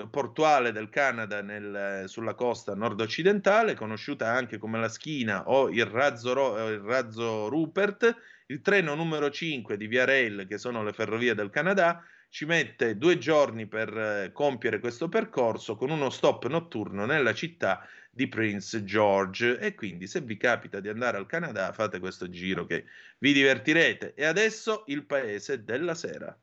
portuale 0.10 0.72
del 0.72 0.90
Canada 0.90 1.41
nel, 1.41 2.03
sulla 2.07 2.34
costa 2.34 2.76
nord-occidentale, 2.76 3.76
conosciuta 3.76 4.30
anche 4.30 4.57
come 4.57 4.80
la 4.80 4.90
Schina 4.90 5.48
o 5.48 5.69
il 5.69 5.85
razzo, 5.85 6.68
il 6.69 6.80
razzo 6.80 7.48
Rupert. 7.48 8.15
Il 8.48 8.61
treno 8.61 8.94
numero 8.94 9.30
5 9.30 9.77
di 9.77 9.88
Via 9.88 10.03
Rail, 10.03 10.45
che 10.48 10.57
sono 10.57 10.84
le 10.84 10.91
ferrovie 10.91 11.34
del 11.34 11.49
Canada, 11.49 12.03
ci 12.34 12.45
mette 12.45 12.98
due 12.98 13.18
giorni 13.18 13.68
per 13.68 13.98
eh, 13.98 14.31
compiere 14.34 14.80
questo 14.80 15.07
percorso 15.07 15.76
con 15.76 15.91
uno 15.91 16.10
stop 16.10 16.48
notturno 16.48 17.06
nella 17.06 17.34
città 17.34 17.88
di 18.10 18.27
Prince 18.27 18.84
George 18.84 19.60
e 19.60 19.76
quindi 19.76 20.07
se 20.07 20.22
vi 20.22 20.35
capita 20.35 20.80
di 20.80 20.90
andare 20.90 21.18
al 21.18 21.26
Canada 21.26 21.72
fate 21.73 21.99
questo 21.99 22.30
giro 22.30 22.65
che 22.65 22.85
vi 23.19 23.34
divertirete. 23.34 24.14
E 24.15 24.26
adesso 24.26 24.84
il 24.88 25.06
paese 25.06 25.64
della 25.64 25.95
sera. 25.95 26.35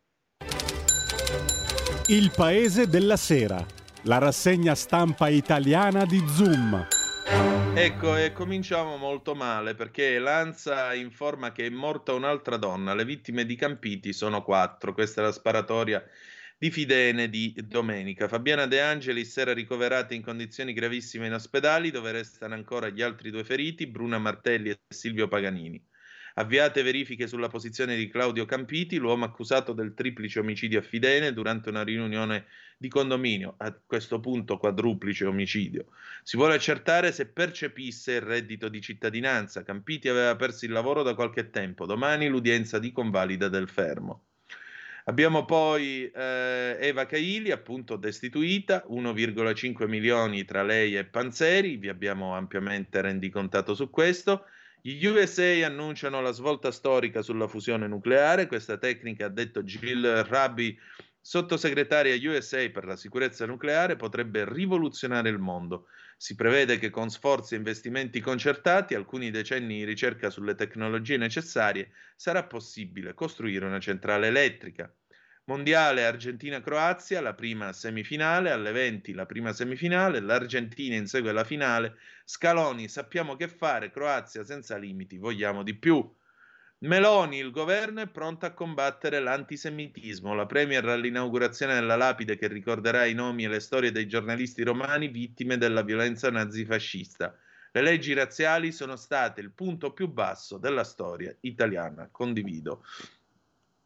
Il 2.11 2.33
paese 2.35 2.89
della 2.89 3.17
sera, 3.17 3.65
la 4.03 4.19
rassegna 4.19 4.75
stampa 4.75 5.29
italiana 5.29 6.05
di 6.05 6.21
Zoom. 6.27 6.89
Ecco, 7.73 8.17
e 8.17 8.33
cominciamo 8.33 8.97
molto 8.97 9.37
male 9.37 9.77
perché 9.77 10.19
l'ANSA 10.19 10.93
informa 10.95 11.53
che 11.53 11.67
è 11.67 11.71
morta 11.71 12.13
un'altra 12.13 12.57
donna. 12.57 12.95
Le 12.95 13.05
vittime 13.05 13.47
di 13.47 13.55
Campiti 13.55 14.13
sono 14.13 14.43
quattro. 14.43 14.93
Questa 14.93 15.21
è 15.21 15.25
la 15.25 15.31
sparatoria 15.31 16.05
di 16.59 16.73
Fidene 16.73 17.31
di 17.31 17.55
domenica. 17.65 18.27
Fabiana 18.27 18.67
De 18.67 18.81
Angelis 18.81 19.37
era 19.37 19.53
ricoverata 19.53 20.13
in 20.13 20.23
condizioni 20.23 20.73
gravissime 20.73 21.29
in 21.29 21.35
ospedali 21.35 21.93
dove 21.93 22.11
restano 22.11 22.55
ancora 22.55 22.89
gli 22.89 23.03
altri 23.03 23.31
due 23.31 23.45
feriti, 23.45 23.87
Bruna 23.87 24.19
Martelli 24.19 24.71
e 24.71 24.81
Silvio 24.89 25.29
Paganini. 25.29 25.81
Avviate 26.35 26.83
verifiche 26.83 27.27
sulla 27.27 27.49
posizione 27.49 27.97
di 27.97 28.09
Claudio 28.09 28.45
Campiti, 28.45 28.97
l'uomo 28.97 29.25
accusato 29.25 29.73
del 29.73 29.95
triplice 29.95 30.39
omicidio 30.39 30.79
a 30.79 30.83
Fidene 30.83 31.33
durante 31.33 31.69
una 31.69 31.83
riunione 31.83 32.47
di 32.77 32.89
condominio, 32.89 33.55
a 33.59 33.75
questo 33.87 34.21
punto 34.21 34.57
quadruplice 34.57 35.27
omicidio. 35.27 35.87
Si 36.23 36.37
vuole 36.37 36.55
accertare 36.55 37.13
se 37.13 37.27
percepisse 37.27 38.13
il 38.13 38.21
reddito 38.23 38.69
di 38.69 38.81
cittadinanza. 38.81 39.63
Campiti 39.63 40.09
aveva 40.09 40.35
perso 40.37 40.65
il 40.65 40.73
lavoro 40.73 41.03
da 41.03 41.15
qualche 41.15 41.51
tempo. 41.51 41.85
Domani 41.85 42.29
l'udienza 42.29 42.79
di 42.79 42.93
convalida 42.93 43.49
del 43.49 43.69
fermo. 43.69 44.25
Abbiamo 45.05 45.45
poi 45.45 46.11
eh, 46.11 46.77
Eva 46.79 47.07
Caili, 47.07 47.51
appunto 47.51 47.97
destituita, 47.97 48.85
1,5 48.89 49.89
milioni 49.89 50.45
tra 50.45 50.63
lei 50.63 50.97
e 50.97 51.05
Panzeri, 51.05 51.77
vi 51.77 51.89
abbiamo 51.89 52.35
ampiamente 52.35 53.01
rendicontato 53.01 53.75
su 53.75 53.91
questo. 53.91 54.45
Gli 54.83 55.05
USA 55.05 55.67
annunciano 55.67 56.23
la 56.23 56.33
svolta 56.33 56.71
storica 56.71 57.21
sulla 57.23 57.49
fusione 57.49 57.87
nucleare, 57.87 58.47
questa 58.47 58.79
tecnica, 58.79 59.27
ha 59.27 59.29
detto 59.29 59.63
Jill 59.63 60.25
Rabi, 60.27 60.79
sottosegretaria 61.21 62.17
USA 62.31 62.69
per 62.71 62.87
la 62.87 62.97
sicurezza 62.97 63.45
nucleare, 63.45 63.97
potrebbe 63.97 64.51
rivoluzionare 64.51 65.29
il 65.29 65.39
mondo. 65.39 65.87
Si 66.17 66.35
prevede 66.35 66.79
che 66.79 66.89
con 66.89 67.11
sforzi 67.11 67.55
e 67.55 67.59
investimenti 67.59 68.21
concertati, 68.21 68.95
alcuni 68.95 69.31
decenni 69.31 69.77
di 69.77 69.85
ricerca 69.85 70.31
sulle 70.31 70.55
tecnologie 70.55 71.19
necessarie, 71.19 71.93
sarà 72.17 72.47
possibile 72.47 73.13
costruire 73.13 73.67
una 73.67 73.81
centrale 73.81 74.29
elettrica. 74.29 74.95
Mondiale 75.51 76.05
Argentina-Croazia, 76.05 77.21
la 77.21 77.35
prima 77.35 77.73
semifinale, 77.73 78.53
alle 78.53 78.71
20 78.71 79.15
la 79.15 79.27
prima 79.27 79.53
semifinale, 79.53 80.21
l'Argentina 80.21 80.95
insegue 80.95 81.33
la 81.33 81.43
finale, 81.43 81.97
Scaloni 82.25 82.87
sappiamo 82.87 83.35
che 83.35 83.49
fare, 83.49 83.91
Croazia 83.91 84.45
senza 84.45 84.77
limiti, 84.77 85.19
vogliamo 85.19 85.65
di 85.65 85.75
più. 85.75 86.09
Meloni, 86.83 87.39
il 87.39 87.51
governo 87.51 88.01
è 88.01 88.07
pronto 88.07 88.47
a 88.47 88.53
combattere 88.53 89.19
l'antisemitismo. 89.19 90.35
La 90.35 90.47
Premier 90.47 90.85
all'inaugurazione 90.85 91.75
della 91.75 91.97
lapide 91.97 92.37
che 92.37 92.47
ricorderà 92.47 93.05
i 93.07 93.15
nomi 93.15 93.43
e 93.43 93.49
le 93.49 93.59
storie 93.59 93.91
dei 93.91 94.07
giornalisti 94.07 94.63
romani 94.63 95.09
vittime 95.09 95.59
della 95.59 95.83
violenza 95.83 96.31
nazifascista. 96.31 97.37
Le 97.73 97.83
leggi 97.83 98.13
razziali 98.13 98.71
sono 98.71 98.95
state 98.95 99.41
il 99.41 99.51
punto 99.51 99.93
più 99.93 100.07
basso 100.07 100.59
della 100.59 100.85
storia 100.85 101.35
italiana. 101.41 102.09
Condivido 102.09 102.85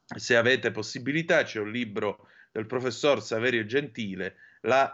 se 0.07 0.37
avete 0.37 0.71
possibilità, 0.71 1.43
c'è 1.43 1.61
un 1.61 1.71
libro 1.71 2.29
del 2.53 2.67
professor 2.67 3.23
Saverio 3.23 3.65
Gentile, 3.65 4.37
La 4.61 4.93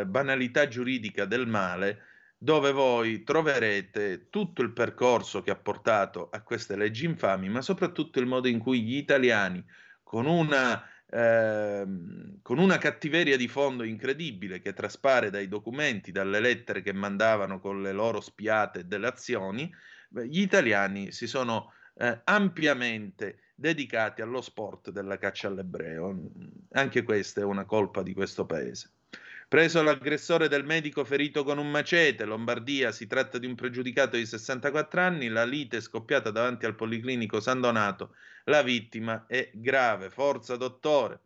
eh, 0.00 0.06
banalità 0.06 0.68
giuridica 0.68 1.24
del 1.24 1.46
male, 1.46 2.02
dove 2.36 2.72
voi 2.72 3.24
troverete 3.24 4.28
tutto 4.30 4.62
il 4.62 4.72
percorso 4.72 5.42
che 5.42 5.50
ha 5.50 5.56
portato 5.56 6.28
a 6.30 6.42
queste 6.42 6.76
leggi 6.76 7.04
infami, 7.04 7.48
ma 7.48 7.62
soprattutto 7.62 8.20
il 8.20 8.26
modo 8.26 8.48
in 8.48 8.58
cui 8.58 8.82
gli 8.82 8.96
italiani, 8.96 9.64
con 10.02 10.26
una, 10.26 10.84
eh, 11.06 11.84
con 12.42 12.58
una 12.58 12.78
cattiveria 12.78 13.36
di 13.36 13.48
fondo 13.48 13.82
incredibile 13.82 14.60
che 14.60 14.72
traspare 14.72 15.30
dai 15.30 15.48
documenti, 15.48 16.12
dalle 16.12 16.40
lettere 16.40 16.82
che 16.82 16.92
mandavano 16.92 17.60
con 17.60 17.82
le 17.82 17.92
loro 17.92 18.20
spiate 18.20 18.86
delle 18.86 19.08
azioni, 19.08 19.70
gli 20.10 20.40
italiani 20.40 21.12
si 21.12 21.26
sono 21.26 21.72
eh, 21.96 22.20
ampiamente 22.24 23.40
dedicati 23.58 24.22
allo 24.22 24.40
sport 24.40 24.90
della 24.90 25.18
caccia 25.18 25.48
all'ebreo. 25.48 26.16
Anche 26.72 27.02
questa 27.02 27.40
è 27.40 27.44
una 27.44 27.64
colpa 27.64 28.04
di 28.04 28.14
questo 28.14 28.46
paese. 28.46 28.92
Preso 29.48 29.82
l'aggressore 29.82 30.46
del 30.46 30.64
medico 30.64 31.04
ferito 31.04 31.42
con 31.42 31.58
un 31.58 31.68
macete, 31.68 32.24
Lombardia, 32.24 32.92
si 32.92 33.08
tratta 33.08 33.38
di 33.38 33.46
un 33.46 33.56
pregiudicato 33.56 34.16
di 34.16 34.26
64 34.26 35.00
anni, 35.00 35.26
la 35.26 35.44
lite 35.44 35.78
è 35.78 35.80
scoppiata 35.80 36.30
davanti 36.30 36.66
al 36.66 36.76
Policlinico 36.76 37.40
San 37.40 37.60
Donato, 37.60 38.14
la 38.44 38.62
vittima 38.62 39.26
è 39.26 39.50
grave, 39.54 40.10
forza 40.10 40.54
dottore. 40.54 41.22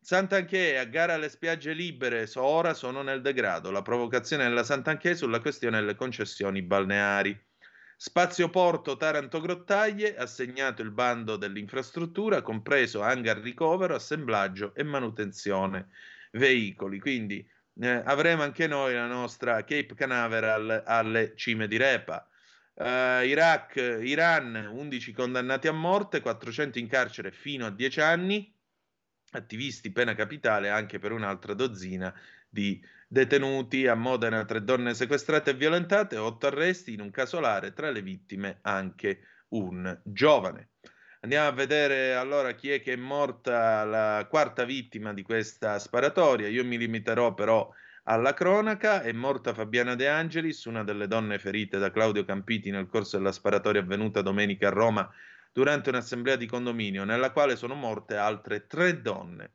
Sant'Anché, 0.00 0.76
a 0.76 0.84
gara 0.84 1.14
alle 1.14 1.30
spiagge 1.30 1.72
libere, 1.72 2.28
ora 2.34 2.74
sono 2.74 3.00
nel 3.00 3.22
degrado, 3.22 3.70
la 3.70 3.80
provocazione 3.80 4.44
della 4.44 4.64
Sant'Anché 4.64 5.14
sulla 5.14 5.40
questione 5.40 5.80
delle 5.80 5.94
concessioni 5.94 6.60
balneari. 6.60 7.40
Spazio 7.96 8.50
Porto 8.50 8.96
Taranto 8.96 9.40
Grottaglie, 9.40 10.16
assegnato 10.16 10.82
il 10.82 10.90
bando 10.90 11.36
dell'infrastruttura, 11.36 12.42
compreso 12.42 13.02
hangar 13.02 13.38
ricovero, 13.38 13.94
assemblaggio 13.94 14.74
e 14.74 14.82
manutenzione 14.82 15.88
veicoli. 16.32 16.98
Quindi 16.98 17.46
eh, 17.80 18.02
avremo 18.04 18.42
anche 18.42 18.66
noi 18.66 18.94
la 18.94 19.06
nostra 19.06 19.64
Cape 19.64 19.94
Canaveral 19.94 20.82
alle 20.84 21.32
cime 21.36 21.66
di 21.68 21.76
Repa. 21.76 22.28
Uh, 22.76 23.22
Iraq, 23.24 23.76
Iran, 23.76 24.68
11 24.72 25.12
condannati 25.12 25.68
a 25.68 25.72
morte, 25.72 26.20
400 26.20 26.80
in 26.80 26.88
carcere 26.88 27.30
fino 27.30 27.66
a 27.66 27.70
10 27.70 28.00
anni, 28.00 28.52
attivisti 29.30 29.92
pena 29.92 30.14
capitale 30.16 30.70
anche 30.70 30.98
per 30.98 31.12
un'altra 31.12 31.54
dozzina 31.54 32.12
di 32.48 32.84
detenuti. 33.14 33.86
A 33.86 33.94
Modena 33.94 34.44
tre 34.44 34.64
donne 34.64 34.92
sequestrate 34.92 35.50
e 35.50 35.54
violentate, 35.54 36.16
otto 36.16 36.48
arresti, 36.48 36.92
in 36.92 37.00
un 37.00 37.10
casolare 37.10 37.72
tra 37.72 37.90
le 37.90 38.02
vittime 38.02 38.58
anche 38.62 39.20
un 39.50 40.00
giovane. 40.02 40.70
Andiamo 41.20 41.46
a 41.46 41.52
vedere 41.52 42.14
allora 42.14 42.52
chi 42.52 42.70
è 42.70 42.82
che 42.82 42.94
è 42.94 42.96
morta 42.96 43.84
la 43.84 44.26
quarta 44.28 44.64
vittima 44.64 45.14
di 45.14 45.22
questa 45.22 45.78
sparatoria. 45.78 46.48
Io 46.48 46.64
mi 46.64 46.76
limiterò 46.76 47.32
però 47.34 47.70
alla 48.02 48.34
cronaca. 48.34 49.00
È 49.00 49.12
morta 49.12 49.54
Fabiana 49.54 49.94
De 49.94 50.08
Angelis, 50.08 50.64
una 50.64 50.82
delle 50.82 51.06
donne 51.06 51.38
ferite 51.38 51.78
da 51.78 51.92
Claudio 51.92 52.24
Campiti 52.24 52.70
nel 52.70 52.88
corso 52.88 53.16
della 53.16 53.32
sparatoria 53.32 53.80
avvenuta 53.80 54.22
domenica 54.22 54.66
a 54.66 54.72
Roma 54.72 55.08
durante 55.52 55.88
un'assemblea 55.88 56.34
di 56.34 56.46
condominio, 56.46 57.04
nella 57.04 57.30
quale 57.30 57.54
sono 57.54 57.74
morte 57.74 58.16
altre 58.16 58.66
tre 58.66 59.00
donne. 59.00 59.52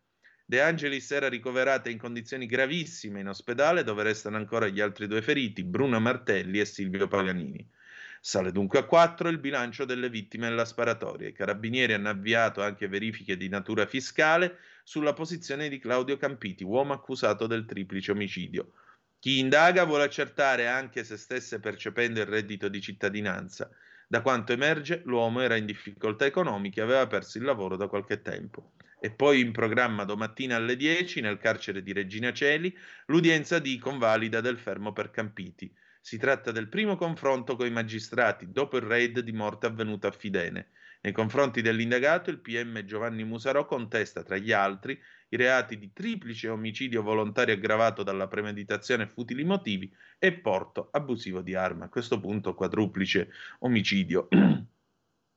De 0.50 0.64
Angelis 0.64 1.12
era 1.12 1.30
ricoverata 1.30 1.92
in 1.92 2.00
condizioni 2.00 2.48
gravissime 2.48 3.20
in 3.20 3.28
ospedale 3.28 3.84
dove 3.84 4.02
restano 4.02 4.38
ancora 4.38 4.68
gli 4.68 4.82
altri 4.82 5.06
due 5.06 5.22
feriti, 5.22 5.64
Bruno 5.64 6.00
Martelli 6.00 6.60
e 6.60 6.66
Silvio 6.66 7.08
Paganini. 7.08 7.70
Sale 8.20 8.52
dunque 8.52 8.80
a 8.80 8.84
4 8.86 9.30
il 9.30 9.38
bilancio 9.38 9.86
delle 9.86 10.10
vittime 10.10 10.50
della 10.50 10.66
sparatoria. 10.66 11.28
I 11.28 11.34
carabinieri 11.34 11.94
hanno 11.94 12.10
avviato 12.10 12.64
anche 12.64 12.88
verifiche 12.88 13.38
di 13.38 13.48
natura 13.48 13.86
fiscale 13.86 14.58
sulla 14.84 15.14
posizione 15.14 15.70
di 15.70 15.78
Claudio 15.78 16.18
Campiti, 16.18 16.64
uomo 16.64 16.94
accusato 16.94 17.46
del 17.46 17.66
triplice 17.66 18.10
omicidio. 18.10 18.72
Chi 19.20 19.38
indaga 19.38 19.84
vuole 19.84 20.06
accertare 20.06 20.66
anche 20.66 21.04
se 21.04 21.18
stesse 21.18 21.60
percependo 21.60 22.22
il 22.22 22.26
reddito 22.26 22.70
di 22.70 22.82
cittadinanza. 22.82 23.70
Da 24.08 24.24
quanto 24.24 24.52
emerge, 24.52 25.04
l'uomo 25.06 25.42
era 25.42 25.58
in 25.58 25.68
difficoltà 25.68 26.26
economiche 26.26 26.80
e 26.80 26.84
aveva 26.86 27.06
perso 27.06 27.38
il 27.38 27.44
lavoro 27.44 27.76
da 27.76 27.88
qualche 27.88 28.24
tempo. 28.24 28.72
E 29.02 29.12
poi 29.12 29.40
in 29.40 29.52
programma 29.52 30.04
domattina 30.04 30.58
alle 30.58 30.76
10 30.76 31.22
nel 31.22 31.38
carcere 31.38 31.82
di 31.82 31.94
Regina 31.94 32.34
Celi 32.34 32.76
l'udienza 33.06 33.60
di 33.60 33.78
convalida 33.78 34.42
del 34.42 34.58
fermo 34.58 34.92
per 34.92 35.10
Campiti. 35.10 35.74
Si 36.02 36.18
tratta 36.18 36.52
del 36.52 36.68
primo 36.68 36.96
confronto 36.96 37.56
con 37.56 37.66
i 37.66 37.72
magistrati 37.72 38.52
dopo 38.52 38.78
il 38.78 38.84
raid 38.84 39.20
di 39.20 39.32
morte 39.32 39.68
avvenuto 39.68 40.08
a 40.08 40.12
Fidene. 40.12 40.72
Nei 41.02 41.14
confronti 41.14 41.62
dell'indagato, 41.62 42.30
il 42.30 42.40
PM 42.40 42.84
Giovanni 42.84 43.24
Musarò 43.24 43.66
contesta, 43.66 44.22
tra 44.22 44.36
gli 44.36 44.52
altri, 44.52 45.00
i 45.30 45.38
reati 45.38 45.78
di 45.78 45.94
triplice 45.94 46.50
omicidio 46.50 47.02
volontario 47.02 47.54
aggravato 47.54 48.04
dalla 48.04 48.28
premeditazione 48.28 49.04
e 49.04 49.08
futili 49.08 49.46
motivi 49.46 49.90
e 50.18 50.34
porto 50.34 50.90
abusivo 50.92 51.42
di 51.42 51.56
arma. 51.56 51.86
A 51.86 51.90
questo 51.90 52.20
punto 52.20 52.54
quadruplice 52.54 53.32
omicidio. 53.60 54.28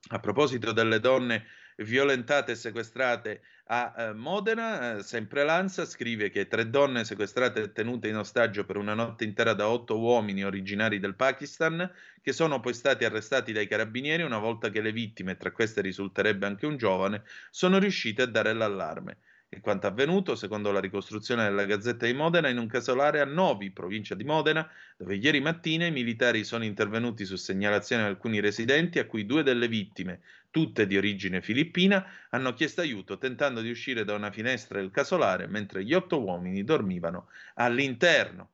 a 0.09 0.19
proposito 0.19 0.73
delle 0.73 0.99
donne 0.99 1.47
violentate 1.79 2.53
e 2.53 2.55
sequestrate 2.55 3.43
a 3.67 3.95
eh, 3.97 4.13
Modena. 4.13 4.97
Eh, 4.97 5.03
sempre 5.03 5.45
Lanza 5.45 5.85
scrive 5.85 6.31
che 6.31 6.47
tre 6.49 6.69
donne 6.69 7.05
sequestrate 7.05 7.63
e 7.63 7.73
tenute 7.73 8.09
in 8.09 8.17
ostaggio 8.17 8.65
per 8.65 8.77
una 8.77 8.95
notte 8.95 9.25
intera 9.25 9.55
da 9.55 9.69
otto 9.69 9.99
uomini 9.99 10.45
originari 10.45 10.99
del 10.99 11.15
Pakistan, 11.15 11.91
che 12.21 12.33
sono 12.33 12.61
poi 12.61 12.75
stati 12.75 13.05
arrestati 13.05 13.53
dai 13.53 13.67
carabinieri 13.67 14.23
una 14.23 14.39
volta 14.39 14.71
che 14.71 14.81
le 14.81 14.93
vittime, 14.93 15.37
tra 15.37 15.51
queste 15.53 15.81
risulterebbe 15.81 16.47
anche 16.47 16.67
un 16.67 16.77
giovane, 16.77 17.23
sono 17.51 17.79
riuscite 17.79 18.23
a 18.23 18.27
dare 18.27 18.53
l'allarme. 18.53 19.19
E 19.55 19.61
quanto 19.61 19.87
avvenuto, 19.87 20.35
secondo 20.35 20.73
la 20.73 20.81
ricostruzione 20.81 21.45
della 21.45 21.67
Gazzetta 21.67 22.07
di 22.07 22.15
Modena, 22.15 22.49
in 22.49 22.57
un 22.57 22.67
casolare 22.67 23.21
a 23.21 23.27
Novi, 23.27 23.71
provincia 23.71 24.15
di 24.15 24.25
Modena, 24.25 24.67
dove 24.97 25.17
ieri 25.17 25.43
mattina 25.43 25.85
i 25.85 25.91
militari 25.91 26.43
sono 26.43 26.65
intervenuti 26.65 27.27
su 27.27 27.37
segnalazione 27.37 28.05
di 28.05 28.09
alcuni 28.09 28.41
residenti, 28.41 28.99
a 28.99 29.05
cui 29.05 29.27
due 29.27 29.43
delle 29.43 29.69
vittime, 29.69 30.23
tutte 30.51 30.87
di 30.87 30.97
origine 30.97 31.43
filippina, 31.43 32.03
hanno 32.31 32.55
chiesto 32.55 32.81
aiuto 32.81 33.19
tentando 33.19 33.61
di 33.61 33.69
uscire 33.69 34.05
da 34.07 34.15
una 34.15 34.31
finestra 34.31 34.81
del 34.81 34.91
casolare 34.91 35.47
mentre 35.49 35.85
gli 35.85 35.93
otto 35.93 36.23
uomini 36.23 36.65
dormivano 36.65 37.29
all'interno. 37.57 38.52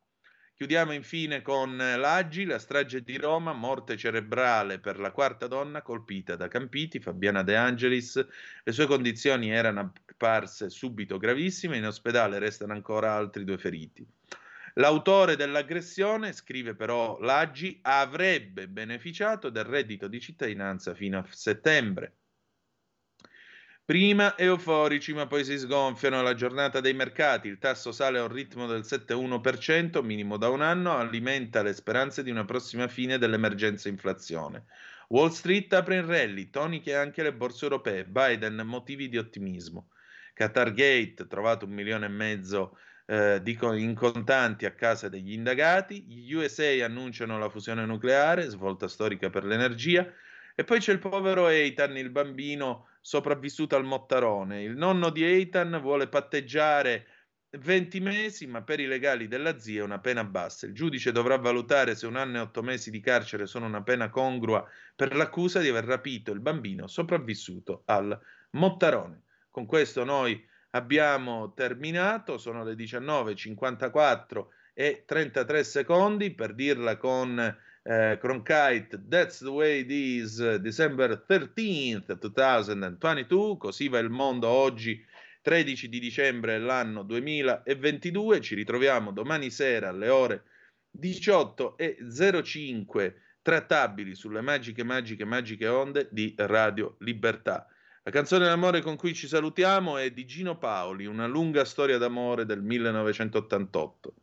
Chiudiamo 0.59 0.91
infine 0.93 1.41
con 1.41 1.77
l'Agi, 1.77 2.45
la 2.45 2.59
strage 2.59 3.05
di 3.05 3.17
Roma, 3.17 3.53
morte 3.53 3.97
cerebrale 3.97 4.81
per 4.81 4.99
la 4.99 5.13
quarta 5.13 5.47
donna 5.47 5.83
colpita 5.83 6.35
da 6.35 6.49
Campiti, 6.49 6.99
Fabiana 6.99 7.45
De 7.45 7.55
Angelis. 7.55 8.27
Le 8.65 8.73
sue 8.73 8.87
condizioni 8.89 9.53
erano 9.53 9.93
apparse 10.05 10.69
subito 10.69 11.17
gravissime, 11.17 11.77
in 11.77 11.87
ospedale 11.87 12.41
restano 12.41 12.73
ancora 12.73 13.15
altri 13.15 13.45
due 13.45 13.57
feriti. 13.57 14.05
L'autore 14.75 15.37
dell'aggressione, 15.37 16.33
scrive 16.33 16.75
però 16.75 17.21
l'Agi, 17.21 17.79
avrebbe 17.83 18.67
beneficiato 18.67 19.51
del 19.51 19.63
reddito 19.63 20.09
di 20.09 20.19
cittadinanza 20.19 20.93
fino 20.93 21.19
a 21.19 21.27
settembre. 21.31 22.17
Prima 23.89 24.37
euforici, 24.37 25.15
ma 25.15 25.27
poi 25.27 25.43
si 25.47 25.57
sgonfiano 25.57 26.21
la 26.21 26.35
giornata 26.35 26.79
dei 26.79 26.93
mercati. 26.93 27.49
Il 27.49 27.57
tasso 27.57 27.91
sale 27.91 28.19
a 28.19 28.25
un 28.25 28.29
ritmo 28.29 28.67
del 28.67 28.83
7,1%, 28.83 30.05
minimo 30.05 30.37
da 30.37 30.51
un 30.51 30.61
anno, 30.61 30.95
alimenta 30.95 31.63
le 31.63 31.73
speranze 31.73 32.23
di 32.23 32.31
una 32.31 32.45
prossima 32.45 32.87
fine 32.87 33.17
dell'emergenza 33.17 33.89
inflazione. 33.89 34.67
Wall 35.09 35.31
Street 35.31 35.73
apre 35.73 35.97
in 35.97 36.07
rally, 36.07 36.51
toniche 36.51 36.95
anche 36.95 37.23
le 37.23 37.33
borse 37.33 37.65
europee. 37.65 38.05
Biden 38.05 38.61
motivi 38.63 39.09
di 39.09 39.17
ottimismo. 39.17 39.89
Qatar 40.35 40.75
Gate, 40.75 41.27
trovato 41.27 41.65
un 41.65 41.73
milione 41.73 42.05
e 42.05 42.11
mezzo 42.11 42.77
eh, 43.07 43.41
in 43.43 43.95
contanti 43.95 44.67
a 44.67 44.73
casa 44.73 45.09
degli 45.09 45.33
indagati. 45.33 46.05
Gli 46.07 46.35
USA 46.35 46.85
annunciano 46.85 47.39
la 47.39 47.49
fusione 47.49 47.87
nucleare, 47.87 48.51
svolta 48.51 48.87
storica 48.87 49.31
per 49.31 49.45
l'energia. 49.45 50.07
E 50.61 50.65
poi 50.65 50.81
c'è 50.81 50.91
il 50.91 50.99
povero 50.99 51.47
Eitan, 51.47 51.97
il 51.97 52.11
bambino 52.11 52.89
sopravvissuto 53.01 53.77
al 53.77 53.85
Mottarone. 53.85 54.65
Il 54.65 54.77
nonno 54.77 55.11
di 55.11 55.23
Eitan 55.23 55.79
vuole 55.81 56.09
patteggiare 56.09 57.07
20 57.51 58.01
mesi, 58.01 58.49
ma 58.49 58.65
per 58.65 58.81
i 58.81 58.87
legali 58.87 59.29
della 59.29 59.61
zia 59.61 59.83
è 59.83 59.85
una 59.85 60.01
pena 60.01 60.25
bassa. 60.25 60.67
Il 60.67 60.75
giudice 60.75 61.13
dovrà 61.13 61.37
valutare 61.37 61.95
se 61.95 62.09
un 62.09 62.17
anno 62.17 62.39
e 62.39 62.41
otto 62.41 62.65
mesi 62.65 62.91
di 62.91 62.99
carcere 62.99 63.47
sono 63.47 63.67
una 63.67 63.85
pena 63.85 64.11
congrua 64.11 64.69
per 64.97 65.15
l'accusa 65.15 65.61
di 65.61 65.69
aver 65.69 65.85
rapito 65.85 66.33
il 66.33 66.41
bambino 66.41 66.89
sopravvissuto 66.89 67.83
al 67.85 68.21
Mottarone. 68.51 69.23
Con 69.53 69.65
questo 69.65 70.03
noi 70.03 70.45
abbiamo 70.71 71.53
terminato, 71.55 72.37
sono 72.37 72.65
le 72.65 72.75
19.54 72.75 74.47
e 74.75 75.05
33 75.07 75.63
secondi 75.63 76.35
per 76.35 76.53
dirla 76.53 76.97
con 76.97 77.57
eh, 77.89 78.19
Cronkite, 78.21 79.01
That's 79.09 79.39
the 79.39 79.49
way 79.49 79.81
it 79.81 79.91
is, 79.91 80.57
December 80.59 81.25
13th, 81.27 82.19
2022, 82.19 83.57
così 83.57 83.89
va 83.89 83.99
il 83.99 84.11
mondo 84.11 84.47
oggi, 84.47 85.03
13 85.41 85.89
di 85.89 85.99
dicembre 85.99 86.59
dell'anno 86.59 87.03
2022, 87.03 88.43
ci 88.43 88.55
ritroviamo 88.55 89.11
domani 89.11 89.49
sera 89.49 89.89
alle 89.89 90.11
ore 90.11 90.43
18.05 91.01 93.15
trattabili 93.41 94.15
sulle 94.15 94.43
magiche, 94.43 94.85
magiche, 94.85 95.25
magiche 95.25 95.67
onde 95.67 96.09
di 96.11 96.35
Radio 96.37 96.97
Libertà. 96.99 97.67
La 98.03 98.11
canzone 98.11 98.45
d'amore 98.45 98.83
con 98.83 98.97
cui 98.97 99.15
ci 99.15 99.27
salutiamo 99.27 99.97
è 99.97 100.11
di 100.11 100.27
Gino 100.27 100.59
Paoli, 100.59 101.07
una 101.07 101.27
lunga 101.27 101.65
storia 101.65 101.97
d'amore 101.97 102.45
del 102.45 102.61
1988. 102.61 104.15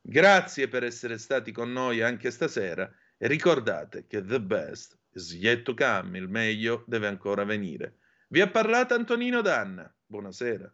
Grazie 0.00 0.68
per 0.68 0.84
essere 0.84 1.18
stati 1.18 1.50
con 1.50 1.72
noi 1.72 2.00
anche 2.00 2.30
stasera 2.30 2.88
e 3.18 3.26
ricordate 3.26 4.06
che 4.06 4.24
the 4.24 4.40
best 4.40 4.96
is 5.12 5.34
yet 5.34 5.62
to 5.62 5.74
come, 5.74 6.16
il 6.16 6.28
meglio 6.28 6.84
deve 6.86 7.08
ancora 7.08 7.44
venire. 7.44 7.98
Vi 8.28 8.40
ha 8.40 8.48
parlato 8.48 8.94
Antonino 8.94 9.40
Danna. 9.40 9.92
Buonasera. 10.06 10.72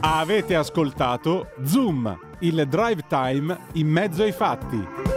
Avete 0.00 0.54
ascoltato 0.54 1.52
Zoom, 1.64 2.36
il 2.40 2.66
drive 2.68 3.06
time 3.08 3.68
in 3.74 3.88
mezzo 3.88 4.22
ai 4.22 4.32
fatti. 4.32 5.13